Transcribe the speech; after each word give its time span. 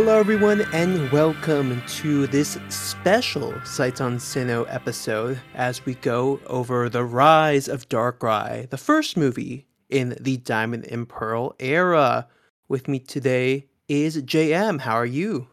Hello, 0.00 0.16
everyone, 0.20 0.60
and 0.72 1.10
welcome 1.10 1.82
to 1.88 2.28
this 2.28 2.56
special 2.68 3.52
Sights 3.64 4.00
on 4.00 4.18
Sinnoh 4.18 4.64
episode 4.72 5.40
as 5.56 5.84
we 5.84 5.96
go 5.96 6.38
over 6.46 6.88
the 6.88 7.02
rise 7.02 7.66
of 7.66 7.88
Darkrai, 7.88 8.70
the 8.70 8.76
first 8.76 9.16
movie 9.16 9.66
in 9.88 10.16
the 10.20 10.36
Diamond 10.36 10.86
and 10.86 11.08
Pearl 11.08 11.56
era. 11.58 12.28
With 12.68 12.86
me 12.86 13.00
today 13.00 13.66
is 13.88 14.22
JM. 14.22 14.82
How 14.82 14.94
are 14.94 15.04
you? 15.04 15.48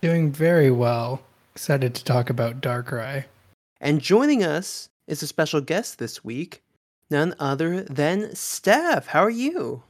Doing 0.00 0.30
very 0.30 0.70
well. 0.70 1.22
Excited 1.56 1.96
to 1.96 2.04
talk 2.04 2.30
about 2.30 2.60
Darkrai. 2.60 3.24
And 3.80 4.00
joining 4.00 4.44
us 4.44 4.88
is 5.08 5.20
a 5.20 5.26
special 5.26 5.60
guest 5.60 5.98
this 5.98 6.22
week, 6.22 6.62
none 7.10 7.34
other 7.40 7.82
than 7.82 8.36
Steph. 8.36 9.08
How 9.08 9.24
are 9.24 9.30
you? 9.30 9.82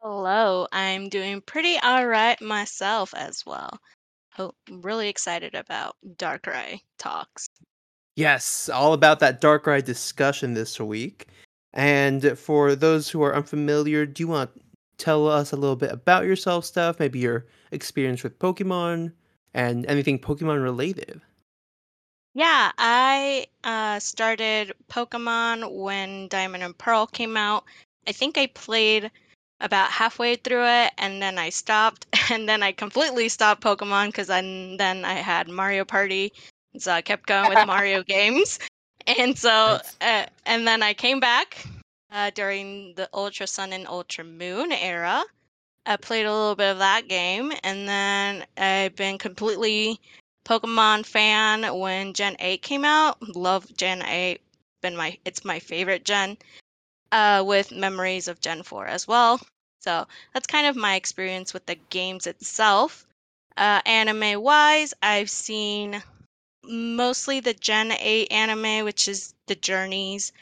Hello, 0.00 0.68
I'm 0.70 1.08
doing 1.08 1.40
pretty 1.40 1.76
alright 1.84 2.40
myself 2.40 3.12
as 3.14 3.44
well. 3.44 3.80
Hope 4.32 4.54
really 4.70 5.08
excited 5.08 5.54
about 5.54 5.96
Darkrai 6.16 6.80
talks. 6.98 7.48
Yes, 8.14 8.68
all 8.68 8.92
about 8.92 9.18
that 9.20 9.40
Darkrai 9.40 9.84
discussion 9.84 10.54
this 10.54 10.78
week. 10.78 11.26
And 11.72 12.38
for 12.38 12.76
those 12.76 13.08
who 13.08 13.22
are 13.22 13.34
unfamiliar, 13.34 14.06
do 14.06 14.22
you 14.22 14.28
want 14.28 14.54
to 14.54 14.62
tell 14.98 15.28
us 15.28 15.52
a 15.52 15.56
little 15.56 15.76
bit 15.76 15.92
about 15.92 16.24
yourself, 16.24 16.64
Steph, 16.64 17.00
Maybe 17.00 17.18
your 17.18 17.46
experience 17.72 18.22
with 18.22 18.38
Pokemon 18.38 19.12
and 19.54 19.86
anything 19.86 20.18
Pokemon 20.18 20.62
related. 20.62 21.20
Yeah, 22.34 22.70
I 22.78 23.46
uh, 23.64 23.98
started 23.98 24.72
Pokemon 24.88 25.74
when 25.74 26.28
Diamond 26.28 26.62
and 26.62 26.76
Pearl 26.78 27.06
came 27.06 27.36
out. 27.36 27.64
I 28.06 28.12
think 28.12 28.38
I 28.38 28.46
played 28.46 29.10
about 29.60 29.90
halfway 29.90 30.36
through 30.36 30.66
it 30.66 30.92
and 30.98 31.20
then 31.20 31.38
I 31.38 31.50
stopped 31.50 32.06
and 32.30 32.48
then 32.48 32.62
I 32.62 32.72
completely 32.72 33.28
stopped 33.28 33.62
Pokemon 33.62 34.06
because 34.06 34.28
then 34.28 34.76
then 34.76 35.04
I 35.04 35.14
had 35.14 35.48
Mario 35.48 35.84
Party, 35.84 36.32
so 36.78 36.92
I 36.92 37.02
kept 37.02 37.26
going 37.26 37.48
with 37.48 37.66
Mario 37.66 38.02
games, 38.16 38.58
and 39.06 39.36
so 39.36 39.78
uh, 40.00 40.26
and 40.46 40.66
then 40.66 40.82
I 40.82 40.94
came 40.94 41.20
back 41.20 41.64
uh, 42.12 42.30
during 42.34 42.94
the 42.94 43.08
Ultra 43.12 43.46
Sun 43.46 43.72
and 43.72 43.86
Ultra 43.86 44.24
Moon 44.24 44.72
era. 44.72 45.24
I 45.86 45.96
played 45.96 46.26
a 46.26 46.32
little 46.32 46.54
bit 46.54 46.70
of 46.70 46.78
that 46.78 47.08
game, 47.08 47.52
and 47.64 47.88
then 47.88 48.44
I've 48.58 48.94
been 48.94 49.16
completely 49.16 49.98
Pokemon 50.44 51.06
fan 51.06 51.78
when 51.78 52.12
Gen 52.12 52.36
8 52.38 52.60
came 52.62 52.84
out. 52.84 53.16
Love 53.36 53.74
Gen 53.76 54.02
8. 54.02 54.40
Been 54.80 54.96
my 54.96 55.18
it's 55.24 55.44
my 55.44 55.58
favorite 55.58 56.04
gen 56.04 56.36
uh, 57.12 57.42
with 57.46 57.72
memories 57.72 58.28
of 58.28 58.40
Gen 58.40 58.62
4 58.62 58.86
as 58.86 59.06
well. 59.08 59.40
So 59.80 60.06
that's 60.34 60.46
kind 60.46 60.66
of 60.66 60.76
my 60.76 60.96
experience 60.96 61.54
with 61.54 61.66
the 61.66 61.76
games 61.90 62.26
itself. 62.26 63.06
Uh, 63.56 63.80
anime 63.86 64.42
wise, 64.42 64.94
I've 65.02 65.30
seen 65.30 66.02
mostly 66.64 67.40
the 67.40 67.54
Gen 67.54 67.92
8 67.92 68.32
anime, 68.32 68.84
which 68.84 69.08
is 69.08 69.34
the 69.46 69.54
Journeys, 69.54 70.32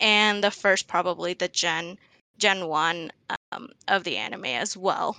and 0.00 0.42
the 0.42 0.50
first 0.50 0.88
probably 0.88 1.34
the 1.34 1.48
Gen 1.48 1.98
Gen 2.38 2.66
1 2.66 3.12
um, 3.52 3.68
of 3.88 4.04
the 4.04 4.16
anime 4.16 4.46
as 4.46 4.76
well. 4.76 5.16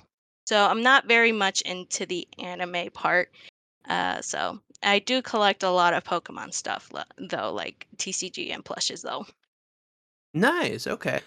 So 0.48 0.66
I'm 0.66 0.84
not 0.84 1.06
very 1.06 1.32
much 1.32 1.62
into 1.62 2.06
the 2.06 2.28
anime 2.40 2.92
part. 2.92 3.32
Uh, 3.88 4.22
so 4.22 4.60
I 4.84 5.00
do 5.00 5.22
collect 5.22 5.64
a 5.64 5.70
lot 5.70 5.94
of 5.94 6.04
Pokemon 6.04 6.54
stuff 6.54 6.92
though, 7.18 7.54
like 7.54 7.88
TCG 7.98 8.52
and 8.52 8.66
plushes 8.66 9.02
though. 9.02 9.26
Nice. 10.36 10.86
Okay. 10.86 11.22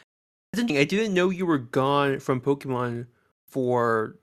I 0.54 0.84
didn't 0.84 1.14
know 1.14 1.30
you 1.30 1.46
were 1.46 1.58
gone 1.58 2.20
from 2.20 2.40
Pokemon 2.40 3.06
for 3.46 4.16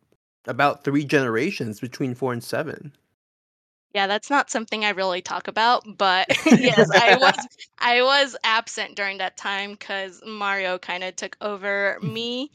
about 0.46 0.84
three 0.84 1.04
generations 1.04 1.80
between 1.80 2.14
four 2.14 2.34
and 2.34 2.44
seven. 2.44 2.94
Yeah, 3.96 4.08
that's 4.08 4.30
not 4.30 4.52
something 4.52 4.86
I 4.86 4.90
really 4.90 5.22
talk 5.22 5.48
about, 5.48 5.98
but 5.98 6.28
yes, 6.46 6.90
I 6.92 7.18
was 7.18 7.48
I 7.80 8.04
was 8.04 8.36
absent 8.44 8.96
during 8.96 9.18
that 9.18 9.38
time 9.38 9.72
because 9.72 10.22
Mario 10.26 10.78
kind 10.78 11.04
of 11.04 11.16
took 11.16 11.36
over 11.42 11.98
mm. 12.02 12.14
me, 12.14 12.52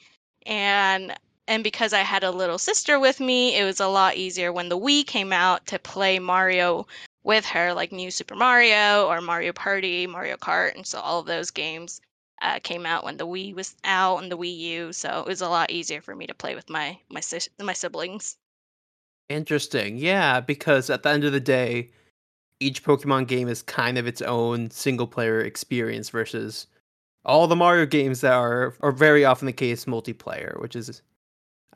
and 0.47 1.15
and 1.49 1.65
because 1.65 1.93
I 1.93 2.01
had 2.01 2.23
a 2.23 2.31
little 2.31 2.59
sister 2.59 3.01
with 3.01 3.19
me, 3.19 3.57
it 3.57 3.65
was 3.65 3.81
a 3.81 3.89
lot 3.89 4.17
easier 4.17 4.53
when 4.53 4.69
the 4.69 4.79
Wii 4.79 5.05
came 5.05 5.33
out 5.33 5.67
to 5.69 5.81
play 5.81 6.21
Mario 6.21 6.87
with 7.25 7.45
her, 7.47 7.75
like 7.75 7.91
New 7.91 8.11
Super 8.11 8.37
Mario 8.37 9.07
or 9.09 9.21
Mario 9.21 9.53
Party, 9.53 10.07
Mario 10.07 10.37
Kart, 10.37 10.77
and 10.77 10.87
so 10.87 11.01
all 11.01 11.21
of 11.21 11.27
those 11.27 11.51
games 11.51 12.01
uh, 12.41 12.59
came 12.63 12.87
out 12.87 13.05
when 13.05 13.17
the 13.17 13.27
Wii 13.27 13.55
was 13.55 13.77
out 13.85 14.23
and 14.23 14.31
the 14.31 14.39
Wii 14.39 14.57
U, 14.57 14.93
so 14.93 15.21
it 15.21 15.27
was 15.27 15.41
a 15.41 15.49
lot 15.49 15.71
easier 15.71 16.01
for 16.01 16.15
me 16.15 16.27
to 16.27 16.35
play 16.35 16.55
with 16.55 16.69
my 16.71 16.99
my 17.09 17.21
sis- 17.21 17.49
my 17.61 17.73
siblings. 17.73 18.37
Interesting. 19.29 19.97
Yeah, 19.97 20.41
because 20.41 20.91
at 20.91 21.03
the 21.03 21.11
end 21.11 21.25
of 21.25 21.33
the 21.33 21.41
day, 21.41 21.91
each 22.59 22.85
Pokemon 22.85 23.29
game 23.29 23.49
is 23.49 23.63
kind 23.63 23.99
of 23.99 24.07
its 24.07 24.23
own 24.23 24.71
single 24.71 25.07
player 25.07 25.41
experience 25.41 26.11
versus 26.11 26.67
all 27.25 27.47
the 27.47 27.57
Mario 27.57 27.87
games 27.87 28.21
that 28.23 28.33
are 28.33 28.75
are 28.81 28.93
very 28.93 29.25
often 29.25 29.47
the 29.47 29.53
case 29.53 29.85
multiplayer, 29.85 30.61
which 30.61 30.77
is 30.77 31.03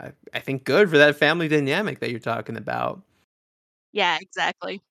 I, 0.00 0.12
I 0.32 0.40
think 0.40 0.64
good 0.64 0.90
for 0.90 0.98
that 0.98 1.16
family 1.16 1.48
dynamic 1.48 2.00
that 2.00 2.10
you're 2.10 2.18
talking 2.18 2.56
about. 2.56 3.02
Yeah, 3.92 4.18
exactly. 4.20 4.82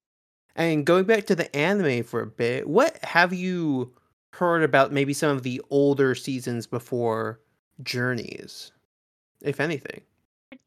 And 0.55 0.85
going 0.85 1.05
back 1.05 1.25
to 1.25 1.35
the 1.35 1.53
anime 1.55 2.03
for 2.03 2.21
a 2.21 2.27
bit, 2.27 2.67
what 2.69 3.03
have 3.03 3.33
you 3.33 3.93
heard 4.33 4.63
about 4.63 4.91
maybe 4.91 5.13
some 5.13 5.29
of 5.29 5.43
the 5.43 5.61
older 5.69 6.15
seasons 6.15 6.65
before 6.65 7.39
Journeys, 7.83 8.71
if 9.41 9.59
anything? 9.59 10.01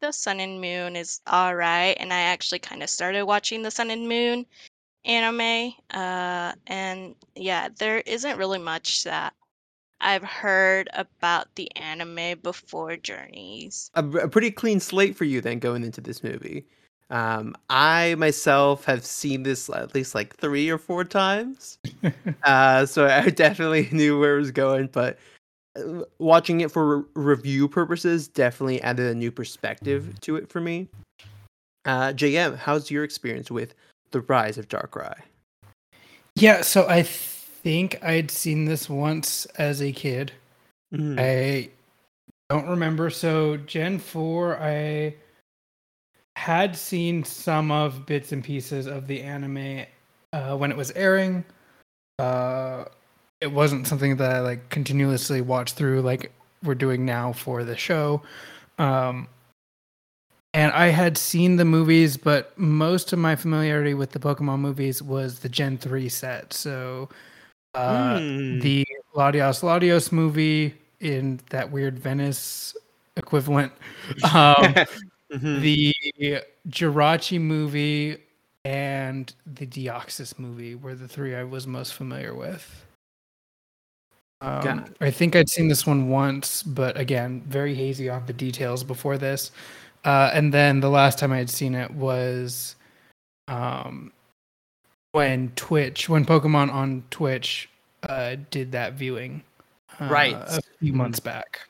The 0.01 0.13
Sun 0.13 0.39
and 0.39 0.61
Moon 0.61 0.95
is 0.95 1.21
alright, 1.29 1.97
and 1.99 2.13
I 2.13 2.21
actually 2.21 2.61
kind 2.61 2.83
of 2.83 2.91
started 2.91 3.25
watching 3.25 3.63
the 3.63 3.71
Sun 3.73 3.91
and 3.91 4.09
Moon 4.09 4.47
anime. 5.05 5.73
Uh, 5.91 6.53
and 6.69 7.17
yeah, 7.35 7.69
there 7.77 7.99
isn't 7.99 8.39
really 8.39 8.61
much 8.61 9.03
that 9.03 9.35
I've 10.01 10.25
heard 10.25 10.89
about 10.93 11.53
the 11.57 11.75
anime 11.75 12.39
before 12.41 12.97
Journeys. 12.97 13.91
A, 13.95 14.05
a 14.05 14.29
pretty 14.29 14.53
clean 14.53 14.79
slate 14.79 15.17
for 15.17 15.25
you 15.25 15.41
then 15.41 15.59
going 15.59 15.83
into 15.83 16.01
this 16.01 16.23
movie. 16.23 16.67
Um, 17.09 17.55
I 17.71 18.17
myself 18.17 18.85
have 18.87 19.05
seen 19.05 19.45
this 19.45 19.71
at 19.71 19.95
least 19.95 20.15
like 20.15 20.37
three 20.37 20.69
or 20.71 20.79
four 20.79 21.05
times, 21.05 21.79
uh, 22.43 22.87
so 22.87 23.07
I 23.07 23.31
definitely 23.31 23.89
knew 23.93 24.19
where 24.19 24.37
it 24.37 24.41
was 24.41 24.51
going. 24.51 24.89
But 24.89 25.19
uh, 25.77 26.03
watching 26.19 26.63
it 26.63 26.71
for 26.73 26.99
re- 26.99 27.05
review 27.15 27.69
purposes 27.69 28.27
definitely 28.27 28.83
added 28.83 29.07
a 29.07 29.15
new 29.15 29.31
perspective 29.31 30.21
to 30.23 30.37
it 30.37 30.49
for 30.49 30.61
me. 30.61 30.89
Uh, 31.85 32.13
JM, 32.13 32.57
how's 32.57 32.91
your 32.91 33.05
experience 33.05 33.51
with 33.51 33.75
the 34.11 34.23
rise 34.23 34.59
of 34.59 34.69
Darkrai? 34.69 35.15
Yeah, 36.35 36.63
so 36.63 36.89
I 36.89 37.03
think 37.03 38.03
I'd 38.03 38.31
seen 38.31 38.65
this 38.65 38.91
once 38.91 39.47
as 39.57 39.81
a 39.81 39.93
kid. 39.93 40.33
Mhm. 40.93 41.19
I 41.19 41.71
don't 42.51 42.69
remember. 42.69 43.11
So 43.11 43.57
Gen 43.59 43.99
4, 44.01 44.61
I 44.61 45.15
had 46.37 46.77
seen 46.77 47.25
some 47.25 47.71
of 47.71 48.05
bits 48.05 48.31
and 48.31 48.45
pieces 48.45 48.87
of 48.87 49.07
the 49.07 49.23
anime 49.23 49.87
uh, 50.35 50.55
when 50.55 50.71
it 50.71 50.77
was 50.77 50.91
airing. 50.91 51.43
Uh, 52.19 52.85
it 53.41 53.51
wasn't 53.51 53.87
something 53.87 54.17
that 54.17 54.33
I 54.33 54.41
like 54.41 54.69
continuously 54.69 55.41
watched 55.41 55.77
through 55.77 56.03
like 56.03 56.31
we're 56.63 56.75
doing 56.75 57.07
now 57.07 57.33
for 57.33 57.65
the 57.65 57.75
show. 57.75 58.21
Um, 58.79 59.29
and 60.53 60.73
I 60.73 60.89
had 60.89 61.17
seen 61.17 61.57
the 61.57 61.65
movies, 61.65 62.19
but 62.19 62.57
most 62.59 63.15
of 63.15 63.19
my 63.19 63.35
familiarity 63.35 63.95
with 63.95 64.11
the 64.11 64.19
Pokemon 64.19 64.59
movies 64.61 65.03
was 65.03 65.39
the 65.39 65.49
Gen 65.49 65.79
3 65.79 66.07
set. 66.11 66.53
So 66.53 67.09
uh, 67.75 68.21
Hmm. 68.21 68.59
the 68.61 68.87
Latias 69.15 69.63
Latios 69.63 70.13
movie 70.13 70.75
in 71.01 71.41
that 71.49 71.73
weird 71.73 71.99
Venice 71.99 72.77
equivalent, 73.17 73.73
um, 74.35 74.75
Mhm. 75.33 75.61
the 75.61 76.43
Jirachi 76.69 77.41
movie, 77.41 78.19
and 78.65 79.33
the 79.47 79.67
Deoxys 79.67 80.39
movie 80.39 80.75
were 80.75 80.95
the 80.95 81.09
three 81.09 81.35
I 81.35 81.45
was 81.45 81.67
most 81.67 81.95
familiar 81.95 82.35
with. 82.35 82.85
Um, 84.43 84.85
I 85.01 85.11
think 85.11 85.35
I'd 85.35 85.49
seen 85.49 85.69
this 85.69 85.87
one 85.87 86.09
once, 86.09 86.63
but 86.63 86.97
again, 86.99 87.43
very 87.49 87.75
hazy 87.75 88.09
on 88.11 88.27
the 88.27 88.33
details 88.33 88.85
before 88.85 89.17
this. 89.19 89.51
Uh, 90.05 90.31
and 90.33 90.53
then 90.53 90.81
the 90.81 90.91
last 90.91 91.19
time 91.19 91.33
I 91.33 91.39
had 91.39 91.51
seen 91.51 91.75
it 91.75 91.91
was 91.91 92.77
um, 93.49 94.13
when 95.13 95.51
Twitch, 95.57 96.09
when 96.09 96.25
Pokemon 96.25 96.73
on 96.73 97.03
Twitch 97.11 97.69
uh, 98.03 98.37
did 98.51 98.73
that 98.73 98.93
viewing, 98.93 99.43
uh, 100.01 100.09
Right. 100.11 100.35
a 100.35 100.61
few 100.81 100.93
months 100.93 101.19
back 101.19 101.61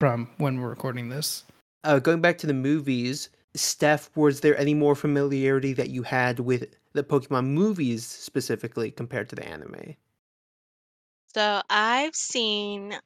from 0.00 0.28
when 0.38 0.60
we're 0.60 0.70
recording 0.70 1.08
this. 1.10 1.44
Uh, 1.84 1.98
going 2.00 2.20
back 2.20 2.38
to 2.38 2.46
the 2.46 2.54
movies, 2.54 3.30
Steph, 3.54 4.10
was 4.16 4.40
there 4.40 4.56
any 4.58 4.74
more 4.74 4.94
familiarity 4.96 5.72
that 5.74 5.90
you 5.90 6.02
had 6.02 6.40
with 6.40 6.74
the 6.92 7.04
Pokemon 7.04 7.46
movies 7.46 8.04
specifically 8.06 8.90
compared 8.90 9.28
to 9.30 9.36
the 9.36 9.46
anime? 9.46 9.96
So 11.34 11.60
I've 11.68 12.14
seen 12.16 12.98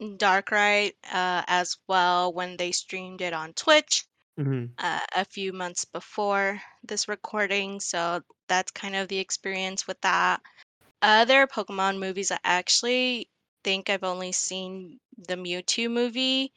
Darkrai 0.00 0.92
uh, 1.10 1.42
as 1.46 1.78
well 1.88 2.32
when 2.32 2.56
they 2.58 2.72
streamed 2.72 3.22
it 3.22 3.32
on 3.32 3.54
Twitch. 3.54 4.04
Mhm. 4.38 4.76
uh, 4.78 5.00
a 5.14 5.24
few 5.24 5.52
months 5.52 5.84
before 5.86 6.62
this 6.84 7.08
recording, 7.08 7.80
so 7.80 8.22
that's 8.48 8.72
kind 8.72 8.96
of 8.96 9.08
the 9.08 9.18
experience 9.18 9.86
with 9.86 10.00
that. 10.02 10.42
Other 11.02 11.46
Pokemon 11.46 11.98
movies, 12.00 12.30
I 12.32 12.38
actually 12.44 13.30
think 13.64 13.90
I've 13.90 14.04
only 14.04 14.32
seen 14.32 15.00
the 15.18 15.36
Mewtwo 15.36 15.90
movie, 15.90 16.52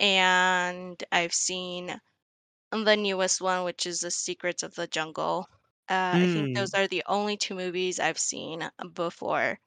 and 0.00 1.02
I've 1.12 1.34
seen 1.34 2.00
the 2.72 2.96
newest 2.96 3.40
one, 3.40 3.64
which 3.64 3.86
is 3.86 4.00
The 4.00 4.10
Secrets 4.10 4.62
of 4.62 4.74
the 4.74 4.86
Jungle. 4.88 5.46
Uh, 5.88 6.18
I 6.22 6.26
think 6.26 6.50
Mm. 6.50 6.54
those 6.56 6.74
are 6.74 6.88
the 6.88 7.02
only 7.06 7.36
two 7.36 7.54
movies 7.54 8.00
I've 8.00 8.18
seen 8.18 8.68
before. 8.94 9.58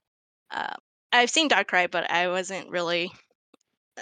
Uh, 0.51 0.75
I've 1.12 1.30
seen 1.30 1.50
Darkrai, 1.50 1.91
but 1.91 2.09
I 2.09 2.27
wasn't 2.30 2.69
really, 2.69 3.12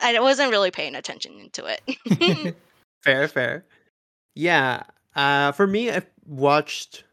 I 0.02 0.20
wasn't 0.20 0.52
really 0.52 0.72
paying 0.72 0.96
attention 0.96 1.50
to 1.54 1.66
it. 1.66 2.56
Fair, 3.04 3.28
fair. 3.28 3.66
Yeah. 4.36 4.84
Uh, 5.16 5.52
for 5.52 5.66
me, 5.68 5.90
I've 5.90 6.10
watched 6.26 7.04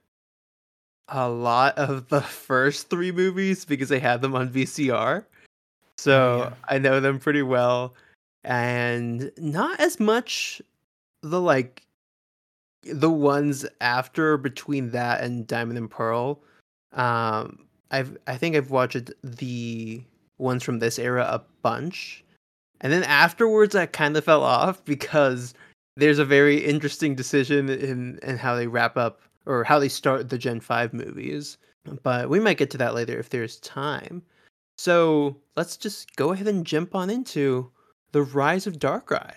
a 1.09 1.29
lot 1.29 1.79
of 1.79 2.09
the 2.09 2.21
first 2.49 2.91
three 2.91 3.11
movies 3.11 3.65
because 3.65 3.91
I 3.91 3.99
had 3.99 4.21
them 4.21 4.35
on 4.35 4.51
VCR. 4.51 5.27
So 5.97 6.39
yeah. 6.39 6.55
I 6.69 6.79
know 6.79 7.01
them 7.01 7.19
pretty 7.19 7.43
well. 7.43 7.95
And 8.49 9.31
not 9.37 9.79
as 9.79 10.01
much 10.01 10.63
the 11.23 11.41
like 11.41 11.83
the 12.83 13.11
ones 13.11 13.67
after 13.83 14.39
between 14.39 14.91
that 14.93 15.21
and 15.21 15.47
Diamond 15.47 15.77
and 15.79 15.91
Pearl. 15.91 16.41
Um 16.95 17.67
I've 17.91 18.17
I 18.27 18.39
think 18.39 18.57
I've 18.57 18.71
watched 18.71 19.11
the 19.23 20.03
ones 20.39 20.63
from 20.63 20.79
this 20.79 20.99
era 20.99 21.25
a 21.25 21.43
bunch. 21.61 22.25
And 22.81 22.91
then 22.91 23.05
afterwards 23.05 23.75
I 23.75 23.85
kind 23.85 24.17
of 24.17 24.25
fell 24.25 24.43
off 24.43 24.83
because 24.87 25.53
there's 25.97 26.19
a 26.19 26.25
very 26.25 26.57
interesting 26.57 27.15
decision 27.15 27.69
in 27.69 28.19
in 28.23 28.39
how 28.39 28.57
they 28.57 28.67
wrap 28.67 28.97
up 28.97 29.21
or 29.45 29.63
how 29.63 29.79
they 29.79 29.89
start 29.91 30.31
the 30.31 30.39
Gen 30.39 30.61
5 30.61 30.95
movies. 30.95 31.59
But 32.03 32.31
we 32.31 32.41
might 32.41 32.59
get 32.59 32.71
to 32.71 32.79
that 32.79 32.95
later 32.95 33.19
if 33.19 33.29
there's 33.29 33.61
time. 33.61 34.23
So 34.79 35.37
let's 35.57 35.77
just 35.77 36.17
go 36.17 36.33
ahead 36.33 36.49
and 36.49 36.65
jump 36.65 36.95
on 36.95 37.11
into 37.11 37.71
the 38.13 38.23
rise 38.23 38.67
of 38.67 38.79
Darkrai. 38.79 39.35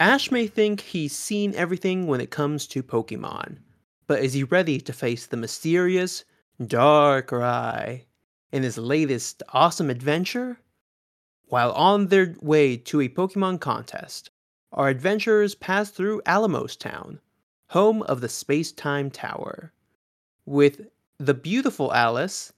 Ash 0.00 0.30
may 0.30 0.46
think 0.46 0.80
he's 0.80 1.14
seen 1.14 1.54
everything 1.54 2.06
when 2.06 2.22
it 2.22 2.30
comes 2.30 2.66
to 2.68 2.82
Pokemon, 2.82 3.58
but 4.06 4.22
is 4.22 4.32
he 4.32 4.44
ready 4.44 4.80
to 4.80 4.94
face 4.94 5.26
the 5.26 5.36
mysterious 5.36 6.24
Darkrai 6.58 8.04
in 8.52 8.62
his 8.62 8.78
latest 8.78 9.42
awesome 9.50 9.90
adventure? 9.90 10.60
While 11.46 11.72
on 11.72 12.08
their 12.08 12.36
way 12.40 12.76
to 12.76 13.00
a 13.00 13.08
Pokemon 13.08 13.60
contest, 13.60 14.30
our 14.72 14.88
adventurers 14.88 15.54
pass 15.54 15.90
through 15.90 16.22
Alamos 16.26 16.76
Town, 16.76 17.20
home 17.68 18.02
of 18.02 18.20
the 18.20 18.28
Space 18.28 18.72
Time 18.72 19.10
Tower. 19.10 19.72
With 20.44 20.88
the 21.18 21.34
beautiful 21.34 21.92
Alice, 21.92 22.52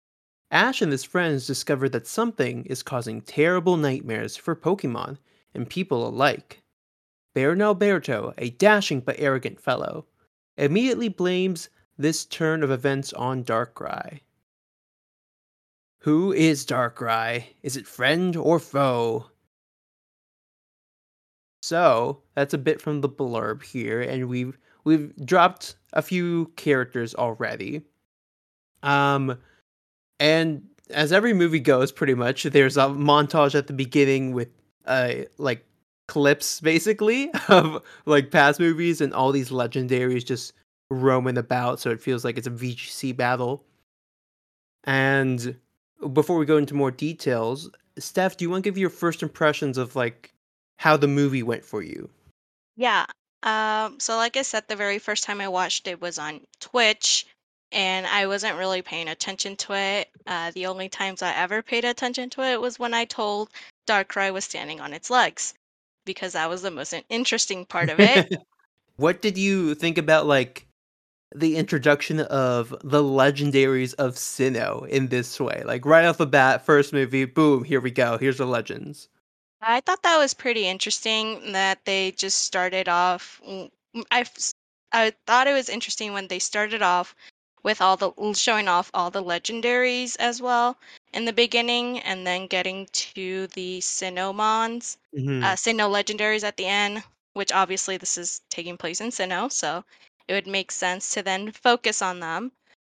Ash 0.50 0.82
and 0.82 0.92
his 0.92 1.04
friends 1.04 1.46
discover 1.46 1.88
that 1.88 2.06
something 2.06 2.66
is 2.66 2.82
causing 2.82 3.22
terrible 3.22 3.78
nightmares 3.78 4.36
for 4.36 4.54
Pokemon 4.54 5.16
and 5.54 5.68
people 5.68 6.06
alike. 6.06 6.62
Baron 7.34 7.62
Alberto, 7.62 8.34
a 8.36 8.50
dashing 8.50 9.00
but 9.00 9.16
arrogant 9.18 9.58
fellow, 9.58 10.04
immediately 10.58 11.08
blames 11.08 11.70
this 11.96 12.26
turn 12.26 12.62
of 12.62 12.70
events 12.70 13.14
on 13.14 13.42
Darkrai. 13.42 14.20
Who 16.02 16.32
is 16.32 16.66
Darkrai? 16.66 17.44
Is 17.62 17.76
it 17.76 17.86
friend 17.86 18.34
or 18.34 18.58
foe? 18.58 19.30
So 21.62 22.22
that's 22.34 22.54
a 22.54 22.58
bit 22.58 22.80
from 22.80 23.00
the 23.02 23.08
blurb 23.08 23.62
here, 23.62 24.00
and 24.00 24.28
we've 24.28 24.58
we've 24.82 25.14
dropped 25.24 25.76
a 25.92 26.02
few 26.02 26.46
characters 26.56 27.14
already. 27.14 27.82
Um, 28.82 29.38
and 30.18 30.64
as 30.90 31.12
every 31.12 31.34
movie 31.34 31.60
goes, 31.60 31.92
pretty 31.92 32.14
much 32.14 32.42
there's 32.44 32.76
a 32.76 32.88
montage 32.88 33.54
at 33.54 33.68
the 33.68 33.72
beginning 33.72 34.32
with 34.32 34.48
uh 34.86 35.14
like 35.38 35.64
clips 36.08 36.60
basically 36.60 37.30
of 37.48 37.80
like 38.06 38.32
past 38.32 38.58
movies 38.58 39.00
and 39.00 39.14
all 39.14 39.30
these 39.30 39.50
legendaries 39.50 40.24
just 40.26 40.52
roaming 40.90 41.38
about, 41.38 41.78
so 41.78 41.90
it 41.90 42.00
feels 42.00 42.24
like 42.24 42.36
it's 42.38 42.48
a 42.48 42.50
VGC 42.50 43.16
battle. 43.16 43.64
And 44.82 45.56
before 46.08 46.38
we 46.38 46.46
go 46.46 46.56
into 46.56 46.74
more 46.74 46.90
details, 46.90 47.70
Steph, 47.98 48.36
do 48.36 48.44
you 48.44 48.50
want 48.50 48.64
to 48.64 48.70
give 48.70 48.78
your 48.78 48.90
first 48.90 49.22
impressions 49.22 49.78
of 49.78 49.96
like 49.96 50.32
how 50.78 50.96
the 50.96 51.08
movie 51.08 51.42
went 51.42 51.64
for 51.64 51.82
you? 51.82 52.08
Yeah. 52.76 53.06
Um, 53.42 53.98
so 53.98 54.16
like 54.16 54.36
I 54.36 54.42
said, 54.42 54.64
the 54.68 54.76
very 54.76 54.98
first 54.98 55.24
time 55.24 55.40
I 55.40 55.48
watched 55.48 55.86
it 55.86 56.00
was 56.00 56.18
on 56.18 56.40
Twitch, 56.60 57.26
and 57.72 58.06
I 58.06 58.26
wasn't 58.26 58.58
really 58.58 58.82
paying 58.82 59.08
attention 59.08 59.56
to 59.56 59.74
it. 59.74 60.08
Uh, 60.26 60.52
the 60.52 60.66
only 60.66 60.88
times 60.88 61.22
I 61.22 61.34
ever 61.34 61.62
paid 61.62 61.84
attention 61.84 62.30
to 62.30 62.42
it 62.42 62.60
was 62.60 62.78
when 62.78 62.94
I 62.94 63.04
told 63.04 63.50
Darkrai 63.88 64.32
was 64.32 64.44
standing 64.44 64.80
on 64.80 64.92
its 64.92 65.10
legs, 65.10 65.54
because 66.04 66.34
that 66.34 66.48
was 66.48 66.62
the 66.62 66.70
most 66.70 66.94
interesting 67.08 67.64
part 67.66 67.90
of 67.90 67.98
it. 67.98 68.32
what 68.96 69.22
did 69.22 69.36
you 69.36 69.74
think 69.74 69.98
about 69.98 70.26
like 70.26 70.66
the 71.34 71.56
introduction 71.56 72.20
of 72.20 72.70
the 72.82 73.02
legendaries 73.02 73.94
of 73.94 74.14
Sinnoh 74.14 74.88
in 74.88 75.08
this 75.08 75.38
way? 75.40 75.62
Like 75.64 75.84
right 75.84 76.04
off 76.04 76.18
the 76.18 76.26
bat, 76.26 76.64
first 76.64 76.92
movie, 76.92 77.24
boom, 77.24 77.64
here 77.64 77.80
we 77.80 77.90
go. 77.90 78.18
Here's 78.18 78.38
the 78.38 78.46
legends. 78.46 79.08
I 79.60 79.80
thought 79.80 80.02
that 80.02 80.18
was 80.18 80.34
pretty 80.34 80.66
interesting 80.66 81.52
that 81.52 81.84
they 81.84 82.10
just 82.12 82.40
started 82.40 82.88
off. 82.88 83.40
I 84.10 84.24
I 84.92 85.12
thought 85.26 85.46
it 85.46 85.52
was 85.52 85.68
interesting 85.68 86.12
when 86.12 86.28
they 86.28 86.38
started 86.38 86.82
off 86.82 87.14
with 87.62 87.80
all 87.80 87.96
the 87.96 88.12
showing 88.34 88.68
off 88.68 88.90
all 88.92 89.10
the 89.10 89.22
legendaries 89.22 90.16
as 90.18 90.42
well 90.42 90.76
in 91.14 91.24
the 91.24 91.32
beginning, 91.32 92.00
and 92.00 92.26
then 92.26 92.46
getting 92.48 92.86
to 92.92 93.46
the 93.48 93.80
Sinnohmons, 93.80 94.96
Mhm. 95.16 95.42
uh, 95.44 95.54
Sinnoh 95.54 95.90
legendaries 95.90 96.44
at 96.44 96.56
the 96.56 96.66
end. 96.66 97.04
Which 97.34 97.50
obviously 97.50 97.96
this 97.96 98.18
is 98.18 98.42
taking 98.50 98.76
place 98.76 99.00
in 99.00 99.08
Sinnoh, 99.08 99.50
so 99.50 99.84
it 100.28 100.34
would 100.34 100.46
make 100.46 100.70
sense 100.72 101.14
to 101.14 101.22
then 101.22 101.50
focus 101.52 102.02
on 102.02 102.20
them. 102.20 102.52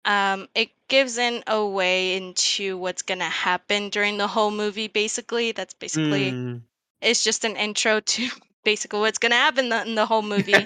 Um, 0.05 0.47
it 0.55 0.71
gives 0.87 1.17
in 1.17 1.43
a 1.47 1.65
way 1.65 2.15
into 2.17 2.77
what's 2.77 3.01
gonna 3.03 3.29
happen 3.29 3.89
during 3.89 4.17
the 4.17 4.27
whole 4.27 4.51
movie. 4.51 4.87
Basically, 4.87 5.51
that's 5.51 5.73
basically 5.73 6.31
Mm. 6.31 6.61
it's 7.01 7.23
just 7.23 7.45
an 7.45 7.55
intro 7.57 7.99
to 8.01 8.29
basically 8.63 8.99
what's 8.99 9.19
gonna 9.19 9.35
happen 9.35 9.69
the, 9.69 9.81
in 9.83 9.95
the 9.95 10.05
whole 10.05 10.21
movie. 10.35 10.65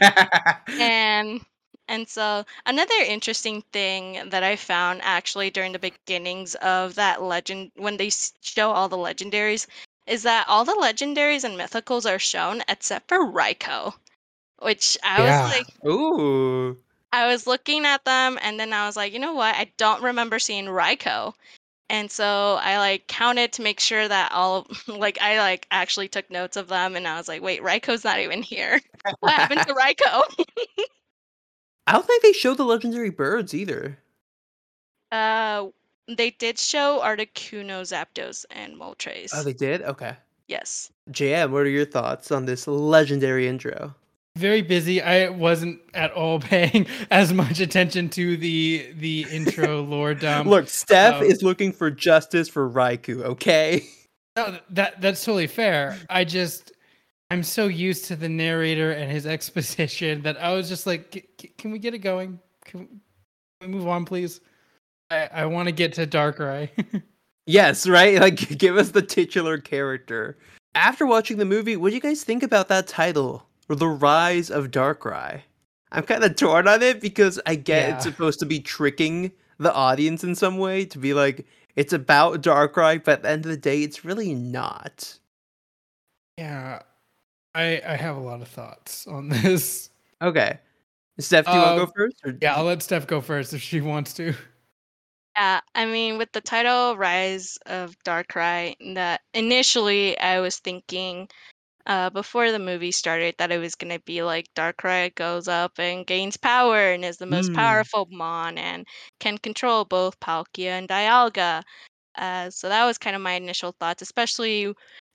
and 0.80 1.42
and 1.88 2.08
so 2.10 2.46
another 2.66 2.94
interesting 3.06 3.62
thing 3.74 4.30
that 4.30 4.44
I 4.44 4.56
found 4.56 5.02
actually 5.04 5.50
during 5.50 5.72
the 5.74 5.80
beginnings 5.80 6.56
of 6.56 6.96
that 6.96 7.22
legend 7.22 7.72
when 7.76 7.98
they 7.98 8.10
show 8.42 8.72
all 8.72 8.90
the 8.90 8.98
legendaries 8.98 9.68
is 10.06 10.24
that 10.24 10.48
all 10.48 10.66
the 10.66 10.74
legendaries 10.74 11.44
and 11.44 11.58
mythicals 11.58 12.10
are 12.10 12.20
shown 12.20 12.64
except 12.68 13.08
for 13.10 13.20
Raikou, 13.32 13.94
which 14.60 14.98
I 15.04 15.24
Yeah. 15.24 15.44
was 15.44 15.52
like 15.52 15.68
Ooh. 15.86 16.78
I 17.14 17.28
was 17.28 17.48
looking 17.48 17.86
at 17.86 18.04
them 18.06 18.38
and 18.42 18.60
then 18.60 18.74
I 18.74 18.86
was 18.86 18.96
like, 18.96 19.14
you 19.14 19.20
know 19.20 19.34
what? 19.34 19.56
I 19.56 19.72
don't 19.78 20.04
remember 20.04 20.40
seeing 20.40 20.66
Raikou. 20.66 21.34
And 21.90 22.12
so 22.12 22.60
I 22.62 22.78
like 22.80 23.08
counted 23.08 23.54
to 23.54 23.62
make 23.62 23.80
sure 23.80 24.08
that 24.08 24.32
all 24.34 24.68
like 24.88 25.18
I 25.22 25.40
like 25.40 25.68
actually 25.72 26.10
took 26.10 26.30
notes 26.30 26.58
of 26.58 26.68
them 26.68 26.96
and 26.96 27.08
I 27.08 27.18
was 27.18 27.28
like, 27.28 27.42
wait, 27.42 27.62
Raikou's 27.62 28.04
not 28.04 28.20
even 28.20 28.42
here. 28.42 28.82
What 29.22 29.32
happened 29.34 29.62
to 29.62 29.74
Raikou? 29.74 30.46
I 31.88 31.94
don't 31.94 32.06
think 32.06 32.24
they 32.24 32.34
show 32.34 32.54
the 32.56 32.66
legendary 32.66 33.10
birds 33.10 33.54
either. 33.54 33.98
uh 35.12 35.68
they 36.10 36.32
did 36.32 36.58
show 36.58 37.02
Articuno, 37.04 37.82
Zapdos, 37.82 38.46
and 38.52 38.76
Moltres. 38.80 39.32
Oh, 39.34 39.44
they 39.44 39.52
did? 39.54 39.82
Okay. 39.82 40.16
yes. 40.48 40.90
JM, 41.12 41.52
what 41.52 41.64
are 41.64 41.70
your 41.70 41.86
thoughts 41.86 42.32
on 42.32 42.46
this 42.46 42.66
legendary 42.68 43.46
intro? 43.48 43.94
Very 44.38 44.62
busy. 44.62 45.02
I 45.02 45.30
wasn't 45.30 45.80
at 45.94 46.12
all 46.12 46.40
paying 46.54 46.86
as 47.10 47.34
much 47.34 47.60
attention 47.60 48.08
to 48.10 48.38
the 48.38 48.94
the 48.98 49.26
intro 49.32 49.82
lore 49.94 50.14
dump. 50.14 50.48
Look, 50.48 50.68
Steph 50.70 51.16
um, 51.16 51.24
is 51.24 51.42
looking 51.42 51.72
for 51.72 51.90
justice 51.90 52.48
for 52.48 52.70
Raikou, 52.70 53.24
okay? 53.24 53.84
No, 54.36 54.60
that 54.70 55.02
that's 55.02 55.24
totally 55.26 55.48
fair. 55.48 55.98
I 56.10 56.24
just 56.24 56.72
I'm 57.32 57.42
so 57.44 57.66
used 57.68 58.06
to 58.06 58.16
the 58.16 58.30
narrator 58.30 58.92
and 58.92 59.12
his 59.12 59.26
exposition 59.36 60.22
that 60.22 60.38
I 60.42 60.54
was 60.54 60.70
just 60.70 60.86
like, 60.86 61.10
"C- 61.14 61.26
c- 61.42 61.54
can 61.58 61.72
we 61.72 61.80
get 61.80 61.94
it 61.96 62.00
going? 62.00 62.40
Can 62.66 62.88
we 63.62 63.68
move 63.68 63.88
on, 63.88 64.06
please? 64.06 64.40
I, 65.10 65.30
I 65.34 65.46
want 65.46 65.68
to 65.68 65.72
get 65.72 65.94
to 65.94 66.06
Darkrai. 66.06 66.70
Yes, 67.48 67.88
right? 67.88 68.20
Like 68.20 68.36
give 68.60 68.76
us 68.78 68.92
the 68.92 69.02
titular 69.02 69.58
character. 69.58 70.38
after 70.76 71.06
watching 71.08 71.38
the 71.38 71.46
movie, 71.46 71.78
what 71.78 71.90
do 71.90 71.96
you 71.96 72.02
guys 72.02 72.24
think 72.24 72.44
about 72.44 72.68
that 72.68 72.88
title, 72.88 73.48
or 73.70 73.76
the 73.76 73.88
Rise 73.88 74.50
of 74.50 74.72
Darkrai? 74.72 75.42
I'm 75.92 76.04
kind 76.04 76.24
of 76.24 76.36
torn 76.36 76.68
on 76.68 76.82
it 76.84 77.02
because 77.02 77.40
I 77.46 77.56
get 77.56 77.88
Yeah. 77.90 77.96
it's 77.96 78.04
supposed 78.04 78.40
to 78.40 78.46
be 78.46 78.60
tricking 78.60 79.32
the 79.60 79.74
audience 79.74 80.24
in 80.24 80.36
some 80.36 80.58
way 80.58 80.86
to 80.86 81.00
be 81.00 81.14
like 81.14 81.46
it's 81.76 81.94
about 81.94 82.42
Darkrai, 82.42 83.04
but 83.04 83.14
at 83.20 83.24
the 83.24 83.30
end 83.30 83.46
of 83.46 83.52
the 83.52 83.58
day, 83.58 83.84
it's 83.84 84.04
really 84.06 84.34
not. 84.34 85.20
Yeah, 86.38 86.82
I 87.56 87.82
I 87.86 87.96
have 87.96 88.18
a 88.18 88.20
lot 88.20 88.42
of 88.42 88.48
thoughts 88.48 89.08
on 89.08 89.30
this. 89.44 89.90
Okay, 90.22 90.60
Steph, 91.20 91.46
do 91.46 91.52
you 91.54 91.60
want 91.60 91.76
to 91.78 91.82
Um, 91.82 91.86
go 91.88 91.92
first? 91.96 92.16
Or... 92.26 92.38
Yeah, 92.42 92.56
I'll 92.56 92.64
let 92.66 92.82
Steph 92.84 93.08
go 93.08 93.22
first 93.22 93.54
if 93.54 93.62
she 93.62 93.82
wants 93.82 94.14
to. 94.16 94.34
Yeah, 95.36 95.62
I 95.76 95.86
mean, 95.86 96.18
with 96.18 96.32
the 96.32 96.42
title 96.42 96.98
Rise 96.98 97.58
of 97.68 97.96
Darkrai, 98.04 98.76
that 98.96 99.22
initially 99.34 100.18
I 100.20 100.40
was 100.40 100.58
thinking 100.58 101.30
uh, 101.88 102.10
before 102.12 102.52
the 102.52 102.60
movie 102.60 102.92
started 102.92 103.36
that 103.40 103.52
it 103.52 103.60
was 103.60 103.76
going 103.76 103.94
to 103.94 104.02
be 104.06 104.22
like 104.24 104.48
Darkrai 104.56 105.16
goes 105.16 105.48
up 105.48 105.80
and 105.80 106.06
gains 106.06 106.38
power 106.38 106.92
and 106.94 107.04
is 107.06 107.18
the 107.18 107.26
most 107.26 107.52
Mm. 107.52 107.56
powerful 107.56 108.08
Mon 108.12 108.58
and 108.60 108.86
can 109.20 109.38
control 109.40 109.86
both 109.86 110.20
Palkia 110.20 110.72
and 110.80 110.88
Dialga. 110.90 111.64
Uh, 112.16 112.50
so 112.50 112.70
that 112.70 112.86
was 112.86 112.98
kind 112.98 113.16
of 113.16 113.22
my 113.22 113.34
initial 113.34 113.74
thoughts, 113.80 114.02
especially 114.02 114.74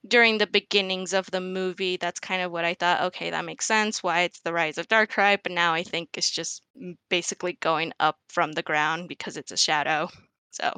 during 0.09 0.38
the 0.38 0.47
beginnings 0.47 1.12
of 1.14 1.31
the 1.31 1.41
movie. 1.41 1.97
That's 1.97 2.21
kind 2.21 2.43
of 2.43 2.52
what 2.52 2.64
I 2.64 2.75
thought. 2.75 3.02
Okay, 3.02 3.31
that 3.31 3.45
makes 3.45 3.67
sense. 3.67 4.02
Why 4.02 4.23
it's 4.23 4.41
the 4.41 4.52
rise 4.52 4.79
of 4.79 4.88
Darkrai, 4.88 5.38
but 5.43 5.52
now 5.52 5.75
I 5.75 5.83
think 5.85 6.11
it's 6.17 6.31
just 6.31 6.62
basically 7.11 7.55
going 7.61 7.93
up 8.00 8.17
from 8.31 8.52
the 8.52 8.62
ground 8.62 9.09
because 9.09 9.37
it's 9.37 9.52
a 9.52 9.57
shadow. 9.57 10.09
So 10.52 10.71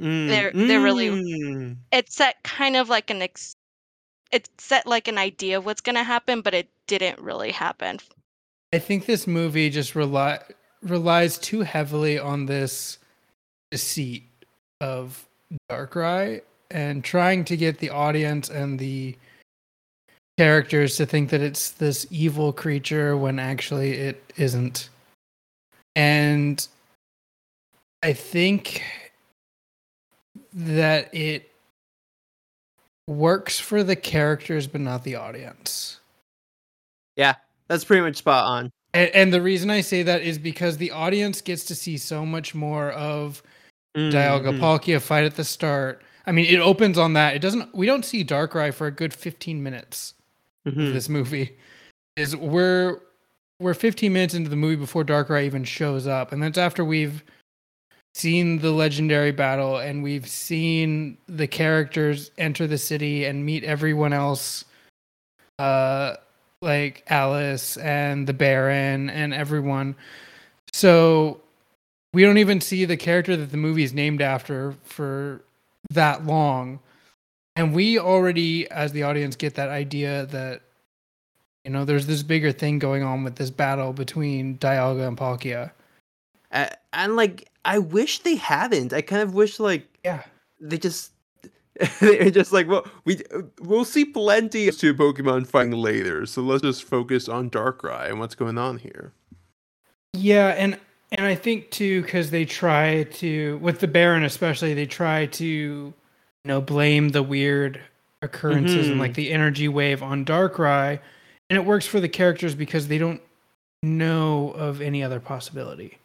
Mm, 0.00 0.28
they're- 0.28 0.52
they're 0.52 0.80
really- 0.82 1.08
mm. 1.08 1.76
it 1.92 2.12
set 2.12 2.36
kind 2.44 2.76
of 2.76 2.88
like 2.90 3.10
an 3.10 3.22
ex- 3.22 3.56
it 4.32 4.48
set 4.58 4.86
like 4.86 5.08
an 5.08 5.18
idea 5.18 5.58
of 5.58 5.66
what's 5.66 5.80
gonna 5.80 6.04
happen, 6.04 6.40
but 6.40 6.54
it 6.54 6.68
didn't 6.86 7.18
really 7.20 7.52
happen. 7.52 7.98
I 8.72 8.78
think 8.78 9.06
this 9.06 9.26
movie 9.26 9.70
just 9.70 9.94
rely 9.94 10.40
relies 10.82 11.38
too 11.38 11.62
heavily 11.62 12.18
on 12.18 12.46
this 12.46 12.98
deceit 13.70 14.24
of 14.80 15.26
Darkrai 15.70 16.42
and 16.70 17.02
trying 17.04 17.44
to 17.44 17.56
get 17.56 17.78
the 17.78 17.90
audience 17.90 18.48
and 18.48 18.78
the 18.78 19.16
characters 20.36 20.96
to 20.96 21.06
think 21.06 21.30
that 21.30 21.40
it's 21.40 21.70
this 21.70 22.06
evil 22.10 22.52
creature 22.52 23.16
when 23.16 23.38
actually 23.38 23.92
it 23.92 24.32
isn't. 24.36 24.90
And 25.94 26.66
I 28.02 28.12
think 28.12 28.82
that 30.52 31.14
it 31.14 31.50
works 33.06 33.58
for 33.58 33.82
the 33.82 33.96
characters 33.96 34.66
but 34.66 34.80
not 34.80 35.04
the 35.04 35.14
audience. 35.14 36.00
Yeah, 37.16 37.34
that's 37.68 37.84
pretty 37.84 38.02
much 38.02 38.16
spot 38.16 38.44
on. 38.44 38.70
And, 38.94 39.10
and 39.10 39.32
the 39.32 39.40
reason 39.42 39.70
I 39.70 39.80
say 39.80 40.02
that 40.02 40.22
is 40.22 40.38
because 40.38 40.76
the 40.76 40.90
audience 40.90 41.40
gets 41.40 41.64
to 41.66 41.74
see 41.74 41.96
so 41.96 42.26
much 42.26 42.54
more 42.54 42.90
of 42.92 43.42
Dialga 43.96 44.52
Mhm. 44.52 44.58
Palkia 44.60 45.00
fight 45.00 45.24
at 45.24 45.36
the 45.36 45.44
start. 45.44 46.02
I 46.26 46.32
mean, 46.32 46.46
it 46.46 46.58
opens 46.60 46.98
on 46.98 47.14
that. 47.14 47.34
It 47.34 47.38
doesn't. 47.38 47.74
We 47.74 47.86
don't 47.86 48.04
see 48.04 48.24
Darkrai 48.24 48.74
for 48.74 48.86
a 48.86 48.90
good 48.90 49.14
fifteen 49.14 49.62
minutes 49.62 50.12
of 50.66 50.74
Mhm. 50.74 50.92
this 50.92 51.08
movie. 51.08 51.56
Is 52.16 52.36
we're 52.36 53.00
we're 53.60 53.72
fifteen 53.74 54.12
minutes 54.12 54.34
into 54.34 54.50
the 54.50 54.56
movie 54.56 54.76
before 54.76 55.04
Darkrai 55.04 55.44
even 55.46 55.64
shows 55.64 56.06
up, 56.06 56.32
and 56.32 56.42
that's 56.42 56.58
after 56.58 56.84
we've 56.84 57.22
seen 58.16 58.58
the 58.58 58.70
legendary 58.70 59.32
battle 59.32 59.76
and 59.76 60.02
we've 60.02 60.26
seen 60.26 61.18
the 61.28 61.46
characters 61.46 62.30
enter 62.38 62.66
the 62.66 62.78
city 62.78 63.24
and 63.24 63.44
meet 63.44 63.62
everyone 63.64 64.12
else. 64.12 64.64
Uh, 65.58 66.16
like 66.62 67.04
Alice 67.08 67.76
and 67.76 68.26
the 68.26 68.32
Baron 68.32 69.10
and 69.10 69.32
everyone. 69.32 69.94
So 70.72 71.40
we 72.12 72.22
don't 72.22 72.38
even 72.38 72.60
see 72.60 72.84
the 72.84 72.96
character 72.96 73.36
that 73.36 73.50
the 73.50 73.56
movie 73.56 73.82
is 73.82 73.92
named 73.92 74.22
after 74.22 74.74
for 74.84 75.42
that 75.90 76.26
long. 76.26 76.80
And 77.54 77.74
we 77.74 77.98
already, 77.98 78.70
as 78.70 78.92
the 78.92 79.02
audience, 79.02 79.36
get 79.36 79.54
that 79.54 79.68
idea 79.68 80.26
that, 80.26 80.62
you 81.64 81.70
know, 81.70 81.84
there's 81.84 82.06
this 82.06 82.22
bigger 82.22 82.52
thing 82.52 82.78
going 82.78 83.02
on 83.02 83.24
with 83.24 83.36
this 83.36 83.50
battle 83.50 83.92
between 83.92 84.58
Dialga 84.58 85.08
and 85.08 85.16
Palkia. 85.16 85.72
And 86.92 87.16
like, 87.16 87.48
I 87.66 87.78
wish 87.78 88.20
they 88.20 88.36
haven't. 88.36 88.92
I 88.92 89.02
kind 89.02 89.22
of 89.22 89.34
wish 89.34 89.58
like 89.60 89.86
Yeah. 90.04 90.22
they 90.60 90.78
just 90.78 91.12
they're 92.00 92.30
just 92.30 92.52
like, 92.52 92.66
well, 92.68 92.86
we 93.04 93.20
we'll 93.60 93.84
see 93.84 94.04
plenty 94.06 94.66
of 94.68 94.78
two 94.78 94.94
Pokemon 94.94 95.46
fighting 95.46 95.72
later, 95.72 96.24
so 96.24 96.40
let's 96.40 96.62
just 96.62 96.84
focus 96.84 97.28
on 97.28 97.50
Darkrai 97.50 98.08
and 98.08 98.18
what's 98.18 98.34
going 98.34 98.56
on 98.56 98.78
here. 98.78 99.12
Yeah, 100.14 100.48
and 100.56 100.78
and 101.12 101.26
I 101.26 101.34
think 101.34 101.70
too 101.70 102.00
because 102.02 102.30
they 102.30 102.46
try 102.46 103.02
to 103.04 103.58
with 103.58 103.80
the 103.80 103.88
Baron 103.88 104.22
especially 104.24 104.72
they 104.72 104.86
try 104.86 105.26
to 105.26 105.44
you 105.44 105.94
know 106.46 106.60
blame 106.62 107.10
the 107.10 107.22
weird 107.22 107.80
occurrences 108.22 108.88
and 108.88 108.96
Mhm. 108.96 109.00
like 109.00 109.14
the 109.14 109.30
energy 109.30 109.68
wave 109.68 110.02
on 110.02 110.24
Darkrai, 110.24 110.98
and 111.50 111.56
it 111.58 111.64
works 111.66 111.84
for 111.86 112.00
the 112.00 112.08
characters 112.08 112.54
because 112.54 112.88
they 112.88 112.96
don't 112.98 113.20
know 113.82 114.52
of 114.52 114.80
any 114.80 115.02
other 115.02 115.20
possibility. 115.20 115.98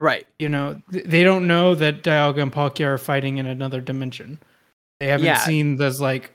Right. 0.00 0.26
You 0.38 0.48
know, 0.48 0.80
they 0.90 1.24
don't 1.24 1.46
know 1.46 1.74
that 1.74 2.02
Dialga 2.04 2.40
and 2.42 2.52
Palkia 2.52 2.86
are 2.86 2.98
fighting 2.98 3.38
in 3.38 3.46
another 3.46 3.80
dimension. 3.80 4.38
They 5.00 5.06
haven't 5.08 5.26
Yeah. 5.26 5.38
seen 5.38 5.76
those 5.76 6.00
like 6.00 6.30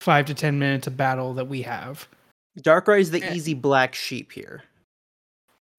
five 0.00 0.26
to 0.26 0.34
ten 0.34 0.58
minutes 0.58 0.86
of 0.86 0.96
battle 0.96 1.34
that 1.34 1.46
we 1.46 1.62
have. 1.62 2.08
Darkrai 2.58 3.00
is 3.00 3.10
the 3.10 3.22
Eh. 3.22 3.34
easy 3.34 3.54
black 3.54 3.94
sheep 3.94 4.32
here. 4.32 4.62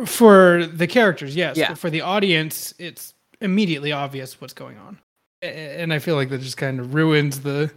For 0.06 0.66
the 0.66 0.88
characters, 0.88 1.36
yes. 1.36 1.58
Yeah. 1.58 1.70
But 1.70 1.78
for 1.78 1.90
the 1.90 2.02
audience, 2.02 2.74
it's 2.80 3.14
immediately 3.40 3.92
obvious 3.92 4.40
what's 4.42 4.54
going 4.54 4.78
on. 4.78 5.00
And 5.42 5.92
I 5.94 6.00
feel 6.00 6.16
like 6.16 6.30
that 6.30 6.42
just 6.42 6.58
kind 6.58 6.80
of 6.80 6.94
ruins 6.94 7.42
the 7.42 7.72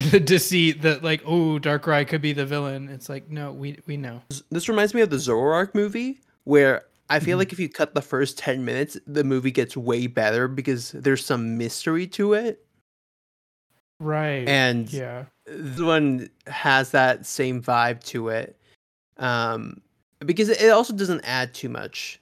the 0.12 0.20
deceit 0.20 0.82
that 0.82 1.02
like, 1.02 1.22
oh, 1.26 1.58
Darkrai 1.58 2.06
could 2.06 2.20
be 2.22 2.32
the 2.32 2.46
villain. 2.46 2.88
It's 2.88 3.08
like, 3.08 3.30
no, 3.30 3.52
we 3.52 3.78
we 3.86 3.96
know. 3.96 4.22
This 4.50 4.68
reminds 4.68 4.94
me 4.94 5.00
of 5.00 5.10
the 5.10 5.16
Zoroark 5.16 5.74
movie, 5.74 6.20
where 6.44 6.84
I 7.10 7.20
feel 7.20 7.36
Mhm. 7.36 7.40
like 7.40 7.52
if 7.52 7.58
you 7.58 7.68
cut 7.68 7.94
the 7.94 8.02
first 8.02 8.38
10 8.38 8.64
minutes, 8.64 8.96
the 9.06 9.24
movie 9.24 9.50
gets 9.50 9.76
way 9.76 10.06
better 10.06 10.46
because 10.48 10.92
there's 10.92 11.24
some 11.24 11.56
mystery 11.56 12.06
to 12.08 12.34
it. 12.34 12.64
Right. 14.00 14.46
And 14.46 14.92
yeah. 14.92 15.24
this 15.46 15.80
one 15.80 16.28
has 16.46 16.90
that 16.92 17.26
same 17.26 17.62
vibe 17.62 18.02
to 18.04 18.28
it. 18.28 18.60
Um, 19.16 19.80
because 20.20 20.48
it 20.48 20.70
also 20.70 20.92
doesn't 20.92 21.22
add 21.24 21.54
too 21.54 21.68
much. 21.68 22.20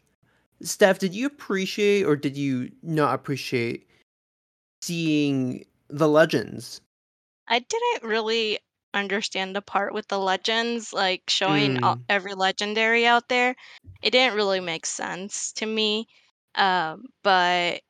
Steph, 0.62 0.98
did 0.98 1.14
you 1.14 1.26
appreciate 1.26 2.04
or 2.04 2.16
did 2.16 2.36
you 2.36 2.70
not 2.82 3.14
appreciate 3.14 3.86
seeing 4.82 5.66
the 5.88 6.08
legends? 6.08 6.80
I 7.48 7.58
didn't 7.58 8.08
really 8.08 8.58
understand 8.94 9.54
the 9.56 9.62
part 9.62 9.92
with 9.94 10.08
the 10.08 10.18
legends, 10.18 10.92
like 10.92 11.22
showing 11.28 11.76
all, 11.82 11.96
Mm. 11.96 12.02
every 12.08 12.34
legendary 12.34 13.06
out 13.06 13.28
there. 13.28 13.54
It 14.02 14.10
didn't 14.12 14.36
really 14.36 14.60
make 14.60 14.86
sense 14.86 15.52
to 15.54 15.66
me. 15.66 16.08
Um, 16.54 17.06
but 17.22 17.82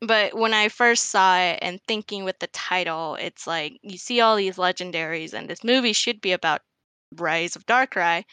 but 0.00 0.34
when 0.34 0.52
I 0.54 0.68
first 0.68 1.04
saw 1.10 1.38
it 1.38 1.58
and 1.62 1.80
thinking 1.88 2.24
with 2.24 2.38
the 2.38 2.48
title, 2.48 3.14
it's 3.16 3.46
like 3.46 3.78
you 3.82 3.96
see 3.98 4.20
all 4.20 4.36
these 4.36 4.56
legendaries, 4.56 5.32
and 5.34 5.48
this 5.48 5.64
movie 5.64 5.92
should 5.94 6.20
be 6.20 6.32
about 6.32 6.62
Rise 7.16 7.56
of 7.56 7.66
Darkrai. 7.66 8.24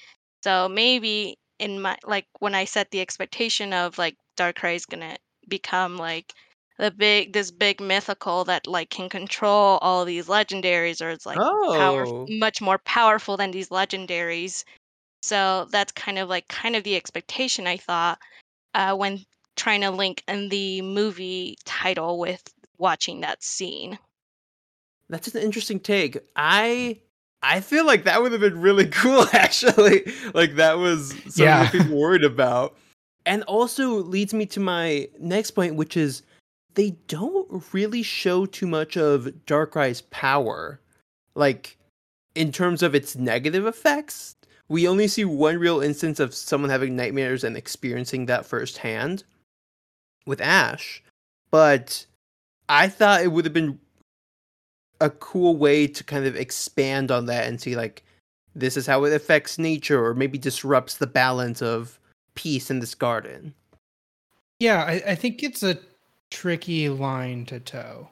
So 0.43 0.67
maybe 0.69 1.37
in 1.59 1.81
my 1.81 1.97
like 2.05 2.27
when 2.39 2.55
I 2.55 2.65
set 2.65 2.91
the 2.91 3.01
expectation 3.01 3.73
of 3.73 3.97
like 3.97 4.17
Darkrai 4.37 4.75
is 4.75 4.85
gonna 4.85 5.17
become 5.47 5.97
like 5.97 6.33
the 6.81 6.89
big 6.89 7.31
this 7.31 7.51
big 7.51 7.79
mythical 7.79 8.43
that 8.45 8.65
like 8.65 8.89
can 8.89 9.07
control 9.07 9.77
all 9.83 10.03
these 10.03 10.25
legendaries 10.25 10.99
or 10.99 11.11
it's 11.11 11.27
like 11.27 11.37
power 11.71 12.07
Oh. 12.07 12.25
much 12.27 12.59
more 12.59 12.79
powerful 12.79 13.37
than 13.37 13.51
these 13.51 13.69
legendaries. 13.69 14.63
So 15.21 15.67
that's 15.71 15.91
kind 15.91 16.17
of 16.17 16.27
like 16.27 16.47
kind 16.47 16.75
of 16.75 16.83
the 16.83 16.95
expectation 16.95 17.67
I 17.67 17.77
thought 17.77 18.17
uh, 18.73 18.95
when 18.95 19.19
trying 19.55 19.81
to 19.81 19.91
link 19.91 20.23
in 20.27 20.49
the 20.49 20.81
movie 20.81 21.55
title 21.65 22.17
with 22.17 22.41
watching 22.79 23.21
that 23.21 23.43
scene. 23.43 23.99
That's 25.07 25.27
an 25.35 25.43
interesting 25.43 25.79
take. 25.79 26.17
I 26.35 26.99
I 27.43 27.61
feel 27.61 27.85
like 27.85 28.05
that 28.05 28.23
would 28.23 28.31
have 28.31 28.41
been 28.41 28.59
really 28.59 28.87
cool 28.87 29.27
actually. 29.33 30.11
Like 30.33 30.55
that 30.55 30.79
was 30.79 31.09
something 31.11 31.35
Yeah. 31.43 31.69
to 31.69 31.83
be 31.83 31.93
worried 31.93 32.23
about. 32.23 32.75
And 33.23 33.43
also 33.43 33.97
leads 33.97 34.33
me 34.33 34.47
to 34.47 34.59
my 34.59 35.07
next 35.19 35.51
point, 35.51 35.75
which 35.75 35.95
is 35.95 36.23
they 36.73 36.91
don't 37.07 37.63
really 37.73 38.03
show 38.03 38.45
too 38.45 38.67
much 38.67 38.97
of 38.97 39.25
Darkrai's 39.45 40.01
power. 40.01 40.79
Like 41.35 41.77
in 42.35 42.51
terms 42.51 42.81
of 42.83 42.95
its 42.95 43.15
negative 43.15 43.65
effects. 43.65 44.35
We 44.69 44.87
only 44.87 45.07
see 45.07 45.25
one 45.25 45.57
real 45.57 45.81
instance 45.81 46.19
of 46.19 46.33
someone 46.33 46.69
having 46.69 46.95
nightmares 46.95 47.43
and 47.43 47.57
experiencing 47.57 48.25
that 48.25 48.45
firsthand 48.45 49.23
with 50.25 50.39
Ash. 50.39 51.03
But 51.49 52.05
I 52.69 52.87
thought 52.87 53.21
it 53.21 53.31
would 53.31 53.45
have 53.45 53.53
been 53.53 53.79
a 55.01 55.09
cool 55.09 55.57
way 55.57 55.87
to 55.87 56.03
kind 56.03 56.25
of 56.25 56.35
expand 56.35 57.11
on 57.11 57.25
that 57.25 57.47
and 57.47 57.59
see 57.59 57.75
like 57.75 58.03
this 58.55 58.77
is 58.77 58.85
how 58.85 59.03
it 59.03 59.13
affects 59.13 59.57
nature 59.57 60.03
or 60.03 60.13
maybe 60.13 60.37
disrupts 60.37 60.95
the 60.95 61.07
balance 61.07 61.61
of 61.61 61.99
peace 62.35 62.69
in 62.69 62.79
this 62.79 62.95
garden. 62.95 63.53
Yeah, 64.59 64.83
I, 64.83 65.01
I 65.07 65.15
think 65.15 65.43
it's 65.43 65.63
a 65.63 65.77
tricky 66.31 66.89
line 66.89 67.45
to 67.45 67.59
toe. 67.59 68.09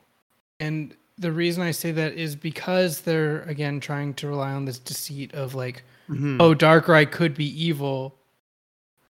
And 0.60 0.96
the 1.18 1.32
reason 1.32 1.64
I 1.64 1.72
say 1.72 1.92
that 1.94 2.14
is 2.14 2.36
because 2.36 3.02
they're 3.02 3.42
again 3.44 3.80
trying 3.80 4.14
to 4.16 4.28
rely 4.28 4.52
on 4.52 4.66
this 4.66 4.78
deceit 4.80 5.34
of 5.34 5.56
like, 5.56 5.84
Mhm. 6.10 6.38
oh, 6.40 6.54
Darkrai 6.54 7.10
could 7.10 7.34
be 7.34 7.46
evil, 7.66 8.16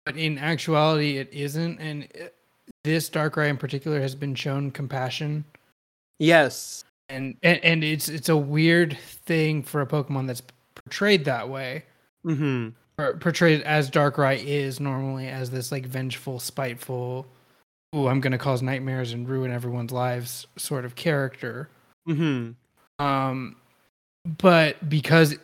but 0.04 0.16
in 0.16 0.38
actuality, 0.38 1.16
it 1.18 1.28
isn't. 1.32 1.78
And 1.80 2.04
it, 2.14 2.34
this 2.84 3.08
Darkrai 3.10 3.48
in 3.48 3.56
particular 3.56 4.00
has 4.00 4.14
been 4.14 4.34
shown 4.34 4.70
compassion, 4.70 5.44
Yes. 6.18 6.84
and, 7.08 7.36
and 7.42 7.58
and 7.64 7.84
it's 7.84 8.08
it's 8.08 8.28
a 8.28 8.36
weird 8.36 8.96
thing 8.98 9.62
for 9.62 9.80
a 9.80 9.86
Pokemon 9.86 10.26
that's 10.26 10.42
portrayed 10.74 11.24
that 11.24 11.48
way, 11.48 11.84
hmm 12.24 12.68
or 12.98 13.14
portrayed 13.18 13.60
as 13.62 13.90
Darkrai 13.90 14.42
is 14.42 14.80
normally 14.80 15.28
as 15.28 15.50
this 15.50 15.70
like 15.70 15.84
vengeful, 15.86 16.40
spiteful, 16.40 17.26
"Ooh, 17.94 18.08
I'm 18.08 18.20
gonna 18.20 18.38
cause 18.38 18.62
nightmares 18.62 19.12
and 19.12 19.28
ruin 19.28 19.50
everyone's 19.50 19.92
lives" 19.92 20.46
sort 20.56 20.84
of 20.84 20.94
character. 20.94 21.68
hmm 22.06 22.52
Um, 22.98 23.56
but 24.38 24.88
because 24.88 25.36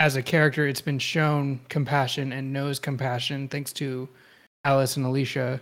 as 0.00 0.16
a 0.16 0.22
character, 0.22 0.66
it's 0.66 0.80
been 0.80 0.98
shown 0.98 1.60
compassion 1.68 2.32
and 2.32 2.52
knows 2.52 2.78
compassion 2.78 3.48
thanks 3.48 3.72
to 3.74 4.08
Alice 4.64 4.96
and 4.96 5.06
Alicia. 5.06 5.60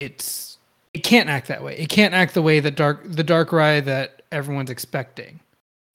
It's 0.00 0.58
it 0.94 1.00
can't 1.02 1.28
act 1.28 1.48
that 1.48 1.62
way. 1.62 1.76
It 1.78 1.88
can't 1.88 2.14
act 2.14 2.34
the 2.34 2.42
way 2.42 2.58
that 2.60 2.74
dark 2.74 3.02
the 3.04 3.24
Darkrai 3.24 3.84
that 3.84 4.22
everyone's 4.32 4.70
expecting. 4.70 5.40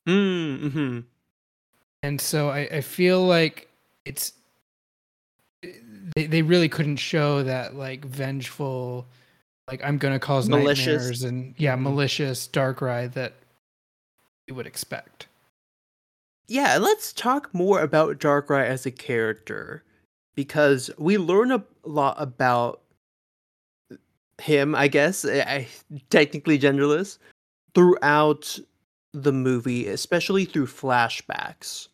Mm-hmm. 0.07 0.99
And 2.03 2.21
so 2.21 2.49
I, 2.49 2.59
I 2.71 2.81
feel 2.81 3.25
like 3.25 3.67
it's 4.05 4.33
they, 6.15 6.25
they 6.27 6.41
really 6.41 6.69
couldn't 6.69 6.97
show 6.97 7.43
that 7.43 7.75
like 7.75 8.03
vengeful 8.05 9.05
like 9.67 9.81
I'm 9.83 9.97
gonna 9.97 10.19
cause 10.19 10.49
Malicious. 10.49 10.87
nightmares 10.87 11.23
and 11.23 11.53
yeah, 11.57 11.75
Mhm. 11.75 11.81
malicious 11.83 12.47
Darkrai 12.47 13.11
that 13.13 13.33
you 14.47 14.55
would 14.55 14.67
expect. 14.67 15.27
Yeah, 16.47 16.77
let's 16.77 17.13
talk 17.13 17.53
more 17.53 17.79
about 17.81 18.19
dark 18.19 18.47
Darkrai 18.47 18.65
as 18.65 18.85
a 18.85 18.91
character 18.91 19.83
because 20.35 20.89
we 20.97 21.17
learn 21.17 21.51
a 21.51 21.63
lot 21.85 22.15
about 22.17 22.81
him, 24.41 24.73
I 24.75 24.87
guess, 24.87 25.23
I, 25.23 25.39
I- 25.41 25.67
technically 26.09 26.57
genderless, 26.59 27.17
throughout 27.75 28.59
the 29.13 29.31
movie, 29.31 29.87
especially 29.87 30.45
through 30.45 30.67
flashbacks. 30.67 31.87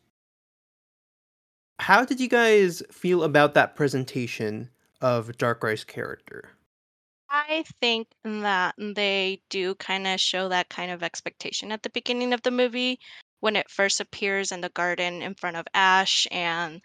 How 1.80 2.04
did 2.06 2.20
you 2.20 2.28
guys 2.28 2.82
feel 2.92 3.24
about 3.24 3.54
that 3.54 3.76
presentation 3.76 4.70
of 5.02 5.30
Darkrai's 5.38 5.84
character? 5.84 6.50
I 7.30 7.66
think 7.80 8.08
that 8.24 8.76
they 8.78 9.42
do 9.50 9.76
kind 9.76 10.08
of 10.08 10.20
show 10.20 10.50
that 10.50 10.70
kind 10.70 10.92
of 10.92 11.04
expectation 11.04 11.72
at 11.72 11.84
the 11.84 11.90
beginning 11.90 12.34
of 12.34 12.42
the 12.42 12.52
movie 12.52 13.00
when 13.42 13.56
it 13.56 13.70
first 13.70 14.00
appears 14.00 14.52
in 14.52 14.62
the 14.62 14.70
garden 14.70 15.22
in 15.22 15.36
front 15.36 15.58
of 15.58 15.68
Ash 15.74 16.26
and 16.32 16.82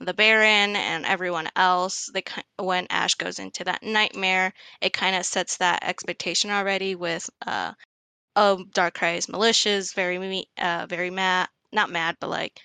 the 0.00 0.14
Baron 0.14 0.74
and 0.74 1.06
everyone 1.06 1.48
else. 1.54 2.10
They 2.12 2.24
when 2.58 2.86
Ash 2.90 3.14
goes 3.14 3.38
into 3.38 3.64
that 3.64 3.82
nightmare, 3.82 4.52
it 4.80 4.92
kind 4.92 5.14
of 5.14 5.24
sets 5.24 5.58
that 5.58 5.84
expectation 5.84 6.50
already 6.50 6.94
with 6.94 7.30
uh 7.46 7.72
oh 8.34 8.64
Darkrai 8.74 9.18
is 9.18 9.28
malicious, 9.28 9.92
very 9.92 10.46
uh 10.58 10.86
very 10.88 11.10
mad, 11.10 11.48
not 11.72 11.90
mad, 11.90 12.16
but 12.18 12.30
like 12.30 12.60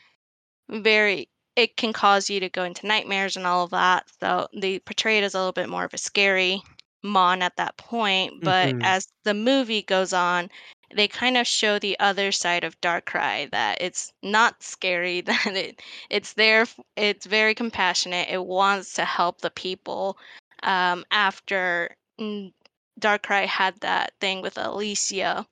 very 0.70 1.30
it 1.58 1.76
can 1.78 1.94
cause 1.94 2.30
you 2.30 2.40
to 2.42 2.50
go 2.50 2.64
into 2.64 2.88
nightmares 2.88 3.36
and 3.38 3.46
all 3.48 3.66
of 3.66 3.72
that. 3.72 4.06
So 4.22 4.48
they 4.56 4.80
portray 4.80 5.20
it 5.20 5.26
as 5.26 5.36
a 5.36 5.40
little 5.40 5.54
bit 5.54 5.70
more 5.70 5.84
of 5.86 5.94
a 5.94 6.00
scary 6.00 6.64
Mon 7.04 7.42
at 7.42 7.58
that 7.58 7.78
point. 7.78 8.44
But 8.44 8.76
Mhm. 8.76 8.82
as 8.84 9.08
the 9.26 9.34
movie 9.34 9.82
goes 9.84 10.14
on, 10.14 10.50
they 10.96 11.08
kind 11.08 11.38
of 11.38 11.48
show 11.48 11.80
the 11.80 12.00
other 12.00 12.32
side 12.32 12.64
of 12.64 12.80
Darkrai 12.82 13.52
that 13.52 13.82
it's 13.82 14.14
not 14.24 14.64
scary, 14.64 15.22
that 15.24 15.48
it 15.48 15.82
it's 16.10 16.34
there, 16.34 16.66
it's 16.96 17.26
very 17.26 17.56
compassionate. 17.56 18.30
It 18.30 18.46
wants 18.46 18.94
to 18.96 19.06
help 19.06 19.42
the 19.42 19.52
people. 19.52 20.18
Um, 20.64 21.06
after 21.12 21.96
mm, 22.20 22.54
Darkrai 23.00 23.46
had 23.48 23.80
that 23.82 24.14
thing 24.20 24.42
with 24.42 24.58
Alicia, 24.58 25.46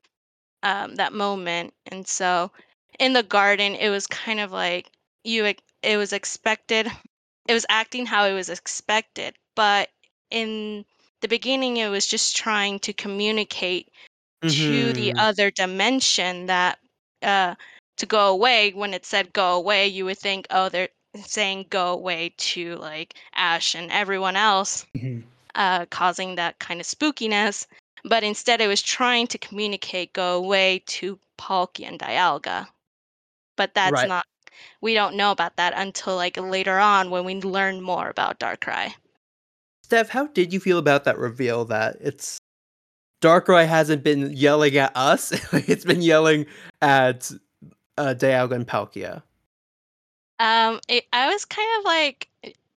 um, 0.63 0.95
that 0.95 1.13
moment, 1.13 1.73
and 1.87 2.07
so 2.07 2.51
in 2.99 3.13
the 3.13 3.23
garden, 3.23 3.75
it 3.75 3.89
was 3.89 4.07
kind 4.07 4.39
of 4.39 4.51
like 4.51 4.91
you 5.23 5.45
it 5.85 5.97
was 5.97 6.13
expected 6.13 6.87
it 7.47 7.53
was 7.53 7.65
acting 7.69 8.05
how 8.05 8.25
it 8.25 8.33
was 8.33 8.49
expected 8.49 9.35
but 9.55 9.89
in 10.31 10.85
the 11.21 11.27
beginning 11.27 11.77
it 11.77 11.89
was 11.89 12.07
just 12.07 12.35
trying 12.35 12.79
to 12.79 12.93
communicate 12.93 13.91
to 14.47 14.93
the 14.93 15.13
Mhm. 15.13 15.19
other 15.19 15.51
dimension 15.51 16.47
that 16.47 16.79
uh 17.23 17.55
to 17.97 18.05
go 18.05 18.29
away 18.29 18.71
when 18.71 18.93
it 18.93 19.05
said 19.05 19.33
go 19.33 19.55
away 19.55 19.87
you 19.87 20.05
would 20.05 20.17
think 20.19 20.47
oh 20.51 20.69
they're 20.69 20.89
saying 21.15 21.65
go 21.69 21.93
away 21.93 22.33
to 22.37 22.75
like 22.77 23.15
ash 23.35 23.75
and 23.75 23.91
everyone 23.91 24.35
else 24.35 24.85
uh, 25.55 25.85
causing 25.87 26.35
that 26.35 26.59
kind 26.59 26.79
of 26.81 26.87
spookiness. 26.87 27.65
But 28.03 28.23
instead, 28.23 28.61
it 28.61 28.67
was 28.67 28.81
trying 28.81 29.27
to 29.27 29.37
communicate 29.37 30.13
go 30.13 30.37
away 30.37 30.83
to 30.87 31.19
Palkia 31.37 31.87
and 31.87 31.99
Dialga. 31.99 32.67
But 33.57 33.73
that's 33.73 34.03
Right. 34.03 34.05
not, 34.05 34.25
we 34.81 34.93
don't 34.93 35.15
know 35.15 35.31
about 35.31 35.55
that 35.57 35.73
until 35.75 36.15
like 36.15 36.37
later 36.37 36.79
on 36.79 37.09
when 37.09 37.25
we 37.25 37.41
learn 37.41 37.81
more 37.81 38.09
about 38.09 38.39
Darkrai. 38.39 38.93
Steph, 39.83 40.09
how 40.09 40.27
did 40.27 40.51
you 40.51 40.59
feel 40.59 40.77
about 40.77 41.03
that 41.03 41.17
reveal 41.17 41.65
that 41.65 41.97
it's 42.01 42.39
Darkrai 43.21 43.67
hasn't 43.67 44.03
been 44.03 44.31
yelling 44.33 44.77
at 44.77 44.91
us, 44.95 45.31
it's 45.53 45.85
been 45.85 46.01
yelling 46.01 46.45
at 46.81 47.31
uh, 47.97 48.13
Dialga 48.17 48.51
and 48.53 48.67
Palkia. 48.67 49.23
Um, 50.39 50.79
it, 50.87 51.05
I 51.13 51.27
was 51.31 51.45
kind 51.45 51.67
of 51.79 51.85
like 51.85 52.27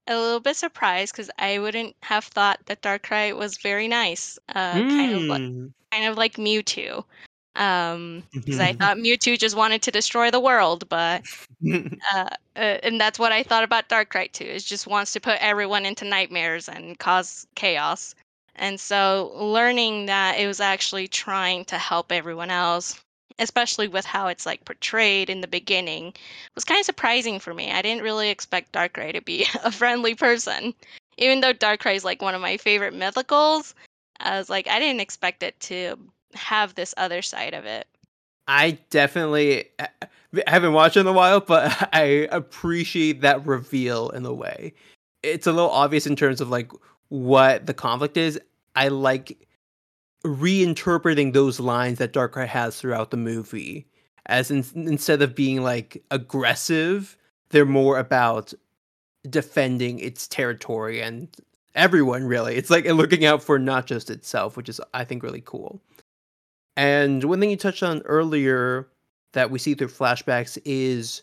a 0.07 0.17
little 0.17 0.41
bit 0.41 0.57
surprised 0.57 1.13
because 1.13 1.31
I 1.39 1.59
wouldn't 1.59 1.97
have 2.03 2.25
thought 2.25 2.61
that 2.67 2.83
Darkrai 2.83 3.37
was 3.37 3.59
very 3.59 3.89
nice. 3.89 4.39
Uh, 4.49 4.73
kind 4.73 5.13
of 5.13 5.23
like 5.23 5.41
Mm. 5.43 5.73
kind 5.93 6.07
of 6.07 6.17
like 6.17 6.35
Mewtwo. 6.37 7.05
Um, 7.59 8.23
because 8.33 8.61
I 8.61 8.73
thought 8.75 8.97
Mewtwo 8.97 9.39
just 9.39 9.57
wanted 9.57 9.83
to 9.83 9.91
destroy 9.91 10.31
the 10.31 10.41
world, 10.41 10.89
but 10.89 11.25
uh, 12.15 12.29
uh, 12.57 12.57
and 12.57 13.01
that's 13.01 13.19
what 13.19 13.33
I 13.33 13.43
thought 13.43 13.65
about 13.65 13.89
Darkrai 13.89 14.33
too. 14.33 14.45
Is 14.45 14.65
just 14.65 14.87
wants 14.87 15.13
to 15.13 15.21
put 15.21 15.39
everyone 15.41 15.85
into 15.85 16.05
nightmares 16.05 16.69
and 16.69 16.99
cause 16.99 17.47
chaos. 17.57 18.15
And 18.55 18.79
so 18.81 19.33
learning 19.37 20.07
that 20.07 20.39
it 20.39 20.47
was 20.47 20.61
actually 20.61 21.09
trying 21.09 21.65
to 21.67 21.79
help 21.79 22.11
everyone 22.11 22.51
else, 22.51 22.99
especially 23.39 23.89
with 23.89 24.05
how 24.05 24.29
it's 24.29 24.47
like 24.47 24.65
portrayed 24.65 25.31
in 25.31 25.41
the 25.41 25.47
beginning, 25.49 26.15
was 26.55 26.65
kind 26.65 26.81
of 26.81 26.87
surprising 26.87 27.39
for 27.41 27.55
me. 27.55 27.71
I 27.73 27.83
didn't 27.83 28.03
really 28.03 28.31
expect 28.31 28.73
Darkrai 28.73 29.13
to 29.13 29.21
be 29.21 29.47
a 29.65 29.73
friendly 29.73 30.15
person, 30.15 30.75
even 31.19 31.41
though 31.41 31.53
Darkrai 31.53 31.97
is 31.97 32.05
like 32.05 32.23
one 32.23 32.35
of 32.37 32.41
my 32.41 32.57
favorite 32.57 32.95
mythicals. 32.95 33.75
I 34.21 34.39
was 34.39 34.49
like, 34.49 34.69
I 34.69 34.79
didn't 34.81 35.01
expect 35.01 35.45
it 35.45 35.59
to 35.61 35.97
have 36.35 36.75
this 36.75 36.95
other 36.97 37.23
side 37.23 37.55
of 37.55 37.65
it. 37.65 37.87
I 38.47 38.79
definitely 38.91 39.67
uh, 39.79 39.87
uh, 40.03 40.07
haven't 40.47 40.73
watched 40.73 40.97
in 40.97 41.07
a 41.07 41.13
while, 41.13 41.41
but 41.41 41.89
I 41.93 42.29
appreciate 42.33 43.21
that 43.21 43.47
reveal 43.47 44.09
in 44.11 44.25
a 44.25 44.33
way. 44.33 44.73
It's 45.23 45.47
a 45.47 45.53
little 45.53 45.71
obvious 45.71 46.07
in 46.07 46.17
terms 46.17 46.41
of 46.41 46.49
like 46.49 46.73
what 47.09 47.67
the 47.67 47.75
conflict 47.75 48.17
is. 48.17 48.41
I 48.75 48.89
like 48.89 49.47
reinterpreting 50.25 51.33
those 51.33 51.61
lines 51.61 51.99
that 51.99 52.13
Darkrai 52.13 52.47
has 52.47 52.81
throughout 52.81 53.11
the 53.11 53.17
movie, 53.17 53.87
as 54.27 54.51
in, 54.51 54.65
instead 54.75 55.23
of 55.23 55.35
being 55.35 55.63
like 55.63 56.03
aggressive, 56.11 57.17
they're 57.51 57.65
more 57.65 57.99
about 57.99 58.53
defending 59.29 59.99
its 59.99 60.29
territory 60.29 61.01
and 61.03 61.29
everyone. 61.75 62.25
Really, 62.25 62.57
it's 62.57 62.71
like 62.71 62.85
looking 62.87 63.25
out 63.25 63.43
for 63.43 63.59
not 63.59 63.87
just 63.87 64.11
itself, 64.11 64.57
which 64.57 64.69
is 64.69 64.81
I 64.95 65.05
think 65.05 65.23
really 65.23 65.43
cool. 65.45 65.81
And 66.79 67.25
one 67.25 67.41
thing 67.41 67.51
you 67.51 67.57
touched 67.57 67.83
on 67.83 68.03
earlier 68.03 68.89
that 69.33 69.51
we 69.51 69.59
see 69.59 69.75
through 69.75 69.89
flashbacks 69.89 70.57
is 70.65 71.23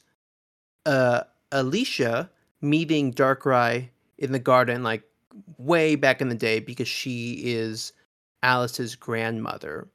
uh 0.86 1.22
Alicia 1.52 2.30
meeting 2.62 3.14
Darkrai 3.14 3.90
in 4.18 4.34
the 4.34 4.40
garden 4.40 4.84
like 4.84 5.04
way 5.58 5.96
back 5.96 6.22
in 6.22 6.28
the 6.28 6.36
day 6.36 6.60
because 6.60 6.90
she 6.90 7.34
is 7.46 7.94
Alice's 8.44 8.96
grandmother. 8.96 9.88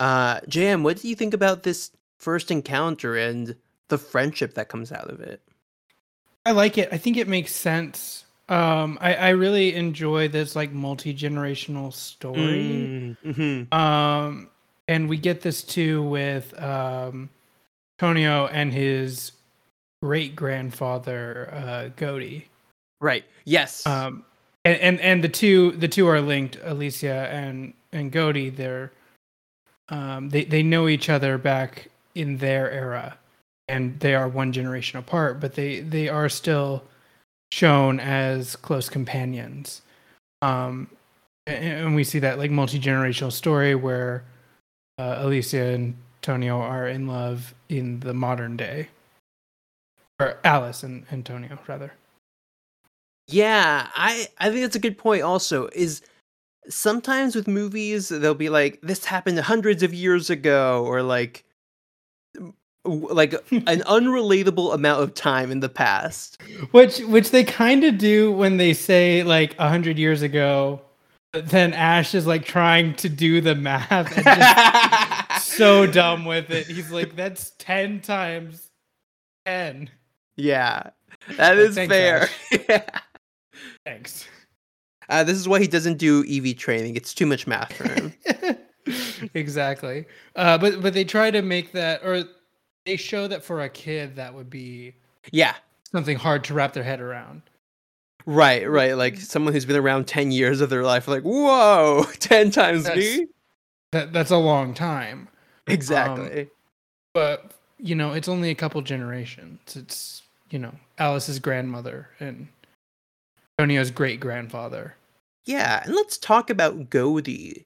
Uh 0.00 0.40
JM, 0.40 0.82
what 0.82 1.02
do 1.02 1.08
you 1.08 1.14
think 1.16 1.34
about 1.34 1.64
this 1.64 1.90
first 2.16 2.50
encounter 2.50 3.14
and 3.14 3.54
the 3.88 3.98
friendship 3.98 4.54
that 4.54 4.70
comes 4.70 4.90
out 4.90 5.10
of 5.10 5.20
it? 5.20 5.42
I 6.46 6.52
like 6.52 6.78
it. 6.78 6.88
I 6.90 6.96
think 6.96 7.18
it 7.18 7.28
makes 7.28 7.54
sense. 7.54 8.24
Um, 8.48 8.98
I, 9.00 9.14
I 9.14 9.28
really 9.30 9.74
enjoy 9.74 10.28
this 10.28 10.56
like 10.56 10.72
multi 10.72 11.14
generational 11.14 11.92
story. 11.92 13.16
Mm-hmm. 13.24 13.72
Um, 13.72 14.50
and 14.88 15.08
we 15.08 15.16
get 15.16 15.40
this 15.40 15.62
too 15.62 16.02
with 16.02 16.60
um, 16.60 17.30
Tonio 17.98 18.46
and 18.46 18.72
his 18.72 19.32
great 20.02 20.34
grandfather 20.34 21.48
uh, 21.52 21.88
Godey. 21.96 22.44
Right. 23.00 23.24
Yes. 23.44 23.86
Um, 23.86 24.24
and, 24.64 24.78
and 24.80 25.00
and 25.00 25.24
the 25.24 25.28
two 25.28 25.72
the 25.72 25.88
two 25.88 26.06
are 26.08 26.20
linked. 26.20 26.58
Alicia 26.62 27.28
and 27.30 27.74
and 27.92 28.12
Godey. 28.12 28.54
They're 28.54 28.92
um, 29.88 30.28
they 30.30 30.44
they 30.44 30.62
know 30.62 30.88
each 30.88 31.08
other 31.08 31.38
back 31.38 31.88
in 32.14 32.38
their 32.38 32.70
era, 32.70 33.18
and 33.68 33.98
they 34.00 34.14
are 34.14 34.28
one 34.28 34.52
generation 34.52 34.98
apart. 34.98 35.40
But 35.40 35.54
they 35.54 35.80
they 35.80 36.08
are 36.08 36.28
still 36.28 36.84
shown 37.50 38.00
as 38.00 38.56
close 38.56 38.88
companions. 38.88 39.82
Um, 40.42 40.88
and, 41.46 41.64
and 41.64 41.94
we 41.94 42.04
see 42.04 42.18
that 42.20 42.38
like 42.38 42.50
multi 42.50 42.78
generational 42.78 43.32
story 43.32 43.74
where 43.74 44.24
uh, 44.98 45.16
Alicia 45.18 45.62
and 45.62 45.96
Antonio 46.22 46.60
are 46.60 46.86
in 46.86 47.06
love 47.06 47.54
in 47.68 48.00
the 48.00 48.14
modern 48.14 48.56
day, 48.56 48.88
or 50.20 50.38
Alice 50.44 50.82
and 50.82 51.04
Antonio 51.10 51.58
rather. 51.66 51.92
Yeah, 53.28 53.88
I 53.94 54.28
I 54.38 54.50
think 54.50 54.62
that's 54.62 54.76
a 54.76 54.80
good 54.80 54.98
point. 54.98 55.22
Also, 55.22 55.68
is 55.72 56.02
sometimes 56.68 57.34
with 57.34 57.48
movies 57.48 58.08
they'll 58.08 58.34
be 58.34 58.48
like 58.48 58.80
this 58.82 59.04
happened 59.04 59.38
hundreds 59.40 59.82
of 59.82 59.92
years 59.94 60.30
ago, 60.30 60.84
or 60.86 61.02
like 61.02 61.44
like 62.84 63.32
an 63.50 63.80
unrelatable 63.80 64.74
amount 64.74 65.02
of 65.02 65.14
time 65.14 65.50
in 65.50 65.60
the 65.60 65.68
past. 65.68 66.40
Which 66.70 67.00
which 67.00 67.30
they 67.30 67.44
kind 67.44 67.84
of 67.84 67.98
do 67.98 68.32
when 68.32 68.56
they 68.56 68.74
say 68.74 69.22
like 69.22 69.58
a 69.58 69.68
hundred 69.68 69.98
years 69.98 70.22
ago. 70.22 70.82
Then 71.32 71.72
Ash 71.72 72.14
is 72.14 72.26
like 72.26 72.44
trying 72.44 72.94
to 72.96 73.08
do 73.08 73.40
the 73.40 73.54
math 73.54 73.90
and 73.90 74.24
just 74.24 75.46
so 75.56 75.86
dumb 75.86 76.26
with 76.26 76.50
it. 76.50 76.66
He's 76.66 76.90
like, 76.90 77.16
"That's 77.16 77.52
ten 77.58 78.00
times 78.00 78.70
ten. 79.46 79.88
Yeah, 80.36 80.90
that 81.36 81.56
is 81.58 81.74
Thanks, 81.74 81.90
fair. 81.90 82.28
yeah. 82.68 82.84
Thanks. 83.84 84.26
Uh, 85.08 85.24
this 85.24 85.36
is 85.36 85.48
why 85.48 85.60
he 85.60 85.66
doesn't 85.66 85.98
do 85.98 86.24
EV 86.28 86.56
training. 86.56 86.96
It's 86.96 87.14
too 87.14 87.26
much 87.26 87.46
math 87.46 87.72
for 87.72 87.88
him. 87.88 88.12
exactly. 89.34 90.06
Uh, 90.36 90.58
but 90.58 90.82
but 90.82 90.94
they 90.94 91.04
try 91.04 91.30
to 91.30 91.42
make 91.42 91.72
that, 91.72 92.04
or 92.04 92.24
they 92.86 92.96
show 92.96 93.26
that 93.28 93.42
for 93.42 93.62
a 93.62 93.68
kid 93.68 94.16
that 94.16 94.34
would 94.34 94.50
be 94.50 94.94
yeah, 95.30 95.54
something 95.90 96.16
hard 96.16 96.44
to 96.44 96.54
wrap 96.54 96.72
their 96.72 96.84
head 96.84 97.00
around. 97.00 97.42
Right, 98.26 98.68
right. 98.68 98.96
Like 98.96 99.14
mm. 99.14 99.20
someone 99.20 99.52
who's 99.52 99.64
been 99.64 99.76
around 99.76 100.06
ten 100.06 100.30
years 100.30 100.60
of 100.60 100.70
their 100.70 100.84
life, 100.84 101.08
like 101.08 101.22
whoa, 101.22 102.04
ten 102.18 102.50
times 102.50 102.84
That's- 102.84 103.18
me. 103.18 103.26
That 103.92 104.12
that's 104.12 104.30
a 104.30 104.38
long 104.38 104.72
time. 104.72 105.28
Um, 105.68 105.74
exactly. 105.74 106.48
But 107.12 107.52
you 107.78 107.94
know, 107.94 108.12
it's 108.12 108.28
only 108.28 108.50
a 108.50 108.54
couple 108.54 108.80
generations. 108.80 109.76
It's 109.76 110.22
you 110.50 110.58
know 110.58 110.72
Alice's 110.98 111.38
grandmother 111.38 112.08
and 112.18 112.48
Antonio's 113.58 113.90
great 113.90 114.18
grandfather. 114.18 114.96
Yeah, 115.44 115.82
and 115.84 115.94
let's 115.94 116.16
talk 116.18 116.50
about 116.50 116.88
Godey. 116.90 117.64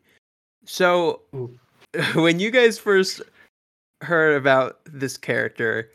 So, 0.64 1.20
Ooh. 1.34 1.58
when 2.14 2.40
you 2.40 2.50
guys 2.50 2.78
first 2.78 3.22
heard 4.02 4.36
about 4.36 4.80
this 4.84 5.16
character, 5.16 5.90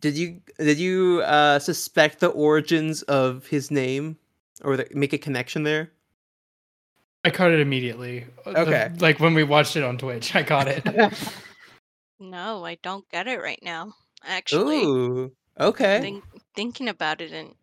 did 0.00 0.16
you 0.16 0.40
did 0.58 0.78
you 0.78 1.22
uh, 1.24 1.58
suspect 1.58 2.20
the 2.20 2.28
origins 2.28 3.02
of 3.02 3.46
his 3.46 3.70
name 3.70 4.16
or 4.62 4.76
the, 4.76 4.86
make 4.92 5.12
a 5.12 5.18
connection 5.18 5.62
there? 5.62 5.90
I 7.24 7.30
caught 7.30 7.50
it 7.50 7.60
immediately. 7.60 8.26
Uh, 8.46 8.52
the- 8.52 8.60
Okay. 8.60 8.90
like 8.98 9.20
when 9.20 9.34
we 9.34 9.44
watched 9.44 9.76
it 9.76 9.82
on 9.82 9.98
Twitch, 9.98 10.34
I 10.34 10.42
caught 10.42 10.68
it. 10.68 10.84
No, 12.22 12.66
I 12.66 12.76
don't 12.82 13.08
get 13.08 13.26
it 13.26 13.40
right 13.40 13.58
now. 13.62 13.94
Actually, 14.22 14.84
Ooh, 14.84 15.32
okay. 15.58 16.00
think, 16.02 16.22
thinking 16.54 16.88
about 16.90 17.22
it 17.22 17.32
and 17.32 17.54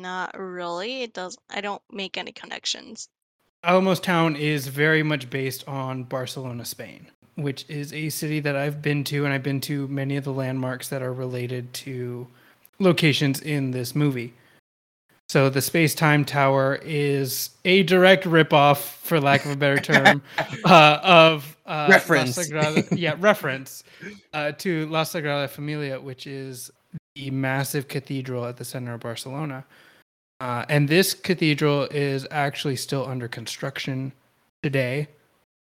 not 0.00 0.34
really. 0.38 1.02
It 1.02 1.12
does. 1.12 1.36
I 1.50 1.60
don't 1.60 1.82
make 1.92 2.16
any 2.16 2.32
connections. 2.32 3.10
Alamos 3.62 4.00
Town 4.00 4.36
is 4.36 4.68
very 4.68 5.02
much 5.02 5.28
based 5.28 5.68
on 5.68 6.04
Barcelona, 6.04 6.64
Spain, 6.64 7.10
which 7.36 7.64
is 7.68 7.92
a 7.92 8.08
city 8.10 8.40
that 8.40 8.56
I've 8.56 8.80
been 8.80 9.04
to, 9.04 9.24
and 9.24 9.32
I've 9.32 9.42
been 9.42 9.60
to 9.62 9.88
many 9.88 10.16
of 10.16 10.24
the 10.24 10.32
landmarks 10.32 10.88
that 10.88 11.02
are 11.02 11.12
related 11.12 11.72
to 11.74 12.26
locations 12.78 13.40
in 13.40 13.70
this 13.70 13.94
movie. 13.94 14.34
So 15.28 15.48
the 15.48 15.62
Space 15.62 15.94
Time 15.94 16.24
Tower 16.24 16.80
is 16.84 17.50
a 17.64 17.82
direct 17.84 18.24
ripoff, 18.24 18.78
for 18.78 19.20
lack 19.20 19.44
of 19.44 19.52
a 19.52 19.56
better 19.56 19.78
term, 19.80 20.22
uh, 20.64 20.98
of 21.02 21.56
uh, 21.66 21.88
Reference. 21.90 22.36
Sagrada- 22.36 22.86
yeah, 22.96 23.16
reference 23.18 23.84
uh, 24.32 24.52
to 24.52 24.86
La 24.86 25.02
Sagrada 25.02 25.48
Familia, 25.48 26.00
which 26.00 26.26
is 26.26 26.70
the 27.14 27.30
massive 27.30 27.88
cathedral 27.88 28.44
at 28.44 28.56
the 28.56 28.64
center 28.64 28.94
of 28.94 29.00
Barcelona. 29.00 29.64
Uh, 30.40 30.64
and 30.68 30.88
this 30.88 31.14
cathedral 31.14 31.88
is 31.90 32.26
actually 32.30 32.76
still 32.76 33.06
under 33.06 33.28
construction 33.28 34.12
today 34.62 35.08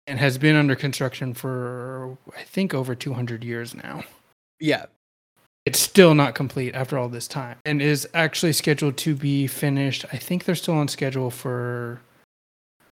and 0.08 0.20
has 0.20 0.38
been 0.38 0.56
under 0.56 0.76
construction 0.76 1.34
for, 1.34 2.18
I 2.38 2.44
think, 2.44 2.74
over 2.74 2.94
200 2.96 3.44
years 3.44 3.74
now. 3.74 4.04
Yeah. 4.60 4.86
It's 5.66 5.80
still 5.80 6.14
not 6.14 6.36
complete 6.36 6.76
after 6.76 6.98
all 6.98 7.08
this 7.08 7.28
time 7.28 7.58
and 7.66 7.82
is 7.82 8.08
actually 8.14 8.52
scheduled 8.52 8.98
to 8.98 9.16
be 9.16 9.48
finished. 9.48 10.06
I 10.12 10.18
think 10.18 10.44
they're 10.44 10.56
still 10.56 10.74
on 10.76 10.90
schedule 10.90 11.30
for 11.32 12.02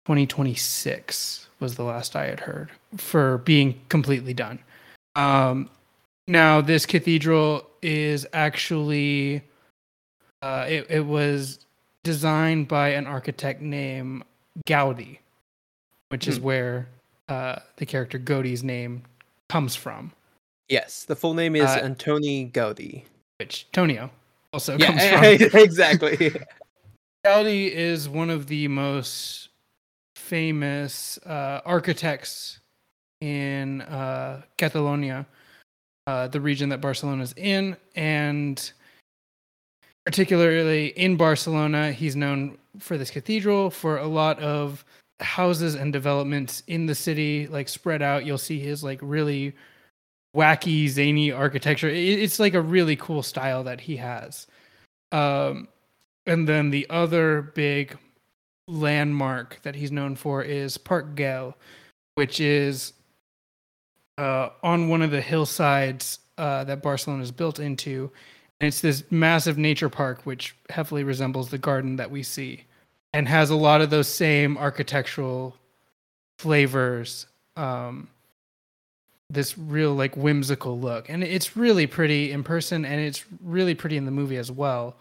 2026, 0.06 1.48
was 1.60 1.76
the 1.76 1.84
last 1.84 2.15
I 2.15 2.26
had 2.28 2.41
heard, 2.41 2.69
for 2.98 3.39
being 3.39 3.80
completely 3.89 4.34
done. 4.34 4.60
Um, 5.15 5.69
now, 6.28 6.62
this 6.62 6.86
cathedral 6.86 7.65
is 7.82 8.28
actually, 8.34 9.41
uh, 10.43 10.65
it, 10.69 10.86
it 10.89 11.06
was 11.06 11.60
designed 12.04 12.67
by 12.67 12.89
an 12.89 13.08
architect 13.08 13.62
named 13.62 14.24
Gaudi, 14.67 15.17
which 16.10 16.28
is 16.28 16.38
Hmm. 16.38 16.43
where 16.43 16.88
uh, 17.30 17.60
the 17.78 17.86
character 17.86 18.20
Godey's 18.20 18.63
name 18.63 19.04
comes 19.50 19.76
from, 19.76 20.12
Yes. 20.68 21.04
The 21.06 21.15
full 21.15 21.34
name 21.34 21.56
is 21.56 21.63
Uh, 21.63 21.80
Antoni 21.82 22.52
Gaudi. 22.52 23.04
which 23.39 23.68
Tonio 23.72 24.12
also 24.54 24.78
Yeah, 24.78 24.88
comes 24.88 25.50
from. 25.52 25.60
exactly. 25.62 26.18
Gaudi 27.26 27.72
is 27.72 28.08
one 28.08 28.30
of 28.30 28.48
the 28.48 28.68
most 28.68 29.50
famous 30.15 31.18
uh, 31.26 31.62
architects 31.65 32.60
in 33.22 33.82
uh, 33.82 34.44
Catalonia, 34.58 35.26
uh, 36.08 36.28
the 36.28 36.39
region 36.39 36.70
that 36.70 36.80
Barcelona 36.82 37.24
is 37.24 37.34
in, 37.36 37.76
and 37.96 38.72
particularly 40.06 40.88
in 40.98 41.18
Barcelona, 41.18 41.92
he's 41.92 42.15
known 42.15 42.58
for 42.78 42.98
this 42.98 43.10
cathedral, 43.12 43.70
for 43.70 43.98
a 43.98 44.08
lot 44.08 44.39
of 44.39 44.86
houses 45.20 45.76
and 45.76 45.92
developments 45.92 46.64
in 46.68 46.86
the 46.86 46.96
city, 46.96 47.48
like 47.48 47.70
spread 47.70 48.02
out. 48.02 48.26
You'll 48.26 48.38
see 48.38 48.60
his 48.60 48.84
like 48.84 49.00
really 49.02 49.56
wacky, 50.36 50.88
zany 50.88 51.32
architecture. 51.32 51.90
It's 51.90 52.40
like 52.40 52.54
a 52.54 52.62
really 52.62 52.96
cool 52.96 53.24
style 53.24 53.64
that 53.64 53.82
he 53.82 53.98
has. 53.98 54.48
Um, 55.12 55.68
and 56.26 56.48
then 56.48 56.70
the 56.70 56.88
other 56.90 57.42
big 57.42 57.98
landmark 58.68 59.60
that 59.64 59.76
he's 59.76 59.92
known 59.92 60.16
for 60.16 60.44
is 60.44 60.78
Park 60.78 61.16
Güell, 61.16 61.56
which 62.16 62.40
is 62.40 62.94
uh, 64.18 64.50
on 64.62 64.90
one 64.90 65.02
of 65.02 65.12
the 65.12 65.22
hillsides 65.22 66.20
uh, 66.38 66.64
that 66.66 66.84
Barcelona 66.84 67.24
is 67.24 67.32
built 67.32 67.60
into. 67.60 68.12
And 68.62 68.68
it's 68.68 68.82
this 68.82 69.04
massive 69.10 69.58
nature 69.58 69.90
park, 69.90 70.22
which 70.26 70.56
heavily 70.70 71.04
resembles 71.04 71.50
the 71.50 71.58
garden 71.58 71.96
that 71.96 72.12
we 72.12 72.24
see 72.24 72.66
and 73.13 73.28
has 73.28 73.50
a 73.50 73.56
lot 73.56 73.82
of 73.82 73.89
those 73.89 74.08
same 74.08 74.58
architectural 74.58 75.56
flavors. 76.38 77.28
Um, 77.56 78.10
this 79.30 79.58
real 79.58 79.93
like 79.93 80.17
whimsical 80.17 80.80
look 80.80 81.08
and 81.08 81.24
it's 81.24 81.56
really 81.56 81.86
pretty 81.86 82.32
in 82.32 82.43
person 82.43 82.84
and 82.84 83.00
it's 83.00 83.26
really 83.43 83.76
pretty 83.76 83.95
in 83.95 84.06
the 84.06 84.12
movie 84.12 84.38
as 84.38 84.52
well 84.52 84.98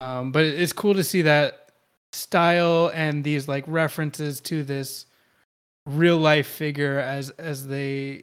um, 0.00 0.32
but 0.32 0.44
it's 0.44 0.72
cool 0.72 0.94
to 0.94 1.02
see 1.02 1.22
that 1.22 1.70
style 2.12 2.90
and 2.94 3.24
these 3.24 3.48
like 3.48 3.64
references 3.66 4.40
to 4.40 4.62
this 4.62 5.06
real 5.86 6.18
life 6.18 6.46
figure 6.46 6.98
as 6.98 7.30
as 7.30 7.66
they 7.66 8.22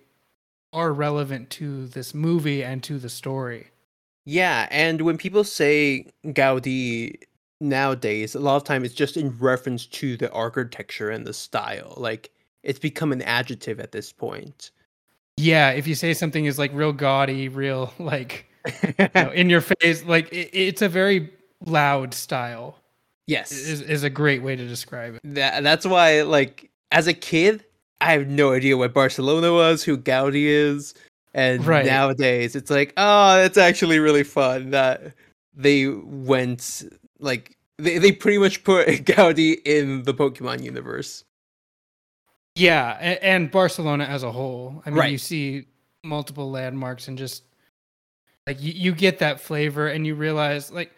are 0.73 0.93
relevant 0.93 1.49
to 1.49 1.87
this 1.87 2.13
movie 2.13 2.63
and 2.63 2.83
to 2.83 2.99
the 2.99 3.09
story 3.09 3.67
Yeah, 4.25 4.67
and 4.69 5.01
when 5.01 5.17
people 5.17 5.43
say 5.43 6.05
Gaudi 6.27 7.17
nowadays, 7.61 8.35
a 8.35 8.39
lot 8.39 8.57
of 8.57 8.63
time 8.63 8.83
it's 8.83 8.93
just 8.93 9.15
in 9.15 9.37
reference 9.37 9.85
to 9.85 10.17
the 10.17 10.31
architecture 10.31 11.09
and 11.09 11.25
the 11.25 11.33
style. 11.33 11.93
Like 11.97 12.31
it's 12.63 12.79
become 12.79 13.11
an 13.11 13.21
adjective 13.21 13.79
at 13.79 13.91
this 13.91 14.11
point. 14.11 14.71
yeah 15.37 15.69
if 15.71 15.87
you 15.87 15.95
say 15.95 16.13
something 16.13 16.45
is 16.45 16.59
like 16.59 16.71
real 16.73 16.91
gaudy 16.93 17.47
real 17.47 17.93
like 17.99 18.45
you 18.83 19.07
know, 19.15 19.31
in 19.33 19.49
your 19.49 19.61
face 19.61 20.03
like 20.05 20.31
it, 20.33 20.49
it's 20.53 20.81
a 20.81 20.89
very 20.89 21.31
loud 21.65 22.13
style 22.13 22.77
yes. 23.27 23.51
is, 23.51 23.81
is 23.81 24.03
a 24.03 24.09
great 24.09 24.43
way 24.43 24.55
to 24.55 24.67
describe 24.67 25.15
it 25.15 25.21
that 25.23 25.63
that's 25.63 25.85
why 25.85 26.21
like 26.23 26.69
as 26.91 27.07
a 27.07 27.13
kid, 27.13 27.63
I 28.01 28.11
have 28.13 28.27
no 28.27 28.51
idea 28.53 28.77
what 28.77 28.93
Barcelona 28.93 29.53
was, 29.53 29.83
who 29.83 29.97
Gaudi 29.97 30.45
is, 30.45 30.93
and 31.33 31.65
Right. 31.65 31.85
nowadays 31.85 32.55
it's 32.55 32.69
like, 32.69 32.93
oh, 32.97 33.41
it's 33.41 33.57
actually 33.57 33.99
really 33.99 34.23
fun 34.23 34.71
that 34.71 35.13
they 35.55 35.87
went 35.87 36.83
like 37.21 37.57
they 37.77 37.97
they 37.97 38.11
pretty 38.11 38.37
much 38.37 38.63
put 38.63 38.87
Gaudi 39.05 39.61
in 39.65 40.03
the 40.03 40.13
Pokemon 40.13 40.63
universe. 40.63 41.23
Yeah, 42.55 43.17
and, 43.21 43.49
Barcelona 43.49 44.03
as 44.03 44.23
a 44.23 44.31
whole. 44.31 44.83
I 44.85 44.89
mean, 44.89 44.99
Right. 44.99 45.11
you 45.11 45.17
see 45.17 45.67
multiple 46.03 46.51
landmarks 46.51 47.07
and 47.07 47.17
just 47.17 47.43
like 48.45 48.61
you, 48.61 48.73
you 48.73 48.91
get 48.91 49.19
that 49.19 49.39
flavor 49.39 49.87
and 49.87 50.05
you 50.05 50.15
realize 50.15 50.71
like 50.71 50.91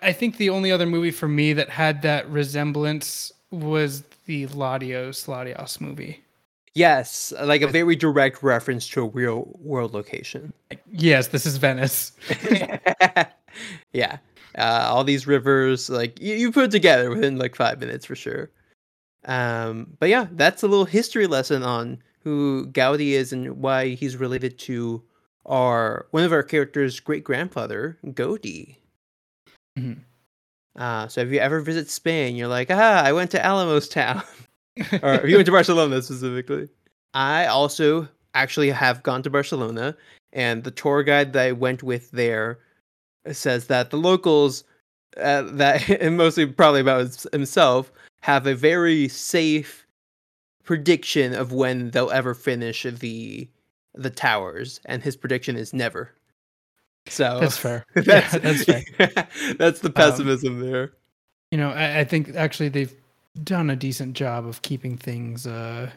I 0.00 0.12
think 0.12 0.38
the 0.38 0.50
only 0.50 0.72
other 0.72 0.86
movie 0.86 1.10
for 1.10 1.28
me 1.28 1.52
that 1.52 1.68
had 1.68 2.02
that 2.02 2.28
resemblance 2.30 3.30
was 3.50 4.02
the 4.26 4.46
Latias 4.48 5.28
Latios 5.28 5.80
movie. 5.80 6.22
Yes, 6.74 7.32
like 7.42 7.60
a 7.60 7.66
very 7.68 7.94
direct 7.94 8.42
reference 8.42 8.88
to 8.88 9.02
a 9.02 9.08
real 9.08 9.54
world 9.60 9.92
location. 9.92 10.54
Yes, 10.90 11.28
this 11.28 11.44
is 11.44 11.58
Venice. 11.58 12.12
yeah, 13.92 14.16
uh, 14.58 14.88
all 14.90 15.04
these 15.04 15.26
rivers, 15.26 15.88
like 15.88 16.20
you, 16.20 16.34
you 16.34 16.52
put 16.52 16.64
it 16.64 16.70
together 16.70 17.10
within 17.10 17.38
like 17.38 17.54
five 17.54 17.80
minutes 17.80 18.06
for 18.06 18.14
sure. 18.14 18.50
Um, 19.24 19.94
but 19.98 20.08
yeah, 20.08 20.26
that's 20.32 20.62
a 20.62 20.68
little 20.68 20.84
history 20.84 21.26
lesson 21.26 21.62
on 21.62 22.02
who 22.24 22.66
Gaudi 22.72 23.10
is 23.10 23.32
and 23.32 23.58
why 23.58 23.90
he's 23.90 24.16
related 24.16 24.58
to 24.60 25.02
our 25.46 26.06
one 26.10 26.24
of 26.24 26.32
our 26.32 26.42
characters' 26.42 27.00
great 27.00 27.24
grandfather, 27.24 27.98
Gaudi. 28.04 28.76
Mhm. 29.78 30.00
Uh, 30.76 31.06
so 31.08 31.20
if 31.20 31.30
you 31.30 31.38
ever 31.38 31.60
visit 31.60 31.90
Spain, 31.90 32.34
you're 32.36 32.48
like, 32.48 32.70
ah, 32.70 33.02
I 33.02 33.12
went 33.12 33.30
to 33.32 33.44
Alamos 33.44 33.88
Town. 33.88 34.22
or 35.02 35.14
if 35.14 35.28
you 35.28 35.36
went 35.36 35.46
to 35.46 35.52
Barcelona 35.52 36.00
specifically. 36.02 36.68
I 37.14 37.46
also 37.46 38.08
actually 38.34 38.70
have 38.70 39.02
gone 39.02 39.22
to 39.22 39.30
Barcelona, 39.30 39.94
and 40.32 40.64
the 40.64 40.70
tour 40.70 41.02
guide 41.02 41.34
that 41.34 41.46
I 41.46 41.52
went 41.52 41.82
with 41.82 42.10
there 42.10 42.60
says 43.30 43.66
that 43.66 43.90
the 43.90 43.96
locals, 43.96 44.64
uh, 45.16 45.42
that 45.42 45.88
and 46.00 46.16
mostly 46.16 46.46
probably 46.46 46.80
about 46.80 47.24
himself, 47.32 47.92
have 48.22 48.46
a 48.46 48.54
very 48.54 49.08
safe 49.08 49.86
prediction 50.64 51.34
of 51.34 51.52
when 51.52 51.90
they'll 51.90 52.10
ever 52.10 52.34
finish 52.34 52.84
the 52.84 53.48
the 53.94 54.10
towers, 54.10 54.80
and 54.86 55.02
his 55.02 55.16
prediction 55.16 55.56
is 55.56 55.72
never. 55.74 56.12
So 57.08 57.40
That's 57.40 57.58
fair. 57.58 57.84
that's 57.94 58.06
yeah, 58.32 58.38
that's 58.38 58.64
fair. 58.64 58.82
that's 59.58 59.80
the 59.80 59.90
pessimism 59.90 60.60
there. 60.60 60.92
You 61.50 61.58
know, 61.58 61.70
I, 61.70 62.00
I 62.00 62.04
think 62.04 62.34
actually 62.34 62.70
they've 62.70 62.94
done 63.44 63.68
a 63.70 63.76
decent 63.76 64.14
job 64.14 64.46
of 64.46 64.62
keeping 64.62 64.96
things 64.96 65.46
uh, 65.46 65.90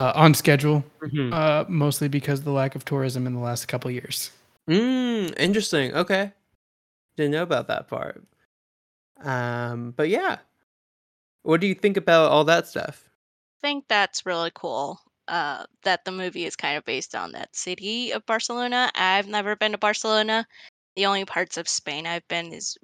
uh, 0.00 0.12
on 0.14 0.32
schedule, 0.32 0.84
Mhm. 1.02 1.32
uh, 1.32 1.64
mostly 1.68 2.08
because 2.08 2.38
of 2.38 2.44
the 2.44 2.52
lack 2.52 2.74
of 2.74 2.84
tourism 2.84 3.26
in 3.26 3.34
the 3.34 3.40
last 3.40 3.66
couple 3.68 3.90
years. 3.90 4.30
Mm, 4.68 5.34
interesting. 5.38 5.94
Okay. 5.94 6.32
Didn't 7.16 7.32
know 7.32 7.42
about 7.42 7.68
that 7.68 7.88
part. 7.88 8.22
Um, 9.22 9.92
but 9.96 10.08
yeah. 10.08 10.38
What 11.42 11.60
do 11.60 11.66
you 11.66 11.74
think 11.74 11.96
about 11.96 12.30
all 12.30 12.44
that 12.44 12.66
stuff? 12.66 13.08
I 13.58 13.66
think 13.66 13.84
that's 13.88 14.26
really 14.26 14.50
cool. 14.54 15.00
Uh, 15.26 15.64
that 15.82 16.04
the 16.04 16.12
movie 16.12 16.44
is 16.44 16.56
kind 16.56 16.76
of 16.76 16.84
based 16.84 17.14
on 17.14 17.32
that 17.32 17.54
city 17.54 18.12
of 18.12 18.24
Barcelona. 18.26 18.90
I've 18.94 19.28
never 19.28 19.56
been 19.56 19.72
to 19.72 19.78
Barcelona. 19.78 20.46
The 20.96 21.06
only 21.06 21.24
parts 21.24 21.56
of 21.56 21.68
Spain 21.68 22.06
I've 22.06 22.26
been 22.28 22.52
is 22.52 22.76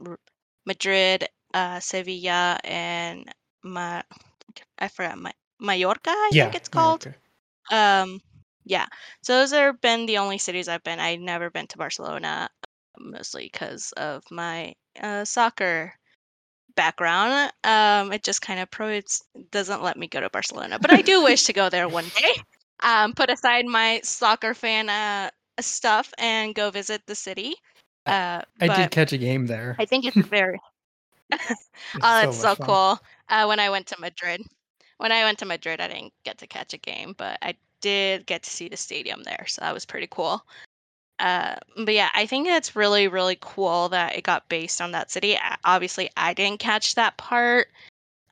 Madrid, 0.67 1.29
uh, 1.53 1.81
Sevilla, 1.81 2.59
and 2.65 3.33
Ma- 3.63 4.03
I 4.79 4.89
forgot 4.89 5.19
my 5.19 5.33
Mallorca. 5.61 6.11
I 6.11 6.31
think 6.33 6.55
it's 6.55 6.69
called. 6.69 7.07
okay. 7.07 7.17
Um, 7.75 8.21
yeah. 8.65 8.87
So 9.23 9.39
those 9.39 9.53
have 9.53 9.81
been 9.81 10.07
the 10.07 10.19
only 10.19 10.39
cities 10.39 10.69
I've 10.69 10.85
been. 10.85 11.01
I've 11.01 11.21
never 11.21 11.51
been 11.51 11.67
to 11.69 11.79
Barcelona, 11.79 12.49
mostly 12.99 13.51
because 13.53 13.93
of 13.93 14.25
my 14.31 14.75
uh, 15.01 15.25
soccer 15.25 15.95
background. 16.75 17.53
Um, 17.63 18.13
it 18.13 18.23
just 18.23 18.43
kind 18.43 18.61
of 18.61 18.71
prohibits, 18.71 19.23
doesn't 19.51 19.83
let 19.83 19.97
me 19.97 20.09
go 20.09 20.21
to 20.21 20.31
Barcelona. 20.31 20.79
But 20.79 20.93
I 20.93 21.03
do 21.03 21.23
wish 21.23 21.45
to 21.45 21.53
go 21.53 21.69
there 21.69 21.89
one 21.89 22.11
day. 22.17 22.43
Um, 22.81 23.13
put 23.13 23.31
aside 23.31 23.67
my 23.67 24.01
soccer 24.03 24.55
fan 24.55 24.89
uh, 24.89 25.31
stuff 25.61 26.13
and 26.19 26.55
go 26.55 26.71
visit 26.71 27.03
the 27.07 27.15
city. 27.15 27.55
Uh, 28.07 28.43
I 28.61 28.67
but 28.67 28.77
did 28.77 28.91
catch 28.91 29.13
a 29.13 29.19
game 29.19 29.47
there. 29.47 29.77
I 29.79 29.85
think 29.85 30.05
it's 30.05 30.17
very. 30.29 30.59
Oh, 31.33 31.39
that's 32.01 32.41
so 32.41 32.55
fun. 32.55 32.67
cool. 32.67 32.99
Uh, 33.29 33.47
when 33.47 33.59
I 33.59 33.71
went 33.71 33.87
to 33.89 34.01
Madrid, 34.01 34.43
when 34.99 35.13
I 35.13 35.25
went 35.25 35.39
to 35.39 35.47
Madrid, 35.47 35.81
I 35.81 35.89
didn't 35.89 36.13
get 36.25 36.39
to 36.39 36.47
catch 36.47 36.75
a 36.75 36.79
game, 36.79 37.15
but 37.17 37.39
I 37.41 37.55
did 37.85 38.25
get 38.25 38.43
to 38.43 38.51
see 38.51 38.69
the 38.69 38.79
stadium 38.79 39.23
there, 39.25 39.45
so 39.47 39.61
that 39.61 39.75
was 39.75 39.85
pretty 39.85 40.09
cool. 40.11 40.43
Uh, 41.19 41.55
but 41.77 41.93
yeah, 41.93 42.09
I 42.15 42.25
think 42.25 42.49
it's 42.49 42.75
really, 42.75 43.09
really 43.09 43.37
cool 43.43 43.91
that 43.91 44.17
it 44.17 44.25
got 44.25 44.49
based 44.49 44.81
on 44.81 44.93
that 44.93 45.11
city. 45.11 45.39
Obviously, 45.65 46.09
I 46.17 46.33
didn't 46.33 46.61
catch 46.61 46.95
that 46.95 47.19
part. 47.19 47.69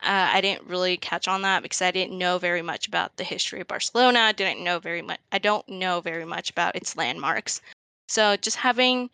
Uh, 0.02 0.32
I 0.32 0.40
didn't 0.40 0.66
really 0.66 0.96
catch 0.96 1.28
on 1.28 1.42
that 1.42 1.62
because 1.62 1.82
I 1.82 1.90
didn't 1.90 2.16
know 2.16 2.38
very 2.38 2.62
much 2.62 2.88
about 2.88 3.14
the 3.18 3.24
history 3.24 3.60
of 3.60 3.68
Barcelona. 3.68 4.20
I 4.20 4.32
didn't 4.32 4.64
know 4.64 4.78
very 4.78 5.02
much. 5.02 5.20
I 5.32 5.38
don't 5.38 5.68
know 5.68 6.00
very 6.00 6.24
much 6.24 6.50
about 6.50 6.74
its 6.74 6.96
landmarks. 6.96 7.60
So 8.08 8.36
just 8.36 8.56
having 8.56 9.10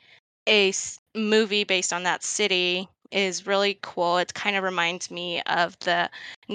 a 0.49 0.73
movie 1.17 1.65
based 1.65 1.93
on 1.93 2.05
that 2.05 2.23
city 2.23 2.89
is 3.11 3.47
really 3.47 3.79
cool. 3.83 4.19
It 4.19 4.35
kind 4.35 4.57
of 4.57 4.65
reminds 4.65 5.11
me 5.11 5.43
of 5.43 5.79
the 5.81 6.11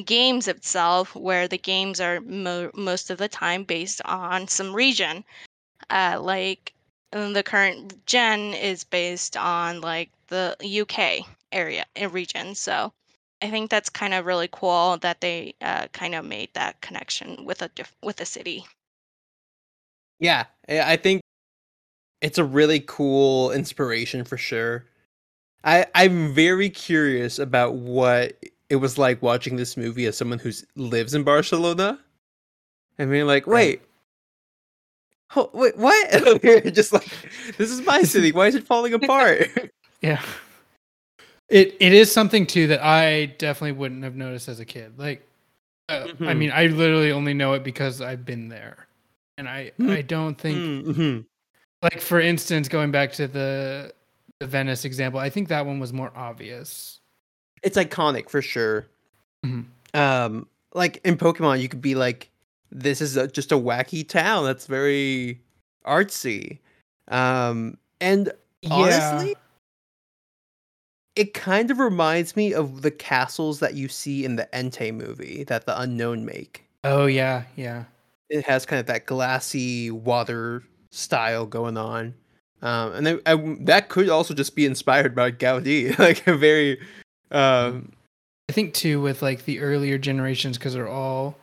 games 0.06 0.48
itself, 0.48 1.16
where 1.16 1.48
the 1.48 1.58
games 1.58 2.00
are 2.00 2.22
mo- 2.22 2.72
most 2.74 3.10
of 3.10 3.18
the 3.18 3.28
time 3.28 3.64
based 3.64 4.02
on 4.06 4.48
some 4.48 4.76
region. 4.76 5.24
Uh, 5.90 6.20
like 6.22 6.74
uh, 7.14 7.32
the 7.32 7.44
current 7.44 8.06
gen 8.06 8.54
is 8.54 8.84
based 8.84 9.38
on 9.38 9.82
like 9.82 10.10
the 10.28 10.56
UK 10.62 11.26
area 11.52 11.86
and 11.96 12.14
region. 12.14 12.56
So 12.56 12.94
I 13.42 13.50
think 13.50 13.70
that's 13.70 13.90
kind 13.90 14.14
of 14.14 14.26
really 14.26 14.50
cool 14.52 14.98
that 14.98 15.22
they 15.22 15.56
uh, 15.62 15.88
kind 15.90 16.16
of 16.16 16.26
made 16.26 16.50
that 16.54 16.82
connection 16.82 17.46
with 17.46 17.62
a 17.62 17.68
diff- 17.70 17.96
with 18.02 18.22
a 18.22 18.26
city. 18.26 18.66
Yeah, 20.20 20.46
I 20.70 20.96
think 20.96 21.22
it's 22.22 22.38
a 22.38 22.46
really 22.46 22.80
cool 22.80 23.52
inspiration 23.52 24.24
for 24.24 24.38
sure. 24.38 24.86
I 25.64 25.86
I'm 25.96 26.34
very 26.34 26.70
curious 26.70 27.40
about 27.40 27.76
what 27.76 28.38
it 28.70 28.78
was 28.78 28.98
like 28.98 29.22
watching 29.22 29.56
this 29.56 29.78
movie 29.78 30.06
as 30.06 30.18
someone 30.18 30.40
who 30.40 30.52
lives 30.76 31.14
in 31.14 31.24
Barcelona. 31.24 32.00
I 33.00 33.06
mean, 33.06 33.26
like, 33.28 33.48
wait, 33.48 33.82
ho- 35.30 35.50
wait, 35.54 35.78
what? 35.78 36.44
Just 36.74 36.94
like, 36.94 37.08
this 37.58 37.70
is 37.72 37.82
my 37.86 38.04
city. 38.04 38.32
Why 38.32 38.48
is 38.48 38.56
it 38.56 38.66
falling 38.66 38.94
apart? 38.94 39.50
Yeah. 40.02 40.22
It 41.48 41.78
it 41.80 41.94
is 41.94 42.12
something 42.12 42.46
too 42.46 42.68
that 42.68 42.84
I 42.84 43.28
definitely 43.38 43.72
wouldn't 43.72 44.04
have 44.04 44.16
noticed 44.18 44.50
as 44.50 44.60
a 44.60 44.66
kid. 44.66 45.00
Like, 45.00 45.26
uh, 45.88 46.08
I 46.10 46.12
Mhm. 46.14 46.38
mean, 46.38 46.52
I 46.52 46.66
literally 46.66 47.14
only 47.14 47.34
know 47.34 47.54
it 47.54 47.64
because 47.64 48.02
I've 48.02 48.26
been 48.26 48.50
there, 48.50 48.88
and 49.38 49.48
I 49.48 49.72
Mm. 49.80 49.92
I 49.92 50.02
don't 50.02 50.36
think 50.36 50.58
mm-hmm. 50.58 51.20
like 51.82 52.02
for 52.02 52.20
instance 52.20 52.68
going 52.68 52.92
back 52.92 53.14
to 53.14 53.28
the 53.30 53.94
the 54.44 54.48
Venice 54.48 54.84
example, 54.84 55.22
I 55.22 55.30
think 55.30 55.48
that 55.48 55.66
one 55.66 55.80
was 55.80 55.94
more 55.94 56.12
obvious. 56.16 57.00
It's 57.64 57.78
iconic 57.78 58.30
for 58.30 58.42
sure. 58.42 58.88
Mhm. 59.46 59.68
Um, 59.94 60.48
like 60.74 61.00
in 61.06 61.16
Pokemon, 61.18 61.62
you 61.62 61.70
could 61.70 61.82
be 61.82 61.96
like, 61.96 62.30
"This 62.70 63.00
is 63.00 63.16
a, 63.16 63.28
just 63.28 63.54
a 63.54 63.56
wacky 63.56 64.08
town 64.08 64.44
that's 64.44 64.66
very 64.66 65.42
artsy," 65.86 66.60
um, 67.08 67.78
and 68.02 68.34
honestly, 68.70 69.36
it 71.16 71.34
kind 71.34 71.72
of 71.72 71.80
reminds 71.80 72.36
me 72.36 72.54
of 72.54 72.82
the 72.82 72.92
castles 72.92 73.60
that 73.60 73.76
you 73.76 73.88
see 73.88 74.26
in 74.26 74.36
the 74.36 74.50
Entei 74.52 74.94
movie 74.94 75.44
that 75.46 75.66
the 75.66 75.80
Unown 75.80 76.26
make. 76.26 76.66
Oh 76.84 77.06
yeah, 77.06 77.44
yeah. 77.56 77.86
It 78.30 78.44
has 78.46 78.66
kind 78.66 78.80
of 78.82 78.88
that 78.88 79.06
glassy 79.06 79.90
water 79.92 80.64
style 80.92 81.46
going 81.46 81.78
on, 81.78 82.16
um, 82.64 82.94
and 82.94 83.06
then, 83.06 83.22
I, 83.28 83.36
that 83.66 83.90
could 83.90 84.10
also 84.10 84.34
just 84.34 84.56
be 84.56 84.66
inspired 84.66 85.14
by 85.14 85.32
Gaudi, 85.32 85.98
like 86.00 86.26
a 86.26 86.36
very. 86.36 86.80
Um, 87.30 87.92
I 88.50 88.54
think 88.54 88.74
too 88.74 89.00
with 89.02 89.22
like 89.22 89.46
the 89.46 89.60
earlier 89.60 89.98
generations 90.00 90.58
because 90.58 90.74
they're 90.74 90.88
all 90.88 91.38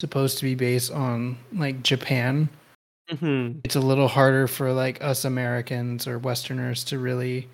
supposed 0.00 0.38
to 0.38 0.44
be 0.44 0.54
based 0.56 0.90
on 0.90 1.38
like 1.52 1.82
Japan. 1.82 2.48
mhm. 3.10 3.60
It's 3.64 3.76
a 3.76 3.80
little 3.80 4.08
harder 4.08 4.48
for 4.48 4.72
like 4.72 5.02
us 5.02 5.24
Americans 5.24 6.06
or 6.08 6.18
Westerners 6.18 6.82
to 6.84 6.98
really 6.98 7.48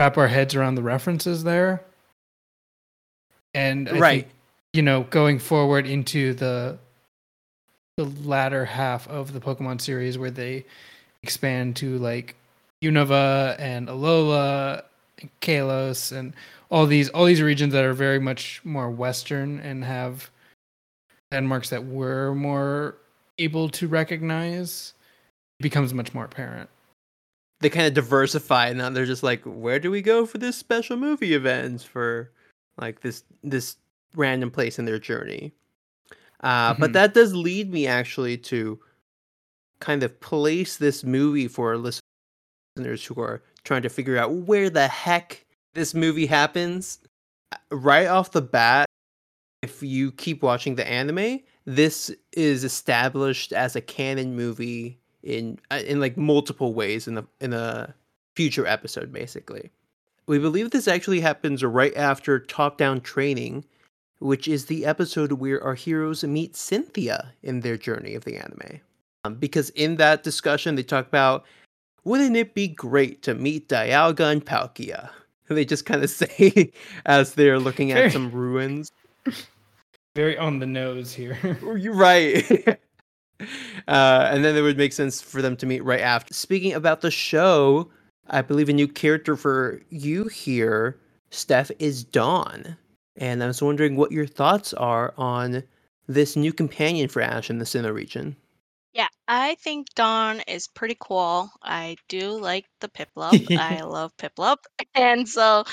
wrap 0.00 0.16
our 0.18 0.28
heads 0.28 0.54
around 0.54 0.74
the 0.74 0.82
references 0.82 1.42
there. 1.44 1.82
And 3.54 3.88
I 3.88 3.98
Right. 3.98 4.22
think, 4.24 4.34
you 4.72 4.82
know, 4.82 5.02
going 5.04 5.38
forward 5.38 5.86
into 5.86 6.34
the 6.34 6.78
the 7.96 8.04
latter 8.24 8.64
half 8.64 9.06
of 9.08 9.32
the 9.34 9.40
Pokemon 9.40 9.80
series 9.80 10.16
where 10.16 10.30
they 10.30 10.64
expand 11.22 11.76
to 11.76 11.98
like 11.98 12.34
Unova 12.82 13.56
and 13.58 13.88
Alola 13.88 14.82
and 15.20 15.30
Kalos 15.40 16.12
and 16.16 16.32
all 16.70 16.86
these 16.86 17.08
all 17.10 17.24
these 17.26 17.42
regions 17.42 17.72
that 17.72 17.84
are 17.84 17.92
very 17.92 18.18
much 18.18 18.60
more 18.64 18.90
western 18.90 19.60
and 19.60 19.84
have 19.84 20.30
landmarks 21.32 21.70
that 21.70 21.84
we're 21.84 22.34
more 22.34 22.96
able 23.38 23.68
to 23.68 23.86
recognize, 23.86 24.94
becomes 25.60 25.94
much 25.94 26.14
more 26.14 26.24
apparent. 26.24 26.68
They 27.60 27.68
kind 27.70 27.86
of 27.86 27.94
diversify, 27.94 28.68
and 28.68 28.78
now 28.78 28.90
they're 28.90 29.04
just 29.06 29.22
like, 29.22 29.42
where 29.44 29.78
do 29.78 29.90
we 29.90 30.00
go 30.02 30.24
for 30.26 30.38
this 30.38 30.56
special 30.56 30.96
movie 30.96 31.34
event 31.34 31.82
for 31.82 32.30
like 32.78 33.00
this 33.00 33.24
this 33.44 33.76
random 34.16 34.50
place 34.50 34.78
in 34.78 34.86
their 34.86 34.98
journey? 34.98 35.52
Uh, 36.42 36.74
But 36.74 36.90
Mhm. 36.90 36.94
that 36.94 37.14
does 37.14 37.34
lead 37.34 37.70
me 37.70 37.86
actually 37.86 38.38
to 38.38 38.80
kind 39.80 40.02
of 40.02 40.18
place 40.20 40.76
this 40.78 41.04
movie 41.04 41.48
for 41.48 41.76
listeners 42.76 43.04
who 43.04 43.20
are 43.20 43.42
trying 43.64 43.82
to 43.82 43.88
figure 43.88 44.16
out 44.16 44.32
where 44.32 44.70
the 44.70 44.88
heck 44.88 45.44
this 45.74 45.94
movie 45.94 46.26
happens. 46.26 46.98
Uh, 47.52 47.56
Right 47.72 48.06
off 48.06 48.32
the 48.32 48.42
bat, 48.42 48.86
if 49.62 49.82
you 49.82 50.12
keep 50.12 50.42
watching 50.42 50.76
the 50.76 50.88
anime, 50.88 51.40
this 51.64 52.10
is 52.32 52.64
established 52.64 53.52
as 53.52 53.76
a 53.76 53.80
canon 53.80 54.34
movie 54.34 54.98
in 55.22 55.58
uh, 55.70 55.82
in 55.86 56.00
like 56.00 56.16
multiple 56.16 56.72
ways 56.72 57.06
in 57.06 57.14
the 57.14 57.26
in 57.40 57.52
a 57.52 57.94
future 58.36 58.66
episode 58.66 59.12
basically. 59.12 59.70
We 60.26 60.38
believe 60.38 60.70
this 60.70 60.88
actually 60.88 61.20
happens 61.20 61.64
right 61.64 61.94
after 61.96 62.38
top 62.38 62.78
down 62.78 63.00
training, 63.00 63.64
which 64.20 64.46
is 64.46 64.66
the 64.66 64.86
episode 64.86 65.32
where 65.32 65.62
our 65.62 65.74
heroes 65.74 66.22
meet 66.24 66.56
Cynthia 66.56 67.32
in 67.42 67.60
their 67.60 67.76
journey 67.76 68.14
of 68.14 68.24
the 68.24 68.36
anime. 68.36 68.80
Um, 69.24 69.34
because 69.34 69.70
in 69.70 69.96
that 69.96 70.22
discussion 70.22 70.76
they 70.76 70.82
talk 70.82 71.06
about 71.08 71.44
wouldn't 72.04 72.36
it 72.36 72.54
be 72.54 72.68
great 72.68 73.22
to 73.22 73.34
meet 73.34 73.68
Dialga 73.68 74.30
and 74.32 74.44
Palkia? 74.44 75.10
They 75.48 75.64
just 75.64 75.84
kind 75.84 76.04
of 76.04 76.10
say 76.22 76.70
as 77.06 77.34
they're 77.34 77.58
looking 77.58 77.90
at 77.90 77.96
Very- 77.96 78.10
some 78.12 78.30
ruins. 78.30 78.92
Very 80.14 80.38
on 80.38 80.60
the 80.60 80.66
nose 80.66 81.12
here. 81.12 81.36
You're 81.76 81.92
right. 81.94 82.78
uh, 83.88 84.28
and 84.32 84.44
then 84.44 84.56
it 84.56 84.60
would 84.60 84.76
make 84.76 84.92
sense 84.92 85.20
for 85.20 85.42
them 85.42 85.56
to 85.56 85.66
meet 85.66 85.82
right 85.82 86.00
after. 86.00 86.32
Speaking 86.34 86.72
about 86.72 87.00
the 87.00 87.10
show, 87.10 87.90
I 88.28 88.42
believe 88.42 88.68
a 88.68 88.72
new 88.72 88.86
character 88.86 89.36
for 89.36 89.80
you 89.90 90.24
here, 90.28 90.96
Steph, 91.30 91.70
is 91.80 92.04
Dawn. 92.04 92.76
And 93.16 93.42
I 93.42 93.48
was 93.48 93.60
wondering 93.60 93.96
what 93.96 94.12
your 94.12 94.26
thoughts 94.26 94.72
are 94.74 95.12
on 95.18 95.62
this 96.06 96.36
new 96.36 96.52
companion 96.52 97.08
for 97.08 97.22
Ash 97.22 97.50
in 97.50 97.58
the 97.58 97.64
Sinnoh 97.64 97.92
region. 97.94 98.36
I 99.30 99.54
think 99.54 99.94
Dawn 99.94 100.40
is 100.48 100.66
pretty 100.68 100.96
cool. 101.00 101.50
I 101.62 101.96
do 102.08 102.32
like 102.32 102.66
the 102.80 102.88
Piplup. 102.88 103.38
I 103.54 103.80
love 103.82 104.16
Piplup. 104.18 104.58
And 104.94 105.28
so 105.28 105.64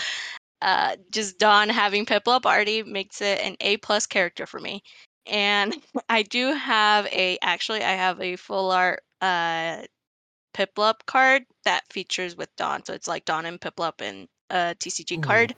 uh 0.61 0.97
just 1.11 1.39
Dawn 1.39 1.69
having 1.69 2.05
Piplup 2.05 2.45
already 2.45 2.83
makes 2.83 3.21
it 3.21 3.39
an 3.41 3.57
A 3.61 3.77
plus 3.77 4.05
character 4.07 4.45
for 4.45 4.59
me. 4.59 4.83
And 5.25 5.75
I 6.09 6.23
do 6.23 6.53
have 6.53 7.07
a 7.07 7.37
actually 7.41 7.83
I 7.83 7.93
have 7.93 8.21
a 8.21 8.35
full 8.37 8.71
art 8.71 9.01
uh 9.21 9.83
Piplup 10.53 11.05
card 11.07 11.43
that 11.65 11.91
features 11.91 12.35
with 12.37 12.55
Dawn. 12.57 12.85
So 12.85 12.93
it's 12.93 13.07
like 13.07 13.25
Dawn 13.25 13.45
and 13.47 13.59
Piplup 13.61 14.01
and 14.01 14.27
a 14.51 14.75
TCG 14.79 15.17
card 15.17 15.55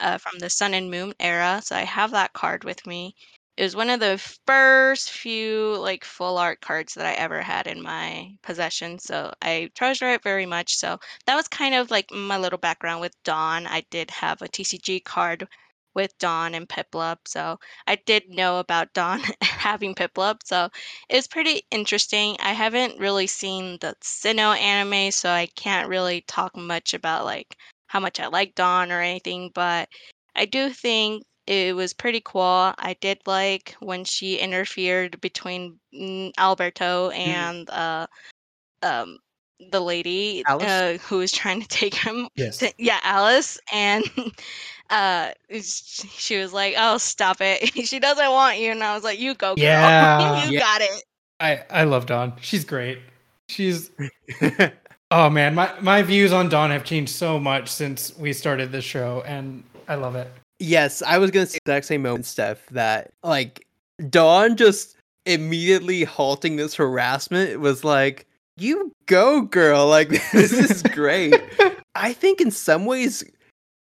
uh, 0.00 0.18
from 0.18 0.38
the 0.40 0.50
Sun 0.50 0.74
and 0.74 0.90
Moon 0.90 1.14
era. 1.20 1.60
So 1.64 1.76
I 1.76 1.84
have 1.84 2.12
that 2.12 2.32
card 2.34 2.64
with 2.64 2.86
me. 2.86 3.14
It 3.56 3.62
was 3.62 3.76
one 3.76 3.90
of 3.90 4.00
the 4.00 4.18
first 4.46 5.10
few 5.10 5.76
like 5.78 6.04
full 6.04 6.38
art 6.38 6.60
cards 6.60 6.94
that 6.94 7.06
I 7.06 7.14
ever 7.14 7.42
had 7.42 7.66
in 7.66 7.82
my 7.82 8.36
possession. 8.42 8.98
So 8.98 9.32
I 9.42 9.70
treasure 9.74 10.08
it 10.10 10.22
very 10.22 10.46
much. 10.46 10.76
So 10.76 10.98
that 11.26 11.36
was 11.36 11.48
kind 11.48 11.74
of 11.74 11.90
like 11.90 12.10
my 12.10 12.38
little 12.38 12.58
background 12.58 13.00
with 13.00 13.14
Dawn. 13.24 13.66
I 13.66 13.82
did 13.90 14.10
have 14.10 14.42
a 14.42 14.48
TCG 14.48 15.00
card 15.00 15.48
with 15.94 16.16
Dawn 16.18 16.54
and 16.54 16.68
Piplup. 16.68 17.18
So 17.26 17.58
I 17.86 17.96
did 17.96 18.28
know 18.28 18.58
about 18.58 18.92
Dawn 18.94 19.22
having 19.42 19.94
Piplup. 19.94 20.40
So 20.44 20.68
it's 21.08 21.26
pretty 21.26 21.62
interesting. 21.70 22.36
I 22.40 22.52
haven't 22.52 23.00
really 23.00 23.26
seen 23.26 23.78
the 23.80 23.96
Sinnoh 24.02 24.56
anime, 24.58 25.10
so 25.12 25.30
I 25.30 25.46
can't 25.56 25.88
really 25.88 26.20
talk 26.22 26.56
much 26.56 26.94
about 26.94 27.24
like 27.24 27.56
how 27.86 28.00
much 28.00 28.20
I 28.20 28.26
like 28.28 28.54
Dawn 28.54 28.92
or 28.92 29.00
anything, 29.00 29.50
but 29.54 29.88
I 30.34 30.44
do 30.44 30.70
think 30.70 31.24
it 31.46 31.74
was 31.76 31.92
pretty 31.92 32.20
cool. 32.24 32.74
I 32.78 32.96
did 33.00 33.20
like 33.26 33.76
when 33.80 34.04
she 34.04 34.36
interfered 34.36 35.20
between 35.20 35.78
mm, 35.94 36.32
Alberto 36.38 37.10
and 37.10 37.68
uh 37.70 38.06
um 38.82 39.18
the 39.70 39.80
lady 39.80 40.44
Alice? 40.46 40.66
uh, 40.66 40.98
who 41.08 41.18
was 41.18 41.32
trying 41.32 41.62
to 41.62 41.68
take 41.68 41.94
him 41.94 42.28
yes. 42.34 42.58
to- 42.58 42.74
yeah, 42.78 43.00
Alice, 43.02 43.58
and 43.72 44.04
uh, 44.90 45.30
she 45.60 46.36
was 46.36 46.52
like, 46.52 46.74
"Oh, 46.76 46.98
stop 46.98 47.38
it! 47.40 47.72
she 47.86 47.98
doesn't 47.98 48.30
want 48.30 48.58
you." 48.58 48.70
And 48.70 48.82
I 48.82 48.94
was 48.94 49.04
like, 49.04 49.18
"You 49.18 49.34
go, 49.34 49.54
girl. 49.54 49.56
Yeah. 49.62 50.44
you 50.44 50.52
Yeah. 50.52 50.60
got 50.60 50.82
it." 50.82 51.04
I 51.40 51.64
I 51.70 51.84
love 51.84 52.06
Dawn. 52.06 52.34
She's 52.40 52.64
great. 52.64 53.00
She's 53.48 53.90
oh 55.10 55.30
man, 55.30 55.54
my 55.54 55.72
my 55.80 56.02
views 56.02 56.32
on 56.32 56.48
Dawn 56.48 56.70
have 56.70 56.84
changed 56.84 57.12
so 57.12 57.38
much 57.38 57.68
since 57.68 58.16
we 58.18 58.32
started 58.32 58.72
this 58.72 58.84
show, 58.84 59.22
and 59.26 59.62
I 59.88 59.94
love 59.94 60.16
it. 60.16 60.30
Yes, 60.58 61.02
I 61.02 61.18
was 61.18 61.30
gonna 61.30 61.46
say 61.46 61.58
the 61.64 61.72
exact 61.72 61.86
same 61.86 62.02
moment, 62.02 62.26
Steph, 62.26 62.66
that 62.70 63.12
like 63.22 63.66
Dawn 64.10 64.56
just 64.56 64.96
immediately 65.24 66.04
halting 66.04 66.56
this 66.56 66.74
harassment 66.74 67.60
was 67.60 67.84
like, 67.84 68.26
You 68.56 68.92
go, 69.06 69.42
girl, 69.42 69.86
like 69.86 70.08
this 70.32 70.52
is 70.52 70.82
great. 70.82 71.34
I 71.94 72.12
think 72.12 72.40
in 72.40 72.50
some 72.50 72.84
ways 72.84 73.24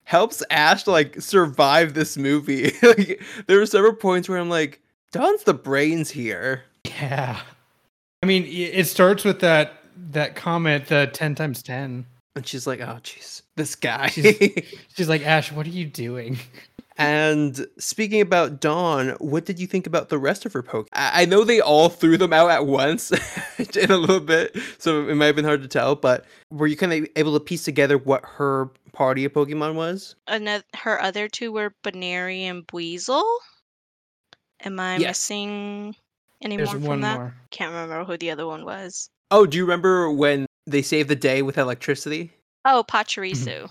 helps 0.04 0.42
Ash 0.50 0.86
like 0.86 1.20
survive 1.20 1.94
this 1.94 2.16
movie. 2.16 2.72
like 2.82 3.22
there 3.46 3.58
were 3.58 3.66
several 3.66 3.94
points 3.94 4.28
where 4.28 4.38
I'm 4.38 4.50
like, 4.50 4.80
Dawn's 5.12 5.44
the 5.44 5.54
brains 5.54 6.10
here. 6.10 6.64
Yeah. 6.84 7.40
I 8.22 8.26
mean, 8.26 8.44
it 8.46 8.86
starts 8.86 9.24
with 9.24 9.40
that 9.40 9.82
that 10.10 10.36
comment, 10.36 10.86
the 10.86 11.10
ten 11.12 11.34
times 11.34 11.62
ten. 11.62 12.06
And 12.34 12.46
she's 12.46 12.66
like, 12.66 12.80
oh 12.80 12.98
jeez, 13.02 13.42
this 13.56 13.74
guy. 13.74 14.08
She's- 14.08 14.64
She's 14.96 15.08
like, 15.08 15.24
Ash, 15.26 15.52
what 15.52 15.66
are 15.66 15.70
you 15.70 15.84
doing? 15.86 16.38
and 16.98 17.66
speaking 17.78 18.20
about 18.20 18.60
Dawn, 18.60 19.10
what 19.18 19.44
did 19.46 19.58
you 19.58 19.66
think 19.66 19.86
about 19.86 20.08
the 20.10 20.18
rest 20.18 20.44
of 20.46 20.52
her 20.52 20.62
poke? 20.62 20.88
I, 20.92 21.22
I 21.22 21.24
know 21.24 21.44
they 21.44 21.60
all 21.60 21.88
threw 21.88 22.16
them 22.18 22.32
out 22.32 22.50
at 22.50 22.66
once 22.66 23.10
in 23.76 23.90
a 23.90 23.96
little 23.96 24.20
bit, 24.20 24.56
so 24.78 25.08
it 25.08 25.14
might 25.14 25.26
have 25.26 25.36
been 25.36 25.44
hard 25.44 25.62
to 25.62 25.68
tell, 25.68 25.94
but 25.94 26.24
were 26.50 26.66
you 26.66 26.76
kind 26.76 26.92
of 26.92 27.06
able 27.16 27.32
to 27.34 27.40
piece 27.40 27.64
together 27.64 27.96
what 27.98 28.24
her 28.24 28.70
party 28.92 29.24
of 29.24 29.32
Pokemon 29.32 29.74
was? 29.74 30.14
Another, 30.26 30.64
her 30.76 31.00
other 31.02 31.28
two 31.28 31.50
were 31.52 31.74
Buneary 31.82 32.44
and 32.44 32.66
Buizel. 32.66 33.24
Am 34.64 34.78
I 34.78 34.96
Yes. 34.96 35.08
missing 35.10 35.96
any 36.42 36.56
There's 36.56 36.68
more 36.72 36.80
from 36.80 36.86
one 36.88 37.00
that? 37.02 37.18
more. 37.18 37.34
Can't 37.50 37.72
remember 37.72 38.04
who 38.04 38.16
the 38.16 38.30
other 38.30 38.46
one 38.46 38.64
was. 38.64 39.08
Oh, 39.30 39.46
do 39.46 39.56
you 39.56 39.64
remember 39.64 40.10
when 40.10 40.46
they 40.66 40.82
saved 40.82 41.08
the 41.08 41.16
day 41.16 41.42
with 41.42 41.58
electricity? 41.58 42.32
Oh, 42.64 42.84
Pachirisu. 42.86 43.70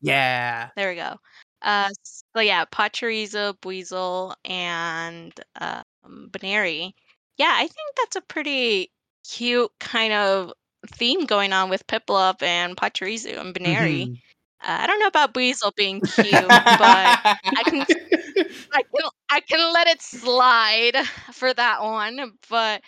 Yeah. 0.00 0.68
There 0.76 0.90
we 0.90 0.96
go. 0.96 1.16
Uh, 1.62 1.90
so 2.02 2.40
yeah, 2.40 2.64
Pachirisu, 2.66 3.58
Buizel, 3.60 4.34
and 4.44 5.32
um, 5.60 6.28
Buneary. 6.30 6.94
Yeah, 7.36 7.52
I 7.54 7.62
think 7.62 7.96
that's 7.96 8.16
a 8.16 8.20
pretty 8.20 8.90
cute 9.28 9.70
kind 9.80 10.12
of 10.12 10.52
theme 10.86 11.26
going 11.26 11.52
on 11.52 11.68
with 11.68 11.86
Piplup 11.86 12.42
and 12.42 12.76
Pachirisu 12.76 13.38
and 13.38 13.52
Buneary. 13.52 14.06
Mhm. 14.06 14.20
Uh, 14.60 14.78
I 14.82 14.86
don't 14.86 14.98
know 14.98 15.06
about 15.06 15.34
Buizel 15.34 15.74
being 15.76 16.00
cute, 16.00 16.42
but 16.42 16.50
I 16.80 17.62
can 17.64 17.86
I 18.72 18.82
can 18.82 19.10
I 19.30 19.40
can 19.40 19.72
let 19.72 19.86
it 19.86 20.02
slide 20.02 20.96
for 21.32 21.52
that 21.54 21.82
one. 21.82 22.32
But 22.48 22.82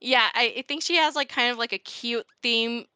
yeah, 0.00 0.28
I, 0.34 0.54
I 0.58 0.62
think 0.62 0.82
she 0.82 0.96
has 0.96 1.14
like 1.14 1.28
kind 1.28 1.50
of 1.50 1.58
like 1.58 1.72
a 1.72 1.78
cute 1.78 2.26
theme 2.42 2.86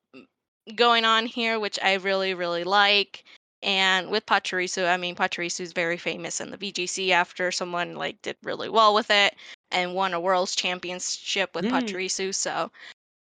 going 0.74 1.04
on 1.04 1.26
here, 1.26 1.58
which 1.58 1.78
I 1.82 1.94
really 1.94 2.34
really 2.34 2.64
like. 2.64 3.24
And 3.62 4.10
with 4.10 4.24
Pachirisu, 4.24 4.88
I 4.88 4.96
mean 4.96 5.14
Pachirisu 5.14 5.60
is 5.60 5.72
very 5.72 5.98
famous 5.98 6.40
in 6.40 6.50
the 6.50 6.56
VGC 6.56 7.12
after 7.12 7.52
someone 7.52 7.94
like 7.94 8.20
did 8.22 8.36
really 8.42 8.68
well 8.70 8.94
with 8.94 9.10
it 9.10 9.34
and 9.70 9.94
won 9.94 10.14
a 10.14 10.20
world's 10.20 10.56
championship 10.56 11.54
with 11.54 11.66
Mm. 11.66 11.70
Pachirisu. 11.70 12.34
So 12.34 12.70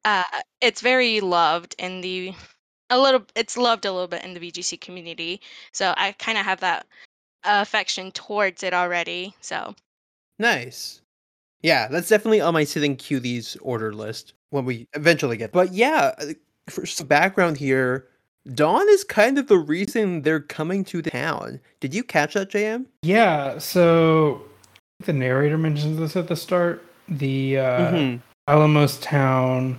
uh, 0.05 0.23
it's 0.61 0.81
very 0.81 1.19
loved 1.19 1.75
in 1.77 2.01
the 2.01 2.33
a 2.89 2.99
little. 2.99 3.25
It's 3.35 3.57
loved 3.57 3.85
a 3.85 3.91
little 3.91 4.07
bit 4.07 4.23
in 4.23 4.33
the 4.33 4.39
VGC 4.39 4.79
community. 4.79 5.41
So 5.73 5.93
I 5.97 6.13
kind 6.13 6.37
of 6.37 6.45
have 6.45 6.61
that 6.61 6.87
affection 7.43 8.11
towards 8.11 8.63
it 8.63 8.73
already. 8.73 9.35
So 9.41 9.75
Nice. 10.39 11.01
Yeah, 11.61 11.87
that's 11.87 12.09
definitely 12.09 12.41
on 12.41 12.53
my 12.53 12.63
sitting 12.63 12.95
cuties 12.95 13.57
order 13.61 13.93
list 13.93 14.33
when 14.51 14.65
we 14.65 14.87
eventually 14.93 15.37
get. 15.37 15.51
But 15.51 15.73
yeah, 15.73 16.13
uh, 16.19 16.25
for 16.69 16.85
some 16.85 17.07
background 17.07 17.57
here, 17.57 18.07
Dawn 18.53 18.87
is 18.89 19.03
kind 19.03 19.37
of 19.37 19.47
the 19.47 19.57
reason 19.57 20.21
they're 20.21 20.39
coming 20.39 20.83
to 20.85 21.01
the 21.01 21.11
town. 21.11 21.59
Did 21.81 21.93
you 21.93 22.03
catch 22.03 22.33
that, 22.35 22.49
JM? 22.49 22.85
Yeah, 23.01 23.57
so 23.57 24.41
the 25.05 25.13
narrator 25.13 25.57
mentions 25.57 25.99
this 25.99 26.15
at 26.15 26.27
the 26.27 26.35
start. 26.35 26.83
The 27.09 27.57
uh, 27.59 27.91
Mhm. 27.91 28.21
Alamos 28.47 28.97
Town 28.99 29.77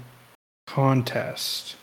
contest 0.67 1.77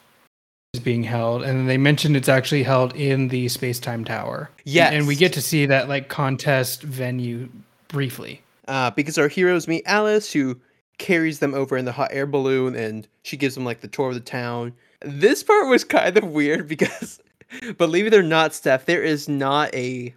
is 0.74 0.80
being 0.80 1.04
held, 1.04 1.43
and 1.43 1.68
they 1.68 1.78
mentioned 1.78 2.16
it's 2.16 2.30
actually 2.30 2.64
held 2.64 2.95
in 2.95 3.28
the 3.30 3.48
Space 3.50 3.80
Time 3.80 4.06
Tower. 4.06 4.50
Yes. 4.64 4.93
and 4.93 5.08
we 5.08 5.16
get 5.16 5.34
to 5.34 5.41
see 5.41 5.66
that 5.66 5.89
like 5.89 6.08
contest 6.10 6.84
venue 6.84 7.50
briefly. 7.88 8.41
Uh, 8.68 8.91
because 8.91 9.18
our 9.18 9.28
heroes 9.28 9.68
meet 9.68 9.84
Alice, 9.86 10.32
who 10.32 10.59
carries 10.97 11.39
them 11.39 11.53
over 11.53 11.78
in 11.78 11.86
the 11.86 11.91
hot 11.91 12.09
air 12.11 12.26
balloon, 12.26 12.76
and 12.76 13.07
she 13.24 13.38
gives 13.38 13.55
them 13.55 13.65
like 13.65 13.82
the 13.82 13.88
tour 13.88 14.09
of 14.09 14.15
the 14.15 14.20
town. 14.20 14.74
This 15.01 15.43
part 15.43 15.68
was 15.68 15.84
kind 15.84 16.18
of 16.18 16.24
weird 16.26 16.68
because, 16.68 17.20
believe 17.78 18.07
it 18.07 18.13
or 18.13 18.24
not, 18.24 18.53
Steph, 18.53 18.86
there 18.86 19.03
is 19.03 19.30
not 19.30 19.74
a 19.74 20.13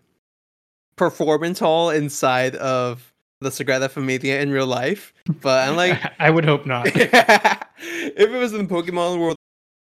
performance 0.97 1.59
hall 1.59 1.91
inside 1.91 2.57
of 2.57 3.13
the 3.41 3.51
Sagrada 3.51 3.91
Familia 3.91 4.41
in 4.41 4.51
real 4.51 4.67
life. 4.67 5.15
But 5.41 5.69
I'm 5.69 5.77
like, 5.77 5.99
I 6.19 6.31
would 6.31 6.45
hope 6.45 6.67
not. 6.67 6.87
if 6.95 8.19
it 8.19 8.31
was 8.31 8.53
in 8.53 8.67
the 8.67 8.75
Pokemon 8.75 9.19
world, 9.19 9.37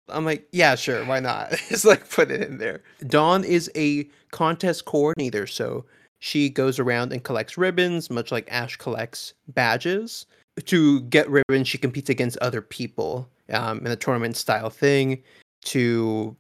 I'm 0.09 0.25
like, 0.25 0.49
yeah, 0.53 0.75
sure, 0.75 1.05
why 1.05 1.21
not? 1.21 1.51
Just 1.69 1.85
like 1.85 2.09
put 2.09 2.31
it 2.31 2.43
in 2.43 2.59
there. 2.59 2.83
Dawn 3.07 3.45
is 3.45 3.71
a 3.75 4.09
contest 4.31 4.85
coordinator, 4.85 5.47
so 5.47 5.85
she 6.21 6.51
goes 6.51 6.79
around 6.79 7.13
and 7.13 7.23
collects 7.23 7.57
ribbons, 7.57 8.11
much 8.11 8.33
like 8.33 8.51
Ash 8.51 8.77
collects 8.77 9.35
badges. 9.49 10.27
To 10.65 11.01
get 11.03 11.31
ribbons, 11.31 11.69
she 11.69 11.79
competes 11.79 12.11
against 12.11 12.37
other 12.39 12.61
people 12.61 13.29
um, 13.53 13.79
in 13.79 13.93
a 13.93 13.97
tournament 13.97 14.37
style 14.37 14.71
thing 14.71 15.23
to 15.67 16.37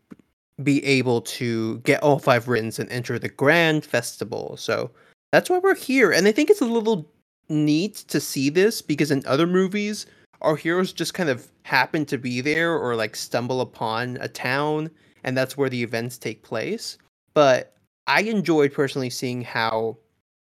be 0.62 0.84
able 0.84 1.20
to 1.20 1.78
get 1.78 2.02
all 2.02 2.18
five 2.18 2.48
ribbons 2.48 2.78
and 2.78 2.90
enter 2.90 3.18
the 3.18 3.28
grand 3.28 3.84
festival. 3.84 4.56
So 4.56 4.90
that's 5.30 5.48
why 5.48 5.58
we're 5.58 5.76
here. 5.76 6.10
And 6.10 6.26
I 6.26 6.32
think 6.32 6.50
it's 6.50 6.60
a 6.60 6.66
little 6.66 7.08
neat 7.48 7.96
to 8.08 8.20
see 8.20 8.50
this 8.50 8.82
because 8.82 9.10
in 9.10 9.24
other 9.26 9.46
movies, 9.46 10.06
our 10.40 10.56
heroes 10.56 10.92
just 10.92 11.14
kind 11.14 11.28
of 11.28 11.48
happen 11.62 12.04
to 12.06 12.18
be 12.18 12.40
there 12.40 12.76
or 12.76 12.96
like 12.96 13.14
stumble 13.14 13.60
upon 13.60 14.18
a 14.20 14.28
town 14.28 14.90
and 15.24 15.36
that's 15.36 15.56
where 15.56 15.68
the 15.68 15.82
events 15.82 16.18
take 16.18 16.42
place. 16.42 16.98
But 17.34 17.77
I 18.08 18.22
enjoyed 18.22 18.72
personally 18.72 19.10
seeing 19.10 19.42
how 19.42 19.98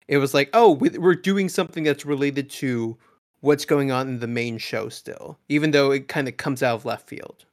it 0.07 0.18
was 0.18 0.34
like, 0.34 0.49
oh, 0.53 0.72
we're 0.72 1.14
doing 1.14 1.49
something 1.49 1.84
that's 1.84 2.05
related 2.05 2.49
to 2.51 2.97
what's 3.41 3.66
going 3.66 3.91
on 3.91 4.07
in 4.07 4.20
the 4.20 4.28
main 4.28 4.57
show 4.57 4.89
still, 4.89 5.38
even 5.49 5.72
though 5.72 5.91
it 5.91 6.07
kind 6.07 6.28
of 6.28 6.38
comes 6.38 6.64
out 6.64 6.76
of 6.76 6.86
left 6.86 7.07
field. 7.07 7.45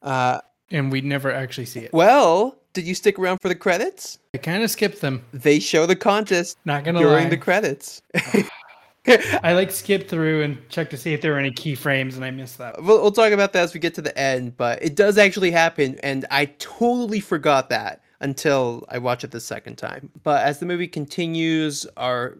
Uh, 0.00 0.40
and 0.70 0.90
we 0.90 1.00
never 1.02 1.30
actually 1.30 1.66
see 1.66 1.80
it. 1.80 1.92
Well, 1.92 2.58
did 2.72 2.84
you 2.86 2.94
stick 2.94 3.18
around 3.18 3.38
for 3.42 3.48
the 3.48 3.54
credits? 3.54 4.18
I 4.34 4.38
kind 4.38 4.62
of 4.62 4.70
skipped 4.70 5.00
them. 5.00 5.24
They 5.32 5.60
show 5.60 5.86
the 5.86 5.94
contest 5.94 6.58
Not 6.64 6.84
gonna 6.84 6.98
during 6.98 7.24
lie. 7.24 7.30
the 7.30 7.36
credits. 7.36 8.02
I 9.06 9.52
like 9.52 9.70
skipped 9.70 10.08
through 10.08 10.42
and 10.42 10.68
checked 10.68 10.90
to 10.92 10.96
see 10.96 11.12
if 11.12 11.20
there 11.20 11.32
were 11.32 11.38
any 11.38 11.50
keyframes, 11.50 12.14
and 12.14 12.24
I 12.24 12.30
missed 12.30 12.58
that. 12.58 12.82
We'll, 12.82 13.02
we'll 13.02 13.12
talk 13.12 13.32
about 13.32 13.52
that 13.52 13.62
as 13.62 13.74
we 13.74 13.80
get 13.80 13.94
to 13.94 14.02
the 14.02 14.16
end, 14.16 14.56
but 14.56 14.82
it 14.82 14.94
does 14.96 15.18
actually 15.18 15.50
happen, 15.50 15.98
and 16.02 16.24
I 16.30 16.46
totally 16.46 17.20
forgot 17.20 17.68
that 17.70 18.00
until 18.22 18.84
I 18.88 18.98
watch 18.98 19.24
it 19.24 19.30
the 19.30 19.40
second 19.40 19.76
time. 19.76 20.10
But 20.22 20.44
as 20.46 20.58
the 20.58 20.66
movie 20.66 20.88
continues, 20.88 21.86
our 21.96 22.38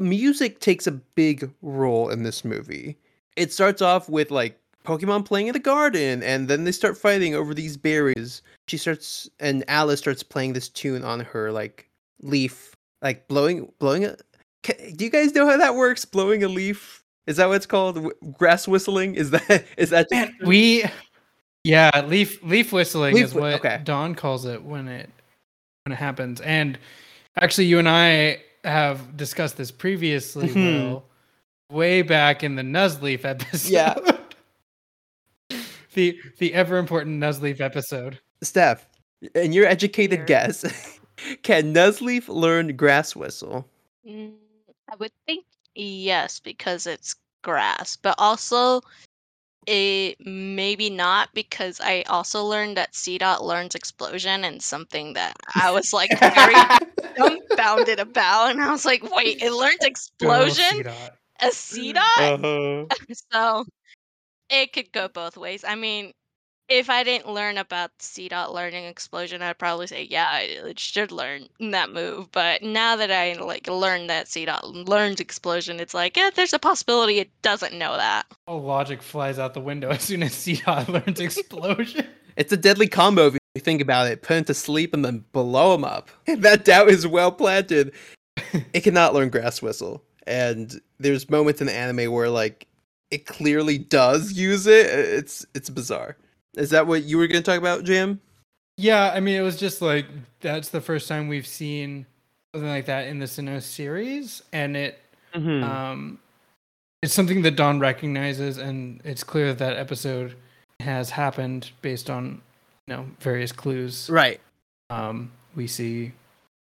music 0.00 0.60
takes 0.60 0.86
a 0.86 0.92
big 0.92 1.50
role 1.62 2.10
in 2.10 2.22
this 2.22 2.44
movie. 2.44 2.98
It 3.36 3.52
starts 3.52 3.80
off 3.80 4.08
with 4.08 4.30
like 4.30 4.58
Pokemon 4.84 5.24
playing 5.24 5.46
in 5.46 5.52
the 5.54 5.58
garden, 5.58 6.22
and 6.22 6.48
then 6.48 6.64
they 6.64 6.72
start 6.72 6.98
fighting 6.98 7.34
over 7.34 7.54
these 7.54 7.76
berries. 7.76 8.42
She 8.68 8.76
starts, 8.76 9.30
and 9.40 9.64
Alice 9.68 10.00
starts 10.00 10.22
playing 10.22 10.52
this 10.52 10.68
tune 10.68 11.04
on 11.04 11.20
her 11.20 11.50
like 11.50 11.88
leaf, 12.20 12.74
like 13.00 13.26
blowing, 13.28 13.72
blowing 13.78 14.02
it. 14.02 14.22
Do 14.62 15.04
you 15.04 15.10
guys 15.10 15.34
know 15.34 15.48
how 15.48 15.56
that 15.56 15.74
works? 15.74 16.04
Blowing 16.04 16.44
a 16.44 16.48
leaf 16.48 17.02
is 17.26 17.36
that 17.36 17.48
what 17.48 17.56
it's 17.56 17.66
called? 17.66 18.12
Grass 18.36 18.66
whistling 18.66 19.14
is 19.14 19.30
that 19.30 19.64
is 19.76 19.90
that? 19.90 20.10
Man, 20.10 20.34
we 20.44 20.84
yeah, 21.64 22.04
leaf 22.06 22.42
leaf 22.42 22.72
whistling 22.72 23.14
Leaf 23.14 23.24
is 23.26 23.34
what 23.34 23.54
okay. 23.54 23.80
Dawn 23.84 24.14
calls 24.14 24.44
it 24.44 24.62
when 24.62 24.88
it 24.88 25.10
when 25.84 25.92
it 25.92 25.96
happens. 25.96 26.40
And 26.40 26.78
actually, 27.40 27.66
you 27.66 27.78
and 27.78 27.88
I 27.88 28.42
have 28.64 29.16
discussed 29.16 29.56
this 29.56 29.70
previously. 29.70 30.48
Mhm. 30.48 30.90
Will, 30.90 31.04
way 31.70 32.02
back 32.02 32.44
in 32.44 32.56
the 32.56 32.62
Nuzleaf 32.62 33.24
episode. 33.24 33.70
Yeah. 33.70 33.94
the 35.94 36.18
the 36.38 36.54
ever 36.54 36.78
important 36.78 37.22
Nuzleaf 37.22 37.60
episode. 37.60 38.18
Steph, 38.42 38.86
and 39.34 39.54
your 39.54 39.66
educated 39.66 40.20
Here. 40.20 40.26
guess, 40.26 40.98
can 41.42 41.72
Nuzleaf 41.72 42.28
learn 42.28 42.76
grass 42.76 43.16
whistle? 43.16 43.68
Mm, 44.06 44.32
I 44.90 44.96
would 44.96 45.12
think 45.26 45.44
yes 45.74 46.40
because 46.40 46.86
it's 46.86 47.14
grass, 47.42 47.96
but 47.96 48.14
also 48.18 48.82
it 49.66 50.16
maybe 50.20 50.90
not 50.90 51.30
because 51.34 51.80
I 51.80 52.02
also 52.08 52.44
learned 52.44 52.76
that 52.76 52.92
Seedot 52.92 53.42
learns 53.42 53.74
explosion 53.74 54.44
and 54.44 54.62
something 54.62 55.14
that 55.14 55.36
I 55.54 55.70
was 55.70 55.92
like 55.92 56.10
very 56.18 56.54
dumbfounded 57.16 58.00
about, 58.00 58.50
and 58.50 58.62
I 58.62 58.70
was 58.70 58.84
like, 58.84 59.02
wait, 59.14 59.42
it 59.42 59.52
learns 59.52 59.82
explosion 59.82 60.84
Seedot. 60.84 61.10
a 61.40 61.46
Seedot? 61.46 61.98
Uh-huh. 62.18 63.14
so 63.32 63.64
it 64.50 64.72
could 64.72 64.92
go 64.92 65.08
both 65.08 65.36
ways. 65.36 65.64
I 65.66 65.74
mean, 65.74 66.12
if 66.68 66.88
I 66.88 67.04
didn't 67.04 67.28
learn 67.32 67.58
about 67.58 67.96
Seedot 67.98 68.52
learning 68.52 68.84
explosion, 68.84 69.42
I'd 69.42 69.58
probably 69.58 69.86
say 69.86 70.06
yeah, 70.10 70.38
it 70.38 70.64
it 70.64 70.78
should 70.78 71.12
learn 71.12 71.48
that 71.60 71.90
move. 71.90 72.30
But 72.32 72.62
now 72.62 72.96
that 72.96 73.10
I 73.10 73.34
like 73.34 73.68
learned 73.68 74.10
that 74.10 74.26
Seedot 74.26 74.88
learns 74.88 75.20
explosion, 75.20 75.80
it's 75.80 75.94
like 75.94 76.16
yeah, 76.16 76.30
there's 76.34 76.52
a 76.52 76.58
possibility 76.58 77.18
it 77.18 77.30
doesn't 77.42 77.74
know 77.74 77.96
that. 77.96 78.26
All 78.46 78.62
logic 78.62 79.02
flies 79.02 79.38
out 79.38 79.54
the 79.54 79.60
window 79.60 79.90
as 79.90 80.02
soon 80.02 80.22
as 80.22 80.32
Seedot 80.32 80.88
learns 81.06 81.20
explosion. 81.20 82.06
It's 82.34 82.50
a 82.50 82.56
deadly 82.56 82.88
combo 82.88 83.26
if 83.26 83.34
you 83.54 83.60
think 83.60 83.82
about 83.82 84.06
it. 84.06 84.22
Put 84.22 84.38
him 84.38 84.44
to 84.44 84.54
sleep 84.54 84.94
and 84.94 85.04
then 85.04 85.22
blow 85.32 85.74
him 85.74 85.84
up. 85.84 86.08
that 86.26 86.64
doubt 86.64 86.88
is 86.88 87.06
well 87.06 87.30
planted. 87.30 87.92
it 88.72 88.80
cannot 88.80 89.12
learn 89.12 89.28
grass 89.28 89.60
whistle, 89.60 90.02
and 90.26 90.80
there's 90.98 91.28
moments 91.28 91.60
in 91.60 91.66
the 91.66 91.74
anime 91.74 92.10
where 92.10 92.30
like 92.30 92.66
it 93.10 93.26
clearly 93.26 93.76
does 93.76 94.32
use 94.32 94.66
it. 94.66 94.86
It's 94.86 95.44
it's 95.54 95.68
bizarre. 95.68 96.16
Is 96.56 96.70
that 96.70 96.86
what 96.86 97.04
you 97.04 97.18
were 97.18 97.26
going 97.26 97.42
to 97.42 97.50
talk 97.50 97.58
about, 97.58 97.84
Jam? 97.84 98.20
Yeah, 98.76 99.10
I 99.14 99.20
mean, 99.20 99.36
it 99.36 99.42
was 99.42 99.58
just 99.58 99.80
like 99.82 100.06
that's 100.40 100.68
the 100.70 100.80
first 100.80 101.08
time 101.08 101.28
we've 101.28 101.46
seen 101.46 102.06
something 102.54 102.68
like 102.68 102.86
that 102.86 103.06
in 103.06 103.18
the 103.18 103.26
Sinnoh 103.26 103.62
series, 103.62 104.42
and 104.52 104.76
it 104.76 104.98
Mm-hmm. 105.34 105.64
um, 105.64 106.18
it's 107.02 107.14
something 107.14 107.40
that 107.42 107.56
Dawn 107.56 107.80
recognizes, 107.80 108.58
and 108.58 109.00
it's 109.02 109.24
clear 109.24 109.46
that 109.48 109.58
that 109.58 109.76
episode 109.78 110.36
has 110.80 111.08
happened 111.10 111.70
based 111.80 112.10
on 112.10 112.42
you 112.86 112.94
know 112.96 113.06
various 113.20 113.50
clues. 113.52 114.10
right. 114.10 114.40
Um, 114.90 115.30
we 115.56 115.66
see 115.66 116.12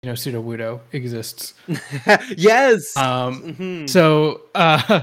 you 0.03 0.05
know 0.05 0.13
Sudowoodo 0.13 0.81
exists. 0.93 1.55
yes. 2.37 2.95
Um, 2.97 3.55
Mhm. 3.55 3.89
so 3.89 4.43
uh, 4.55 5.01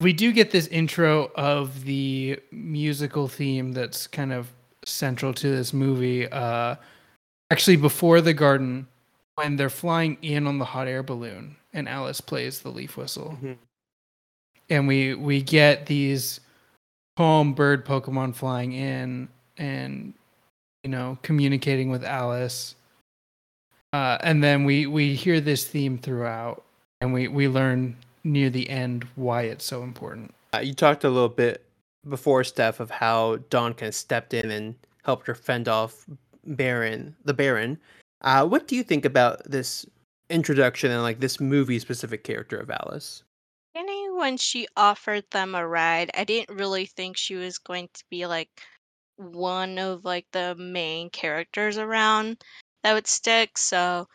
we 0.00 0.12
do 0.12 0.32
get 0.32 0.50
this 0.50 0.66
intro 0.68 1.30
of 1.34 1.84
the 1.84 2.38
musical 2.52 3.28
theme 3.28 3.72
that's 3.72 4.06
kind 4.06 4.32
of 4.32 4.48
central 4.84 5.32
to 5.34 5.48
this 5.48 5.72
movie. 5.72 6.28
Uh, 6.30 6.76
actually, 7.50 7.76
before 7.76 8.20
the 8.20 8.32
garden, 8.34 8.86
when 9.34 9.56
they're 9.56 9.70
flying 9.70 10.16
in 10.22 10.46
on 10.46 10.58
the 10.58 10.64
hot 10.64 10.86
air 10.88 11.02
balloon, 11.02 11.56
and 11.72 11.88
Alice 11.88 12.20
plays 12.20 12.60
the 12.60 12.70
leaf 12.70 12.96
whistle, 12.96 13.38
Mhm. 13.42 13.56
and 14.70 14.86
we 14.88 15.14
we 15.14 15.42
get 15.42 15.86
these 15.86 16.40
calm 17.16 17.52
bird 17.52 17.84
Pokemon 17.84 18.34
flying 18.34 18.72
in 18.72 19.28
and 19.56 20.14
you 20.84 20.90
know 20.90 21.18
communicating 21.22 21.90
with 21.90 22.04
Alice. 22.04 22.74
Uh, 23.92 24.18
and 24.22 24.42
then 24.44 24.64
we 24.64 24.86
we 24.86 25.14
hear 25.14 25.40
this 25.40 25.66
theme 25.66 25.98
throughout, 25.98 26.64
and 27.00 27.12
we 27.12 27.26
we 27.28 27.48
learn 27.48 27.96
near 28.24 28.50
the 28.50 28.68
end 28.68 29.06
why 29.16 29.42
it's 29.42 29.64
so 29.64 29.82
important. 29.82 30.34
Uh, 30.54 30.58
you 30.58 30.74
talked 30.74 31.04
a 31.04 31.10
little 31.10 31.28
bit 31.28 31.64
before, 32.08 32.44
Steph, 32.44 32.80
of 32.80 32.90
how 32.90 33.36
Dawn 33.50 33.74
kind 33.74 33.88
of 33.88 33.94
stepped 33.94 34.34
in 34.34 34.50
and 34.50 34.74
helped 35.04 35.26
her 35.26 35.34
fend 35.34 35.68
off 35.68 36.06
Baron, 36.44 37.14
the 37.24 37.34
Baron. 37.34 37.78
Uh, 38.22 38.46
what 38.46 38.66
do 38.66 38.76
you 38.76 38.82
think 38.82 39.04
about 39.04 39.42
this 39.44 39.86
introduction 40.30 40.90
and 40.90 41.02
like 41.02 41.20
this 41.20 41.40
movie 41.40 41.78
specific 41.78 42.24
character 42.24 42.56
of 42.56 42.70
Alice? 42.70 43.22
Beginning 43.74 44.16
when 44.16 44.36
she 44.36 44.66
offered 44.76 45.24
them 45.30 45.54
a 45.54 45.66
ride, 45.66 46.10
I 46.16 46.24
didn't 46.24 46.56
really 46.56 46.86
think 46.86 47.16
she 47.16 47.36
was 47.36 47.58
going 47.58 47.88
to 47.94 48.04
be 48.10 48.26
like 48.26 48.48
one 49.16 49.78
of 49.78 50.04
like 50.04 50.26
the 50.32 50.54
main 50.56 51.10
characters 51.10 51.78
around 51.78 52.42
that 52.82 52.94
would 52.94 53.06
stick. 53.06 53.58
So 53.58 54.08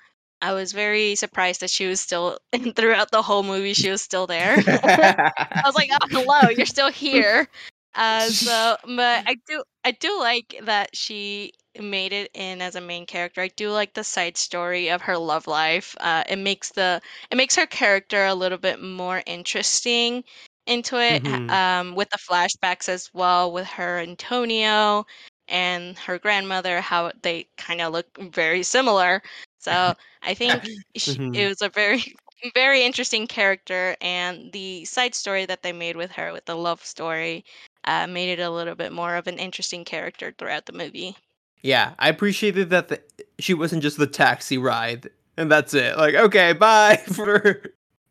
I 0.44 0.52
was 0.52 0.74
very 0.74 1.16
surprised 1.16 1.62
that 1.62 1.70
she 1.70 1.88
was 1.88 2.02
still 2.02 2.38
throughout 2.76 3.12
the 3.12 3.22
whole 3.22 3.44
movie. 3.44 3.74
She 3.74 3.89
was 3.89 4.02
still 4.02 4.28
there. 4.28 4.58
I 4.68 5.64
was 5.66 5.76
like, 5.76 5.89
"Oh, 5.91 6.08
hello, 6.12 6.50
you're 6.50 6.66
still 6.66 6.91
here." 6.91 7.48
Uh, 7.96 8.28
so, 8.28 8.76
but 8.84 9.24
I 9.26 9.36
do, 9.48 9.64
I 9.86 9.91
do 9.91 10.20
like 10.20 10.60
that 10.64 10.96
she 10.96 11.54
made 11.80 12.12
it 12.12 12.30
in 12.34 12.62
as 12.62 12.76
a 12.76 12.82
main 12.82 13.06
character. 13.06 13.39
I 13.41 13.48
do 13.56 13.72
like 13.72 13.94
the 13.94 14.04
side 14.04 14.36
story 14.36 14.89
of 14.89 15.02
her 15.04 15.18
love 15.18 15.48
life. 15.48 15.96
Uh, 16.00 16.24
it 16.28 16.38
makes 16.38 16.72
the, 16.72 17.02
it 17.32 17.36
makes 17.38 17.56
her 17.56 17.66
character 17.68 18.26
a 18.26 18.34
little 18.36 18.58
bit 18.58 18.82
more 18.82 19.24
interesting 19.26 20.24
into 20.66 21.00
it. 21.00 21.24
Mhm. 21.24 21.50
Um, 21.52 21.96
with 21.96 22.10
the 22.10 22.18
flashbacks 22.18 22.89
as 22.89 23.10
well, 23.14 23.52
with 23.54 23.68
her 23.68 24.00
and 24.00 24.10
Antonio 24.12 25.06
and 25.48 25.98
her 26.00 26.20
grandmother, 26.20 26.82
how 26.82 27.12
they 27.22 27.48
kind 27.58 27.80
of 27.82 27.94
look 27.94 28.08
very 28.34 28.64
similar. 28.64 29.22
So 29.64 29.93
I 30.22 30.34
think 30.34 30.64
she, 30.95 31.14
it 31.34 31.47
was 31.47 31.61
a 31.61 31.70
very 31.70 32.03
very 32.53 32.84
interesting 32.84 33.28
character, 33.28 33.95
and 34.01 34.51
the 34.51 34.84
side 34.86 35.16
story 35.16 35.45
that 35.45 35.64
they 35.64 35.72
made 35.72 35.95
with 35.95 36.11
her, 36.11 36.34
with 36.34 36.45
the 36.45 36.55
love 36.55 36.84
story, 36.86 37.45
uh, 37.86 38.07
made 38.07 38.30
it 38.30 38.41
a 38.41 38.49
little 38.49 38.76
bit 38.76 38.91
more 38.91 39.16
of 39.16 39.28
an 39.28 39.38
interesting 39.38 39.86
character 39.86 40.34
throughout 40.38 40.66
the 40.66 40.74
movie. 40.74 41.16
Yeah, 41.61 41.93
I 41.97 42.09
appreciated 42.09 42.70
that 42.72 42.89
the, 42.89 43.01
she 43.39 43.53
wasn't 43.53 43.84
just 43.84 43.97
the 43.97 44.07
taxi 44.07 44.57
ride, 44.57 45.09
and 45.38 45.49
that's 45.49 45.74
it. 45.74 45.97
Like, 45.97 46.16
okay, 46.16 46.51
bye 46.51 46.97
for 47.07 47.64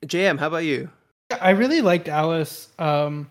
JM. 0.06 0.38
How 0.38 0.46
about 0.46 0.64
you? 0.64 0.88
I 1.40 1.50
really 1.50 1.82
liked 1.82 2.08
Alice. 2.08 2.68
Um, 2.78 3.28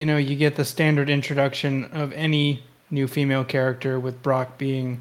you 0.00 0.06
know, 0.06 0.16
you 0.16 0.36
get 0.36 0.56
the 0.56 0.64
standard 0.64 1.10
introduction 1.10 1.84
of 1.92 2.12
any 2.14 2.62
new 2.90 3.06
female 3.06 3.44
character 3.44 4.00
with 4.00 4.22
Brock 4.22 4.56
being 4.56 5.00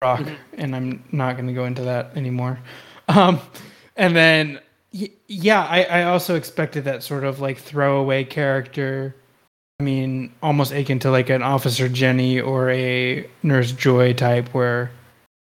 Brock, 0.00 0.20
mm-hmm. 0.20 0.34
and 0.58 0.76
I'm 0.76 1.04
not 1.12 1.36
going 1.36 1.46
to 1.46 1.52
go 1.52 1.64
into 1.64 1.82
that 1.82 2.16
anymore. 2.16 2.58
Um, 3.08 3.40
and 3.96 4.14
then, 4.14 4.60
yeah, 4.92 5.64
I, 5.64 5.84
I 5.84 6.02
also 6.04 6.34
expected 6.36 6.84
that 6.84 7.02
sort 7.02 7.24
of 7.24 7.40
like 7.40 7.58
throwaway 7.58 8.24
character. 8.24 9.14
I 9.80 9.82
mean, 9.82 10.32
almost 10.42 10.72
akin 10.72 10.98
to 11.00 11.10
like 11.10 11.30
an 11.30 11.42
Officer 11.42 11.88
Jenny 11.88 12.40
or 12.40 12.70
a 12.70 13.28
Nurse 13.42 13.72
Joy 13.72 14.12
type, 14.12 14.54
where 14.54 14.90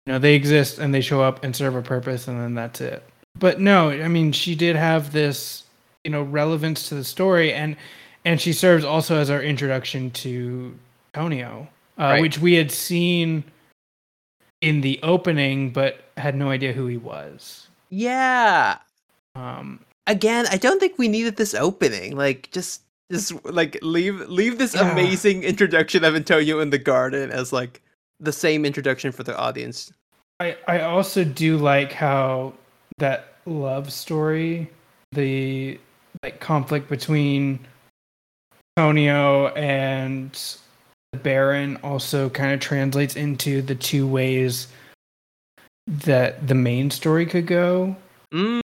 you 0.07 0.12
know 0.12 0.18
they 0.18 0.34
exist 0.34 0.78
and 0.78 0.93
they 0.93 1.01
show 1.01 1.22
up 1.22 1.45
and 1.45 1.55
serve 1.55 1.76
a 1.76 1.82
purpose, 1.82 2.26
and 2.26 2.41
then 2.41 2.55
that's 2.55 2.80
it. 2.80 3.03
But 3.39 3.61
no, 3.61 3.91
I 3.91 4.09
mean, 4.09 4.32
she 4.32 4.55
did 4.55 4.74
have 4.74 5.12
this, 5.12 5.64
you 6.05 6.11
know, 6.11 6.22
relevance 6.22 6.89
to 6.89 6.97
the 6.97 7.05
story, 7.05 7.53
and 7.53 7.76
and 8.24 8.41
she 8.41 8.53
serves 8.53 8.84
also 8.84 9.16
as 9.16 9.30
our 9.30 9.41
introduction 9.41 10.11
to 10.11 10.76
Tonio, 11.12 11.68
uh, 11.99 12.03
right. 12.03 12.20
which 12.20 12.39
we 12.39 12.55
had 12.55 12.70
seen 12.70 13.45
in 14.61 14.80
the 14.80 14.98
opening, 15.02 15.70
but 15.70 16.00
had 16.16 16.34
no 16.34 16.50
idea 16.50 16.72
who 16.72 16.86
he 16.86 16.96
was. 16.96 17.68
Yeah. 17.90 18.78
Um. 19.34 19.80
Again, 20.06 20.46
I 20.50 20.56
don't 20.56 20.80
think 20.80 20.98
we 20.98 21.09
needed 21.09 21.36
this 21.36 21.54
opening. 21.54 22.16
Like, 22.16 22.50
just 22.50 22.82
just 23.11 23.44
like 23.44 23.78
leave 23.82 24.20
leave 24.28 24.59
this 24.59 24.74
yeah. 24.74 24.90
amazing 24.90 25.42
introduction 25.42 26.04
of 26.04 26.14
Antonio 26.14 26.61
in 26.61 26.70
the 26.70 26.78
garden 26.78 27.30
as 27.30 27.52
like 27.52 27.80
the 28.20 28.32
same 28.32 28.64
introduction 28.64 29.12
for 29.12 29.22
the 29.22 29.36
audience. 29.36 29.92
I 30.40 30.56
I 30.66 30.80
also 30.80 31.24
do 31.24 31.56
like 31.56 31.92
how 31.92 32.54
that 32.98 33.34
love 33.46 33.92
story, 33.92 34.70
the 35.12 35.78
like 36.22 36.40
conflict 36.40 36.88
between 36.88 37.66
Antonio 38.76 39.48
and 39.48 40.38
the 41.12 41.18
Baron 41.18 41.78
also 41.82 42.28
kind 42.28 42.52
of 42.52 42.61
translates 42.61 43.16
into 43.16 43.62
the 43.62 43.74
two 43.74 44.06
ways 44.06 44.68
that 45.86 46.46
the 46.46 46.54
main 46.54 46.90
story 46.90 47.24
could 47.26 47.46
go. 47.46 47.96
Mm. 48.32 48.61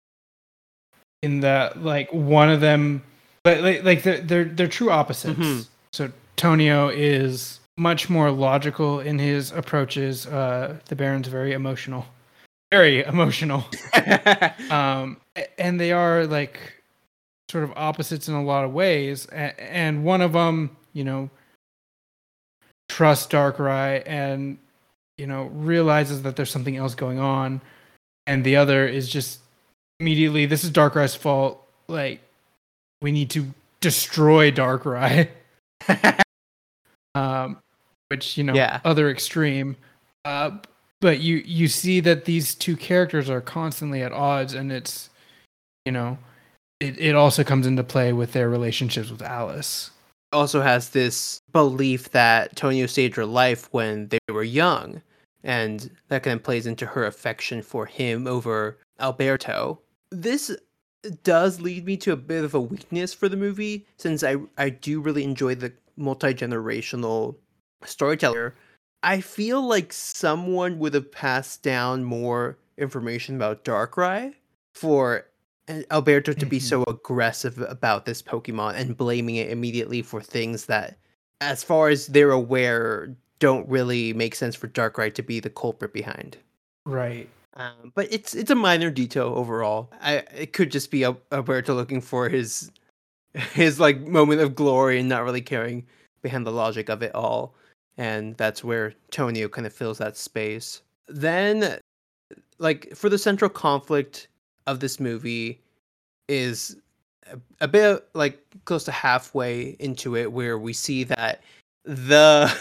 In 1.22 1.40
that, 1.40 1.82
like 1.82 2.12
one 2.12 2.48
of 2.48 2.60
them, 2.60 3.02
but 3.42 3.60
like, 3.62 3.82
like 3.82 4.02
they're 4.04 4.20
they're 4.20 4.44
they're 4.44 4.68
true 4.68 4.90
opposites. 4.90 5.38
Mm-hmm. 5.38 5.62
So 5.92 6.12
Tonio 6.36 6.88
is 6.88 7.58
much 7.76 8.08
more 8.08 8.30
logical 8.30 9.00
in 9.00 9.18
his 9.18 9.50
approaches. 9.50 10.26
Uh, 10.26 10.78
the 10.86 10.94
Baron's 10.94 11.26
very 11.26 11.52
emotional, 11.52 12.06
very 12.70 13.04
emotional. 13.04 13.64
um, 14.70 15.16
and 15.58 15.80
they 15.80 15.90
are 15.90 16.24
like 16.26 16.60
sort 17.50 17.64
of 17.64 17.72
opposites 17.76 18.28
in 18.28 18.34
a 18.34 18.44
lot 18.44 18.64
of 18.64 18.72
ways. 18.72 19.26
And 19.26 20.04
one 20.04 20.20
of 20.20 20.32
them, 20.34 20.76
you 20.92 21.02
know, 21.02 21.30
trusts 22.88 23.26
Darkrai 23.26 24.02
and 24.06 24.58
you 25.16 25.26
know 25.26 25.44
realizes 25.46 26.22
that 26.22 26.36
there's 26.36 26.50
something 26.50 26.76
else 26.76 26.94
going 26.94 27.18
on, 27.18 27.60
and 28.26 28.44
the 28.44 28.56
other 28.56 28.86
is 28.86 29.08
just 29.08 29.40
immediately 30.00 30.46
this 30.46 30.64
is 30.64 30.70
Darkrai's 30.70 31.14
fault. 31.14 31.64
Like 31.88 32.20
we 33.00 33.12
need 33.12 33.30
to 33.30 33.46
destroy 33.80 34.50
Darkrai. 34.50 35.28
um, 37.14 37.58
which 38.08 38.36
you 38.36 38.44
know, 38.44 38.54
yeah. 38.54 38.80
other 38.84 39.10
extreme. 39.10 39.76
Uh, 40.24 40.58
but 41.00 41.20
you 41.20 41.36
you 41.44 41.68
see 41.68 42.00
that 42.00 42.24
these 42.24 42.54
two 42.54 42.76
characters 42.76 43.30
are 43.30 43.40
constantly 43.40 44.02
at 44.02 44.12
odds, 44.12 44.54
and 44.54 44.72
it's 44.72 45.10
you 45.84 45.92
know, 45.92 46.18
it 46.80 46.98
it 46.98 47.14
also 47.14 47.44
comes 47.44 47.66
into 47.66 47.84
play 47.84 48.12
with 48.12 48.32
their 48.32 48.48
relationships 48.48 49.10
with 49.10 49.22
Alice 49.22 49.90
also 50.32 50.60
has 50.60 50.90
this 50.90 51.40
belief 51.52 52.10
that 52.10 52.56
Tonio 52.56 52.86
saved 52.86 53.16
her 53.16 53.26
life 53.26 53.68
when 53.72 54.08
they 54.08 54.18
were 54.28 54.42
young, 54.42 55.02
and 55.42 55.90
that 56.08 56.22
kind 56.22 56.36
of 56.36 56.44
plays 56.44 56.66
into 56.66 56.86
her 56.86 57.06
affection 57.06 57.62
for 57.62 57.86
him 57.86 58.26
over 58.26 58.78
Alberto. 59.00 59.80
This 60.10 60.56
does 61.22 61.60
lead 61.60 61.86
me 61.86 61.96
to 61.98 62.12
a 62.12 62.16
bit 62.16 62.44
of 62.44 62.54
a 62.54 62.60
weakness 62.60 63.14
for 63.14 63.28
the 63.28 63.36
movie, 63.36 63.86
since 63.96 64.22
I 64.22 64.36
I 64.56 64.70
do 64.70 65.00
really 65.00 65.24
enjoy 65.24 65.54
the 65.54 65.72
multi 65.96 66.34
generational 66.34 67.36
storyteller. 67.84 68.54
I 69.02 69.20
feel 69.20 69.62
like 69.62 69.92
someone 69.92 70.78
would 70.80 70.94
have 70.94 71.12
passed 71.12 71.62
down 71.62 72.02
more 72.04 72.58
information 72.76 73.36
about 73.36 73.64
Darkrai 73.64 74.34
for 74.74 75.26
Alberto 75.90 76.32
to 76.32 76.46
be 76.46 76.58
mm-hmm. 76.58 76.66
so 76.66 76.84
aggressive 76.88 77.58
about 77.60 78.04
this 78.04 78.22
Pokemon 78.22 78.74
and 78.74 78.96
blaming 78.96 79.36
it 79.36 79.50
immediately 79.50 80.02
for 80.02 80.20
things 80.20 80.66
that, 80.66 80.98
as 81.40 81.62
far 81.62 81.88
as 81.88 82.06
they're 82.08 82.30
aware, 82.30 83.14
don't 83.38 83.68
really 83.68 84.12
make 84.12 84.34
sense 84.34 84.54
for 84.54 84.68
Darkrai 84.68 85.14
to 85.14 85.22
be 85.22 85.40
the 85.40 85.50
culprit 85.50 85.92
behind. 85.92 86.38
Right. 86.86 87.28
Um, 87.54 87.92
but 87.94 88.06
it's 88.10 88.34
it's 88.34 88.50
a 88.50 88.54
minor 88.54 88.90
detail 88.90 89.32
overall. 89.36 89.90
I 90.00 90.24
it 90.34 90.52
could 90.52 90.70
just 90.70 90.90
be 90.90 91.04
Alberto 91.04 91.74
looking 91.74 92.00
for 92.00 92.28
his 92.28 92.70
his 93.34 93.80
like 93.80 94.00
moment 94.00 94.40
of 94.40 94.54
glory 94.54 95.00
and 95.00 95.08
not 95.08 95.24
really 95.24 95.40
caring 95.40 95.86
behind 96.22 96.46
the 96.46 96.52
logic 96.52 96.88
of 96.88 97.02
it 97.02 97.14
all, 97.14 97.54
and 97.96 98.36
that's 98.36 98.62
where 98.62 98.94
Tonio 99.10 99.48
kind 99.48 99.66
of 99.66 99.72
fills 99.72 99.98
that 99.98 100.16
space. 100.16 100.82
Then, 101.08 101.80
like 102.58 102.94
for 102.94 103.08
the 103.08 103.18
central 103.18 103.50
conflict 103.50 104.28
of 104.68 104.80
this 104.80 105.00
movie 105.00 105.60
is 106.28 106.76
a, 107.26 107.38
a 107.62 107.68
bit 107.68 108.06
like 108.14 108.38
close 108.66 108.84
to 108.84 108.92
halfway 108.92 109.76
into 109.80 110.14
it 110.14 110.30
where 110.30 110.58
we 110.58 110.72
see 110.72 111.04
that 111.04 111.40
the 111.84 112.54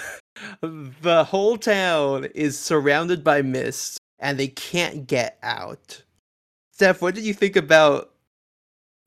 the 0.62 1.26
whole 1.26 1.58
town 1.58 2.26
is 2.34 2.58
surrounded 2.58 3.24
by 3.24 3.42
mist 3.42 4.00
and 4.20 4.40
they 4.40 4.48
can't 4.48 5.06
get 5.06 5.38
out. 5.44 6.02
Steph, 6.72 7.02
what 7.02 7.14
did 7.14 7.26
you 7.26 7.34
think 7.34 7.56
about 7.56 8.12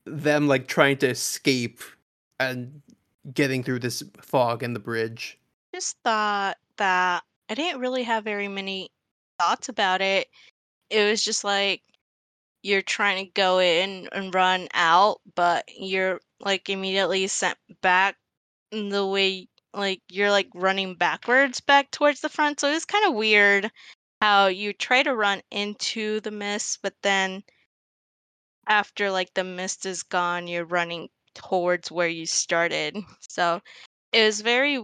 them 0.05 0.47
like 0.47 0.67
trying 0.67 0.97
to 0.97 1.09
escape 1.09 1.81
and 2.39 2.81
getting 3.33 3.63
through 3.63 3.79
this 3.79 4.03
fog 4.21 4.61
and 4.61 4.75
the 4.75 4.79
bridge? 4.79 5.39
Just 5.73 5.97
thought 6.03 6.57
that 6.77 7.23
I 7.49 7.55
didn't 7.55 7.81
really 7.81 8.03
have 8.03 8.23
very 8.23 8.47
many 8.47 8.89
thoughts 9.39 9.69
about 9.69 10.01
it. 10.01 10.27
It 10.89 11.09
was 11.09 11.23
just 11.23 11.43
like 11.43 11.81
you're 12.63 12.81
trying 12.81 13.25
to 13.25 13.31
go 13.31 13.59
in 13.59 14.07
and 14.11 14.33
run 14.33 14.67
out, 14.73 15.21
but 15.35 15.65
you're 15.75 16.19
like 16.39 16.69
immediately 16.69 17.27
sent 17.27 17.57
back 17.81 18.15
in 18.71 18.89
the 18.89 19.05
way 19.05 19.47
like 19.73 20.01
you're 20.09 20.31
like 20.31 20.49
running 20.53 20.95
backwards 20.95 21.61
back 21.61 21.91
towards 21.91 22.21
the 22.21 22.29
front. 22.29 22.59
So 22.59 22.71
it's 22.71 22.85
kind 22.85 23.05
of 23.05 23.15
weird 23.15 23.71
how 24.21 24.47
you 24.47 24.73
try 24.73 25.03
to 25.03 25.15
run 25.15 25.41
into 25.51 26.19
the 26.21 26.31
mist, 26.31 26.79
but 26.83 26.93
then 27.01 27.43
after 28.67 29.11
like 29.11 29.33
the 29.33 29.43
mist 29.43 29.85
is 29.85 30.03
gone, 30.03 30.47
you're 30.47 30.65
running 30.65 31.09
towards 31.35 31.91
where 31.91 32.07
you 32.07 32.25
started. 32.25 32.97
So 33.29 33.61
it 34.11 34.25
was 34.25 34.41
very 34.41 34.75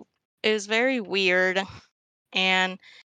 it 0.43 0.53
was 0.53 0.67
very 0.67 1.01
weird 1.01 1.61
and 2.33 2.79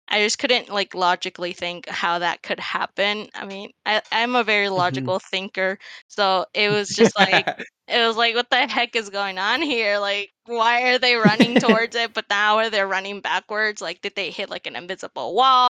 I 0.10 0.24
just 0.24 0.40
couldn't 0.40 0.70
like 0.70 0.96
logically 0.96 1.54
think 1.54 1.88
how 1.90 2.20
that 2.20 2.42
could 2.42 2.60
happen. 2.60 3.28
I 3.36 3.46
mean, 3.46 3.72
I, 3.86 4.02
I'm 4.12 4.36
a 4.36 4.44
very 4.44 4.68
mm-hmm. 4.68 4.76
logical 4.76 5.20
thinker, 5.20 5.78
so 6.08 6.46
it 6.54 6.70
was 6.72 6.90
just 6.90 7.18
like 7.18 7.48
it 7.88 8.06
was 8.06 8.16
like, 8.16 8.36
what 8.36 8.50
the 8.50 8.68
heck 8.68 8.96
is 8.96 9.10
going 9.10 9.38
on 9.38 9.62
here? 9.62 10.00
Like, 10.00 10.32
why 10.46 10.94
are 10.94 10.98
they 11.00 11.16
running 11.16 11.56
towards 11.56 11.96
it, 11.96 12.14
but 12.14 12.26
now 12.30 12.58
are 12.58 12.70
they 12.70 12.82
running 12.82 13.22
backwards? 13.22 13.82
Like, 13.82 14.02
did 14.02 14.16
they 14.16 14.32
hit 14.32 14.50
like 14.50 14.68
an 14.68 14.76
invisible 14.76 15.36
wall? 15.36 15.68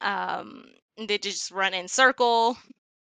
Um, 0.00 0.64
did 0.96 1.08
they 1.08 1.18
just 1.18 1.50
run 1.50 1.74
in 1.74 1.88
circle? 1.88 2.56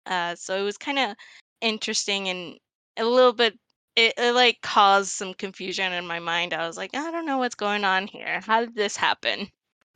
Uh, 0.06 0.36
so 0.36 0.58
it 0.58 0.64
was 0.64 0.78
kind 0.78 1.00
of 1.00 1.16
interesting 1.62 2.30
and 2.30 2.58
a 2.98 3.06
little 3.06 3.34
bit. 3.34 3.58
It, 3.96 4.14
it 4.18 4.34
like 4.34 4.60
caused 4.62 5.12
some 5.12 5.34
confusion 5.34 5.94
in 5.94 6.06
my 6.06 6.20
mind. 6.20 6.54
I 6.54 6.68
was 6.68 6.76
like, 6.76 6.94
I 6.94 7.12
don't 7.12 7.26
know 7.26 7.38
what's 7.38 7.56
going 7.56 7.86
on 7.86 8.08
here. 8.08 8.42
How 8.46 8.60
did 8.60 8.76
this 8.76 8.98
happen? 8.98 9.48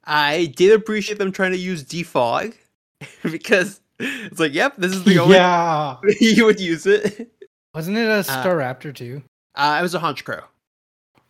I 0.10 0.48
did 0.48 0.74
appreciate 0.74 1.20
them 1.20 1.32
trying 1.32 1.52
to 1.52 1.58
use 1.58 1.84
defog 1.84 2.56
because 3.24 3.80
it's 4.00 4.40
like, 4.40 4.56
yep, 4.56 4.76
this 4.78 4.92
is 4.92 5.04
the 5.04 5.20
only 5.20 5.36
yeah 5.36 5.98
you 6.20 6.46
would 6.46 6.60
use 6.60 6.86
it. 6.88 7.32
Wasn't 7.76 7.96
it 7.96 8.08
a 8.08 8.14
uh, 8.14 8.24
Staraptor 8.24 8.90
uh, 8.90 8.94
too? 8.94 9.22
Uh, 9.54 9.78
it 9.80 9.84
was 9.84 9.94
a 9.94 10.00
Honchkrow. 10.00 10.44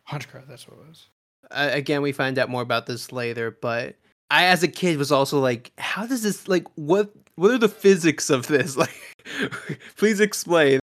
Honchkrow, 0.10 0.48
that's 0.48 0.66
what 0.68 0.80
it 0.80 0.88
was. 0.88 1.08
Uh, 1.52 1.70
again, 1.74 2.02
we 2.02 2.14
find 2.14 2.40
out 2.40 2.50
more 2.50 2.62
about 2.62 2.86
this 2.86 3.12
later, 3.12 3.52
but 3.62 3.96
I 4.32 4.46
as 4.46 4.64
a 4.64 4.68
kid 4.70 4.98
was 4.98 5.12
also 5.12 5.40
like, 5.40 5.74
how 5.78 6.06
does 6.06 6.24
this 6.24 6.48
like 6.48 6.66
what 6.76 7.12
what 7.36 7.52
are 7.52 7.58
the 7.58 7.68
physics 7.68 8.30
of 8.30 8.48
this? 8.48 8.78
Like 9.30 9.80
please 9.98 10.22
explain. 10.22 10.80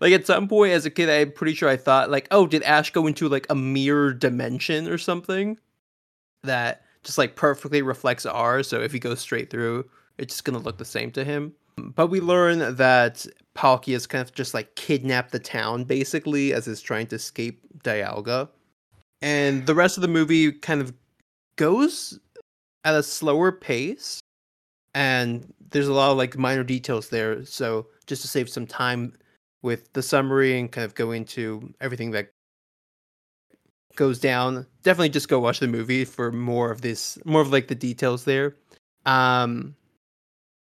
Like 0.00 0.12
at 0.12 0.26
some 0.26 0.48
point 0.48 0.72
as 0.72 0.86
a 0.86 0.90
kid, 0.90 1.10
I'm 1.10 1.32
pretty 1.32 1.54
sure 1.54 1.68
I 1.68 1.76
thought 1.76 2.10
like, 2.10 2.28
oh, 2.30 2.46
did 2.46 2.62
Ash 2.62 2.90
go 2.90 3.06
into 3.06 3.28
like 3.28 3.46
a 3.50 3.54
mirror 3.54 4.12
dimension 4.14 4.88
or 4.88 4.96
something 4.96 5.58
that 6.44 6.85
just 7.06 7.18
like 7.18 7.36
perfectly 7.36 7.80
reflects 7.82 8.26
ours? 8.26 8.68
So 8.68 8.80
if 8.80 8.92
he 8.92 8.98
goes 8.98 9.20
straight 9.20 9.48
through, 9.48 9.88
it's 10.18 10.34
just 10.34 10.44
gonna 10.44 10.58
look 10.58 10.76
the 10.76 10.84
same 10.84 11.10
to 11.12 11.24
him. 11.24 11.52
But 11.76 12.08
we 12.08 12.20
learn 12.20 12.76
that 12.76 13.26
Palkia 13.54 13.94
is 13.94 14.06
kind 14.06 14.22
of 14.22 14.34
just 14.34 14.54
like 14.54 14.74
kidnapped 14.74 15.32
the 15.32 15.38
town 15.38 15.84
basically 15.84 16.52
as 16.52 16.66
it's 16.68 16.80
trying 16.80 17.06
to 17.08 17.16
escape 17.16 17.60
Dialga. 17.82 18.48
And 19.22 19.66
the 19.66 19.74
rest 19.74 19.96
of 19.96 20.02
the 20.02 20.08
movie 20.08 20.52
kind 20.52 20.80
of 20.80 20.92
goes 21.56 22.18
at 22.84 22.94
a 22.94 23.02
slower 23.02 23.52
pace. 23.52 24.20
And 24.94 25.52
there's 25.70 25.88
a 25.88 25.92
lot 25.92 26.10
of 26.10 26.16
like 26.16 26.36
minor 26.38 26.64
details 26.64 27.08
there. 27.08 27.44
So 27.44 27.86
just 28.06 28.22
to 28.22 28.28
save 28.28 28.48
some 28.48 28.66
time 28.66 29.12
with 29.62 29.92
the 29.92 30.02
summary 30.02 30.58
and 30.58 30.70
kind 30.70 30.84
of 30.84 30.94
go 30.94 31.10
into 31.10 31.74
everything 31.80 32.10
that 32.12 32.30
goes 33.96 34.18
down, 34.18 34.66
definitely 34.82 35.08
just 35.08 35.28
go 35.28 35.40
watch 35.40 35.60
the 35.60 35.68
movie 35.68 36.04
for 36.04 36.30
more 36.30 36.70
of 36.70 36.82
this, 36.82 37.18
more 37.24 37.40
of 37.40 37.52
like 37.52 37.68
the 37.68 37.74
details 37.74 38.24
there. 38.24 38.54
Um, 39.04 39.74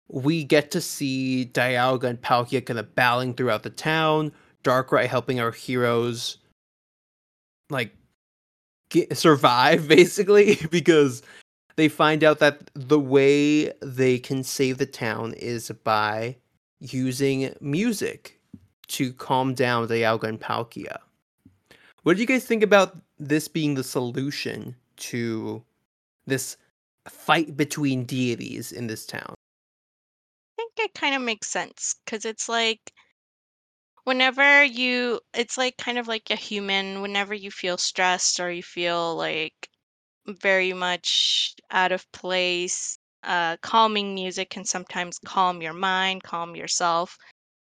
we 0.09 0.45
get 0.45 0.71
to 0.73 0.81
see 0.81 1.51
Dialga 1.53 2.05
and 2.05 2.21
Palkia 2.21 2.65
kind 2.65 2.79
of 2.79 2.95
battling 2.95 3.35
throughout 3.35 3.63
the 3.63 3.71
town. 3.71 4.33
Darkrai 4.65 5.07
helping 5.07 5.41
our 5.41 5.53
heroes 5.53 6.39
like 7.71 7.95
get, 8.91 9.17
survive 9.17 9.89
basically 9.89 10.59
because 10.71 11.23
they 11.77 11.89
find 11.89 12.25
out 12.25 12.41
that 12.41 12.71
the 12.75 13.01
way 13.01 13.73
they 13.81 14.19
can 14.19 14.43
save 14.43 14.79
the 14.79 14.87
town 14.87 15.33
is 15.35 15.71
by 15.85 16.37
using 16.81 17.55
music 17.61 18.39
to 18.89 19.13
calm 19.15 19.55
down 19.55 19.87
Dialga 19.87 20.25
and 20.25 20.41
Palkia. 20.41 20.99
What 22.03 22.17
do 22.17 22.21
you 22.21 22.27
guys 22.27 22.45
think 22.45 22.63
about 22.63 22.99
this 23.21 23.49
being 23.49 23.75
the 23.75 23.85
solution 23.85 24.75
to 24.97 25.63
this 26.27 26.57
fight 27.09 27.57
between 27.57 28.05
deities 28.05 28.73
in 28.73 28.87
this 28.87 29.07
town? 29.07 29.35
I 30.59 30.63
think 30.63 30.73
it 30.79 30.95
kind 30.95 31.15
of 31.15 31.23
makes 31.23 31.49
sense 31.49 31.95
because 32.05 32.25
it's 32.25 32.49
like 32.49 32.93
whenever 34.05 34.65
you, 34.65 35.21
it's 35.35 35.59
like 35.59 35.77
kind 35.77 35.99
of 35.99 36.09
like 36.09 36.31
a 36.31 36.37
human, 36.37 37.01
whenever 37.03 37.35
you 37.35 37.51
feel 37.51 37.79
stressed 37.79 38.41
or 38.41 38.51
you 38.51 38.63
feel 38.63 39.17
like 39.17 39.69
very 40.27 40.73
much 40.73 41.55
out 41.71 41.93
of 41.93 42.11
place, 42.13 42.99
uh, 43.25 43.57
calming 43.63 44.15
music 44.15 44.51
can 44.51 44.65
sometimes 44.65 45.19
calm 45.25 45.63
your 45.63 45.75
mind, 45.75 46.23
calm 46.23 46.57
yourself. 46.57 47.17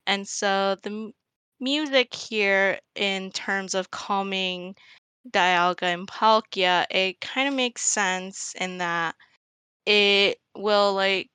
And 0.07 0.27
so 0.27 0.75
the 0.83 0.89
m- 0.89 1.11
music 1.59 2.13
here, 2.13 2.79
in 2.95 3.31
terms 3.31 3.75
of 3.75 3.91
calming 3.91 4.75
Dialga 5.31 5.83
and 5.83 6.07
Palkia, 6.07 6.85
it 6.91 7.21
kind 7.21 7.47
of 7.47 7.53
makes 7.53 7.81
sense 7.83 8.53
in 8.59 8.77
that 8.79 9.15
it 9.85 10.39
will 10.55 10.93
like, 10.93 11.29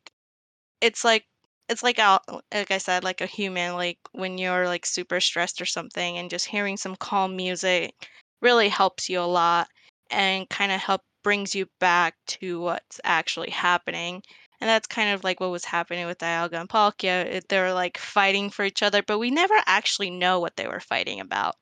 it's 0.81 1.05
like 1.05 1.27
it's 1.69 1.83
like 1.83 1.99
out 1.99 2.23
like 2.53 2.71
I 2.71 2.79
said, 2.79 3.05
like 3.05 3.21
a 3.21 3.27
human, 3.27 3.75
like 3.75 3.99
when 4.13 4.39
you're 4.39 4.67
like 4.67 4.87
super 4.87 5.21
stressed 5.21 5.61
or 5.61 5.67
something 5.67 6.19
and 6.19 6.31
just 6.31 6.47
hearing 6.47 6.77
some 6.77 6.97
calm 6.97 7.37
music 7.37 7.95
really 8.43 8.69
helps 8.69 9.09
you 9.09 9.21
a 9.21 9.23
lot 9.23 9.69
and 10.11 10.49
kind 10.51 10.73
of 10.73 10.81
help 10.81 11.03
brings 11.25 11.55
you 11.55 11.67
back 11.81 12.15
to 12.27 12.61
what's 12.61 13.01
actually 13.05 13.51
happening. 13.51 14.23
And 14.61 14.69
that's 14.69 14.87
kind 14.87 15.15
of 15.15 15.25
like 15.25 15.41
what 15.41 15.51
was 15.51 15.65
happening 15.65 16.07
with 16.07 16.19
Dialga 16.19 16.55
and 16.61 16.69
Palkia. 16.69 17.43
They 17.49 17.61
were 17.61 17.73
like 17.73 17.99
fighting 17.99 18.51
for 18.51 18.65
each 18.65 18.83
other, 18.83 19.03
but 19.03 19.19
we 19.19 19.31
never 19.31 19.55
actually 19.67 20.11
know 20.11 20.41
what 20.41 20.57
they 20.57 20.67
were 20.67 20.81
fighting 20.81 21.21
about. 21.21 21.57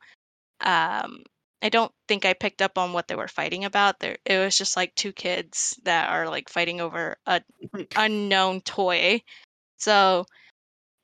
Um, 0.60 1.22
I 1.62 1.68
don't 1.68 1.92
think 2.08 2.24
I 2.24 2.32
picked 2.32 2.62
up 2.62 2.78
on 2.78 2.92
what 2.92 3.08
they 3.08 3.16
were 3.16 3.28
fighting 3.28 3.64
about. 3.64 4.00
There, 4.00 4.16
it 4.24 4.38
was 4.38 4.56
just 4.56 4.76
like 4.76 4.94
two 4.94 5.12
kids 5.12 5.78
that 5.84 6.10
are 6.10 6.28
like 6.28 6.48
fighting 6.48 6.80
over 6.80 7.16
a 7.26 7.42
unknown 7.96 8.62
toy 8.62 9.22
so, 9.80 10.26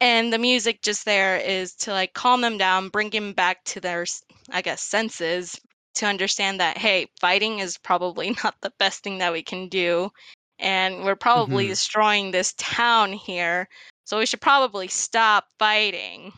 and 0.00 0.32
the 0.32 0.38
music 0.38 0.82
just 0.82 1.04
there 1.04 1.38
is 1.38 1.74
to 1.76 1.92
like 1.92 2.12
calm 2.12 2.42
them 2.42 2.58
down, 2.58 2.90
bring 2.90 3.10
them 3.10 3.32
back 3.32 3.64
to 3.64 3.80
their, 3.80 4.04
I 4.50 4.62
guess, 4.62 4.82
senses 4.82 5.58
to 5.94 6.06
understand 6.06 6.60
that, 6.60 6.76
hey, 6.76 7.08
fighting 7.20 7.60
is 7.60 7.78
probably 7.78 8.30
not 8.44 8.54
the 8.60 8.72
best 8.78 9.02
thing 9.02 9.18
that 9.18 9.32
we 9.32 9.42
can 9.42 9.68
do. 9.68 10.10
And 10.58 11.04
we're 11.04 11.16
probably 11.16 11.64
mm-hmm. 11.64 11.72
destroying 11.72 12.30
this 12.30 12.54
town 12.56 13.12
here. 13.12 13.68
So 14.04 14.18
we 14.18 14.26
should 14.26 14.40
probably 14.40 14.88
stop 14.88 15.46
fighting. 15.58 16.32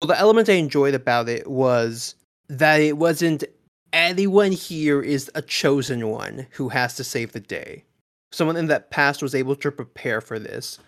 Well, 0.00 0.08
the 0.08 0.18
element 0.18 0.48
I 0.48 0.54
enjoyed 0.54 0.94
about 0.94 1.28
it 1.28 1.48
was 1.48 2.16
that 2.48 2.80
it 2.80 2.98
wasn't 2.98 3.44
anyone 3.92 4.52
here 4.52 5.00
is 5.00 5.30
a 5.34 5.42
chosen 5.42 6.08
one 6.08 6.46
who 6.52 6.68
has 6.70 6.94
to 6.96 7.04
save 7.04 7.32
the 7.32 7.40
day. 7.40 7.84
Someone 8.32 8.56
in 8.56 8.66
that 8.68 8.90
past 8.90 9.22
was 9.22 9.34
able 9.34 9.56
to 9.56 9.70
prepare 9.70 10.20
for 10.20 10.38
this 10.38 10.78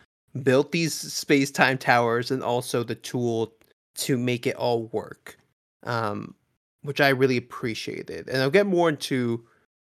built 0.42 0.72
these 0.72 0.94
space 0.94 1.50
time 1.50 1.78
towers 1.78 2.30
and 2.30 2.42
also 2.42 2.82
the 2.82 2.94
tool 2.94 3.52
to 3.94 4.16
make 4.16 4.46
it 4.46 4.56
all 4.56 4.86
work, 4.86 5.38
um, 5.84 6.34
which 6.82 7.00
I 7.00 7.10
really 7.10 7.36
appreciated. 7.36 8.28
And 8.28 8.42
I'll 8.42 8.50
get 8.50 8.66
more 8.66 8.88
into 8.88 9.44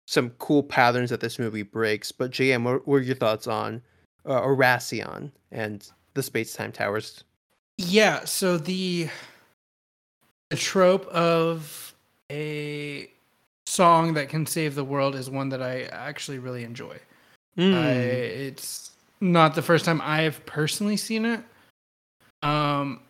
some 0.06 0.30
cool 0.38 0.62
patterns 0.62 1.10
that 1.10 1.20
this 1.20 1.38
movie 1.38 1.62
breaks. 1.62 2.12
But 2.12 2.30
JM, 2.30 2.62
what 2.62 2.86
were 2.86 3.00
your 3.00 3.16
thoughts 3.16 3.46
on 3.46 3.82
uh, 4.24 4.56
and 5.50 5.90
the 6.14 6.22
space 6.22 6.52
time 6.52 6.72
towers? 6.72 7.24
Yeah, 7.76 8.24
so 8.24 8.58
the 8.58 9.08
the 10.50 10.56
trope 10.56 11.06
of 11.08 11.87
a 12.30 13.10
song 13.66 14.14
that 14.14 14.28
can 14.28 14.46
save 14.46 14.74
the 14.74 14.84
world 14.84 15.14
is 15.14 15.30
one 15.30 15.48
that 15.50 15.62
I 15.62 15.82
actually 15.84 16.38
really 16.38 16.64
enjoy. 16.64 16.98
Mm. 17.56 17.74
I, 17.74 17.90
it's 17.90 18.92
not 19.20 19.54
the 19.54 19.62
first 19.62 19.84
time 19.84 20.00
I've 20.02 20.44
personally 20.46 20.96
seen 20.96 21.24
it. 21.24 21.40
Um, 22.42 23.00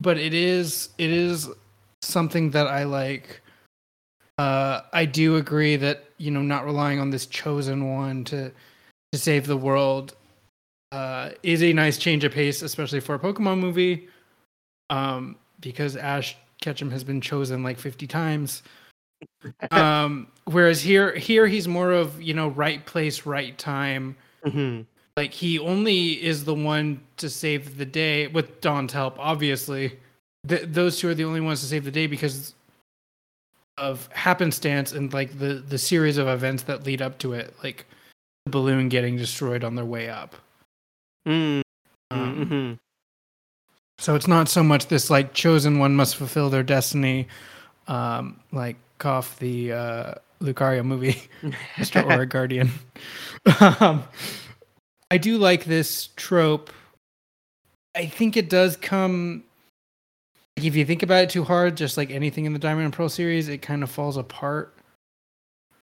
but 0.00 0.18
it 0.18 0.34
is 0.34 0.90
it 0.98 1.10
is 1.10 1.48
something 2.02 2.50
that 2.50 2.66
I 2.66 2.84
like. 2.84 3.40
Uh, 4.38 4.80
I 4.92 5.04
do 5.04 5.36
agree 5.36 5.76
that 5.76 6.04
you 6.18 6.30
know 6.30 6.42
not 6.42 6.64
relying 6.64 6.98
on 6.98 7.10
this 7.10 7.26
chosen 7.26 7.94
one 7.94 8.24
to 8.24 8.50
to 9.12 9.18
save 9.18 9.46
the 9.46 9.56
world 9.56 10.16
uh, 10.90 11.30
is 11.42 11.62
a 11.62 11.72
nice 11.72 11.98
change 11.98 12.24
of 12.24 12.32
pace, 12.32 12.62
especially 12.62 13.00
for 13.00 13.14
a 13.14 13.18
Pokemon 13.18 13.60
movie. 13.60 14.08
Um, 14.90 15.36
because 15.60 15.96
Ash 15.96 16.36
Ketchum 16.62 16.90
has 16.90 17.04
been 17.04 17.20
chosen 17.20 17.62
like 17.62 17.78
fifty 17.78 18.06
times. 18.06 18.62
um, 19.70 20.26
whereas 20.46 20.80
here 20.80 21.14
here 21.14 21.46
he's 21.46 21.68
more 21.68 21.92
of 21.92 22.20
you 22.22 22.32
know 22.32 22.48
right 22.48 22.84
place, 22.86 23.26
right 23.26 23.56
time. 23.58 24.16
Mm-hmm 24.44 24.82
like 25.16 25.32
he 25.32 25.58
only 25.58 26.22
is 26.24 26.44
the 26.44 26.54
one 26.54 27.00
to 27.18 27.28
save 27.28 27.76
the 27.76 27.84
day 27.84 28.28
with 28.28 28.60
Dawn's 28.60 28.92
help. 28.92 29.18
Obviously, 29.18 29.98
Th- 30.48 30.62
those 30.62 30.98
two 30.98 31.08
are 31.08 31.14
the 31.14 31.24
only 31.24 31.40
ones 31.40 31.60
to 31.60 31.66
save 31.66 31.84
the 31.84 31.90
day 31.90 32.06
because 32.06 32.54
of 33.78 34.08
happenstance 34.12 34.92
and 34.92 35.12
like 35.12 35.38
the 35.38 35.54
the 35.54 35.78
series 35.78 36.18
of 36.18 36.28
events 36.28 36.64
that 36.64 36.84
lead 36.84 37.02
up 37.02 37.18
to 37.18 37.32
it, 37.32 37.54
like 37.62 37.86
the 38.46 38.50
balloon 38.50 38.88
getting 38.88 39.16
destroyed 39.16 39.64
on 39.64 39.74
their 39.74 39.84
way 39.84 40.08
up. 40.08 40.34
Mm. 41.26 41.62
Um, 42.10 42.46
mm-hmm. 42.46 42.72
So 44.02 44.16
it's 44.16 44.26
not 44.26 44.48
so 44.48 44.64
much 44.64 44.88
this 44.88 45.10
like 45.10 45.32
chosen 45.32 45.78
one 45.78 45.94
must 45.94 46.16
fulfill 46.16 46.50
their 46.50 46.64
destiny, 46.64 47.28
um, 47.86 48.40
like 48.50 48.74
cough 48.98 49.38
the 49.38 49.72
uh, 49.72 50.14
Lucario 50.40 50.84
movie, 50.84 51.22
Mr. 51.76 52.04
Aura 52.04 52.26
Guardian. 52.34 52.72
um, 53.60 54.02
I 55.08 55.18
do 55.18 55.38
like 55.38 55.66
this 55.66 56.08
trope. 56.16 56.72
I 57.94 58.06
think 58.06 58.36
it 58.36 58.50
does 58.50 58.76
come. 58.76 59.44
if 60.56 60.74
you 60.74 60.84
think 60.84 61.04
about 61.04 61.22
it 61.22 61.30
too 61.30 61.44
hard, 61.44 61.76
just 61.76 61.96
like 61.96 62.10
anything 62.10 62.44
in 62.44 62.52
the 62.52 62.58
Diamond 62.58 62.86
and 62.86 62.92
Pearl 62.92 63.08
series, 63.08 63.48
it 63.48 63.58
kind 63.58 63.84
of 63.84 63.90
falls 63.90 64.16
apart. 64.16 64.74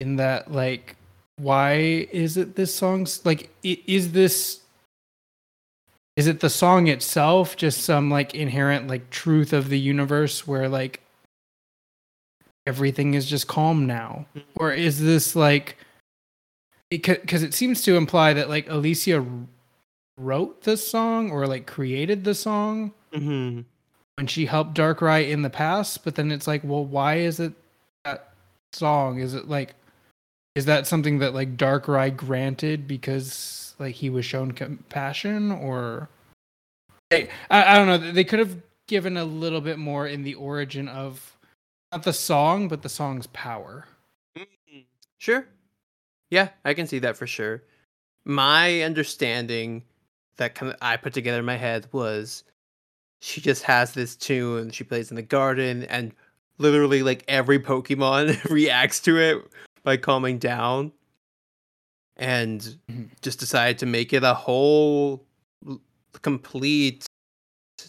In 0.00 0.16
that, 0.16 0.50
like, 0.50 0.96
why 1.36 2.08
is 2.10 2.36
it 2.36 2.56
this 2.56 2.74
song's 2.74 3.24
like? 3.24 3.50
Is 3.62 4.10
this? 4.10 4.59
Is 6.16 6.26
it 6.26 6.40
the 6.40 6.50
song 6.50 6.88
itself, 6.88 7.56
just 7.56 7.82
some 7.82 8.10
like 8.10 8.34
inherent 8.34 8.88
like 8.88 9.10
truth 9.10 9.52
of 9.52 9.68
the 9.68 9.78
universe 9.78 10.46
where 10.46 10.68
like 10.68 11.00
everything 12.66 13.14
is 13.14 13.26
just 13.26 13.46
calm 13.46 13.86
now, 13.86 14.26
mm-hmm. 14.34 14.48
or 14.56 14.72
is 14.72 15.00
this 15.00 15.34
like? 15.34 15.76
because 16.90 17.44
it 17.44 17.54
seems 17.54 17.82
to 17.82 17.96
imply 17.96 18.32
that 18.32 18.48
like 18.48 18.68
Alicia 18.68 19.24
wrote 20.18 20.62
the 20.62 20.76
song 20.76 21.30
or 21.30 21.46
like 21.46 21.66
created 21.66 22.24
the 22.24 22.34
song 22.34 22.92
mm-hmm. 23.12 23.60
when 24.16 24.26
she 24.26 24.46
helped 24.46 24.74
Darkrai 24.74 25.30
in 25.30 25.42
the 25.42 25.50
past. 25.50 26.04
But 26.04 26.16
then 26.16 26.32
it's 26.32 26.48
like, 26.48 26.62
well, 26.64 26.84
why 26.84 27.18
is 27.18 27.38
it 27.38 27.52
that 28.04 28.34
song? 28.72 29.20
Is 29.20 29.34
it 29.34 29.48
like 29.48 29.74
is 30.56 30.64
that 30.64 30.86
something 30.86 31.20
that 31.20 31.32
like 31.32 31.56
Darkrai 31.56 32.14
granted 32.14 32.88
because 32.88 33.69
like 33.80 33.94
he 33.94 34.10
was 34.10 34.24
shown 34.24 34.52
compassion 34.52 35.50
or 35.50 36.08
I, 37.10 37.28
I 37.50 37.74
don't 37.76 37.86
know. 37.86 38.12
They 38.12 38.24
could 38.24 38.38
have 38.38 38.56
given 38.86 39.16
a 39.16 39.24
little 39.24 39.60
bit 39.60 39.78
more 39.78 40.06
in 40.06 40.22
the 40.22 40.34
origin 40.34 40.88
of 40.88 41.36
not 41.90 42.04
the 42.04 42.12
song, 42.12 42.68
but 42.68 42.82
the 42.82 42.88
song's 42.88 43.26
power. 43.28 43.86
Mm-hmm. 44.38 44.80
Sure. 45.18 45.46
Yeah, 46.30 46.50
I 46.64 46.74
can 46.74 46.86
see 46.86 47.00
that 47.00 47.16
for 47.16 47.26
sure. 47.26 47.62
My 48.24 48.82
understanding 48.82 49.82
that 50.36 50.54
kind 50.54 50.72
of 50.72 50.78
I 50.80 50.96
put 50.96 51.12
together 51.12 51.40
in 51.40 51.44
my 51.44 51.56
head 51.56 51.86
was 51.92 52.44
she 53.20 53.40
just 53.40 53.62
has 53.64 53.92
this 53.92 54.16
tune 54.16 54.70
she 54.70 54.84
plays 54.84 55.10
in 55.10 55.16
the 55.16 55.22
garden 55.22 55.84
and 55.84 56.12
literally 56.58 57.02
like 57.02 57.24
every 57.28 57.58
Pokemon 57.58 58.42
reacts 58.50 59.00
to 59.00 59.18
it 59.18 59.44
by 59.82 59.96
calming 59.96 60.38
down 60.38 60.92
and 62.20 62.76
mm-hmm. 62.88 63.04
just 63.22 63.40
decided 63.40 63.78
to 63.78 63.86
make 63.86 64.12
it 64.12 64.22
a 64.22 64.34
whole 64.34 65.24
complete 66.22 67.06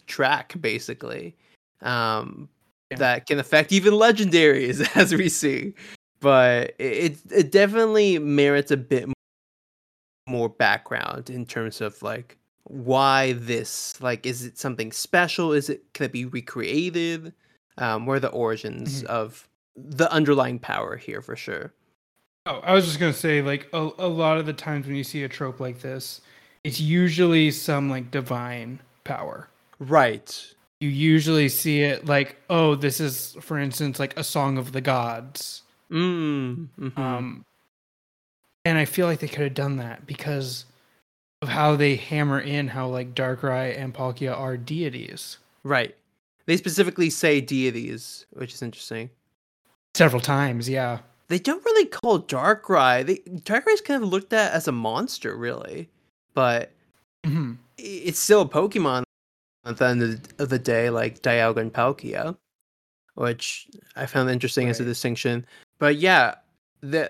track 0.07 0.55
basically 0.61 1.35
um 1.81 2.47
yeah. 2.89 2.97
that 2.97 3.27
can 3.27 3.37
affect 3.37 3.71
even 3.71 3.93
legendaries 3.93 4.89
as 4.95 5.13
we 5.13 5.29
see 5.29 5.73
but 6.21 6.73
it 6.79 7.17
it 7.29 7.51
definitely 7.51 8.17
merits 8.17 8.71
a 8.71 8.77
bit 8.77 9.07
more 10.27 10.49
background 10.49 11.29
in 11.29 11.45
terms 11.45 11.81
of 11.81 12.01
like 12.01 12.37
why 12.63 13.33
this 13.33 13.99
like 14.01 14.25
is 14.25 14.45
it 14.45 14.57
something 14.57 14.91
special 14.91 15.51
is 15.51 15.69
it 15.69 15.83
can 15.93 16.05
it 16.05 16.13
be 16.13 16.25
recreated 16.25 17.33
um 17.79 18.05
where 18.05 18.15
are 18.15 18.21
the 18.21 18.29
origins 18.29 19.03
mm-hmm. 19.03 19.11
of 19.11 19.49
the 19.75 20.09
underlying 20.11 20.59
power 20.59 20.95
here 20.95 21.21
for 21.21 21.35
sure 21.35 21.73
oh 22.45 22.59
i 22.63 22.73
was 22.73 22.85
just 22.85 22.99
gonna 22.99 23.13
say 23.13 23.41
like 23.41 23.67
a, 23.73 23.89
a 23.97 24.07
lot 24.07 24.37
of 24.37 24.45
the 24.45 24.53
times 24.53 24.87
when 24.87 24.95
you 24.95 25.03
see 25.03 25.23
a 25.23 25.29
trope 25.29 25.59
like 25.59 25.81
this 25.81 26.21
it's 26.63 26.79
usually 26.79 27.51
some 27.51 27.89
like 27.89 28.11
divine 28.11 28.79
power 29.03 29.47
right 29.79 30.53
you 30.79 30.89
usually 30.89 31.49
see 31.49 31.81
it 31.81 32.05
like 32.05 32.37
oh 32.49 32.75
this 32.75 32.99
is 32.99 33.35
for 33.41 33.57
instance 33.57 33.99
like 33.99 34.17
a 34.17 34.23
song 34.23 34.57
of 34.57 34.71
the 34.71 34.81
gods 34.81 35.63
mm, 35.91 36.67
mm-hmm. 36.79 37.01
um 37.01 37.45
and 38.65 38.77
i 38.77 38.85
feel 38.85 39.07
like 39.07 39.19
they 39.19 39.27
could 39.27 39.43
have 39.43 39.53
done 39.53 39.77
that 39.77 40.05
because 40.05 40.65
of 41.41 41.49
how 41.49 41.75
they 41.75 41.95
hammer 41.95 42.39
in 42.39 42.67
how 42.67 42.87
like 42.87 43.15
Darkrai 43.15 43.77
and 43.77 43.93
Palkia 43.93 44.37
are 44.37 44.57
deities. 44.57 45.37
Right. 45.63 45.95
They 46.45 46.57
specifically 46.57 47.09
say 47.09 47.41
deities, 47.41 48.25
which 48.31 48.53
is 48.53 48.61
interesting. 48.61 49.09
Several 49.93 50.21
times, 50.21 50.69
yeah. 50.69 50.99
They 51.31 51.39
don't 51.39 51.63
really 51.63 51.85
call 51.85 52.21
Darkrai. 52.21 53.05
They 53.05 53.71
is 53.71 53.81
kind 53.81 54.03
of 54.03 54.09
looked 54.09 54.33
at 54.33 54.51
as 54.51 54.67
a 54.67 54.73
monster, 54.73 55.37
really, 55.37 55.89
but 56.33 56.73
mm-hmm. 57.25 57.53
it's 57.77 58.19
still 58.19 58.41
a 58.41 58.49
Pokemon 58.49 59.03
at 59.63 59.77
the 59.77 59.85
end 59.87 60.29
of 60.39 60.49
the 60.49 60.59
day, 60.59 60.89
like 60.89 61.21
Dialga 61.21 61.61
and 61.61 61.71
Palkia, 61.71 62.35
which 63.15 63.69
I 63.95 64.07
found 64.07 64.29
interesting 64.29 64.65
right. 64.65 64.71
as 64.71 64.81
a 64.81 64.83
distinction. 64.83 65.45
But 65.79 65.95
yeah, 65.95 66.35
the 66.81 67.09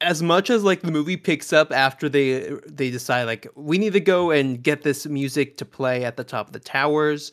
as 0.00 0.22
much 0.22 0.48
as 0.48 0.62
like 0.62 0.82
the 0.82 0.92
movie 0.92 1.16
picks 1.16 1.52
up 1.52 1.72
after 1.72 2.08
they 2.08 2.50
they 2.68 2.92
decide 2.92 3.24
like 3.24 3.48
we 3.56 3.78
need 3.78 3.94
to 3.94 4.00
go 4.00 4.30
and 4.30 4.62
get 4.62 4.84
this 4.84 5.06
music 5.06 5.56
to 5.56 5.64
play 5.64 6.04
at 6.04 6.16
the 6.16 6.22
top 6.22 6.46
of 6.46 6.52
the 6.52 6.60
towers 6.60 7.32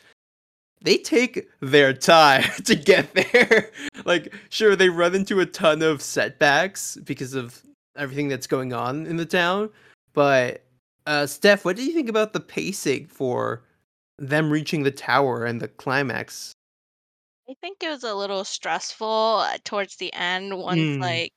they 0.84 0.98
take 0.98 1.50
their 1.62 1.94
time 1.94 2.44
to 2.66 2.76
get 2.76 3.14
there 3.14 3.72
like 4.06 4.34
sure 4.50 4.76
they 4.76 4.90
run 4.90 5.16
into 5.16 5.40
a 5.40 5.46
ton 5.46 5.82
of 5.82 6.02
setbacks 6.02 6.98
because 7.04 7.34
of 7.34 7.62
everything 7.96 8.28
that's 8.28 8.48
going 8.48 8.74
on 8.74 9.06
in 9.06 9.18
the 9.18 9.26
town 9.26 9.70
but 10.14 10.64
uh 11.08 11.26
steph 11.26 11.66
what 11.66 11.76
do 11.76 11.84
you 11.84 11.94
think 11.94 12.10
about 12.10 12.34
the 12.34 12.40
pacing 12.40 13.06
for 13.08 13.64
them 14.20 14.52
reaching 14.52 14.84
the 14.84 14.92
tower 14.92 15.46
and 15.46 15.62
the 15.62 15.68
climax 15.68 16.54
I 17.50 17.56
think 17.60 17.84
it 17.84 17.90
was 17.90 18.06
a 18.06 18.16
little 18.16 18.46
stressful 18.46 19.44
uh, 19.46 19.58
towards 19.66 19.98
the 19.98 20.14
end 20.14 20.58
once 20.58 20.80
mm. 20.80 21.02
like 21.02 21.34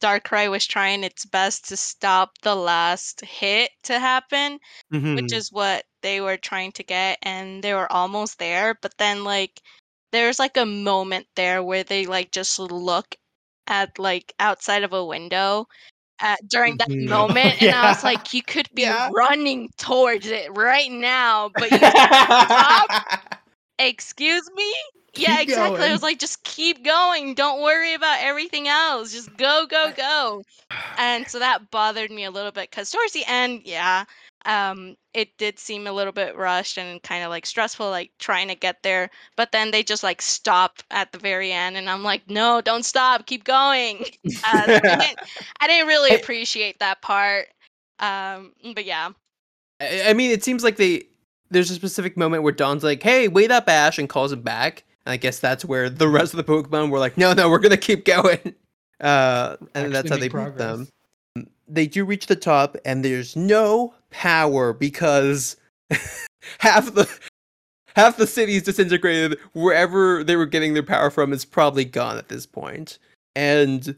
Darkrai 0.00 0.50
was 0.50 0.66
trying 0.66 1.04
its 1.04 1.24
best 1.24 1.68
to 1.68 1.76
stop 1.76 2.38
the 2.42 2.54
last 2.54 3.20
hit 3.22 3.70
to 3.84 3.98
happen, 3.98 4.58
mm-hmm. 4.92 5.16
which 5.16 5.32
is 5.32 5.50
what 5.50 5.84
they 6.02 6.20
were 6.20 6.36
trying 6.36 6.72
to 6.72 6.82
get, 6.82 7.18
and 7.22 7.62
they 7.62 7.74
were 7.74 7.90
almost 7.92 8.38
there. 8.38 8.78
But 8.80 8.94
then, 8.98 9.24
like, 9.24 9.60
there's 10.12 10.38
like 10.38 10.56
a 10.56 10.66
moment 10.66 11.26
there 11.36 11.62
where 11.62 11.84
they 11.84 12.06
like 12.06 12.32
just 12.32 12.58
look 12.58 13.14
at 13.66 13.98
like 13.98 14.32
outside 14.40 14.82
of 14.82 14.92
a 14.92 15.04
window 15.04 15.68
at, 16.20 16.40
during 16.48 16.76
that 16.78 16.88
mm-hmm. 16.88 17.08
moment, 17.10 17.62
and 17.62 17.74
I 17.74 17.88
was 17.88 18.04
like, 18.04 18.34
you 18.34 18.42
could 18.42 18.68
be 18.74 18.82
yeah. 18.82 19.10
running 19.12 19.70
towards 19.78 20.26
it 20.26 20.56
right 20.56 20.90
now, 20.90 21.50
but 21.54 21.70
you 21.70 21.78
stop. 21.78 23.34
Excuse 23.78 24.50
me? 24.56 24.74
yeah, 25.18 25.40
exactly. 25.40 25.78
Going. 25.78 25.90
I 25.90 25.92
was 25.92 26.02
like, 26.02 26.18
just 26.18 26.42
keep 26.44 26.84
going. 26.84 27.34
Don't 27.34 27.62
worry 27.62 27.94
about 27.94 28.18
everything 28.20 28.68
else. 28.68 29.12
Just 29.12 29.36
go, 29.36 29.66
go, 29.68 29.92
go. 29.96 30.42
And 30.96 31.26
so 31.28 31.38
that 31.38 31.70
bothered 31.70 32.10
me 32.10 32.24
a 32.24 32.30
little 32.30 32.52
bit 32.52 32.70
because 32.70 32.90
towards 32.90 33.12
the 33.12 33.24
end, 33.26 33.62
yeah, 33.64 34.04
um, 34.48 34.96
it 35.12 35.36
did 35.36 35.58
seem 35.58 35.86
a 35.86 35.92
little 35.92 36.12
bit 36.12 36.34
rushed 36.34 36.78
and 36.78 37.02
kind 37.02 37.22
of 37.22 37.28
like 37.28 37.44
stressful, 37.44 37.90
like 37.90 38.10
trying 38.18 38.48
to 38.48 38.54
get 38.54 38.82
there. 38.82 39.10
But 39.36 39.52
then 39.52 39.70
they 39.70 39.82
just 39.82 40.02
like 40.02 40.22
stop 40.22 40.78
at 40.90 41.12
the 41.12 41.18
very 41.18 41.52
end, 41.52 41.76
and 41.76 41.88
I'm 41.88 42.02
like, 42.02 42.28
no, 42.30 42.62
don't 42.62 42.84
stop, 42.84 43.26
keep 43.26 43.44
going. 43.44 44.04
Uh, 44.44 44.62
I, 44.66 44.80
didn't, 44.80 45.18
I 45.60 45.66
didn't 45.66 45.88
really 45.88 46.14
appreciate 46.14 46.78
that 46.78 47.02
part. 47.02 47.48
Um, 47.98 48.52
but 48.74 48.84
yeah. 48.84 49.10
I 49.80 50.12
mean, 50.12 50.30
it 50.30 50.44
seems 50.44 50.64
like 50.64 50.76
they 50.76 51.04
there's 51.50 51.70
a 51.70 51.74
specific 51.74 52.16
moment 52.16 52.42
where 52.42 52.52
Dawn's 52.52 52.84
like, 52.84 53.02
"Hey, 53.02 53.28
wait 53.28 53.50
up, 53.50 53.68
Ash," 53.68 53.98
and 53.98 54.08
calls 54.08 54.32
him 54.32 54.42
back, 54.42 54.84
and 55.04 55.12
I 55.12 55.16
guess 55.16 55.40
that's 55.40 55.64
where 55.64 55.90
the 55.90 56.08
rest 56.08 56.34
of 56.34 56.38
the 56.38 56.44
Pokemon 56.44 56.90
were 56.90 56.98
like, 56.98 57.18
no, 57.18 57.32
no, 57.32 57.50
we're 57.50 57.58
gonna 57.58 57.76
keep 57.76 58.04
going. 58.04 58.54
Uh, 59.00 59.56
and 59.60 59.68
Actually 59.76 59.92
that's 59.92 60.10
how 60.10 60.16
they 60.16 60.28
beat 60.28 60.58
them. 60.58 60.88
They 61.68 61.86
do 61.86 62.04
reach 62.04 62.26
the 62.26 62.34
top, 62.34 62.76
and 62.84 63.04
there's 63.04 63.36
no 63.36 63.94
power 64.10 64.72
because 64.72 65.56
half 66.58 66.92
the 66.94 67.08
half 67.96 68.16
the 68.16 68.26
city 68.26 68.56
is 68.56 68.62
disintegrated. 68.62 69.38
Wherever 69.52 70.22
they 70.24 70.36
were 70.36 70.46
getting 70.46 70.74
their 70.74 70.82
power 70.82 71.10
from 71.10 71.32
is 71.32 71.44
probably 71.44 71.84
gone 71.84 72.18
at 72.18 72.28
this 72.28 72.46
point. 72.46 72.98
And 73.34 73.96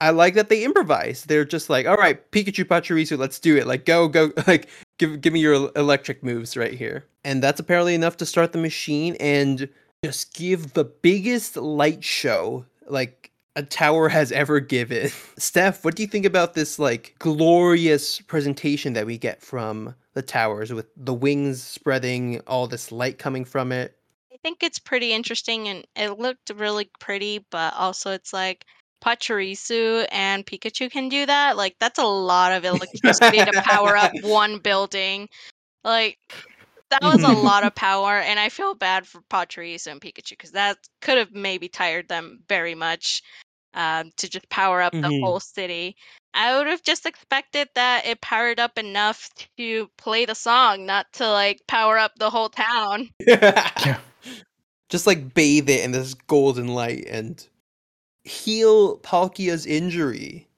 I 0.00 0.10
like 0.10 0.34
that 0.34 0.48
they 0.48 0.64
improvise. 0.64 1.24
They're 1.24 1.44
just 1.44 1.70
like, 1.70 1.86
all 1.86 1.96
right, 1.96 2.30
Pikachu 2.32 2.64
Pachirisu, 2.64 3.16
let's 3.16 3.38
do 3.38 3.56
it. 3.56 3.66
Like, 3.66 3.84
go, 3.84 4.08
go, 4.08 4.32
like, 4.46 4.68
give 4.98 5.20
give 5.20 5.32
me 5.32 5.40
your 5.40 5.70
electric 5.76 6.22
moves 6.22 6.56
right 6.56 6.74
here. 6.74 7.04
And 7.24 7.42
that's 7.42 7.60
apparently 7.60 7.94
enough 7.94 8.16
to 8.18 8.26
start 8.26 8.52
the 8.52 8.58
machine. 8.58 9.16
And 9.20 9.68
just 10.04 10.34
give 10.34 10.72
the 10.72 10.84
biggest 10.84 11.56
light 11.56 12.02
show 12.02 12.64
like 12.88 13.31
a 13.56 13.62
tower 13.62 14.08
has 14.08 14.32
ever 14.32 14.60
given. 14.60 15.10
Steph, 15.36 15.84
what 15.84 15.94
do 15.94 16.02
you 16.02 16.08
think 16.08 16.26
about 16.26 16.54
this 16.54 16.78
like 16.78 17.14
glorious 17.18 18.20
presentation 18.20 18.92
that 18.94 19.06
we 19.06 19.18
get 19.18 19.42
from 19.42 19.94
the 20.14 20.22
towers 20.22 20.72
with 20.72 20.86
the 20.96 21.14
wings 21.14 21.62
spreading, 21.62 22.40
all 22.46 22.66
this 22.66 22.92
light 22.92 23.18
coming 23.18 23.44
from 23.44 23.72
it? 23.72 23.96
I 24.32 24.36
think 24.42 24.62
it's 24.62 24.78
pretty 24.78 25.12
interesting 25.12 25.68
and 25.68 25.86
it 25.94 26.18
looked 26.18 26.50
really 26.54 26.90
pretty, 26.98 27.44
but 27.50 27.74
also 27.74 28.10
it's 28.10 28.32
like 28.32 28.64
Pachirisu 29.02 30.06
and 30.10 30.46
Pikachu 30.46 30.90
can 30.90 31.08
do 31.08 31.26
that. 31.26 31.56
Like 31.56 31.76
that's 31.78 31.98
a 31.98 32.04
lot 32.04 32.52
of 32.52 32.64
electricity 32.64 33.38
to 33.38 33.62
power 33.62 33.96
up 33.96 34.12
one 34.22 34.58
building. 34.58 35.28
Like 35.84 36.18
that 36.92 37.02
was 37.02 37.22
a 37.24 37.28
lot 37.32 37.64
of 37.64 37.74
power, 37.74 38.18
and 38.18 38.38
I 38.38 38.48
feel 38.48 38.74
bad 38.74 39.06
for 39.06 39.20
Pachirisu 39.30 39.88
and 39.88 40.00
Pikachu 40.00 40.30
because 40.30 40.52
that 40.52 40.78
could 41.00 41.18
have 41.18 41.32
maybe 41.32 41.68
tired 41.68 42.08
them 42.08 42.40
very 42.48 42.74
much 42.74 43.22
um, 43.74 44.10
to 44.16 44.28
just 44.28 44.48
power 44.48 44.82
up 44.82 44.92
the 44.92 44.98
mm-hmm. 44.98 45.22
whole 45.22 45.40
city. 45.40 45.96
I 46.34 46.56
would 46.56 46.66
have 46.66 46.82
just 46.82 47.06
expected 47.06 47.68
that 47.74 48.06
it 48.06 48.20
powered 48.20 48.58
up 48.60 48.78
enough 48.78 49.28
to 49.58 49.90
play 49.98 50.24
the 50.24 50.34
song, 50.34 50.86
not 50.86 51.06
to 51.14 51.30
like 51.30 51.60
power 51.66 51.98
up 51.98 52.12
the 52.16 52.30
whole 52.30 52.48
town. 52.48 53.10
yeah. 53.26 53.98
Just 54.88 55.06
like 55.06 55.34
bathe 55.34 55.68
it 55.68 55.84
in 55.84 55.92
this 55.92 56.14
golden 56.14 56.68
light 56.68 57.06
and 57.08 57.46
heal 58.24 58.98
Palkia's 58.98 59.66
injury. 59.66 60.48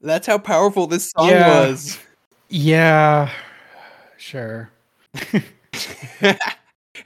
That's 0.00 0.26
how 0.26 0.38
powerful 0.38 0.86
this 0.86 1.10
song 1.16 1.28
yeah. 1.30 1.60
was. 1.60 1.98
Yeah. 2.48 3.30
Sure. 4.20 4.70
hey, 5.14 5.42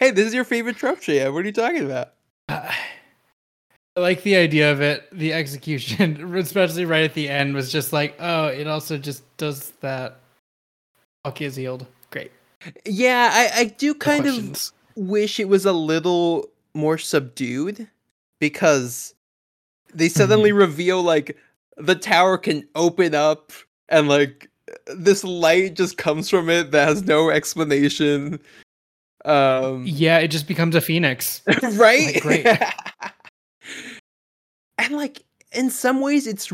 this 0.00 0.26
is 0.26 0.34
your 0.34 0.42
favorite 0.42 0.76
trophy. 0.76 1.20
What 1.28 1.44
are 1.44 1.46
you 1.46 1.52
talking 1.52 1.86
about? 1.86 2.14
Uh, 2.48 2.68
I 3.96 4.00
like 4.00 4.24
the 4.24 4.34
idea 4.34 4.72
of 4.72 4.80
it. 4.80 5.06
The 5.12 5.32
execution, 5.32 6.34
especially 6.36 6.84
right 6.84 7.04
at 7.04 7.14
the 7.14 7.28
end, 7.28 7.54
was 7.54 7.70
just 7.70 7.92
like, 7.92 8.16
oh, 8.18 8.48
it 8.48 8.66
also 8.66 8.98
just 8.98 9.22
does 9.36 9.70
that. 9.80 10.18
Palkia 11.24 11.42
is 11.42 11.54
healed. 11.54 11.86
Great. 12.10 12.32
Yeah, 12.84 13.30
I, 13.32 13.60
I 13.60 13.64
do 13.66 13.94
kind 13.94 14.26
of 14.26 14.72
wish 14.96 15.38
it 15.38 15.48
was 15.48 15.64
a 15.64 15.72
little 15.72 16.48
more 16.74 16.98
subdued 16.98 17.86
because 18.40 19.14
they 19.94 20.08
suddenly 20.08 20.50
reveal 20.50 21.00
like 21.00 21.36
the 21.76 21.94
tower 21.94 22.38
can 22.38 22.66
open 22.74 23.14
up 23.14 23.52
and 23.88 24.08
like 24.08 24.50
this 24.96 25.24
light 25.24 25.74
just 25.74 25.96
comes 25.98 26.28
from 26.30 26.48
it 26.50 26.70
that 26.72 26.88
has 26.88 27.02
no 27.02 27.30
explanation. 27.30 28.38
Um 29.24 29.84
Yeah, 29.86 30.18
it 30.18 30.28
just 30.28 30.46
becomes 30.46 30.74
a 30.74 30.80
phoenix. 30.80 31.42
right? 31.62 32.14
Like, 32.14 32.22
great. 32.22 32.46
and 34.78 34.94
like 34.96 35.22
in 35.52 35.70
some 35.70 36.00
ways 36.00 36.26
it's 36.26 36.52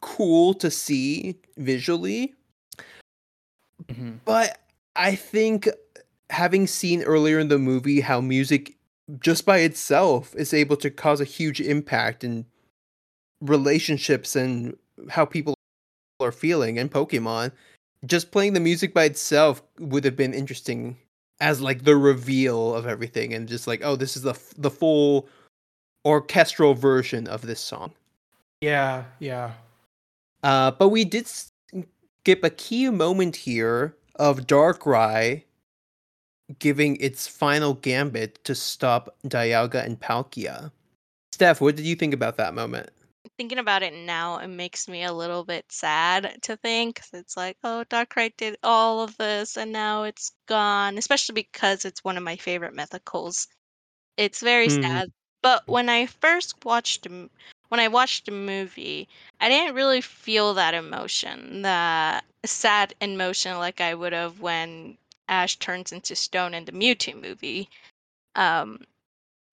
cool 0.00 0.54
to 0.54 0.70
see 0.70 1.36
visually, 1.58 2.34
Mhm. 3.88 4.18
but 4.24 4.60
I 4.96 5.14
think 5.14 5.68
having 6.30 6.66
seen 6.66 7.02
earlier 7.02 7.38
in 7.38 7.48
the 7.48 7.58
movie 7.58 8.00
how 8.00 8.20
music 8.20 8.76
just 9.20 9.44
by 9.44 9.58
itself 9.58 10.34
is 10.36 10.54
able 10.54 10.76
to 10.76 10.90
cause 10.90 11.20
a 11.20 11.24
huge 11.24 11.60
impact 11.60 12.22
in 12.24 12.46
relationships 13.40 14.36
and 14.36 14.76
how 15.08 15.24
people 15.24 15.54
are 16.20 16.32
feeling 16.32 16.76
in 16.76 16.88
Pokemon, 16.88 17.52
just 18.06 18.30
playing 18.30 18.52
the 18.52 18.60
music 18.60 18.94
by 18.94 19.04
itself 19.04 19.62
would 19.78 20.04
have 20.04 20.16
been 20.16 20.34
interesting 20.34 20.96
as 21.40 21.60
like 21.60 21.84
the 21.84 21.96
reveal 21.96 22.74
of 22.74 22.86
everything 22.86 23.32
and 23.32 23.48
just 23.48 23.66
like 23.66 23.80
oh 23.82 23.96
this 23.96 24.16
is 24.16 24.22
the 24.22 24.30
f- 24.30 24.54
the 24.58 24.70
full 24.70 25.26
orchestral 26.04 26.74
version 26.74 27.26
of 27.26 27.42
this 27.42 27.60
song. 27.60 27.92
Yeah, 28.60 29.04
yeah. 29.18 29.52
Uh, 30.42 30.70
but 30.70 30.88
we 30.88 31.04
did 31.04 31.26
skip 31.26 32.44
a 32.44 32.50
key 32.50 32.88
moment 32.90 33.36
here 33.36 33.96
of 34.16 34.46
Darkrai 34.46 35.44
giving 36.58 36.96
its 36.96 37.26
final 37.26 37.74
gambit 37.74 38.42
to 38.44 38.54
stop 38.54 39.16
Dialga 39.26 39.84
and 39.84 40.00
Palkia. 40.00 40.72
Steph, 41.32 41.60
what 41.60 41.76
did 41.76 41.86
you 41.86 41.94
think 41.94 42.12
about 42.12 42.36
that 42.36 42.54
moment? 42.54 42.90
Thinking 43.36 43.58
about 43.58 43.82
it 43.82 43.92
now, 43.92 44.38
it 44.38 44.48
makes 44.48 44.88
me 44.88 45.02
a 45.04 45.12
little 45.12 45.44
bit 45.44 45.70
sad 45.70 46.38
to 46.42 46.56
think 46.56 46.96
'cause 46.96 47.10
it's 47.12 47.36
like, 47.36 47.56
oh, 47.62 47.84
Darkrai 47.90 48.34
did 48.36 48.56
all 48.62 49.02
of 49.02 49.16
this 49.18 49.56
and 49.58 49.72
now 49.72 50.04
it's 50.04 50.32
gone. 50.46 50.96
Especially 50.98 51.34
because 51.34 51.84
it's 51.84 52.02
one 52.04 52.16
of 52.16 52.22
my 52.22 52.36
favorite 52.36 52.74
mythicals. 52.74 53.46
It's 54.16 54.40
very 54.40 54.68
Mm. 54.68 54.82
sad. 54.82 55.12
But 55.42 55.66
when 55.68 55.88
I 55.90 56.06
first 56.06 56.64
watched, 56.64 57.04
the 57.04 57.10
m- 57.10 57.30
when 57.68 57.80
I 57.80 57.88
watched 57.88 58.26
the 58.26 58.32
movie, 58.32 59.08
I 59.40 59.48
didn't 59.48 59.74
really 59.74 60.00
feel 60.02 60.54
that 60.54 60.74
emotion, 60.74 61.62
that 61.62 62.24
sad 62.44 62.94
emotion 63.00 63.58
like 63.58 63.80
I 63.80 63.94
would 63.94 64.12
have 64.14 64.40
when 64.40 64.98
Ash 65.28 65.56
turns 65.56 65.92
into 65.92 66.16
stone 66.16 66.54
in 66.54 66.64
the 66.66 66.72
Mewtwo 66.72 67.14
movie. 67.20 67.68
Um, 68.36 68.84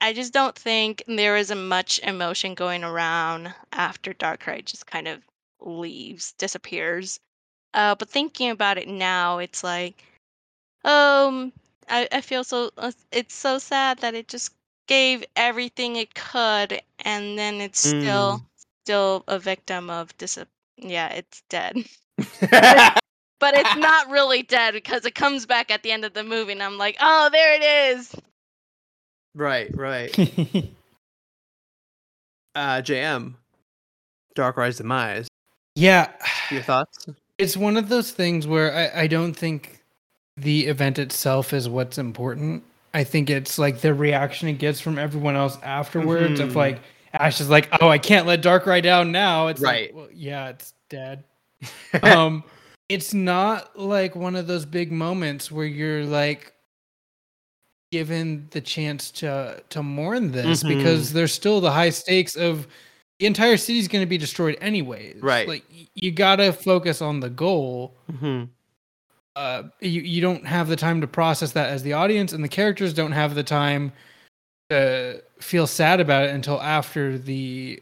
I 0.01 0.13
just 0.13 0.33
don't 0.33 0.55
think 0.55 1.03
there 1.07 1.37
is 1.37 1.51
a 1.51 1.55
much 1.55 1.99
emotion 1.99 2.53
going 2.55 2.83
around 2.83 3.53
after 3.71 4.13
Darkrai 4.13 4.63
just 4.65 4.85
kind 4.87 5.07
of 5.07 5.21
leaves, 5.59 6.33
disappears. 6.33 7.19
Uh, 7.73 7.95
but 7.95 8.09
thinking 8.09 8.49
about 8.51 8.77
it 8.77 8.87
now, 8.87 9.39
it's 9.39 9.63
like, 9.63 10.03
um, 10.83 11.51
I, 11.89 12.07
I 12.11 12.21
feel 12.21 12.43
so. 12.43 12.71
uh, 12.77 12.91
It's 13.11 13.35
so 13.35 13.57
sad 13.59 13.99
that 13.99 14.15
it 14.15 14.27
just 14.27 14.53
gave 14.87 15.23
everything 15.35 15.95
it 15.95 16.13
could, 16.15 16.81
and 16.99 17.37
then 17.37 17.61
it's 17.61 17.79
still 17.79 18.41
still 18.85 19.23
a 19.27 19.39
victim 19.39 19.89
of 19.89 20.15
dis. 20.17 20.37
Yeah, 20.77 21.09
it's 21.09 21.41
dead. 21.49 21.77
But 23.39 23.53
it's 23.55 23.75
not 23.75 24.09
really 24.09 24.41
dead 24.41 24.73
because 24.73 25.05
it 25.05 25.13
comes 25.13 25.45
back 25.45 25.69
at 25.69 25.83
the 25.83 25.91
end 25.91 26.05
of 26.05 26.13
the 26.13 26.23
movie, 26.23 26.53
and 26.53 26.63
I'm 26.63 26.77
like, 26.77 26.97
oh, 26.99 27.29
there 27.31 27.53
it 27.55 27.95
is. 27.97 28.15
Right, 29.37 29.69
right. 29.77 30.13
Uh, 32.55 32.81
JM, 32.81 33.35
Darkrai's 34.35 34.77
demise. 34.77 35.27
yeah. 35.75 36.11
Your 36.49 36.63
thoughts? 36.63 37.05
It's 37.37 37.55
one 37.55 37.77
of 37.77 37.87
those 37.89 38.09
things 38.11 38.47
where 38.47 38.73
I, 38.95 39.01
I 39.03 39.07
don't 39.07 39.33
think 39.35 39.83
the 40.37 40.65
event 40.65 40.97
itself 40.97 41.53
is 41.53 41.69
what's 41.69 41.99
important. 41.99 42.63
I 42.95 43.03
think 43.03 43.29
it's 43.29 43.59
like 43.59 43.81
the 43.81 43.93
reaction 43.93 44.47
it 44.47 44.53
gets 44.53 44.81
from 44.81 44.97
everyone 44.97 45.35
else 45.35 45.57
afterwards 45.61 46.39
of 46.39 46.53
Mhm. 46.53 46.55
like 46.55 46.79
Ash 47.13 47.39
is 47.39 47.47
like, 47.49 47.69
oh, 47.79 47.89
I 47.89 47.99
can't 47.99 48.25
let 48.25 48.41
Dark 48.41 48.63
Darkrai 48.65 48.81
down 48.81 49.11
now. 49.11 49.47
It's 49.47 49.61
Right. 49.61 49.93
like, 49.93 49.95
well, 49.95 50.09
yeah, 50.11 50.49
it's 50.49 50.73
dead. 50.89 51.23
um, 52.01 52.43
it's 52.89 53.13
not 53.13 53.77
like 53.79 54.15
one 54.15 54.35
of 54.35 54.47
those 54.47 54.65
big 54.65 54.91
moments 54.91 55.51
where 55.51 55.65
you're 55.67 56.05
like 56.05 56.53
given 57.91 58.47
the 58.51 58.61
chance 58.61 59.11
to 59.11 59.61
to 59.69 59.81
mourn 59.83 60.31
this 60.31 60.63
Mhm. 60.63 60.67
because 60.69 61.13
there's 61.13 61.33
still 61.33 61.61
the 61.61 61.71
high 61.71 61.89
stakes 61.89 62.35
of 62.35 62.67
the 63.19 63.25
entire 63.25 63.57
city's 63.57 63.87
going 63.87 64.01
to 64.03 64.09
be 64.09 64.17
destroyed 64.17 64.57
anyways. 64.61 65.21
Right. 65.21 65.47
Like 65.47 65.63
you 65.95 66.11
got 66.11 66.35
to 66.37 66.51
focus 66.53 67.01
on 67.01 67.19
the 67.19 67.29
goal. 67.29 67.93
hmm 68.19 68.43
Uh, 69.35 69.63
you 69.81 70.01
you 70.01 70.19
don't 70.19 70.45
have 70.47 70.67
the 70.67 70.75
time 70.75 70.99
to 71.01 71.07
process 71.07 71.51
that 71.51 71.69
as 71.69 71.83
the 71.83 71.93
audience, 71.93 72.33
and 72.33 72.43
the 72.43 72.47
characters 72.49 72.91
don't 72.93 73.11
have 73.11 73.35
the 73.35 73.43
time 73.43 73.91
to 74.71 75.21
feel 75.39 75.67
sad 75.67 75.99
about 75.99 76.23
it 76.25 76.31
until 76.31 76.59
after 76.61 77.17
the 77.19 77.79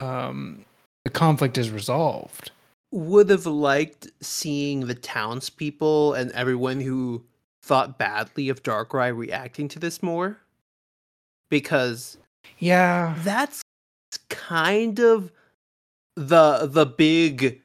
um 0.00 0.64
the 1.04 1.10
conflict 1.10 1.56
is 1.58 1.70
resolved. 1.70 2.50
Would 2.90 3.30
have 3.30 3.46
liked 3.46 4.08
seeing 4.20 4.86
the 4.86 4.94
townspeople 4.94 6.14
and 6.14 6.32
everyone 6.32 6.80
who 6.80 7.22
thought 7.68 7.98
badly 7.98 8.48
of 8.48 8.62
Darkrai 8.62 9.16
reacting 9.16 9.68
to 9.68 9.78
this 9.78 10.02
more. 10.02 10.38
Because 11.50 12.18
Yeah. 12.58 13.14
that's 13.22 13.62
kind 14.30 14.98
of 14.98 15.30
the 16.16 16.66
the 16.66 16.86
big 16.86 17.60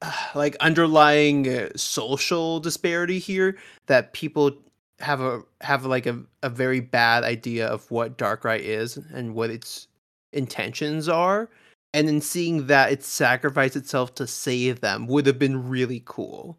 uh, 0.00 0.12
like 0.34 0.56
underlying 0.60 1.48
uh, 1.48 1.68
social 1.76 2.60
disparity 2.60 3.18
here 3.18 3.56
that 3.86 4.12
people 4.14 4.56
have 5.00 5.20
a 5.20 5.42
have 5.60 5.84
like 5.84 6.06
a, 6.06 6.20
a 6.42 6.48
very 6.50 6.80
bad 6.80 7.24
idea 7.24 7.66
of 7.66 7.90
what 7.90 8.18
Darkrai 8.18 8.58
is 8.58 8.96
and 8.96 9.34
what 9.34 9.50
its 9.50 9.88
intentions 10.32 11.08
are 11.08 11.50
and 11.94 12.08
then 12.08 12.20
seeing 12.22 12.66
that 12.68 12.90
it 12.92 13.04
sacrificed 13.04 13.76
itself 13.76 14.14
to 14.14 14.26
save 14.26 14.80
them 14.80 15.06
would 15.06 15.26
have 15.26 15.38
been 15.38 15.68
really 15.68 16.02
cool 16.06 16.58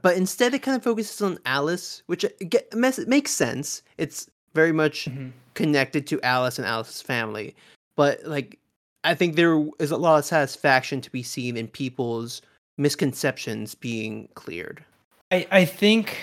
but 0.00 0.16
instead 0.16 0.54
it 0.54 0.62
kind 0.62 0.76
of 0.76 0.82
focuses 0.82 1.20
on 1.20 1.38
Alice 1.44 2.02
which 2.06 2.24
uh, 2.24 2.28
get, 2.48 2.72
makes 3.06 3.30
sense 3.30 3.82
it's 3.98 4.26
very 4.54 4.72
much 4.72 5.06
Mhm. 5.06 5.32
connected 5.54 6.06
to 6.06 6.20
Alice 6.22 6.58
and 6.58 6.66
Alice's 6.66 7.02
family. 7.02 7.54
But 7.96 8.24
like 8.24 8.58
I 9.04 9.14
think 9.14 9.34
there 9.36 9.66
is 9.78 9.90
a 9.90 9.96
lot 9.96 10.18
of 10.18 10.24
satisfaction 10.24 11.00
to 11.00 11.10
be 11.10 11.22
seen 11.22 11.56
in 11.56 11.68
people's 11.68 12.40
misconceptions 12.78 13.74
being 13.74 14.28
cleared. 14.34 14.84
I, 15.30 15.46
I 15.50 15.64
think 15.64 16.16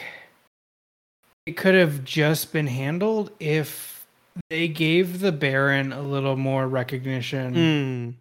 it 1.45 1.57
could 1.57 1.76
have 1.76 2.03
just 2.03 2.53
been 2.53 2.67
handled 2.67 3.32
if 3.39 4.05
they 4.49 4.67
gave 4.67 5.20
the 5.20 5.32
Baron 5.32 5.91
a 5.91 6.01
little 6.01 6.36
more 6.38 6.67
recognition, 6.67 7.53
Mm. 7.55 8.13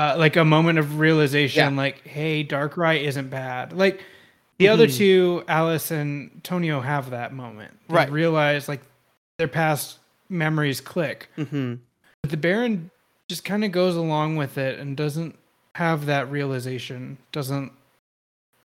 uh, 0.00 0.14
like 0.18 0.36
a 0.36 0.44
moment 0.44 0.78
of 0.78 0.98
realization, 0.98 1.74
Yeah. 1.74 1.80
like, 1.82 2.06
hey, 2.06 2.44
Darkrai 2.44 3.02
isn't 3.02 3.28
bad. 3.30 3.72
Like 3.72 4.02
the 4.58 4.68
other 4.68 4.86
Mhm. 4.86 4.96
two, 4.96 5.44
Alice 5.48 5.90
and 5.90 6.42
Tonio, 6.44 6.80
have 6.80 7.10
that 7.10 7.32
moment. 7.32 7.72
They 7.88 7.94
Right. 7.94 8.10
realize 8.10 8.68
like 8.68 8.82
their 9.38 9.48
past 9.48 9.98
memories 10.28 10.80
click. 10.80 11.28
hmm 11.36 11.74
But 12.22 12.30
the 12.30 12.36
Baron 12.36 12.90
just 13.28 13.44
kind 13.44 13.64
of 13.64 13.72
goes 13.72 13.96
along 13.96 14.36
with 14.36 14.56
it 14.58 14.78
and 14.78 14.96
doesn't 14.96 15.38
have 15.76 16.06
that 16.06 16.30
realization, 16.30 17.18
doesn't 17.32 17.72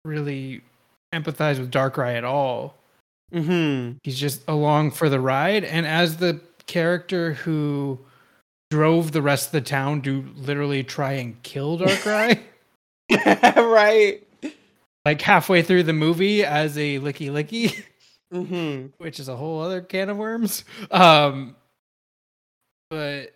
really 0.05 0.63
empathize 1.15 1.59
with 1.59 1.71
Darkrai 1.71 2.17
at 2.17 2.25
all. 2.25 2.75
Mm-hmm. 3.33 3.99
He's 4.03 4.19
just 4.19 4.43
along 4.49 4.93
for 4.93 5.09
the 5.09 5.21
ride. 5.21 5.65
And 5.65 5.87
as 5.87 6.17
the 6.19 6.41
character 6.67 7.35
who 7.35 7.99
drove 8.71 9.13
the 9.13 9.23
rest 9.23 9.47
of 9.49 9.53
the 9.53 9.61
town 9.61 10.03
to 10.03 10.25
literally 10.37 10.83
try 10.83 11.13
and 11.13 11.41
kill 11.43 11.79
Darkrai, 11.79 12.41
right. 13.57 14.23
Like 15.05 15.21
halfway 15.21 15.63
through 15.63 15.83
the 15.83 15.93
movie 15.93 16.45
as 16.45 16.79
a 16.79 16.99
Lickilicky, 16.99 17.83
hmm 18.33 18.87
which 18.99 19.21
is 19.21 19.29
a 19.29 19.37
whole 19.37 19.61
other 19.61 19.81
can 19.83 20.09
of 20.09 20.17
worms. 20.17 20.65
Um, 20.91 21.57
but 22.91 23.35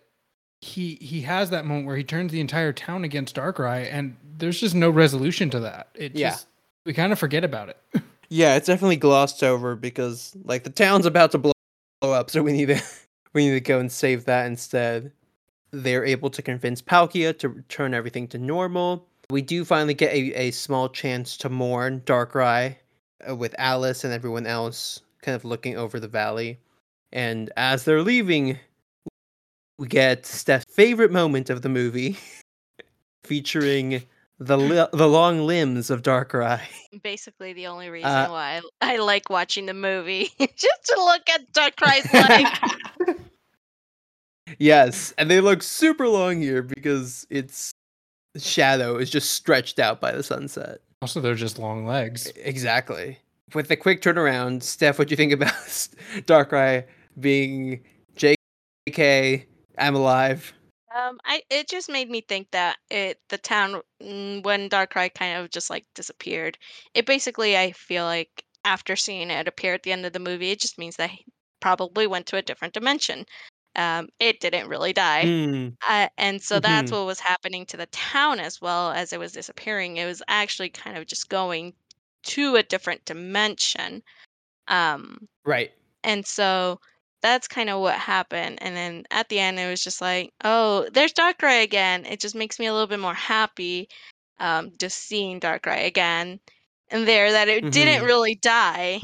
he 0.61 0.95
he 0.95 1.21
has 1.21 1.49
that 1.51 1.65
moment 1.65 1.87
where 1.87 1.95
he 1.95 2.03
turns 2.03 2.31
the 2.31 2.39
entire 2.41 2.73
town 2.73 3.03
against 3.03 3.35
Darkrai, 3.35 3.87
and 3.91 4.15
there's 4.37 4.59
just 4.59 4.75
no 4.75 4.89
resolution 4.89 5.49
to 5.51 5.59
that. 5.61 5.89
It 5.95 6.15
Yeah. 6.15 6.31
just 6.31 6.47
we 6.85 6.93
kind 6.93 7.11
of 7.13 7.19
forget 7.19 7.43
about 7.43 7.69
it. 7.69 7.77
Yeah, 8.31 8.57
it's 8.57 8.67
definitely 8.67 8.97
glossed 8.97 9.41
over 9.41 9.75
because 9.75 10.37
like 10.43 10.63
the 10.63 10.69
town's 10.69 11.07
about 11.07 11.31
to 11.31 11.39
blow 11.39 11.51
blow 11.99 12.13
up, 12.13 12.29
so 12.29 12.43
we 12.43 12.51
need 12.51 12.67
to 12.67 12.79
we 13.33 13.47
need 13.47 13.53
to 13.55 13.59
go 13.59 13.79
and 13.79 13.91
save 13.91 14.25
that 14.25 14.45
instead. 14.45 15.11
They're 15.71 16.05
able 16.05 16.29
to 16.29 16.43
convince 16.43 16.79
Palkia 16.79 17.35
to 17.39 17.49
return 17.49 17.95
everything 17.95 18.27
to 18.27 18.37
normal. 18.37 19.07
We 19.29 19.41
do 19.41 19.63
finally 19.63 19.93
get 19.93 20.11
a, 20.13 20.33
a 20.47 20.51
small 20.51 20.89
chance 20.89 21.37
to 21.37 21.49
mourn 21.49 22.01
Darkrai 22.01 22.77
uh, 23.29 23.35
with 23.35 23.53
Alice 23.59 24.03
and 24.03 24.11
everyone 24.13 24.47
else 24.47 25.01
kind 25.21 25.35
of 25.35 25.45
looking 25.45 25.77
over 25.77 25.99
the 25.99 26.07
valley. 26.07 26.59
And 27.11 27.51
as 27.55 27.83
they're 27.83 28.01
leaving, 28.01 28.57
we 29.77 29.87
get 29.87 30.25
Steph's 30.25 30.65
favorite 30.73 31.11
moment 31.11 31.49
of 31.49 31.61
the 31.61 31.69
movie, 31.69 32.17
featuring 33.23 34.03
the 34.39 34.57
li- 34.57 34.87
the 34.93 35.07
long 35.07 35.45
limbs 35.45 35.89
of 35.89 36.01
Darkrai. 36.01 36.61
Basically, 37.03 37.53
the 37.53 37.67
only 37.67 37.89
reason 37.89 38.09
Uh, 38.09 38.29
why 38.29 38.61
I, 38.81 38.93
I 38.93 38.97
like 38.97 39.29
watching 39.29 39.65
the 39.67 39.73
movie 39.73 40.29
just 40.39 40.85
to 40.85 40.95
look 40.97 41.29
at 41.29 41.51
Darkrai's 41.53 42.11
leg. 42.13 43.17
Yes, 44.57 45.13
and 45.17 45.29
they 45.29 45.41
look 45.41 45.61
super 45.61 46.07
long 46.07 46.41
here 46.41 46.63
because 46.63 47.27
its 47.29 47.71
shadow 48.37 48.97
is 48.97 49.09
just 49.09 49.31
stretched 49.31 49.79
out 49.79 49.99
by 49.99 50.11
the 50.11 50.23
sunset. 50.23 50.81
Also, 51.01 51.21
they're 51.21 51.35
just 51.35 51.59
long 51.59 51.85
legs. 51.85 52.31
Exactly. 52.37 53.19
With 53.53 53.67
the 53.67 53.75
quick 53.75 54.01
turnaround, 54.01 54.63
Steph, 54.63 54.99
what 54.99 55.07
do 55.07 55.13
you 55.13 55.17
think 55.17 55.31
about 55.31 55.53
Darkrai 56.27 56.85
being 57.19 57.81
JK? 58.15 59.45
I'm 59.77 59.95
alive. 59.95 60.53
Um, 60.95 61.19
I 61.23 61.43
it 61.49 61.69
just 61.69 61.89
made 61.89 62.09
me 62.09 62.21
think 62.21 62.49
that 62.51 62.77
it 62.89 63.19
the 63.29 63.37
town 63.37 63.81
mm, 64.01 64.43
when 64.43 64.69
Darkrai 64.69 65.13
kind 65.13 65.37
of 65.37 65.51
just 65.51 65.69
like 65.69 65.85
disappeared. 65.93 66.57
It 66.93 67.05
basically 67.05 67.57
I 67.57 67.71
feel 67.71 68.05
like 68.05 68.43
after 68.65 68.95
seeing 68.95 69.29
it 69.29 69.47
appear 69.47 69.73
at 69.73 69.83
the 69.83 69.91
end 69.91 70.05
of 70.05 70.13
the 70.13 70.19
movie, 70.19 70.51
it 70.51 70.59
just 70.59 70.77
means 70.77 70.95
that 70.97 71.11
he 71.11 71.25
probably 71.59 72.07
went 72.07 72.25
to 72.27 72.37
a 72.37 72.41
different 72.41 72.73
dimension. 72.73 73.25
Um, 73.79 74.09
it 74.19 74.41
didn't 74.41 74.69
really 74.69 74.93
die. 74.93 75.33
Hmm. 75.45 75.69
Uh, 75.89 76.09
and 76.19 76.41
so 76.43 76.59
that's 76.61 76.91
Mhm. 76.91 76.93
what 76.93 77.05
was 77.07 77.19
happening 77.21 77.65
to 77.67 77.77
the 77.77 77.87
town 77.87 78.39
as 78.41 78.61
well 78.61 78.91
as 78.91 79.13
it 79.13 79.19
was 79.19 79.33
disappearing. 79.33 79.97
It 79.97 80.05
was 80.07 80.23
actually 80.29 80.69
kind 80.71 80.97
of 80.97 81.07
just 81.07 81.29
going 81.29 81.73
to 82.25 82.57
a 82.57 82.63
different 82.63 83.05
dimension. 83.05 84.03
Um, 84.69 85.27
Right. 85.45 85.71
and 86.03 86.25
so 86.25 86.79
that's 87.21 87.47
kind 87.47 87.69
of 87.69 87.81
what 87.81 87.95
happened. 87.99 88.59
And 88.61 88.75
then 88.75 89.03
at 89.11 89.29
the 89.29 89.39
end, 89.39 89.59
it 89.59 89.69
was 89.69 89.83
just 89.83 90.01
like, 90.01 90.33
oh, 90.43 90.87
there's 90.93 91.13
Darkrai 91.13 91.63
again. 91.63 92.05
It 92.05 92.19
just 92.21 92.35
makes 92.35 92.59
me 92.59 92.67
a 92.67 92.73
little 92.73 92.87
bit 92.87 92.99
more 92.99 93.13
happy 93.13 93.89
um, 94.39 94.71
just 94.79 94.99
seeing 94.99 95.39
Darkrai 95.41 95.85
again. 95.85 96.39
And 96.89 97.07
there, 97.07 97.31
that 97.33 97.49
it 97.49 97.71
didn't 97.71 98.03
Mhm. 98.03 98.05
really 98.05 98.35
die. 98.35 99.01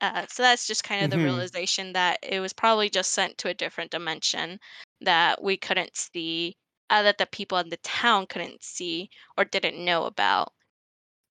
Uh, 0.00 0.26
so 0.28 0.42
that's 0.42 0.66
just 0.66 0.84
kind 0.84 1.04
of 1.04 1.10
the 1.10 1.18
realization 1.18 1.92
that 1.92 2.18
it 2.22 2.40
was 2.40 2.52
probably 2.54 2.88
just 2.88 3.12
sent 3.12 3.36
to 3.38 3.48
a 3.48 3.54
different 3.54 3.90
dimension 3.90 4.58
that 5.02 5.42
we 5.42 5.56
couldn't 5.56 5.94
see, 5.96 6.56
uh, 6.88 7.02
that 7.02 7.18
the 7.18 7.26
people 7.26 7.58
in 7.58 7.68
the 7.68 7.76
town 7.78 8.26
couldn't 8.26 8.62
see 8.62 9.10
or 9.36 9.44
didn't 9.44 9.84
know 9.84 10.04
about. 10.04 10.52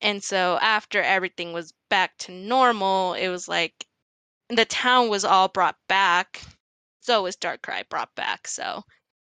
And 0.02 0.24
so 0.24 0.58
after 0.62 1.02
everything 1.02 1.52
was 1.52 1.74
back 1.90 2.16
to 2.20 2.32
normal, 2.32 3.14
it 3.16 3.30
was 3.30 3.48
like 3.48 3.86
the 4.50 4.66
town 4.66 5.10
was 5.10 5.26
all 5.26 5.48
brought 5.48 5.78
back. 5.88 6.42
So 7.02 7.24
was 7.24 7.38
Darkrai 7.38 7.90
brought 7.90 8.14
back. 8.16 8.48
So 8.48 8.84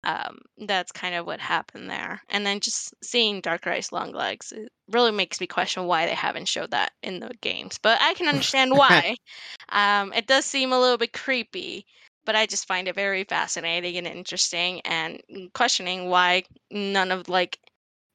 um, 0.04 0.38
that's 0.66 0.92
kind 0.92 1.14
of 1.14 1.26
what 1.26 1.40
happened 1.40 1.90
there. 1.90 2.22
And 2.28 2.46
then 2.46 2.60
just 2.60 2.94
seeing 3.02 3.42
Darkrai's 3.42 3.92
long 3.92 4.12
legs, 4.12 4.52
it 4.52 4.70
really 4.90 5.10
makes 5.10 5.40
me 5.40 5.46
question 5.46 5.84
why 5.84 6.06
they 6.06 6.14
haven't 6.14 6.48
showed 6.48 6.70
that 6.70 6.92
in 7.02 7.20
the 7.20 7.30
games. 7.40 7.78
But 7.78 7.98
I 8.00 8.14
can 8.14 8.28
understand 8.28 8.72
why. 8.76 9.16
um, 9.68 10.12
it 10.12 10.26
does 10.26 10.44
seem 10.44 10.72
a 10.72 10.80
little 10.80 10.98
bit 10.98 11.12
creepy, 11.12 11.86
but 12.24 12.34
I 12.36 12.46
just 12.46 12.66
find 12.66 12.88
it 12.88 12.94
very 12.94 13.24
fascinating 13.24 13.96
and 13.96 14.06
interesting, 14.06 14.80
and 14.84 15.20
questioning 15.54 16.08
why 16.08 16.44
none 16.70 17.10
of 17.12 17.28
like 17.28 17.58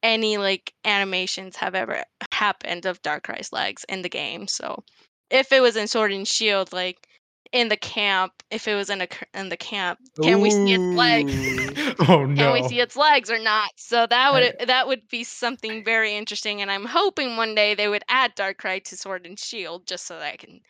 any 0.02 0.38
like 0.38 0.72
animations 0.84 1.56
have 1.56 1.74
ever 1.74 2.02
happened 2.32 2.86
of 2.86 3.02
Darkrai's 3.02 3.52
legs 3.52 3.84
in 3.88 4.02
the 4.02 4.08
game. 4.08 4.46
So 4.48 4.84
if 5.30 5.52
it 5.52 5.60
was 5.60 5.76
in 5.76 5.88
Sword 5.88 6.12
and 6.12 6.26
Shield, 6.26 6.72
like 6.72 7.08
in 7.52 7.68
the 7.68 7.76
camp, 7.76 8.32
if 8.50 8.68
it 8.68 8.74
was 8.74 8.90
in 8.90 9.02
a 9.02 9.08
in 9.34 9.48
the 9.48 9.56
camp, 9.56 9.98
can 10.22 10.40
we 10.40 10.50
see 10.50 10.74
its 10.74 10.96
legs? 10.96 11.32
Ooh. 11.32 11.46
Oh 12.08 12.26
Can 12.34 12.52
we 12.52 12.62
see 12.68 12.80
its 12.80 12.96
legs 12.96 13.30
or 13.30 13.38
not? 13.38 13.70
So 13.76 14.06
that 14.06 14.32
would 14.32 14.54
I- 14.60 14.64
that 14.64 14.86
would 14.88 15.08
be 15.08 15.24
something 15.24 15.84
very 15.84 16.14
interesting, 16.14 16.62
and 16.62 16.70
I'm 16.70 16.84
hoping 16.84 17.36
one 17.36 17.54
day 17.54 17.74
they 17.74 17.88
would 17.88 18.02
add 18.08 18.34
Darkrai 18.36 18.82
to 18.84 18.96
Sword 18.96 19.26
and 19.26 19.38
Shield 19.38 19.86
just 19.86 20.06
so 20.06 20.18
that 20.18 20.32
I 20.32 20.36
can 20.36 20.60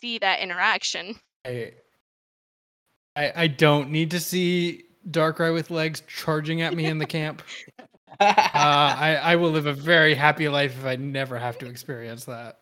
see 0.00 0.18
that 0.18 0.40
interaction. 0.40 1.16
I, 1.44 1.72
I 3.16 3.32
I 3.34 3.46
don't 3.46 3.90
need 3.90 4.10
to 4.12 4.20
see 4.20 4.84
Darkrai 5.10 5.52
with 5.52 5.70
legs 5.70 6.02
charging 6.06 6.62
at 6.62 6.74
me 6.74 6.86
in 6.86 6.98
the 6.98 7.06
camp. 7.06 7.42
Uh, 8.20 8.26
I 8.98 9.20
I 9.22 9.36
will 9.36 9.50
live 9.50 9.66
a 9.66 9.72
very 9.72 10.14
happy 10.14 10.48
life 10.48 10.76
if 10.76 10.84
I 10.84 10.96
never 10.96 11.38
have 11.38 11.56
to 11.58 11.66
experience 11.66 12.24
that. 12.24 12.58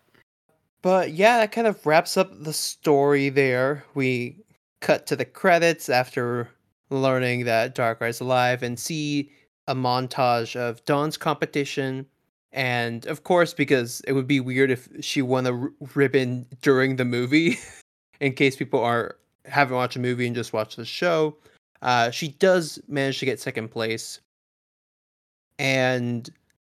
But 0.83 1.12
yeah, 1.12 1.39
that 1.39 1.53
kind 1.53 1.66
of 1.66 1.85
wraps 1.85 2.16
up 2.16 2.31
the 2.43 2.53
story 2.53 3.29
there. 3.29 3.85
We 3.95 4.45
cut 4.81 5.07
to 5.09 5.16
the 5.16 5.24
credits 5.24 5.89
after 5.89 6.49
learning 6.91 7.45
that 7.45 7.74
Darkrai's 7.74 8.20
alive 8.20 8.62
and 8.62 8.79
see 8.79 9.31
a 9.66 9.74
montage 9.74 10.55
of 10.55 10.85
Dawn's 10.85 11.16
competition. 11.16 12.07
And 12.53 13.07
of 13.07 13.24
course, 13.24 13.53
because 13.53 14.01
it 14.07 14.12
would 14.12 14.27
be 14.29 14.41
weird 14.41 14.70
if 14.70 14.89
she 15.01 15.22
won 15.22 15.47
a 15.47 15.53
r- 15.53 15.70
ribbon 15.95 16.47
during 16.62 16.97
the 16.97 17.05
movie, 17.05 17.59
in 18.20 18.33
case 18.33 18.57
people 18.57 18.81
are 18.81 19.16
haven't 19.45 19.77
watched 19.77 19.97
a 19.97 20.01
movie 20.01 20.27
and 20.27 20.35
just 20.35 20.53
watched 20.53 20.77
the 20.77 20.85
show, 20.85 21.37
uh, 21.83 22.11
she 22.11 22.29
does 22.29 22.81
manage 22.89 23.18
to 23.20 23.27
get 23.27 23.41
second 23.41 23.68
place. 23.70 24.20
And 25.59 26.29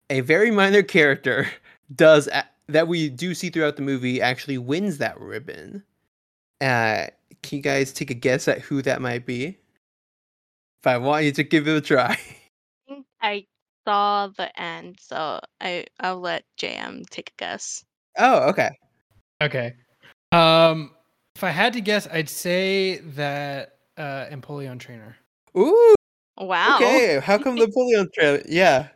a 0.10 0.22
very 0.22 0.52
minor 0.52 0.84
character 0.84 1.48
does 1.96 2.28
a- 2.28 2.48
that 2.68 2.88
we 2.88 3.10
do 3.10 3.34
see 3.34 3.50
throughout 3.50 3.76
the 3.76 3.82
movie 3.82 4.22
actually 4.22 4.58
wins 4.58 4.98
that 5.00 5.20
ribbon. 5.20 5.84
Uh, 6.62 7.08
can 7.44 7.58
you 7.58 7.62
guys 7.62 7.92
take 7.94 8.10
a 8.12 8.16
guess 8.16 8.48
at 8.48 8.62
who 8.62 8.82
that 8.82 9.02
might 9.02 9.26
be? 9.26 9.58
If 10.82 10.88
I 10.88 10.98
want 10.98 11.26
you 11.26 11.32
to 11.34 11.44
give 11.44 11.68
it 11.68 11.78
a 11.78 11.82
try. 11.82 12.12
I 12.12 12.16
think 12.88 13.06
I 13.22 13.46
saw 13.88 14.28
the 14.28 14.60
end, 14.60 14.98
so 15.00 15.40
I 15.62 15.86
I'll 16.00 16.20
let 16.20 16.44
JM 16.60 17.08
take 17.10 17.30
a 17.30 17.34
guess. 17.38 17.84
Oh, 18.18 18.50
okay. 18.50 18.70
Okay. 19.42 19.74
Um, 20.32 20.92
if 21.36 21.44
I 21.44 21.50
had 21.50 21.74
to 21.74 21.82
guess, 21.82 22.08
I'd 22.12 22.30
say 22.30 22.98
that 23.16 23.78
uh, 23.98 24.26
Empoleon 24.32 24.80
trainer. 24.80 25.18
Ooh, 25.58 25.96
Wow. 26.38 26.78
okay. 26.78 27.20
How 27.20 27.38
come 27.38 27.56
the 27.58 27.66
Empoleon 27.68 28.08
Trainer? 28.14 28.44
Yeah. 28.48 28.88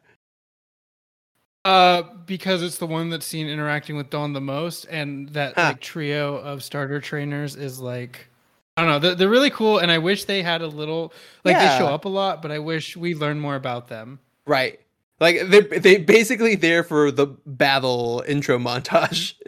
Uh, 1.70 2.02
because 2.26 2.64
it's 2.64 2.78
the 2.80 2.88
one 2.88 3.10
that's 3.12 3.26
seen 3.28 3.48
interacting 3.48 3.96
with 3.96 4.10
Dawn 4.10 4.34
the 4.34 4.42
most, 4.42 4.86
and 4.86 5.30
that 5.30 5.54
Huh. 5.56 5.62
like 5.70 5.82
trio 5.82 6.38
of 6.38 6.64
starter 6.64 7.00
trainers 7.00 7.56
is 7.56 7.80
like, 7.80 8.28
I 8.76 8.82
don't 8.82 8.90
know, 8.92 9.00
they're, 9.00 9.16
they're 9.16 9.30
really 9.30 9.52
cool, 9.52 9.78
and 9.78 9.92
I 9.92 10.00
wish 10.00 10.26
they 10.26 10.42
had 10.42 10.62
a 10.62 10.68
little 10.68 11.14
like 11.46 11.58
they 11.60 11.78
show 11.78 11.88
up 11.88 12.06
a 12.06 12.10
lot, 12.10 12.42
but 12.42 12.50
I 12.52 12.58
wish 12.60 12.98
we 12.98 13.14
learned 13.14 13.42
more 13.42 13.56
about 13.56 13.88
them. 13.88 14.20
Right. 14.48 14.80
Like 15.20 15.42
they 15.48 15.60
they 15.62 15.98
basically 15.98 16.56
there 16.56 16.84
for 16.84 17.12
the 17.12 17.28
battle 17.46 18.24
intro 18.28 18.58
montage. 18.58 19.34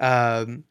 Um 0.00 0.64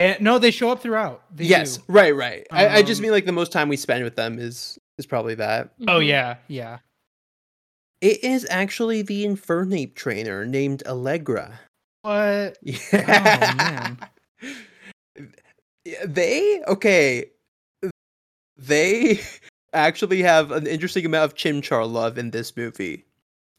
And 0.00 0.20
no, 0.20 0.38
they 0.40 0.50
show 0.50 0.70
up 0.70 0.82
throughout. 0.82 1.22
They 1.34 1.44
yes, 1.44 1.76
do. 1.76 1.84
right, 1.86 2.14
right. 2.14 2.46
I, 2.50 2.78
I 2.78 2.82
just 2.82 2.98
Um, 2.98 3.02
mean 3.04 3.12
like 3.12 3.26
the 3.26 3.32
most 3.32 3.52
time 3.52 3.68
we 3.68 3.76
spend 3.76 4.02
with 4.02 4.16
them 4.16 4.38
is 4.40 4.76
is 4.98 5.06
probably 5.06 5.36
that. 5.36 5.70
Oh 5.86 6.00
Mhm. 6.00 6.06
yeah, 6.08 6.36
yeah. 6.48 6.78
It 8.02 8.22
is 8.24 8.46
actually 8.50 9.00
the 9.02 9.24
Infernape 9.24 9.94
trainer 9.94 10.44
named 10.44 10.82
Allegra. 10.86 11.58
What? 12.02 12.58
Yeah. 12.62 13.94
Oh 15.14 15.22
man. 15.22 15.32
They 16.04 16.62
okay. 16.66 17.26
They 18.56 19.20
actually 19.72 20.22
have 20.22 20.50
an 20.50 20.66
interesting 20.66 21.06
amount 21.06 21.30
of 21.32 21.36
Chimchar 21.36 21.90
love 21.90 22.18
in 22.18 22.30
this 22.30 22.56
movie 22.56 23.04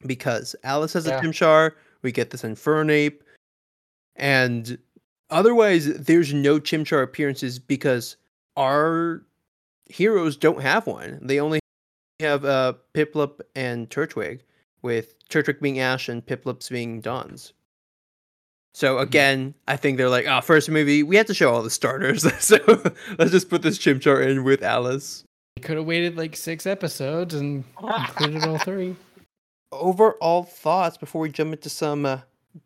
because 0.06 0.56
Alice 0.64 0.94
has 0.94 1.06
Yeah. 1.06 1.20
a 1.20 1.22
Chimchar. 1.22 1.72
We 2.02 2.12
get 2.12 2.30
this 2.32 2.42
Infernape, 2.44 3.20
and 4.18 4.78
otherwise, 5.30 5.86
there's 5.94 6.34
no 6.34 6.60
Chimchar 6.60 7.02
appearances 7.02 7.60
because 7.60 8.18
our 8.58 9.24
heroes 9.90 10.36
don't 10.38 10.62
have 10.62 10.86
one. 10.86 11.20
They 11.22 11.40
only 11.40 11.60
have 12.24 12.44
uh, 12.46 12.74
Piplup 12.94 13.42
and 13.56 13.90
Turtwig, 13.90 14.42
with 14.82 15.16
Turtwig 15.30 15.62
being 15.62 15.80
Ash 15.80 16.10
and 16.10 16.26
Piplup's 16.26 16.70
being 16.70 17.02
Dawn's. 17.02 17.54
So 18.74 18.98
again, 18.98 19.54
I 19.68 19.78
think 19.78 19.98
they're 19.98 20.10
like, 20.10 20.26
oh, 20.28 20.42
first 20.42 20.70
movie, 20.70 21.04
we 21.04 21.16
have 21.16 21.28
to 21.28 21.34
show 21.34 21.54
all 21.54 21.62
the 21.62 21.70
starters. 21.70 22.22
so 22.44 22.58
let's 23.18 23.32
just 23.32 23.50
put 23.50 23.62
this 23.62 23.78
Chimchar 23.78 24.26
in 24.28 24.44
with 24.44 24.64
Alice. 24.64 25.24
We 25.58 25.62
could 25.62 25.78
have 25.78 25.86
waited 25.86 26.18
like 26.18 26.36
six 26.36 26.66
episodes 26.66 27.36
and 27.36 27.64
included 27.80 28.44
all 28.44 28.58
three. 28.58 28.96
Overall 29.72 30.44
thoughts 30.44 30.98
before 30.98 31.22
we 31.22 31.30
jump 31.30 31.54
into 31.54 31.70
some 31.70 32.06
uh, 32.06 32.20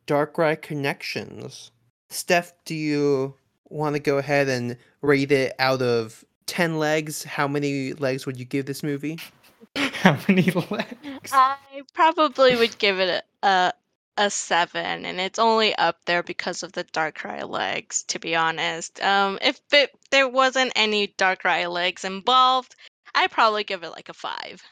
Darkrai 0.07 0.61
connections. 0.61 1.71
Steph, 2.09 2.53
do 2.63 2.75
you 2.75 3.33
want 3.69 3.95
to 3.95 3.99
go 3.99 4.17
ahead 4.17 4.47
and 4.47 4.77
rate 5.01 5.31
it 5.31 5.53
out 5.59 5.81
of 5.81 6.23
10 6.47 6.79
legs? 6.79 7.23
How 7.23 7.47
many 7.47 7.93
legs 7.93 8.25
would 8.25 8.37
you 8.37 8.45
give 8.45 8.65
this 8.65 8.81
movie? 8.81 9.19
How 9.75 10.17
many 10.27 10.43
legs? 10.51 11.31
I 11.31 11.57
probably 11.93 12.55
would 12.55 12.77
give 12.77 12.99
it 12.99 13.23
a, 13.43 13.47
a 13.47 13.73
a 14.19 14.29
seven, 14.31 15.05
and 15.05 15.19
it's 15.19 15.37
only 15.37 15.75
up 15.75 16.03
there 16.05 16.23
because 16.23 16.63
of 16.63 16.71
the 16.71 16.83
Darkrai 16.85 17.47
legs. 17.47 18.03
To 18.03 18.19
be 18.19 18.35
honest, 18.35 18.99
um, 19.01 19.37
if 19.41 19.59
it, 19.71 19.91
there 20.09 20.27
wasn't 20.27 20.71
any 20.75 21.07
Darkrai 21.07 21.71
legs 21.71 22.03
involved, 22.03 22.75
I'd 23.13 23.31
probably 23.31 23.63
give 23.63 23.83
it 23.83 23.91
like 23.91 24.09
a 24.09 24.13
five. 24.13 24.63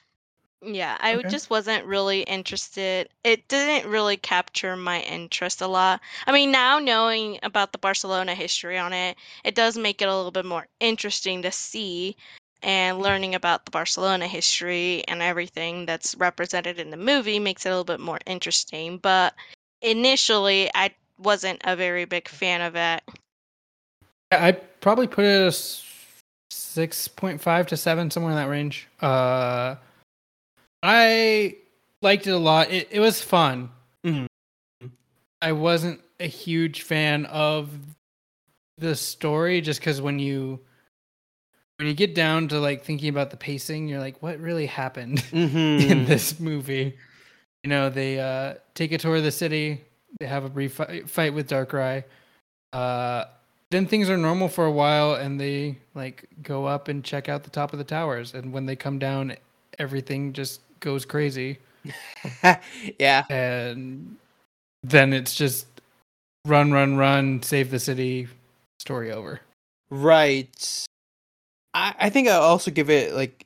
Yeah, 0.62 0.98
I 1.00 1.16
Okay. 1.16 1.30
just 1.30 1.52
wasn't 1.52 1.86
really 1.86 2.22
interested. 2.22 3.10
It 3.24 3.48
didn't 3.48 3.90
really 3.92 4.18
capture 4.18 4.76
my 4.76 5.02
interest 5.02 5.62
a 5.62 5.68
lot. 5.68 6.02
I 6.26 6.32
mean, 6.32 6.52
now 6.52 6.80
knowing 6.80 7.38
about 7.44 7.72
the 7.72 7.78
Barcelona 7.78 8.34
history 8.34 8.80
on 8.80 8.94
it, 8.94 9.16
it 9.44 9.54
does 9.54 9.78
make 9.78 10.02
it 10.02 10.08
a 10.10 10.16
little 10.16 10.32
bit 10.32 10.46
more 10.46 10.68
interesting 10.80 11.44
to 11.44 11.52
see 11.52 12.18
and 12.64 13.00
learning 13.00 13.36
about 13.36 13.66
the 13.66 13.72
Barcelona 13.72 14.28
history 14.28 15.04
and 15.08 15.22
everything 15.22 15.86
that's 15.86 16.16
represented 16.16 16.80
in 16.80 16.90
the 16.90 16.98
movie 16.98 17.40
makes 17.40 17.66
it 17.66 17.70
a 17.70 17.72
little 17.72 17.84
bit 17.84 18.00
more 18.00 18.20
interesting. 18.26 18.98
But 18.98 19.34
initially, 19.82 20.70
I 20.74 20.92
wasn't 21.18 21.62
a 21.64 21.76
very 21.76 22.06
big 22.06 22.28
fan 22.28 22.62
of 22.62 22.76
it. 22.76 23.04
I'd 24.32 24.82
probably 24.82 25.08
put 25.08 25.26
it 25.26 25.48
as 25.48 25.84
six 26.50 27.08
point 27.08 27.42
five 27.42 27.68
to 27.68 27.78
seven, 27.78 28.12
somewhere 28.12 28.32
in 28.32 28.38
that 28.38 28.50
range. 28.50 28.88
Uh, 29.02 29.76
I 30.84 31.56
liked 32.02 32.28
it 32.28 32.32
a 32.32 32.38
lot. 32.38 32.72
It 32.72 32.88
it 32.92 33.00
was 33.00 33.22
fun. 33.22 33.70
Mhm. 34.04 34.28
I 35.42 35.52
wasn't 35.52 36.02
a 36.20 36.28
huge 36.28 36.82
fan 36.82 37.26
of 37.26 37.70
the 38.78 38.96
story 38.96 39.62
just 39.62 39.80
because 39.80 40.02
when 40.02 40.20
you 40.20 40.60
when 41.78 41.88
you 41.88 41.94
get 41.94 42.16
down 42.16 42.48
to 42.50 42.60
like 42.60 42.84
thinking 42.84 43.10
about 43.10 43.32
the 43.32 43.38
pacing, 43.38 43.88
you're 43.88 44.00
like, 44.00 44.22
what 44.22 44.40
really 44.40 44.66
happened 44.66 45.24
in 45.32 45.50
Mhm. 45.50 46.08
this 46.08 46.40
movie? 46.40 46.98
You 47.64 47.70
know, 47.70 47.90
they 47.90 48.20
uh, 48.20 48.56
take 48.76 48.92
a 48.92 48.98
tour 48.98 49.16
of 49.18 49.24
the 49.24 49.32
city. 49.32 49.84
They 50.20 50.28
have 50.28 50.46
a 50.46 50.50
brief 50.50 50.74
fi- 50.74 51.02
fight 51.02 51.34
with 51.34 51.50
Darkrai. 51.50 52.04
Uh, 52.74 53.26
then 53.72 53.88
things 53.88 54.10
are 54.10 54.18
normal 54.18 54.48
for 54.48 54.66
a 54.66 54.72
while, 54.72 55.16
and 55.16 55.40
they 55.40 55.78
like 55.96 56.26
go 56.44 56.66
up 56.66 56.88
and 56.88 57.04
check 57.04 57.28
out 57.28 57.44
the 57.44 57.50
top 57.50 57.74
of 57.74 57.80
the 57.80 57.86
towers. 57.86 58.34
And 58.34 58.54
when 58.54 58.66
they 58.66 58.76
come 58.76 59.00
down, 59.00 59.36
everything 59.80 60.32
just 60.34 60.62
goes 60.80 61.04
crazy. 61.06 61.58
yeah. 63.00 63.26
And 63.30 64.16
then 64.84 65.12
it's 65.14 65.36
just 65.36 65.66
run, 66.46 66.72
run, 66.72 66.96
run, 66.98 67.42
save 67.42 67.72
the 67.72 67.80
city, 67.80 68.28
story 68.80 69.12
over. 69.12 69.42
Right. 69.90 70.85
I, 71.76 71.94
I 72.00 72.10
think 72.10 72.28
I'll 72.28 72.42
also 72.42 72.72
give 72.72 72.90
it 72.90 73.14
like 73.14 73.46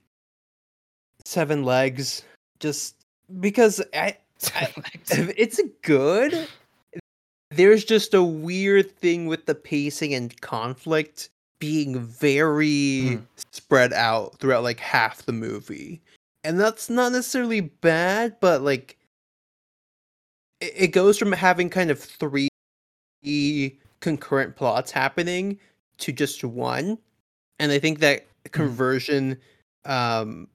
seven 1.25 1.65
legs. 1.65 2.23
Just 2.59 2.95
because 3.39 3.81
I 3.93 4.17
it's 5.09 5.59
good. 5.81 6.47
There's 7.51 7.83
just 7.83 8.13
a 8.13 8.23
weird 8.23 8.95
thing 8.97 9.25
with 9.25 9.45
the 9.47 9.55
pacing 9.55 10.13
and 10.13 10.39
conflict 10.41 11.29
being 11.59 11.99
very 11.99 13.15
Hmm. 13.15 13.23
spread 13.51 13.91
out 13.91 14.37
throughout 14.39 14.63
like 14.63 14.79
half 14.79 15.25
the 15.25 15.33
movie. 15.33 15.99
And 16.43 16.59
that's 16.59 16.89
not 16.89 17.11
necessarily 17.11 17.61
bad, 17.61 18.37
but 18.39 18.61
like 18.61 18.97
it, 20.61 20.73
it 20.75 20.87
goes 20.89 21.17
from 21.17 21.31
having 21.31 21.69
kind 21.69 21.89
of 21.89 21.99
three 21.99 22.49
concurrent 23.99 24.55
plots 24.55 24.91
happening 24.91 25.59
to 25.97 26.11
just 26.13 26.43
one. 26.43 26.97
And 27.59 27.71
I 27.71 27.79
think 27.79 27.99
that 27.99 28.25
conversion 28.51 29.37
um 29.85 30.47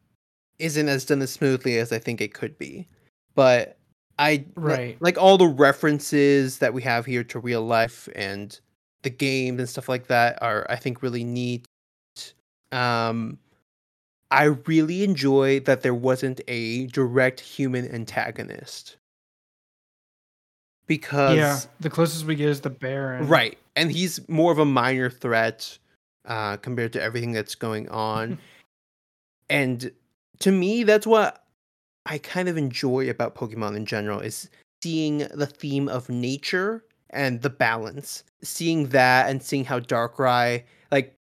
isn't 0.58 0.88
as 0.88 1.04
done 1.04 1.22
as 1.22 1.32
smoothly 1.32 1.78
as 1.78 1.92
I 1.92 1.98
think 1.98 2.20
it 2.20 2.34
could 2.34 2.56
be. 2.58 2.86
But 3.34 3.76
I 4.18 4.44
Right. 4.54 4.96
like 5.00 5.18
all 5.18 5.36
the 5.38 5.46
references 5.48 6.58
that 6.58 6.72
we 6.72 6.82
have 6.82 7.04
here 7.06 7.24
to 7.24 7.38
real 7.38 7.62
life 7.62 8.08
and 8.14 8.58
the 9.02 9.10
games 9.10 9.58
and 9.58 9.68
stuff 9.68 9.88
like 9.88 10.06
that 10.06 10.40
are 10.42 10.66
I 10.70 10.76
think 10.76 11.02
really 11.02 11.24
neat. 11.24 11.66
Um 12.72 13.38
I 14.30 14.44
really 14.44 15.04
enjoy 15.04 15.60
that 15.60 15.82
there 15.82 15.94
wasn't 15.94 16.40
a 16.48 16.86
direct 16.88 17.40
human 17.40 17.88
antagonist. 17.92 18.96
Because 20.86 21.36
yeah, 21.36 21.60
the 21.80 21.88
closest 21.90 22.26
we 22.26 22.34
get 22.34 22.48
is 22.48 22.60
the 22.60 22.70
Baron. 22.70 23.26
Right. 23.28 23.58
And 23.76 23.90
he's 23.90 24.26
more 24.28 24.52
of 24.52 24.58
a 24.58 24.64
minor 24.64 25.08
threat 25.08 25.78
uh, 26.24 26.56
compared 26.58 26.92
to 26.94 27.02
everything 27.02 27.32
that's 27.32 27.54
going 27.54 27.88
on. 27.88 28.38
and 29.50 29.90
to 30.40 30.52
me, 30.52 30.82
that's 30.82 31.06
what 31.06 31.44
I 32.06 32.18
kind 32.18 32.48
of 32.48 32.56
enjoy 32.56 33.08
about 33.08 33.34
Pokemon 33.34 33.76
in 33.76 33.86
general 33.86 34.20
is 34.20 34.48
seeing 34.82 35.18
the 35.34 35.46
theme 35.46 35.88
of 35.88 36.08
nature 36.08 36.84
and 37.10 37.40
the 37.42 37.50
balance. 37.50 38.24
Seeing 38.42 38.88
that 38.88 39.30
and 39.30 39.42
seeing 39.42 39.64
how 39.64 39.80
Darkrai, 39.80 40.64
like 40.90 41.16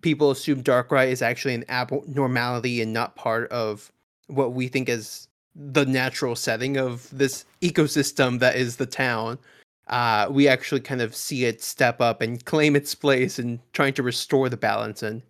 people 0.00 0.30
assume 0.30 0.62
Darkrai 0.62 1.08
is 1.08 1.22
actually 1.22 1.54
an 1.54 1.64
abnormality 1.68 2.82
and 2.82 2.92
not 2.92 3.16
part 3.16 3.50
of 3.50 3.90
what 4.28 4.52
we 4.52 4.68
think 4.68 4.88
is 4.88 5.28
the 5.54 5.84
natural 5.84 6.34
setting 6.34 6.76
of 6.76 7.08
this 7.10 7.44
ecosystem 7.60 8.38
that 8.38 8.56
is 8.56 8.76
the 8.76 8.86
town 8.86 9.38
uh, 9.88 10.28
we 10.30 10.48
actually 10.48 10.80
kind 10.80 11.00
of 11.00 11.14
see 11.14 11.44
it 11.44 11.62
step 11.62 12.00
up 12.00 12.20
and 12.20 12.44
claim 12.44 12.76
its 12.76 12.94
place 12.94 13.38
and 13.38 13.60
trying 13.72 13.94
to 13.94 14.02
restore 14.02 14.48
the 14.48 14.56
balance 14.56 15.02
and 15.02 15.22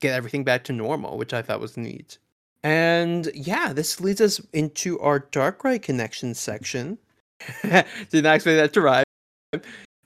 get 0.00 0.14
everything 0.14 0.44
back 0.44 0.64
to 0.64 0.72
normal, 0.72 1.16
which 1.18 1.32
I 1.32 1.42
thought 1.42 1.60
was 1.60 1.76
neat. 1.76 2.18
And 2.62 3.30
yeah, 3.34 3.72
this 3.72 4.00
leads 4.00 4.20
us 4.20 4.40
into 4.52 4.98
our 5.00 5.20
dark 5.20 5.62
Darkrai 5.62 5.80
connection 5.80 6.34
section. 6.34 6.98
Did 7.62 8.24
not 8.24 8.36
expect 8.36 8.56
that 8.56 8.72
to 8.74 8.80
rhyme. 8.80 9.04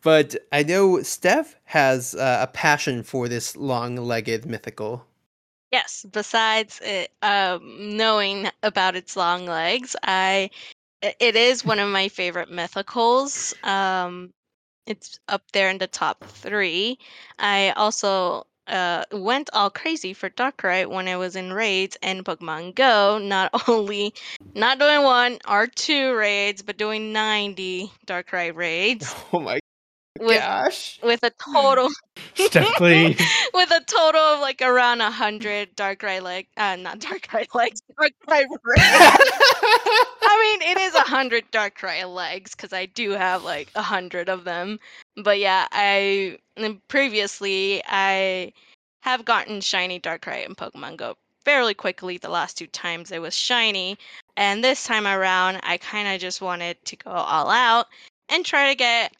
But 0.03 0.37
I 0.53 0.63
know 0.63 1.03
Steph 1.03 1.57
has 1.65 2.15
uh, 2.15 2.41
a 2.43 2.47
passion 2.47 3.03
for 3.03 3.27
this 3.27 3.57
long 3.57 3.97
legged 3.97 4.45
mythical. 4.45 5.07
Yes, 5.73 6.07
besides 6.13 6.81
it, 6.85 7.11
um, 7.23 7.97
knowing 7.97 8.49
about 8.63 8.95
its 8.95 9.17
long 9.17 9.47
legs, 9.47 9.97
i- 10.05 10.51
it 11.21 11.37
is 11.37 11.65
one 11.65 11.79
of 11.79 11.89
my 11.89 12.09
favorite 12.09 12.51
mythicals. 12.51 13.55
Um, 13.67 14.33
it's 14.87 15.19
up 15.29 15.43
there 15.53 15.71
in 15.71 15.79
the 15.79 15.87
top 15.87 16.25
three. 16.25 16.99
I 17.39 17.71
also 17.71 18.47
uh, 18.67 19.05
went 19.13 19.51
all 19.53 19.71
crazy 19.71 20.15
for 20.15 20.31
Darkrai 20.31 20.87
when 20.87 21.09
I 21.09 21.17
was 21.17 21.37
in 21.37 21.53
raids 21.53 21.97
and 22.03 22.25
Pokemon 22.25 22.75
Go. 22.75 23.19
Not 23.19 23.51
only 23.69 24.15
not 24.55 24.79
doing 24.79 25.03
one 25.03 25.39
or 25.49 25.67
two 25.67 26.15
raids, 26.15 26.63
but 26.63 26.77
doing 26.77 27.13
ninety 27.13 27.91
Darkrai 28.07 28.55
raids 28.55 29.15
Oh 29.33 29.41
my 29.41 29.59
with 30.21 30.41
gosh. 30.41 31.01
with 31.03 31.23
a 31.23 31.31
total 31.31 31.89
Steph, 32.35 32.75
please. 32.77 33.21
with 33.55 33.71
a 33.71 33.81
total 33.87 34.21
of 34.21 34.41
like 34.41 34.63
around 34.63 35.01
a 35.01 35.11
hundred 35.11 35.77
Darkrai 35.77 36.23
leg, 36.23 36.47
uh, 36.57 36.77
not 36.77 37.01
Darkrai 37.01 37.47
legs, 37.55 37.83
Darkrai 37.99 38.45
raids. 38.63 38.83
I 40.27 40.59
mean, 40.61 40.71
it 40.71 40.79
is 40.79 40.95
a 40.95 41.01
hundred 41.01 41.51
Darkrai 41.51 42.13
legs 42.13 42.53
because 42.53 42.73
I 42.73 42.87
do 42.87 43.11
have 43.11 43.45
like 43.45 43.71
a 43.75 43.83
hundred 43.83 44.29
of 44.29 44.45
them. 44.45 44.79
But 45.17 45.39
yeah, 45.39 45.67
I 45.73 46.39
previously 46.89 47.83
I 47.87 48.53
have 49.03 49.25
gotten 49.25 49.61
shiny 49.61 49.99
dark 49.99 50.23
Darkrai 50.23 50.47
in 50.47 50.55
Pokemon 50.55 50.97
Go 50.97 51.17
fairly 51.45 51.75
quickly. 51.75 52.19
The 52.19 52.31
last 52.31 52.57
two 52.57 52.67
times 52.69 53.11
it 53.11 53.21
was 53.21 53.35
shiny, 53.35 53.99
and 54.37 54.63
this 54.63 54.85
time 54.85 55.07
around 55.07 55.61
I 55.63 55.77
kind 55.79 56.09
of 56.09 56.21
just 56.21 56.41
wanted 56.41 56.83
to 56.85 56.97
go 56.97 57.11
all 57.11 57.51
out 57.51 57.87
and 58.29 58.45
try 58.45 58.71
to 58.71 58.75
get 58.75 59.13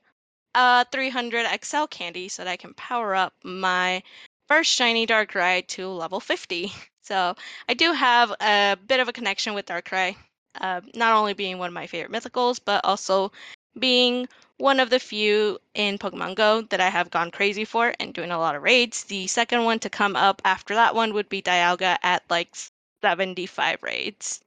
a 0.55 0.87
300 0.91 1.47
XL 1.65 1.85
candy 1.87 2.29
so 2.29 2.45
that 2.45 2.51
I 2.51 2.57
can 2.57 2.75
power 2.75 3.15
up 3.15 3.35
my 3.43 4.03
first 4.49 4.71
shiny 4.71 5.07
Darkrai 5.07 5.67
to 5.69 5.89
level 5.89 6.21
50. 6.21 6.73
So 7.07 7.35
I 7.69 7.75
do 7.75 7.93
have 7.93 8.31
a 8.41 8.79
bit 8.87 8.99
of 8.99 9.09
a 9.09 9.13
connection 9.13 9.53
with 9.53 9.67
Darkrai, 9.67 10.17
uh, 10.59 10.81
not 10.95 11.13
only 11.13 11.35
being 11.35 11.59
one 11.59 11.69
of 11.69 11.75
my 11.75 11.87
favorite 11.87 12.11
mythicals, 12.11 12.59
but 12.65 12.83
also 12.83 13.31
being 13.79 14.27
one 14.57 14.81
of 14.81 14.89
the 14.89 14.99
few 14.99 15.59
in 15.75 15.99
Pokemon 15.99 16.35
Go 16.35 16.63
that 16.63 16.81
I 16.81 16.89
have 16.89 17.11
gone 17.11 17.31
crazy 17.31 17.67
for 17.67 17.93
and 18.01 18.15
doing 18.15 18.31
a 18.31 18.39
lot 18.39 18.57
of 18.57 18.63
raids. 18.63 19.05
The 19.05 19.27
second 19.27 19.65
one 19.65 19.81
to 19.81 19.91
come 19.91 20.17
up 20.17 20.41
after 20.47 20.75
that 20.77 20.95
one 20.95 21.13
would 21.13 21.29
be 21.29 21.43
Dialga 21.43 21.99
at 22.03 22.23
like 22.31 22.57
75 23.03 23.83
raids. 23.83 24.41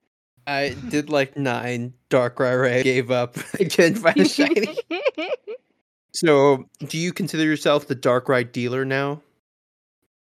I 0.48 0.76
did 0.90 1.10
like 1.10 1.38
nine 1.38 1.94
Darkrai 2.10 2.60
Ray, 2.60 2.82
gave 2.82 3.12
up 3.12 3.38
again 3.60 4.02
by 4.02 4.14
the 4.14 4.26
shiny. 4.30 4.80
So, 6.14 6.68
do 6.88 6.98
you 6.98 7.14
consider 7.14 7.44
yourself 7.44 7.88
the 7.88 7.96
Dark 7.96 8.28
Darkrai 8.28 8.52
dealer 8.52 8.86
now? 8.86 9.22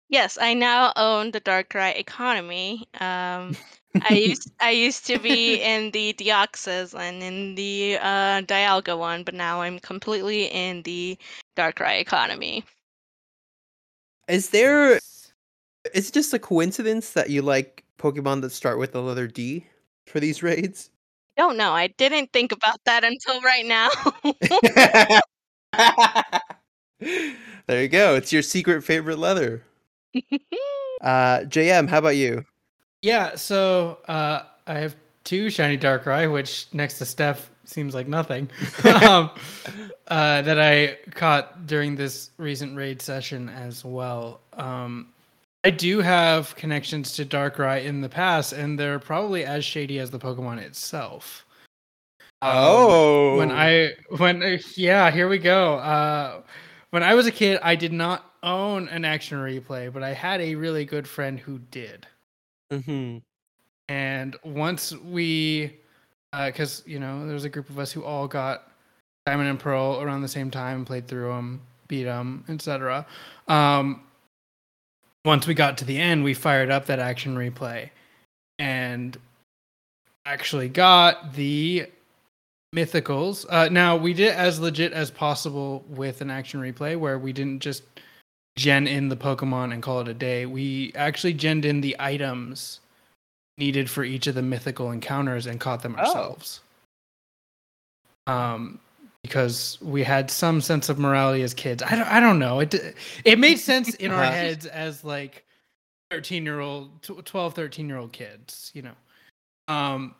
Yes, 0.10 0.38
I 0.40 0.54
now 0.54 0.94
own 0.96 1.32
the 1.32 1.40
Dark 1.40 1.70
Darkrai 1.70 1.98
economy. 1.98 2.88
Um, 3.00 3.56
I 4.02 4.14
used 4.14 4.52
I 4.60 4.70
used 4.70 5.06
to 5.08 5.18
be 5.18 5.56
in 5.56 5.92
the 5.92 6.14
Deoxys 6.14 6.98
and 6.98 7.24
in 7.24 7.56
the 7.56 7.98
uh, 8.00 8.42
Dialga 8.42 8.98
one, 8.98 9.24
but 9.24 9.34
now 9.34 9.62
I'm 9.62 9.80
completely 9.80 10.46
in 10.46 10.84
the 10.84 11.18
Darkrai 11.58 12.00
economy. 12.00 12.64
Is 14.28 14.50
there? 14.50 15.00
Is 15.94 16.10
it 16.10 16.14
just 16.14 16.34
a 16.34 16.40
coincidence 16.40 17.12
that 17.14 17.30
you 17.30 17.42
like 17.42 17.84
Pokemon 17.98 18.42
that 18.42 18.52
start 18.52 18.78
with 18.78 18.92
the 18.94 19.02
letter 19.02 19.28
D 19.28 19.66
for 20.06 20.20
these 20.20 20.44
raids? 20.44 20.92
Don't 21.36 21.58
know. 21.58 21.72
I 21.72 21.88
didn't 21.88 22.32
think 22.32 22.52
about 22.52 22.78
that 22.86 23.04
until 23.04 23.42
right 23.42 23.66
now. 23.66 23.90
there 27.00 27.82
you 27.82 27.88
go. 27.88 28.16
It's 28.16 28.32
your 28.32 28.42
secret 28.42 28.84
favorite 28.84 29.20
leather. 29.20 29.64
Uh, 31.02 31.42
JM, 31.42 31.90
how 31.90 31.98
about 31.98 32.16
you? 32.16 32.46
Yeah, 33.02 33.36
so 33.36 33.98
uh, 34.08 34.44
I 34.66 34.76
have 34.76 34.96
two 35.26 35.50
shiny 35.50 35.78
Darkrai, 35.78 36.32
which 36.32 36.68
next 36.72 36.98
to 37.00 37.06
Steph 37.06 37.52
seems 37.66 37.94
like 37.94 38.08
nothing. 38.08 38.50
um, 39.04 39.30
uh, 40.08 40.42
that 40.44 40.62
I 40.62 40.98
caught 41.12 41.68
during 41.68 41.98
this 41.98 42.32
recent 42.38 42.78
raid 42.78 43.02
session 43.02 43.50
as 43.50 43.84
well. 43.84 44.40
Um, 44.54 45.10
I 45.66 45.70
do 45.70 46.00
have 46.00 46.56
connections 46.56 47.14
to 47.14 47.26
Darkrai 47.26 47.84
in 47.84 48.02
the 48.02 48.10
past, 48.10 48.54
and 48.54 48.80
they're 48.80 49.00
probably 49.00 49.44
as 49.46 49.66
shady 49.66 50.00
as 50.00 50.12
the 50.12 50.20
Pokemon 50.20 50.60
itself. 50.60 51.46
Um, 52.44 52.52
oh, 52.58 53.38
when 53.38 53.52
I 53.52 53.94
when 54.18 54.60
yeah, 54.76 55.10
here 55.12 55.30
we 55.30 55.38
go. 55.38 55.76
Uh, 55.76 56.42
when 56.90 57.02
I 57.02 57.16
was 57.16 57.26
a 57.26 57.32
kid, 57.32 57.58
I 57.64 57.76
did 57.76 57.94
not 57.94 58.34
own 58.44 58.90
an 58.90 59.06
action 59.06 59.38
replay, 59.38 59.92
but 59.92 60.04
I 60.04 60.12
had 60.12 60.42
a 60.42 60.56
really 60.56 60.84
good 60.84 61.08
friend 61.08 61.40
who 61.40 61.60
did. 61.72 62.06
hmm 62.70 63.20
And 63.88 64.36
once 64.44 64.92
we, 64.92 65.78
because 66.34 66.84
you 66.86 67.00
know, 67.00 67.26
there 67.26 67.34
was 67.34 67.46
a 67.46 67.50
group 67.50 67.70
of 67.70 67.80
us 67.80 67.94
who 67.94 68.04
all 68.04 68.28
got 68.28 68.70
Diamond 69.26 69.50
and 69.50 69.60
Pearl 69.60 70.02
around 70.02 70.22
the 70.22 70.28
same 70.28 70.52
time, 70.52 70.80
and 70.80 70.86
played 70.86 71.08
through 71.08 71.30
them, 71.30 71.62
beat 71.88 72.04
them, 72.04 72.44
etc. 72.50 73.06
Um, 73.48 74.02
once 75.24 75.48
we 75.48 75.54
got 75.54 75.78
to 75.78 75.86
the 75.86 75.98
end, 75.98 76.26
we 76.26 76.34
fired 76.34 76.70
up 76.70 76.88
that 76.88 77.00
action 77.00 77.38
replay, 77.38 77.90
and 78.60 79.18
actually 80.26 80.68
got 80.68 81.36
the 81.36 81.88
mythicals. 82.74 83.46
Uh, 83.50 83.70
now 83.70 83.96
we 83.96 84.14
did 84.14 84.34
as 84.34 84.60
legit 84.60 84.94
as 84.94 85.12
possible 85.12 85.84
with 85.88 86.22
an 86.22 86.30
action 86.32 86.60
replay, 86.60 86.98
where 86.98 87.20
we 87.20 87.32
didn't 87.34 87.60
just 87.60 87.84
gen 88.56 88.88
in 88.88 89.10
the 89.10 89.16
Pokemon 89.16 89.74
and 89.74 89.82
call 89.84 90.02
it 90.02 90.08
a 90.08 90.14
day. 90.14 90.46
We 90.46 90.92
actually 90.96 91.34
genned 91.34 91.66
in 91.66 91.82
the 91.82 91.96
items 92.00 92.80
needed 93.58 93.90
for 93.90 94.04
each 94.04 94.28
of 94.28 94.36
the 94.36 94.42
mythical 94.42 94.92
encounters 94.92 95.46
and 95.46 95.60
caught 95.60 95.84
them 95.84 95.96
ourselves. 95.96 96.62
Oh. 98.28 98.32
ourselves. 98.32 98.54
Um, 98.56 98.80
because 99.22 99.78
we 99.82 100.04
had 100.04 100.30
some 100.30 100.60
sense 100.60 100.90
of 100.90 101.00
morality 101.00 101.44
as 101.44 101.54
kids. 101.54 101.82
I 101.82 101.96
don't, 101.96 102.08
I 102.08 102.20
don't 102.20 102.40
know. 102.40 102.60
It 102.60 102.96
it 103.24 103.40
made 103.40 103.58
sense 103.58 103.94
in 103.96 104.12
our 104.12 104.22
Uh-huh. 104.24 104.32
heads 104.32 104.66
as 104.66 105.04
like 105.04 105.46
13 106.12 106.44
year 106.44 106.60
old, 106.60 107.02
tw- 107.02 107.26
12, 107.26 107.54
13 107.54 107.88
year 107.88 107.98
old 107.98 108.12
kids, 108.12 108.72
you 108.74 108.82
know. 108.82 108.94
Um, 109.70 110.14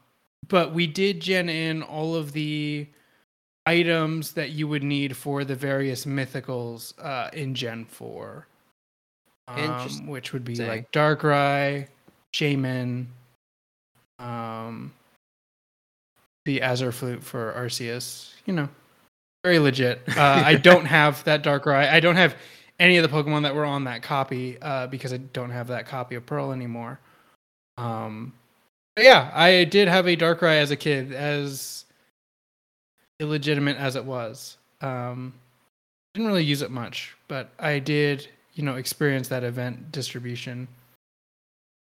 but 0.48 0.74
we 0.74 0.88
did 0.88 1.20
gen 1.20 1.50
in 1.50 1.84
all 1.84 2.16
of 2.16 2.34
the 2.34 2.88
items 3.66 4.34
that 4.34 4.52
you 4.52 4.68
would 4.68 4.84
need 4.84 5.16
for 5.16 5.44
the 5.44 5.56
various 5.56 6.06
mythicals 6.06 6.94
uh, 7.04 7.30
in 7.34 7.56
Gen 7.56 7.86
4. 7.86 8.48
Um, 9.46 10.08
which 10.08 10.32
would 10.32 10.46
be 10.46 10.56
like 10.56 10.90
Darkrai, 10.94 11.88
Shaymin, 12.34 13.08
um, 14.18 14.94
the 16.46 16.62
Azure 16.62 16.94
Flute 16.94 17.22
for 17.22 17.54
Arceus. 17.54 18.32
You 18.46 18.54
know, 18.54 18.70
very 19.44 19.60
legit. 19.60 20.02
Uh, 20.16 20.44
I 20.46 20.56
don't 20.62 20.86
have 20.86 21.24
that 21.26 21.44
Darkrai. 21.44 21.92
I 21.92 22.00
don't 22.00 22.16
have 22.16 22.38
any 22.80 22.96
of 22.98 23.04
the 23.10 23.16
Pokemon 23.16 23.44
that 23.44 23.54
were 23.54 23.66
on 23.66 23.84
that 23.84 24.02
copy 24.02 24.58
uh, 24.62 24.88
because 24.88 25.12
I 25.12 25.18
don't 25.18 25.52
have 25.52 25.68
that 25.68 25.86
copy 25.88 26.16
of 26.16 26.26
Pearl 26.26 26.54
anymore. 26.54 27.00
Um, 27.78 28.32
but 28.96 29.06
yeah, 29.06 29.32
I 29.34 29.64
did 29.64 29.88
have 29.88 30.08
a 30.08 30.16
Darkrai 30.16 30.62
as 30.62 30.72
a 30.72 30.76
kid, 30.76 31.14
as 31.14 31.86
illegitimate 33.20 33.78
as 33.78 33.96
it 33.96 34.06
was. 34.06 34.58
Um, 34.82 35.34
didn't 36.14 36.28
really 36.28 36.44
use 36.44 36.62
it 36.62 36.72
much, 36.72 37.16
but 37.28 37.50
I 37.60 37.80
did, 37.80 38.28
you 38.54 38.64
know, 38.64 38.76
experience 38.76 39.28
that 39.30 39.44
event 39.44 39.92
distribution 39.92 40.68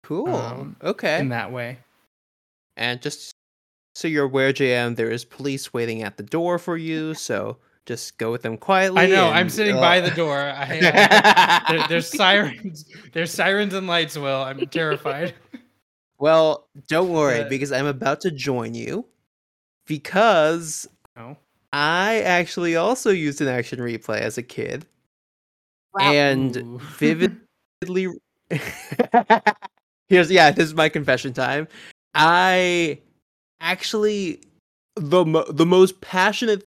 cool. 0.04 0.36
um, 0.36 0.76
okay, 0.84 1.20
in 1.20 1.30
that 1.30 1.52
way. 1.52 1.78
and 2.78 3.02
just 3.02 3.34
so 3.96 4.08
you're 4.08 4.26
aware, 4.26 4.54
JM, 4.54 4.96
there 4.96 5.12
is 5.12 5.26
police 5.26 5.74
waiting 5.74 6.04
at 6.04 6.18
the 6.18 6.24
door 6.24 6.58
for 6.60 6.78
you. 6.78 7.14
So 7.14 7.58
just 7.86 8.18
go 8.18 8.32
with 8.32 8.44
them 8.44 8.56
quietly. 8.56 9.02
I 9.02 9.08
know. 9.08 9.30
I'm 9.30 9.50
sitting 9.50 9.78
uh, 9.78 9.82
by 9.82 10.00
the 10.00 10.12
door. 10.12 10.38
I, 10.38 10.80
uh, 10.80 11.60
there, 11.70 11.88
there's 11.90 12.08
sirens. 12.08 12.86
There's 13.14 13.32
sirens 13.32 13.74
and 13.74 13.88
lights. 13.88 14.18
Will 14.18 14.42
I'm 14.42 14.60
terrified. 14.68 15.34
Well, 16.20 16.68
don't 16.88 17.10
worry 17.10 17.40
But- 17.40 17.50
because 17.50 17.72
I'm 17.72 17.86
about 17.88 18.22
to 18.22 18.32
join 18.32 18.74
you 18.74 19.06
because 19.88 20.88
No. 21.16 21.38
I 21.74 22.22
actually 22.22 22.76
also 22.76 23.10
used 23.12 23.42
an 23.42 23.48
action 23.48 23.80
replay 23.80 24.20
as 24.20 24.38
a 24.38 24.44
kid 24.44 24.86
and 26.00 26.58
Ooh. 26.58 26.80
vividly 26.98 28.08
Here's 30.10 30.32
yeah, 30.32 30.52
this 30.52 30.66
is 30.66 30.74
my 30.74 30.90
confession 30.90 31.34
time. 31.34 31.68
I 32.16 33.00
actually 33.62 34.42
the 34.96 35.24
mo- 35.24 35.46
the 35.52 35.66
most 35.68 36.02
passionate 36.02 36.64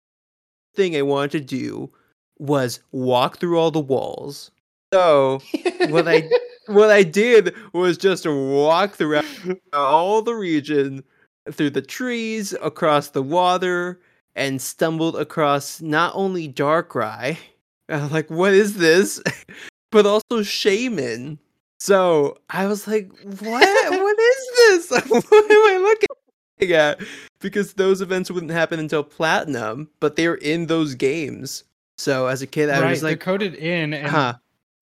thing 0.74 0.96
I 0.96 1.02
wanted 1.02 1.32
to 1.32 1.40
do 1.40 1.90
was 2.38 2.80
walk 2.92 3.38
through 3.38 3.58
all 3.58 3.70
the 3.72 3.80
walls. 3.80 4.52
So, 4.94 5.40
what 5.88 6.06
I 6.06 6.28
what 6.66 6.90
I 6.90 7.02
did 7.02 7.54
was 7.72 7.98
just 7.98 8.26
walk 8.26 8.94
throughout 8.94 9.24
all 9.72 10.22
the 10.22 10.34
region, 10.34 11.04
through 11.50 11.70
the 11.70 11.82
trees, 11.82 12.54
across 12.62 13.08
the 13.08 13.22
water, 13.22 14.00
and 14.34 14.60
stumbled 14.60 15.16
across 15.16 15.80
not 15.80 16.12
only 16.14 16.48
Darkrai, 16.48 17.36
uh, 17.88 18.08
like 18.10 18.30
what 18.30 18.52
is 18.52 18.78
this, 18.78 19.22
but 19.90 20.06
also 20.06 20.40
Shaymin. 20.40 21.38
So 21.80 22.38
I 22.48 22.66
was 22.66 22.86
like, 22.86 23.10
what? 23.22 23.90
what 23.90 24.18
is 24.20 24.48
this? 24.56 24.90
what 25.08 25.24
am 25.34 25.50
I 25.50 25.78
looking 25.82 26.74
at? 26.74 27.00
Because 27.40 27.72
those 27.74 28.00
events 28.00 28.30
wouldn't 28.30 28.52
happen 28.52 28.78
until 28.78 29.02
Platinum, 29.02 29.90
but 29.98 30.14
they're 30.14 30.36
in 30.36 30.66
those 30.66 30.94
games. 30.94 31.64
So 31.98 32.28
as 32.28 32.40
a 32.40 32.46
kid, 32.46 32.70
I 32.70 32.80
right, 32.80 32.90
was 32.90 33.00
they're 33.00 33.10
like, 33.10 33.20
coded 33.20 33.56
in, 33.56 33.94
and 33.94 34.06
huh, 34.06 34.34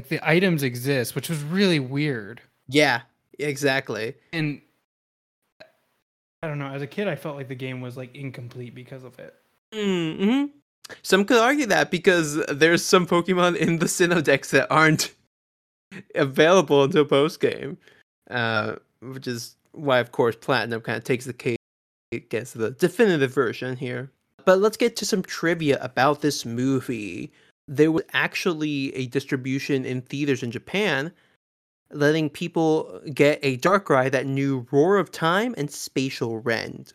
the 0.09 0.21
items 0.29 0.63
exist, 0.63 1.15
which 1.15 1.29
was 1.29 1.43
really 1.43 1.81
weird. 1.81 2.41
yeah, 2.69 3.03
exactly. 3.39 4.15
And 4.33 4.61
I 6.43 6.49
don't 6.49 6.59
know. 6.59 6.69
As 6.69 6.83
a 6.83 6.87
kid, 6.87 7.07
I 7.09 7.17
felt 7.17 7.37
like 7.37 7.49
the 7.49 7.55
game 7.55 7.81
was 7.81 7.97
like 7.97 8.15
incomplete 8.15 8.75
because 8.75 9.05
of 9.05 9.19
it. 9.19 9.35
hmm 9.75 10.47
Some 11.03 11.25
could 11.25 11.39
argue 11.39 11.67
that 11.67 11.91
because 11.91 12.45
there's 12.47 12.85
some 12.85 13.07
Pokemon 13.07 13.57
in 13.57 13.79
the 13.79 13.87
Sinnoh 13.87 14.23
Dex 14.25 14.51
that 14.53 14.71
aren't 14.71 15.15
available 16.15 16.85
until 16.85 17.05
post 17.05 17.41
game, 17.41 17.77
uh, 18.31 18.77
which 19.03 19.27
is 19.27 19.57
why, 19.73 19.99
of 19.99 20.13
course, 20.13 20.37
Platinum 20.37 20.81
kind 20.81 20.97
of 20.99 21.05
takes 21.05 21.27
the 21.27 21.33
cake 21.33 21.59
against 22.13 22.57
the 22.59 22.71
definitive 22.73 23.33
version 23.33 23.77
here. 23.77 24.11
But 24.47 24.59
let's 24.61 24.77
get 24.77 24.97
to 24.97 25.05
some 25.05 25.23
trivia 25.23 25.79
about 25.83 26.23
this 26.23 26.47
movie. 26.47 27.31
There 27.71 27.93
was 27.93 28.03
actually 28.13 28.93
a 28.97 29.07
distribution 29.07 29.85
in 29.85 30.03
theaters 30.03 30.43
in 30.43 30.51
Japan, 30.51 31.13
letting 31.93 32.29
people 32.29 33.01
get 33.15 33.39
a 33.43 33.59
Darkrai 33.59 34.11
that 34.11 34.27
knew 34.27 34.67
Roar 34.73 34.97
of 34.97 35.13
Time 35.13 35.55
and 35.57 35.71
Spatial 35.71 36.39
Rend. 36.41 36.93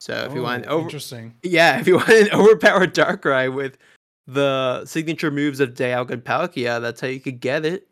So 0.00 0.26
if 0.28 0.34
you 0.34 0.42
want 0.42 0.66
Oh, 0.66 0.78
over, 0.78 0.86
interesting. 0.86 1.36
yeah, 1.44 1.78
if 1.78 1.86
you 1.86 1.94
want 1.98 2.10
an 2.10 2.30
overpowered 2.32 2.92
Darkrai 2.92 3.54
with 3.54 3.78
the 4.26 4.84
signature 4.84 5.30
moves 5.30 5.60
of 5.60 5.74
Dialga 5.74 6.10
and 6.10 6.24
Palkia, 6.24 6.80
that's 6.80 7.00
how 7.00 7.06
you 7.06 7.20
could 7.20 7.38
get 7.40 7.64
it. 7.64 7.86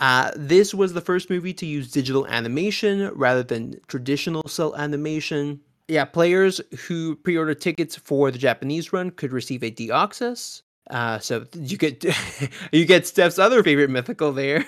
Uh, 0.00 0.30
this 0.34 0.72
was 0.72 0.94
the 0.94 1.00
first 1.02 1.28
movie 1.28 1.52
to 1.52 1.66
use 1.66 1.90
digital 1.90 2.26
animation 2.26 3.10
rather 3.14 3.42
than 3.42 3.78
traditional 3.86 4.48
cell 4.48 4.74
animation. 4.76 5.60
Yeah, 5.88 6.04
players 6.04 6.60
who 6.86 7.16
pre-order 7.16 7.54
tickets 7.54 7.96
for 7.96 8.30
the 8.30 8.38
Japanese 8.38 8.92
run 8.92 9.10
could 9.10 9.32
receive 9.32 9.62
a 9.62 9.70
Deoxys. 9.70 10.62
Uh, 10.90 11.18
so 11.18 11.46
you 11.54 11.76
get 11.76 12.04
you 12.72 12.84
get 12.86 13.06
Steph's 13.06 13.38
other 13.38 13.62
favorite 13.62 13.90
mythical 13.90 14.32
there. 14.32 14.64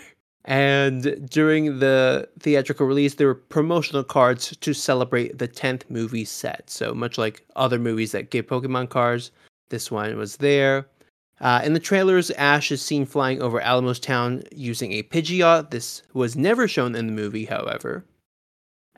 And 0.47 1.29
during 1.29 1.81
the 1.81 2.29
theatrical 2.39 2.87
release, 2.87 3.15
there 3.15 3.27
were 3.27 3.35
promotional 3.35 4.03
cards 4.03 4.57
to 4.57 4.73
celebrate 4.73 5.39
the 5.39 5.47
10th 5.47 5.83
movie 5.91 6.25
set. 6.25 6.71
So, 6.71 6.95
much 6.95 7.19
like 7.19 7.45
other 7.57 7.79
movies 7.79 8.13
that 8.13 8.31
give 8.31 8.47
Pokemon 8.47 8.89
cards, 8.89 9.31
this 9.69 9.91
one 9.91 10.17
was 10.17 10.39
there. 10.39 10.87
Uh, 11.41 11.61
in 11.65 11.75
the 11.75 11.81
trailers, 11.81 12.31
Ash 12.33 12.73
is 12.73 12.83
seen 12.83 13.07
flying 13.07 13.41
over 13.43 13.61
Alamos 13.61 13.99
Town 13.99 14.43
using 14.51 14.93
a 14.93 15.03
Pidgeot. 15.03 15.71
This 15.71 16.03
was 16.15 16.37
never 16.37 16.67
shown 16.67 16.95
in 16.95 17.07
the 17.07 17.13
movie, 17.13 17.47
however. 17.47 18.05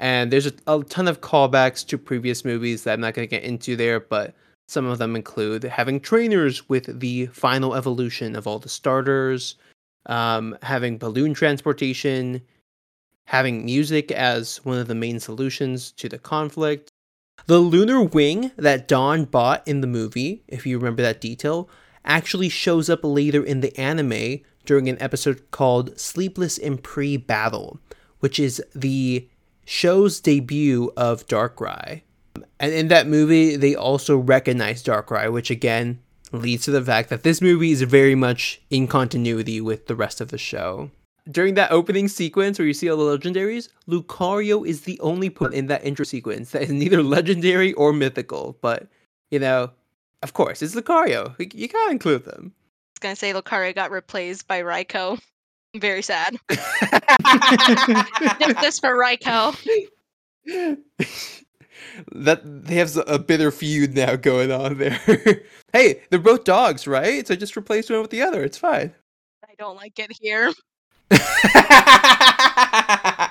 And 0.02 0.32
there's 0.32 0.46
a, 0.46 0.52
a 0.66 0.82
ton 0.82 1.06
of 1.06 1.20
callbacks 1.20 1.86
to 1.86 1.96
previous 1.96 2.44
movies 2.44 2.82
that 2.82 2.94
I'm 2.94 3.00
not 3.00 3.14
going 3.14 3.26
to 3.26 3.30
get 3.30 3.44
into 3.44 3.76
there, 3.76 4.00
but 4.00 4.34
some 4.66 4.84
of 4.84 4.98
them 4.98 5.14
include 5.14 5.62
having 5.62 6.00
trainers 6.00 6.68
with 6.68 6.98
the 6.98 7.26
final 7.26 7.76
evolution 7.76 8.34
of 8.34 8.48
all 8.48 8.58
the 8.58 8.68
starters, 8.68 9.54
um, 10.06 10.58
having 10.62 10.98
balloon 10.98 11.34
transportation, 11.34 12.42
having 13.26 13.64
music 13.64 14.10
as 14.10 14.56
one 14.64 14.76
of 14.76 14.88
the 14.88 14.94
main 14.96 15.20
solutions 15.20 15.92
to 15.92 16.08
the 16.08 16.18
conflict. 16.18 16.90
The 17.46 17.60
lunar 17.60 18.02
wing 18.02 18.50
that 18.56 18.88
Dawn 18.88 19.24
bought 19.24 19.66
in 19.68 19.82
the 19.82 19.86
movie, 19.86 20.42
if 20.48 20.66
you 20.66 20.78
remember 20.78 21.02
that 21.02 21.20
detail, 21.20 21.70
actually 22.04 22.48
shows 22.48 22.90
up 22.90 23.00
later 23.04 23.44
in 23.44 23.60
the 23.60 23.78
anime 23.78 24.40
during 24.66 24.88
an 24.88 25.00
episode 25.00 25.48
called 25.52 25.96
Sleepless 25.96 26.58
in 26.58 26.78
Pre 26.78 27.16
Battle, 27.16 27.78
which 28.18 28.40
is 28.40 28.60
the 28.74 29.28
show's 29.64 30.20
debut 30.20 30.92
of 30.96 31.26
Darkrai. 31.26 32.02
And 32.58 32.72
in 32.72 32.88
that 32.88 33.06
movie, 33.06 33.56
they 33.56 33.74
also 33.74 34.16
recognize 34.16 34.82
Darkrai, 34.82 35.32
which 35.32 35.50
again 35.50 36.00
leads 36.32 36.64
to 36.64 36.70
the 36.70 36.82
fact 36.82 37.10
that 37.10 37.24
this 37.24 37.42
movie 37.42 37.72
is 37.72 37.82
very 37.82 38.14
much 38.14 38.62
in 38.70 38.86
continuity 38.86 39.60
with 39.60 39.86
the 39.86 39.96
rest 39.96 40.20
of 40.20 40.28
the 40.28 40.38
show. 40.38 40.90
During 41.30 41.54
that 41.54 41.70
opening 41.70 42.08
sequence 42.08 42.58
where 42.58 42.66
you 42.66 42.74
see 42.74 42.88
all 42.90 42.96
the 42.96 43.18
legendaries, 43.18 43.68
Lucario 43.86 44.66
is 44.66 44.82
the 44.82 44.98
only 45.00 45.30
Pokemon 45.30 45.52
in 45.52 45.66
that 45.66 45.84
intro 45.84 46.04
sequence 46.04 46.50
that 46.50 46.62
is 46.62 46.70
neither 46.72 47.02
legendary 47.02 47.72
or 47.74 47.92
mythical. 47.92 48.56
But, 48.60 48.88
you 49.30 49.38
know, 49.38 49.70
of 50.22 50.32
course, 50.32 50.62
it's 50.62 50.74
Lucario. 50.74 51.34
You 51.54 51.68
gotta 51.68 51.92
include 51.92 52.24
them. 52.24 52.52
I 52.54 52.90
was 52.94 52.98
gonna 53.00 53.16
say 53.16 53.32
Lucario 53.32 53.74
got 53.74 53.90
replaced 53.90 54.48
by 54.48 54.62
Raikou. 54.62 55.20
Very 55.76 56.02
sad. 56.02 56.36
Just 56.50 56.60
this 58.60 58.78
for 58.78 58.96
Raikou. 58.96 59.56
that 62.12 62.40
they 62.44 62.74
have 62.74 62.96
a 63.06 63.18
bitter 63.18 63.50
feud 63.50 63.94
now 63.94 64.16
going 64.16 64.52
on 64.52 64.78
there. 64.78 65.42
hey, 65.72 66.02
they're 66.10 66.18
both 66.18 66.44
dogs, 66.44 66.86
right? 66.86 67.26
So 67.26 67.34
just 67.34 67.56
replace 67.56 67.88
one 67.88 68.02
with 68.02 68.10
the 68.10 68.22
other. 68.22 68.42
It's 68.42 68.58
fine. 68.58 68.92
I 69.44 69.54
don't 69.58 69.76
like 69.76 69.98
it 69.98 70.12
here. 70.20 70.52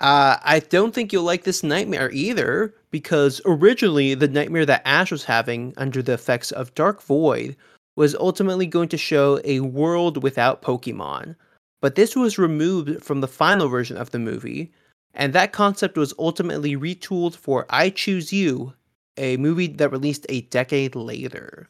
Uh, 0.00 0.38
I 0.42 0.60
don't 0.70 0.94
think 0.94 1.12
you'll 1.12 1.24
like 1.24 1.44
this 1.44 1.62
nightmare 1.62 2.10
either, 2.10 2.74
because 2.90 3.42
originally 3.44 4.14
the 4.14 4.28
nightmare 4.28 4.64
that 4.64 4.80
Ash 4.86 5.10
was 5.10 5.24
having 5.24 5.74
under 5.76 6.00
the 6.00 6.14
effects 6.14 6.52
of 6.52 6.74
Dark 6.74 7.02
Void 7.02 7.54
was 8.00 8.14
ultimately 8.14 8.64
going 8.64 8.88
to 8.88 8.96
show 8.96 9.38
a 9.44 9.60
world 9.60 10.22
without 10.22 10.62
Pokemon. 10.62 11.36
But 11.82 11.96
this 11.96 12.16
was 12.16 12.38
removed 12.38 13.04
from 13.04 13.20
the 13.20 13.28
final 13.28 13.68
version 13.68 13.98
of 13.98 14.10
the 14.10 14.18
movie, 14.18 14.72
and 15.12 15.34
that 15.34 15.52
concept 15.52 15.98
was 15.98 16.14
ultimately 16.18 16.74
retooled 16.74 17.36
for 17.36 17.66
I 17.68 17.90
Choose 17.90 18.32
You, 18.32 18.72
a 19.18 19.36
movie 19.36 19.66
that 19.66 19.92
released 19.92 20.24
a 20.30 20.40
decade 20.40 20.94
later. 20.94 21.68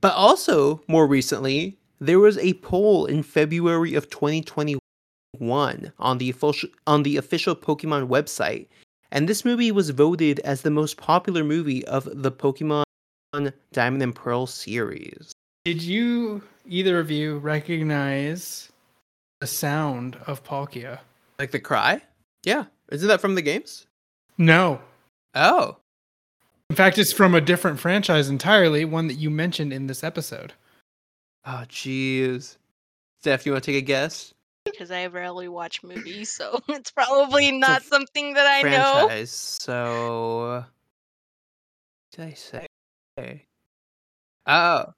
But 0.00 0.14
also, 0.14 0.80
more 0.86 1.08
recently, 1.08 1.76
there 1.98 2.20
was 2.20 2.38
a 2.38 2.54
poll 2.54 3.06
in 3.06 3.24
February 3.24 3.96
of 3.96 4.10
2021 4.10 5.92
on 5.98 6.18
the 6.18 6.30
official 6.30 6.68
on 6.86 7.02
the 7.02 7.16
official 7.16 7.56
Pokemon 7.56 8.06
website, 8.06 8.68
and 9.10 9.28
this 9.28 9.44
movie 9.44 9.72
was 9.72 9.90
voted 9.90 10.38
as 10.44 10.62
the 10.62 10.70
most 10.70 10.98
popular 10.98 11.42
movie 11.42 11.84
of 11.86 12.08
the 12.12 12.30
Pokemon 12.30 12.84
Diamond 13.72 14.02
and 14.02 14.14
Pearl 14.14 14.46
series. 14.46 15.32
Did 15.64 15.82
you 15.82 16.42
either 16.66 16.98
of 16.98 17.10
you 17.10 17.38
recognize 17.38 18.70
the 19.40 19.46
sound 19.46 20.16
of 20.26 20.44
Palkia? 20.44 20.98
Like 21.38 21.50
the 21.50 21.60
cry? 21.60 22.02
Yeah. 22.44 22.64
Isn't 22.90 23.08
that 23.08 23.20
from 23.20 23.34
the 23.34 23.42
games? 23.42 23.86
No. 24.38 24.80
Oh. 25.34 25.76
In 26.68 26.76
fact, 26.76 26.98
it's 26.98 27.12
from 27.12 27.34
a 27.34 27.40
different 27.40 27.78
franchise 27.78 28.28
entirely, 28.28 28.84
one 28.84 29.06
that 29.08 29.14
you 29.14 29.30
mentioned 29.30 29.72
in 29.72 29.86
this 29.86 30.04
episode. 30.04 30.52
Oh, 31.44 31.64
jeez. 31.68 32.56
Steph, 33.20 33.46
you 33.46 33.52
want 33.52 33.64
to 33.64 33.72
take 33.72 33.82
a 33.82 33.86
guess? 33.86 34.32
Because 34.64 34.90
I 34.90 35.06
rarely 35.06 35.48
watch 35.48 35.82
movies, 35.82 36.32
so 36.32 36.60
it's 36.68 36.90
probably 36.90 37.52
not 37.52 37.82
something 37.82 38.34
that 38.34 38.46
I 38.46 38.62
know. 38.68 39.06
Franchise. 39.06 39.30
So, 39.30 40.64
did 42.12 42.24
I 42.24 42.32
say? 42.34 42.66
Oh. 43.18 43.34
I 44.46 44.92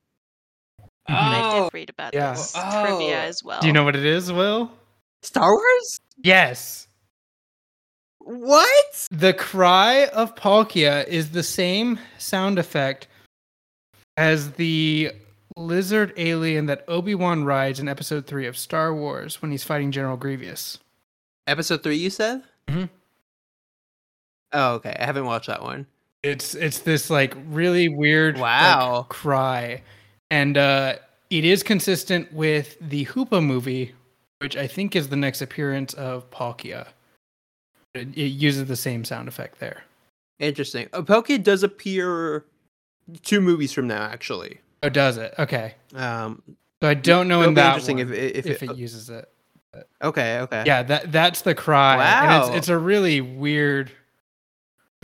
Oh. 1.09 1.65
did 1.65 1.75
read 1.75 1.91
about 1.91 2.15
Yeah. 2.15 2.33
this 2.33 2.55
Oh. 2.57 2.83
trivia 2.87 3.23
as 3.23 3.43
well. 3.45 3.61
Do 3.61 3.67
you 3.67 3.73
know 3.73 3.85
what 3.85 3.97
it 3.97 4.05
is, 4.05 4.33
Will? 4.33 4.73
Star 5.23 5.53
Wars? 5.53 6.01
Yes. 6.23 6.89
What? 8.21 9.09
The 9.11 9.35
cry 9.35 10.07
of 10.07 10.35
Palkia 10.35 11.07
is 11.07 11.31
the 11.33 11.43
same 11.43 11.99
sound 12.19 12.59
effect 12.59 13.07
as 14.17 14.53
the 14.53 15.13
lizard 15.57 16.15
alien 16.17 16.67
that 16.67 16.85
Obi-Wan 16.89 17.45
rides 17.45 17.81
in 17.81 17.89
episode 17.89 18.27
3 18.27 18.47
of 18.47 18.57
Star 18.57 18.95
Wars 18.95 19.43
when 19.43 19.51
he's 19.51 19.65
fighting 19.65 19.93
General 19.93 20.17
Grievous. 20.17 20.79
Episode 21.47 21.83
three, 21.83 21.97
you 21.97 22.09
said? 22.09 22.43
Mhm. 22.69 22.89
Oh, 24.53 24.75
okay. 24.77 24.97
I 24.99 25.05
haven't 25.05 25.27
watched 25.27 25.49
that 25.49 25.63
one. 25.63 25.87
It's 26.25 26.55
it's 26.55 26.79
this 26.81 27.11
like 27.11 27.35
really 27.49 27.89
weird 27.89 28.37
like, 28.39 28.43
Wow. 28.43 29.07
cry. 29.09 29.83
And 30.31 30.57
uh 30.57 30.97
it 31.31 31.45
is 31.45 31.63
consistent 31.63 32.33
with 32.33 32.77
the 32.81 33.05
Hoopa 33.07 33.45
movie, 33.45 33.93
which 34.41 34.57
I 34.57 34.67
think 34.67 34.97
is 34.97 35.09
the 35.09 35.17
next 35.17 35.43
appearance 35.43 35.93
of 35.95 36.31
Palkia. 36.31 36.89
It, 37.95 38.09
it 38.17 38.29
uses 38.29 38.67
the 38.67 38.77
same 38.77 39.05
sound 39.05 39.29
effect 39.29 39.59
there. 39.61 39.85
Interesting. 40.39 40.89
Uh, 40.93 41.03
Poke 41.03 41.29
does 41.43 41.63
appear 41.63 42.45
two 43.23 43.41
movies 43.41 43.73
from 43.73 43.87
now, 43.87 44.03
actually. 44.03 44.61
Oh, 44.83 44.89
does 44.89 45.17
it? 45.17 45.35
Okay. 45.39 45.75
Um, 45.95 46.43
So 46.83 46.89
I 46.89 46.95
don't 46.95 47.29
know 47.29 47.43
in 47.43 47.55
that 47.55 47.69
interesting 47.75 47.99
one 47.99 48.09
if 48.09 48.19
it, 48.19 48.37
if, 48.37 48.47
if, 48.47 48.63
it, 48.63 48.71
it 48.71 48.77
uses 48.77 49.11
it. 49.11 49.29
okay, 50.03 50.41
okay. 50.41 50.65
Yeah, 50.67 50.83
that 50.85 51.11
that's 51.13 51.43
the 51.43 51.55
cry. 51.55 51.95
And 51.95 52.31
Wow. 52.31 52.49
it's, 52.49 52.57
it's 52.57 52.69
a 52.69 52.79
really 52.79 53.21
weird 53.21 53.91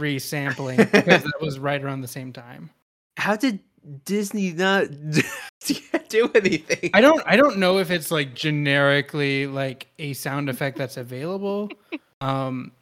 resampling 0.00 0.90
because 0.90 1.22
that 1.22 1.40
was 1.40 1.58
right 1.58 1.82
around 1.82 2.00
the 2.00 2.08
same 2.08 2.32
time. 2.32 2.70
How 3.16 3.36
did 3.36 3.60
Disney 4.04 4.52
not 4.52 4.88
do 6.08 6.30
anything? 6.34 6.90
I 6.92 7.00
don't 7.00 7.22
I 7.26 7.36
don't 7.36 7.58
know 7.58 7.78
if 7.78 7.90
it's 7.90 8.10
like 8.10 8.34
generically 8.34 9.46
like 9.46 9.86
a 9.98 10.12
sound 10.14 10.48
effect 10.48 10.76
that's 10.78 10.96
available. 10.96 11.70
Um 12.22 12.72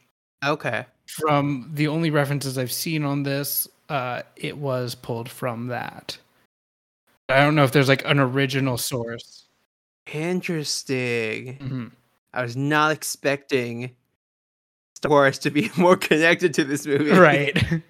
Okay. 0.45 0.85
from 1.07 1.70
the 1.74 1.86
only 1.86 2.11
references 2.11 2.59
I've 2.59 2.73
seen 2.73 3.05
on 3.05 3.23
this, 3.23 3.69
uh 3.89 4.23
it 4.36 4.59
was 4.59 4.95
pulled 4.97 5.28
from 5.28 5.69
that. 5.69 6.19
I 7.28 7.36
don't 7.36 7.55
know 7.55 7.62
if 7.65 7.70
there's 7.73 7.89
like 7.89 8.05
an 8.05 8.19
original 8.19 8.77
source. 8.78 9.45
Interesting. 10.12 11.59
Mhm. 11.59 11.90
I 12.35 12.43
was 12.43 12.57
not 12.57 12.90
expecting 12.90 13.95
Star 14.98 15.10
Wars 15.10 15.38
to 15.40 15.50
be 15.50 15.70
more 15.76 15.96
connected 15.96 16.52
to 16.54 16.64
this 16.64 16.84
movie. 16.86 17.10
Right. 17.12 17.56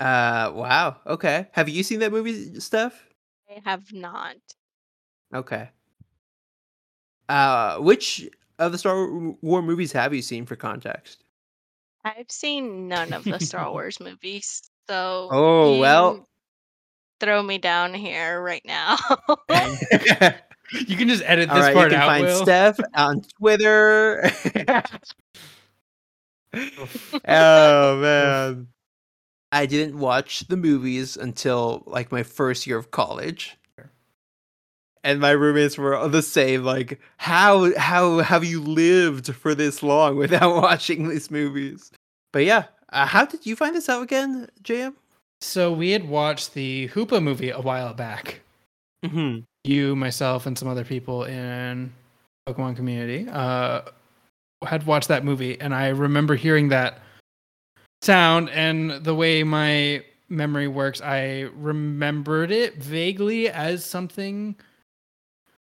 Uh 0.00 0.50
wow. 0.54 0.96
Okay. 1.06 1.46
Have 1.52 1.68
you 1.68 1.82
seen 1.82 1.98
that 1.98 2.10
movie, 2.10 2.58
Steph? 2.58 2.98
I 3.50 3.60
have 3.68 3.92
not. 3.92 4.36
Okay. 5.34 5.68
Uh 7.28 7.76
which 7.76 8.26
of 8.58 8.72
the 8.72 8.78
Star 8.78 9.06
War 9.42 9.60
movies 9.60 9.92
have 9.92 10.14
you 10.14 10.22
seen 10.22 10.46
for 10.46 10.56
context? 10.56 11.22
I've 12.02 12.30
seen 12.30 12.88
none 12.88 13.12
of 13.12 13.24
the 13.24 13.38
Star 13.40 13.70
Wars 13.74 14.00
movies, 14.00 14.70
so 14.88 15.28
Oh, 15.30 15.74
you 15.74 15.80
well. 15.80 16.26
throw 17.20 17.42
me 17.42 17.58
down 17.58 17.92
here 17.92 18.40
right 18.40 18.64
now. 18.64 18.96
you 20.86 20.96
can 20.96 21.08
just 21.10 21.22
edit 21.26 21.50
this 21.50 21.58
right, 21.58 21.68
you 21.72 21.74
part 21.76 21.90
can 21.90 22.00
out, 22.00 22.06
find 22.06 22.24
Will. 22.24 22.42
Steph 22.42 22.80
on 22.94 23.20
Twitter. 23.38 24.30
Oh 26.54 27.96
man. 28.00 28.68
I 29.52 29.66
didn't 29.66 29.98
watch 29.98 30.46
the 30.48 30.56
movies 30.56 31.16
until 31.16 31.82
like 31.86 32.12
my 32.12 32.22
first 32.22 32.66
year 32.66 32.78
of 32.78 32.90
college. 32.90 33.56
And 35.02 35.18
my 35.18 35.30
roommates 35.30 35.78
were 35.78 36.06
the 36.08 36.22
same 36.22 36.62
like 36.62 37.00
how 37.16 37.74
how 37.78 38.18
have 38.18 38.44
you 38.44 38.60
lived 38.60 39.34
for 39.34 39.54
this 39.54 39.82
long 39.82 40.16
without 40.24 40.56
watching 40.56 41.08
these 41.08 41.30
movies? 41.30 41.90
But 42.32 42.44
yeah, 42.44 42.64
uh, 42.92 43.06
how 43.06 43.24
did 43.24 43.46
you 43.46 43.56
find 43.56 43.74
this 43.74 43.88
out 43.88 44.02
again, 44.02 44.48
JM? 44.62 44.94
So 45.40 45.72
we 45.72 45.90
had 45.92 46.06
watched 46.08 46.52
the 46.52 46.88
Hoopa 46.88 47.22
movie 47.22 47.50
a 47.50 47.60
while 47.60 47.94
back. 47.94 48.40
Mhm. 49.02 49.44
You, 49.64 49.96
myself, 49.96 50.44
and 50.44 50.58
some 50.58 50.68
other 50.68 50.84
people 50.84 51.24
in 51.24 51.92
Pokemon 52.46 52.76
community 52.76 53.26
uh, 53.30 53.82
had 54.66 54.86
watched 54.86 55.08
that 55.08 55.24
movie, 55.24 55.60
and 55.60 55.74
I 55.74 55.88
remember 55.88 56.34
hearing 56.34 56.68
that 56.68 56.98
sound. 58.02 58.50
And 58.50 58.90
the 59.04 59.14
way 59.14 59.42
my 59.42 60.04
memory 60.28 60.68
works, 60.68 61.00
I 61.00 61.48
remembered 61.54 62.50
it 62.50 62.76
vaguely 62.76 63.48
as 63.48 63.84
something 63.84 64.54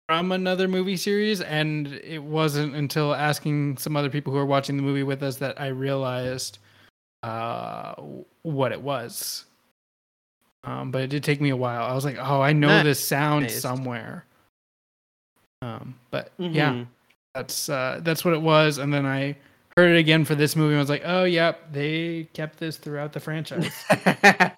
from 0.08 0.32
another 0.32 0.68
movie 0.68 0.98
series, 0.98 1.42
and 1.42 1.88
it 1.88 2.22
wasn't 2.24 2.76
until 2.76 3.16
asking 3.16 3.78
some 3.78 3.96
other 3.96 4.10
people 4.10 4.32
who 4.32 4.40
were 4.40 4.46
watching 4.46 4.78
the 4.78 4.84
movie 4.84 5.04
with 5.04 5.24
us 5.24 5.38
that 5.38 5.60
I 5.60 5.68
realized 5.68 6.60
uh, 7.24 7.96
what 8.44 8.72
it 8.72 8.82
was. 8.82 9.46
Um, 10.66 10.92
but 10.92 11.02
it 11.02 11.08
did 11.08 11.24
take 11.24 11.42
me 11.42 11.50
a 11.50 11.58
while. 11.58 11.84
I 11.84 11.94
was 11.94 12.06
like, 12.06 12.18
"Oh, 12.20 12.42
I 12.42 12.54
know 12.54 12.70
this 12.84 13.06
sound 13.06 13.46
somewhere." 13.52 14.26
Um, 15.62 15.96
but 16.12 16.32
yeah, 16.38 16.72
Mhm. 16.74 16.88
That's 17.34 17.70
uh, 17.70 18.00
that's 18.04 18.24
what 18.24 18.34
it 18.34 18.42
was. 18.42 18.78
And 18.78 18.94
then 18.94 19.06
I 19.06 19.36
heard 19.78 19.92
it 19.96 19.98
again 19.98 20.26
for 20.26 20.36
this 20.36 20.56
movie. 20.56 20.70
and 20.74 20.78
I 20.78 20.82
was 20.82 20.90
like, 20.90 21.04
"Oh, 21.06 21.24
yep, 21.24 21.72
they 21.72 22.30
kept 22.34 22.60
this 22.60 22.78
throughout 22.78 23.14
the 23.14 23.20
franchise." 23.20 23.72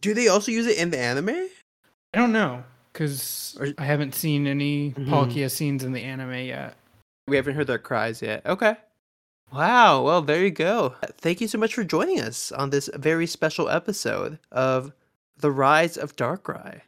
Do 0.00 0.14
they 0.14 0.28
also 0.28 0.50
use 0.50 0.66
it 0.66 0.78
in 0.78 0.90
the 0.90 0.98
anime? 0.98 1.30
I 1.30 2.18
don't 2.18 2.32
know 2.32 2.64
because 2.92 3.58
I 3.78 3.84
haven't 3.84 4.14
seen 4.14 4.46
any 4.46 4.92
Mhm. 4.92 5.08
Palkia 5.08 5.50
scenes 5.50 5.84
in 5.84 5.92
the 5.92 6.02
anime 6.02 6.34
yet. 6.46 6.76
We 7.28 7.36
haven't 7.36 7.54
heard 7.54 7.66
their 7.66 7.78
cries 7.78 8.20
yet. 8.22 8.44
Okay. 8.46 8.76
Wow. 9.52 10.02
Well, 10.02 10.22
there 10.22 10.42
you 10.42 10.50
go. 10.50 10.96
Thank 11.18 11.40
you 11.40 11.46
so 11.48 11.58
much 11.58 11.74
for 11.74 11.84
joining 11.84 12.20
us 12.20 12.50
on 12.52 12.70
this 12.70 12.90
very 12.94 13.26
special 13.26 13.68
episode 13.68 14.38
of 14.50 14.92
The 15.36 15.52
Rise 15.52 15.96
of 15.96 16.16
Darkrai. 16.16 16.80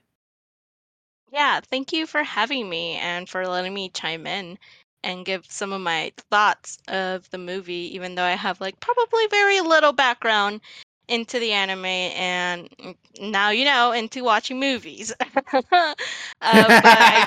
Yeah, 1.30 1.60
thank 1.60 1.93
you 1.93 2.06
for 2.06 2.22
having 2.24 2.68
me 2.68 2.94
and 2.97 3.28
for 3.28 3.47
letting 3.47 3.74
me 3.74 3.90
chime 3.90 4.26
in 4.26 4.59
and 5.04 5.24
give 5.24 5.44
some 5.48 5.72
of 5.72 5.80
my 5.80 6.12
thoughts 6.30 6.78
of 6.88 7.28
the 7.30 7.38
movie, 7.38 7.94
even 7.94 8.14
though 8.14 8.24
I 8.24 8.32
have 8.32 8.60
like 8.60 8.80
probably 8.80 9.26
very 9.30 9.60
little 9.60 9.92
background 9.92 10.60
into 11.08 11.38
the 11.38 11.52
anime 11.52 11.84
and 11.86 12.68
now 13.20 13.50
you 13.50 13.64
know 13.64 13.92
into 13.92 14.22
watching 14.24 14.60
movies. 14.60 15.12
uh, 15.72 15.94
but 16.40 16.84
I, 16.84 17.26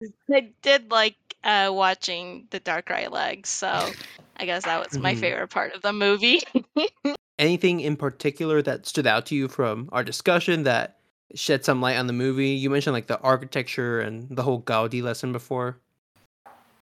I 0.32 0.52
did 0.62 0.90
like 0.90 1.16
uh, 1.44 1.70
watching 1.72 2.46
the 2.50 2.60
Darkrai 2.60 3.10
legs, 3.10 3.48
so 3.48 3.92
I 4.36 4.44
guess 4.44 4.64
that 4.64 4.80
was 4.80 4.98
my 4.98 5.14
Mhm. 5.14 5.18
favorite 5.18 5.48
part 5.48 5.74
of 5.74 5.82
the 5.82 5.92
movie. 5.92 6.40
Anything 7.38 7.80
in 7.80 7.96
particular 7.96 8.62
that 8.62 8.86
stood 8.86 9.06
out 9.06 9.26
to 9.26 9.34
you 9.36 9.48
from 9.48 9.88
our 9.92 10.02
discussion 10.02 10.64
that 10.64 10.98
shed 11.34 11.64
some 11.64 11.80
light 11.80 11.96
on 11.96 12.08
the 12.08 12.12
movie? 12.12 12.50
You 12.50 12.68
mentioned 12.70 12.94
like 12.94 13.06
the 13.06 13.20
architecture 13.20 14.00
and 14.00 14.28
the 14.28 14.42
whole 14.42 14.60
Gaudi 14.60 15.02
lesson 15.02 15.32
before. 15.32 15.78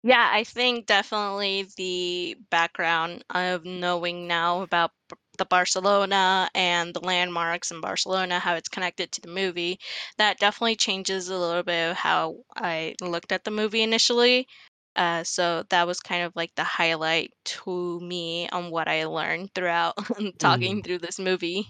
Yeah, 0.03 0.30
I 0.31 0.43
think 0.45 0.85
definitely 0.85 1.67
the 1.76 2.35
background 2.49 3.23
of 3.30 3.65
knowing 3.65 4.27
now 4.27 4.61
about 4.61 4.91
B- 5.09 5.15
the 5.38 5.45
Barcelona 5.45 6.49
and 6.55 6.93
the 6.93 7.01
landmarks 7.01 7.71
in 7.71 7.81
Barcelona, 7.81 8.39
how 8.39 8.55
it's 8.55 8.69
connected 8.69 9.11
to 9.13 9.21
the 9.21 9.27
movie, 9.30 9.80
that 10.17 10.39
definitely 10.39 10.76
changes 10.77 11.27
a 11.30 11.38
little 11.38 11.63
bit 11.63 11.91
of 11.91 11.97
how 11.97 12.38
I 12.55 12.95
looked 13.01 13.31
at 13.34 13.43
the 13.43 13.51
movie 13.51 13.81
initially. 13.81 14.47
Uh, 14.95 15.23
so 15.23 15.63
that 15.69 15.88
was 15.88 15.99
kind 15.99 16.23
of 16.23 16.35
like 16.35 16.55
the 16.55 16.63
highlight 16.63 17.34
to 17.45 17.99
me 18.01 18.47
on 18.49 18.71
what 18.71 18.88
I 18.88 19.05
learned 19.05 19.53
throughout 19.53 19.95
talking 20.39 20.81
through 20.81 20.99
this 20.99 21.19
movie. 21.19 21.67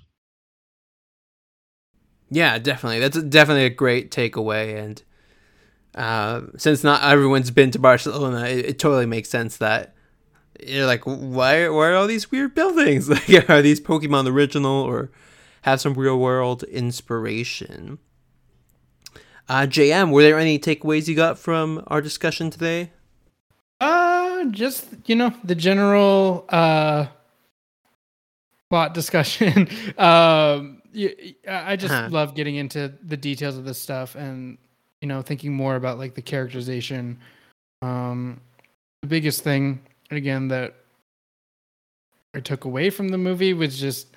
Yeah, 2.29 2.57
definitely. 2.59 2.99
That's 2.99 3.21
definitely 3.23 3.65
a 3.65 3.69
great 3.69 4.11
takeaway. 4.11 4.77
And 4.77 5.01
uh, 5.99 6.41
since 6.57 6.83
not 6.83 7.03
everyone's 7.03 7.51
been 7.51 7.71
to 7.71 7.79
Barcelona, 7.79 8.45
it, 8.47 8.65
it 8.65 8.79
totally 8.79 9.05
makes 9.05 9.29
sense 9.29 9.57
that 9.57 9.93
you're 10.65 10.85
like, 10.87 11.03
why, 11.05 11.67
why 11.69 11.87
are 11.89 11.95
all 11.95 12.07
these 12.07 12.31
weird 12.31 12.55
buildings? 12.55 13.09
Like, 13.29 13.49
are 13.49 13.61
these 13.61 13.79
Pokemon 13.81 14.27
original 14.31 14.81
or 14.81 15.11
have 15.63 15.81
some 15.81 15.93
real 15.93 16.17
world 16.17 16.63
inspiration? 16.63 17.99
Uh, 19.47 19.61
JM, 19.67 20.11
were 20.11 20.21
there 20.21 20.39
any 20.39 20.57
takeaways 20.59 21.07
you 21.07 21.15
got 21.15 21.37
from 21.37 21.83
our 21.87 22.01
discussion 22.01 22.49
today? 22.49 22.91
Uh, 23.81 24.45
just 24.51 24.87
you 25.05 25.15
know 25.15 25.33
the 25.43 25.55
general 25.55 26.45
uh 26.49 27.07
plot 28.69 28.93
discussion. 28.93 29.67
um, 29.97 30.81
I 31.47 31.75
just 31.77 31.93
Huh. 31.93 32.09
love 32.09 32.35
getting 32.35 32.55
into 32.55 32.93
the 33.03 33.17
details 33.17 33.57
of 33.57 33.65
this 33.65 33.79
stuff 33.79 34.15
and 34.15 34.57
you 35.01 35.07
know 35.07 35.21
thinking 35.21 35.53
more 35.53 35.75
about 35.75 35.97
like 35.97 36.15
the 36.15 36.21
characterization. 36.21 37.17
Um, 37.81 38.41
the 39.01 39.07
biggest 39.07 39.43
thing 39.43 39.79
again 40.11 40.49
that 40.49 40.75
I 42.33 42.39
took 42.39 42.65
away 42.65 42.89
from 42.89 43.09
the 43.09 43.17
movie 43.17 43.53
was 43.53 43.79
just 43.79 44.07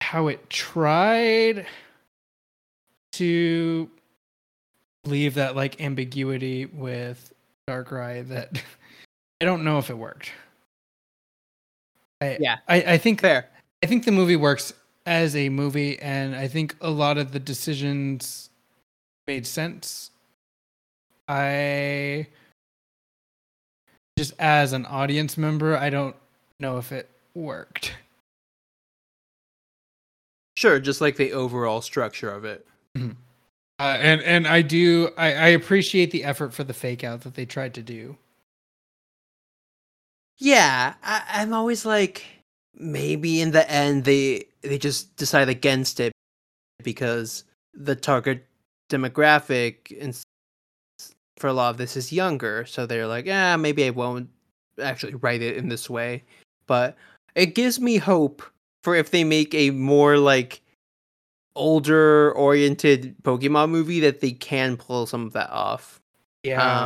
how 0.00 0.28
it 0.28 0.48
tried 0.50 1.66
to 3.12 3.90
leave 5.04 5.34
that 5.34 5.56
like 5.56 5.80
ambiguity 5.80 6.66
with 6.66 7.32
Darkrai 7.68 8.26
that 8.28 8.62
I 9.40 9.44
don't 9.44 9.64
know 9.64 9.78
if 9.78 9.90
it 9.90 9.96
worked. 9.96 10.32
I, 12.20 12.38
Yeah. 12.40 12.58
I, 12.68 12.76
I 12.76 12.98
think 12.98 13.20
there. 13.20 13.48
I 13.82 13.86
think 13.86 14.04
the 14.04 14.12
movie 14.12 14.36
works 14.36 14.72
as 15.06 15.36
a 15.36 15.48
movie, 15.48 15.98
and 16.00 16.34
I 16.34 16.48
think 16.48 16.76
a 16.80 16.90
lot 16.90 17.16
of 17.16 17.30
the 17.32 17.38
decisions 17.38 18.47
made 19.28 19.46
sense. 19.46 20.10
I 21.28 22.26
just 24.18 24.32
as 24.40 24.72
an 24.72 24.86
audience 24.86 25.36
member, 25.38 25.76
I 25.76 25.90
don't 25.90 26.16
know 26.58 26.78
if 26.78 26.90
it 26.90 27.08
worked. 27.34 27.94
Sure, 30.56 30.80
just 30.80 31.00
like 31.00 31.16
the 31.16 31.32
overall 31.32 31.82
structure 31.82 32.30
of 32.30 32.44
it. 32.44 32.66
Uh, 33.80 33.96
and 34.00 34.20
and 34.22 34.48
I 34.48 34.60
do 34.62 35.10
I, 35.16 35.26
I 35.26 35.46
appreciate 35.48 36.10
the 36.10 36.24
effort 36.24 36.52
for 36.52 36.64
the 36.64 36.74
fake 36.74 37.04
out 37.04 37.20
that 37.20 37.34
they 37.34 37.46
tried 37.46 37.74
to 37.74 37.82
do. 37.82 38.16
Yeah, 40.38 40.94
I, 41.00 41.22
I'm 41.28 41.52
always 41.52 41.86
like, 41.86 42.24
maybe 42.74 43.40
in 43.40 43.52
the 43.52 43.70
end 43.70 44.02
they 44.02 44.46
they 44.62 44.78
just 44.78 45.14
decide 45.16 45.48
against 45.48 46.00
it 46.00 46.12
because 46.82 47.44
the 47.72 47.94
target 47.94 48.47
demographic 48.88 49.92
in, 49.92 50.14
for 51.36 51.48
a 51.48 51.52
lot 51.52 51.70
of 51.70 51.76
this 51.76 51.96
is 51.96 52.12
younger, 52.12 52.64
so 52.66 52.86
they're 52.86 53.06
like, 53.06 53.26
yeah, 53.26 53.56
maybe 53.56 53.84
I 53.84 53.90
won't 53.90 54.28
actually 54.80 55.14
write 55.14 55.42
it 55.42 55.56
in 55.56 55.68
this 55.68 55.88
way. 55.88 56.24
But 56.66 56.96
it 57.34 57.54
gives 57.54 57.80
me 57.80 57.96
hope 57.96 58.42
for 58.82 58.94
if 58.94 59.10
they 59.10 59.24
make 59.24 59.54
a 59.54 59.70
more 59.70 60.18
like 60.18 60.60
older 61.54 62.32
oriented 62.32 63.16
Pokemon 63.22 63.70
movie 63.70 64.00
that 64.00 64.20
they 64.20 64.32
can 64.32 64.76
pull 64.76 65.06
some 65.06 65.26
of 65.26 65.32
that 65.32 65.50
off. 65.50 66.00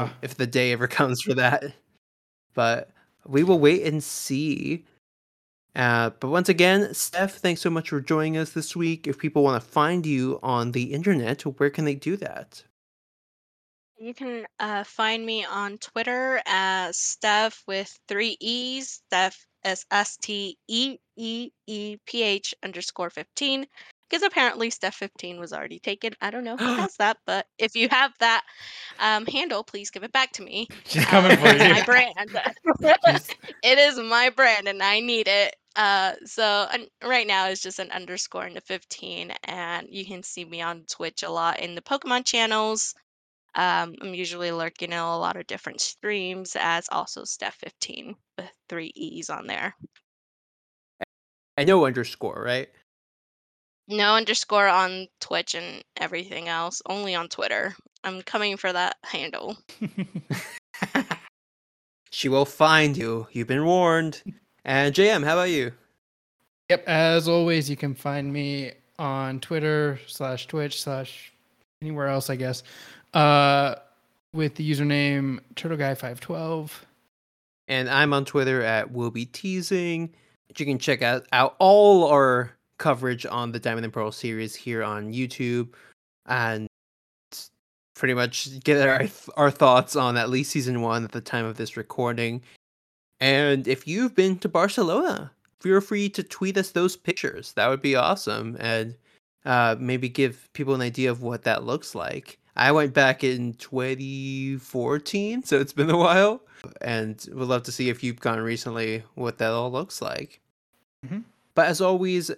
um, 0.02 0.10
if 0.22 0.36
the 0.36 0.46
day 0.46 0.72
ever 0.72 0.88
comes 0.88 1.20
for 1.22 1.34
that. 1.34 1.64
But 2.54 2.90
we 3.26 3.44
will 3.44 3.58
wait 3.58 3.84
and 3.84 4.02
see. 4.02 4.84
Uh, 5.74 6.10
but 6.20 6.28
once 6.28 6.48
again, 6.48 6.92
Steph, 6.92 7.36
thanks 7.36 7.60
so 7.62 7.70
much 7.70 7.88
for 7.90 8.00
joining 8.00 8.36
us 8.36 8.50
this 8.50 8.76
week. 8.76 9.06
If 9.06 9.18
people 9.18 9.42
want 9.42 9.62
to 9.62 9.68
find 9.68 10.04
you 10.04 10.38
on 10.42 10.72
the 10.72 10.92
internet, 10.92 11.42
where 11.42 11.70
can 11.70 11.84
they 11.86 11.94
do 11.94 12.16
that? 12.18 12.62
You 13.98 14.12
can 14.14 14.46
uh, 14.58 14.84
find 14.84 15.24
me 15.24 15.44
on 15.44 15.78
Twitter 15.78 16.42
as 16.46 16.98
Steph 16.98 17.62
with 17.66 17.96
three 18.08 18.36
E's. 18.40 19.00
Steph 19.06 19.46
S 19.64 19.86
S 19.92 20.16
T 20.16 20.58
E 20.68 20.98
E 21.16 21.50
E 21.68 21.96
P 22.06 22.22
H 22.22 22.54
underscore 22.64 23.10
fifteen. 23.10 23.66
Because 24.10 24.24
apparently 24.24 24.70
Steph 24.70 24.96
fifteen 24.96 25.38
was 25.38 25.52
already 25.52 25.78
taken. 25.78 26.14
I 26.20 26.30
don't 26.30 26.42
know 26.44 26.56
who 26.56 26.64
has 26.74 26.96
that, 26.96 27.18
but 27.26 27.46
if 27.58 27.76
you 27.76 27.88
have 27.90 28.12
that 28.18 28.42
um, 28.98 29.24
handle, 29.24 29.62
please 29.62 29.90
give 29.90 30.02
it 30.02 30.12
back 30.12 30.32
to 30.32 30.42
me. 30.42 30.66
she's 30.84 31.04
Uh, 31.04 31.06
coming 31.06 31.36
for 31.36 31.46
it's 31.46 31.62
you. 31.64 31.70
my 31.70 31.82
brand. 31.84 32.36
It 33.62 33.78
is 33.78 33.98
my 34.00 34.30
brand, 34.30 34.66
and 34.66 34.82
I 34.82 34.98
need 35.00 35.28
it. 35.28 35.54
Uh, 35.74 36.12
so 36.24 36.66
and 36.72 36.86
right 37.02 37.26
now 37.26 37.48
it's 37.48 37.62
just 37.62 37.78
an 37.78 37.90
underscore 37.90 38.46
into 38.46 38.60
fifteen, 38.60 39.32
and 39.44 39.88
you 39.90 40.04
can 40.04 40.22
see 40.22 40.44
me 40.44 40.60
on 40.60 40.84
Twitch 40.90 41.22
a 41.22 41.30
lot 41.30 41.60
in 41.60 41.74
the 41.74 41.82
Pokemon 41.82 42.24
channels. 42.24 42.94
Um, 43.54 43.94
I'm 44.00 44.14
usually 44.14 44.50
lurking 44.50 44.92
in 44.92 44.98
a 44.98 45.18
lot 45.18 45.36
of 45.36 45.46
different 45.46 45.80
streams 45.80 46.56
as 46.58 46.88
also 46.90 47.22
Steph15 47.22 48.14
with 48.38 48.50
three 48.68 48.92
E's 48.94 49.28
on 49.28 49.46
there. 49.46 49.76
I 51.58 51.64
know 51.64 51.84
underscore, 51.84 52.42
right? 52.42 52.70
No 53.88 54.14
underscore 54.14 54.68
on 54.68 55.08
Twitch 55.20 55.54
and 55.54 55.84
everything 55.98 56.48
else, 56.48 56.80
only 56.86 57.14
on 57.14 57.28
Twitter. 57.28 57.74
I'm 58.04 58.22
coming 58.22 58.56
for 58.56 58.72
that 58.72 58.96
handle. 59.04 59.58
she 62.10 62.30
will 62.30 62.46
find 62.46 62.96
you. 62.96 63.26
You've 63.32 63.48
been 63.48 63.66
warned. 63.66 64.22
And 64.64 64.94
JM, 64.94 65.24
how 65.24 65.34
about 65.34 65.50
you? 65.50 65.72
Yep. 66.70 66.88
As 66.88 67.28
always, 67.28 67.68
you 67.68 67.76
can 67.76 67.94
find 67.94 68.32
me 68.32 68.72
on 68.98 69.40
Twitter 69.40 69.98
slash 70.06 70.46
Twitch 70.46 70.82
slash 70.82 71.32
anywhere 71.82 72.08
else, 72.08 72.30
I 72.30 72.36
guess, 72.36 72.62
uh, 73.14 73.74
with 74.32 74.54
the 74.54 74.70
username 74.70 75.40
TurtleGuy512. 75.56 76.70
And 77.68 77.90
I'm 77.90 78.12
on 78.12 78.24
Twitter 78.24 78.62
at 78.62 78.92
willbtizing. 78.92 80.10
You 80.56 80.66
can 80.66 80.78
check 80.78 81.02
out, 81.02 81.26
out 81.32 81.56
all 81.58 82.06
our 82.06 82.52
coverage 82.78 83.26
on 83.26 83.52
the 83.52 83.58
Diamond 83.58 83.84
and 83.84 83.92
Pearl 83.92 84.12
series 84.12 84.54
here 84.54 84.82
on 84.82 85.12
YouTube, 85.12 85.68
and 86.26 86.68
pretty 87.94 88.14
much 88.14 88.60
get 88.64 88.86
our 88.86 89.06
our 89.36 89.50
thoughts 89.50 89.96
on 89.96 90.16
at 90.16 90.28
least 90.28 90.50
season 90.50 90.82
one 90.82 91.04
at 91.04 91.12
the 91.12 91.20
time 91.20 91.44
of 91.44 91.56
this 91.56 91.76
recording. 91.76 92.42
And 93.22 93.68
if 93.68 93.86
you've 93.86 94.16
been 94.16 94.36
to 94.40 94.48
Barcelona, 94.48 95.30
feel 95.60 95.80
free 95.80 96.08
to 96.08 96.24
tweet 96.24 96.58
us 96.58 96.72
those 96.72 96.96
pictures. 96.96 97.52
That 97.52 97.68
would 97.68 97.80
be 97.80 97.94
awesome, 97.94 98.56
and 98.58 98.96
uh, 99.44 99.76
maybe 99.78 100.08
give 100.08 100.48
people 100.54 100.74
an 100.74 100.80
idea 100.80 101.08
of 101.08 101.22
what 101.22 101.44
that 101.44 101.62
looks 101.62 101.94
like. 101.94 102.40
I 102.56 102.72
went 102.72 102.94
back 102.94 103.22
in 103.22 103.54
2014, 103.54 105.44
so 105.44 105.60
it's 105.60 105.72
been 105.72 105.88
a 105.88 105.96
while 105.96 106.42
and 106.80 107.24
would 107.32 107.46
love 107.46 107.62
to 107.62 107.72
see 107.72 107.90
if 107.90 108.02
you've 108.02 108.18
gone 108.18 108.40
recently 108.40 109.04
what 109.14 109.38
that 109.38 109.52
all 109.52 109.70
looks 109.70 110.02
like. 110.02 110.40
Mhm. 111.06 111.22
But 111.54 111.68
as 111.68 111.80
always, 111.80 112.32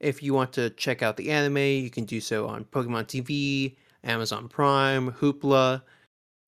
if 0.00 0.22
you 0.22 0.34
want 0.34 0.52
to 0.52 0.68
check 0.68 1.00
out 1.02 1.16
the 1.16 1.30
anime, 1.30 1.56
you 1.56 1.88
can 1.88 2.04
do 2.04 2.20
so 2.20 2.46
on 2.46 2.66
Pokemon 2.66 3.06
TV, 3.06 3.74
Amazon 4.04 4.48
Prime, 4.48 5.12
Hoopla. 5.12 5.80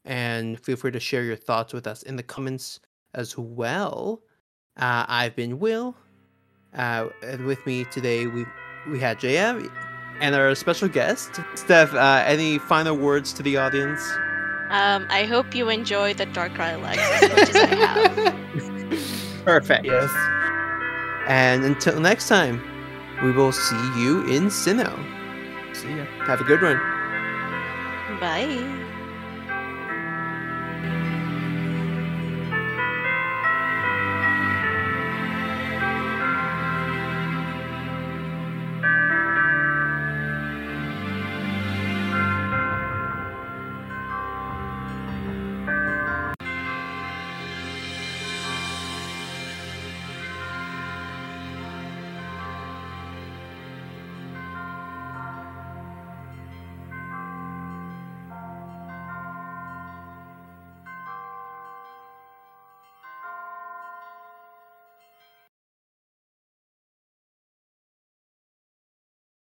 and 0.05 0.61
feel 0.61 0.77
free 0.77 0.91
to 0.91 1.01
share 1.01 1.23
your 1.25 1.37
thoughts 1.37 1.73
with 1.73 1.87
us 1.87 2.03
in 2.03 2.17
the 2.17 2.23
comments 2.23 2.81
as 3.15 3.37
well. 3.37 4.21
Uh, 4.77 5.05
I've 5.09 5.35
been 5.35 5.59
Will. 5.59 5.95
Uh, 6.75 7.09
and 7.23 7.47
with 7.47 7.65
me 7.67 7.85
today, 7.87 8.27
we 8.27 8.45
we 8.89 9.01
had 9.01 9.19
JM 9.19 9.71
and 10.21 10.35
our 10.35 10.55
special 10.55 10.89
guest, 10.89 11.41
Steph. 11.55 11.95
Uh, 11.95 12.23
any 12.27 12.59
final 12.59 12.97
words 12.97 13.33
to 13.35 13.43
the 13.43 13.57
audience? 13.57 14.01
Um, 14.71 15.07
I 15.09 15.25
hope 15.25 15.55
you 15.55 15.71
enjoy 15.71 16.15
the 16.15 16.27
Darkrai 16.27 16.81
legs 16.83 17.01
as 17.01 17.31
much 17.31 17.49
as 17.49 17.57
I 17.57 17.67
have. 17.75 19.45
Perfect. 19.45 19.87
Yes. 19.87 20.11
And 21.27 21.65
until 21.65 22.01
next 22.01 22.29
time, 22.29 22.61
we 23.23 23.33
will 23.33 23.53
see 23.53 23.99
you 23.99 24.27
in 24.27 24.47
Sinnoh. 24.47 24.97
See 25.75 25.89
ya. 25.89 26.05
Have 26.27 26.41
a 26.41 26.45
good 26.45 26.61
one. 26.63 26.79
Bye. 28.21 28.85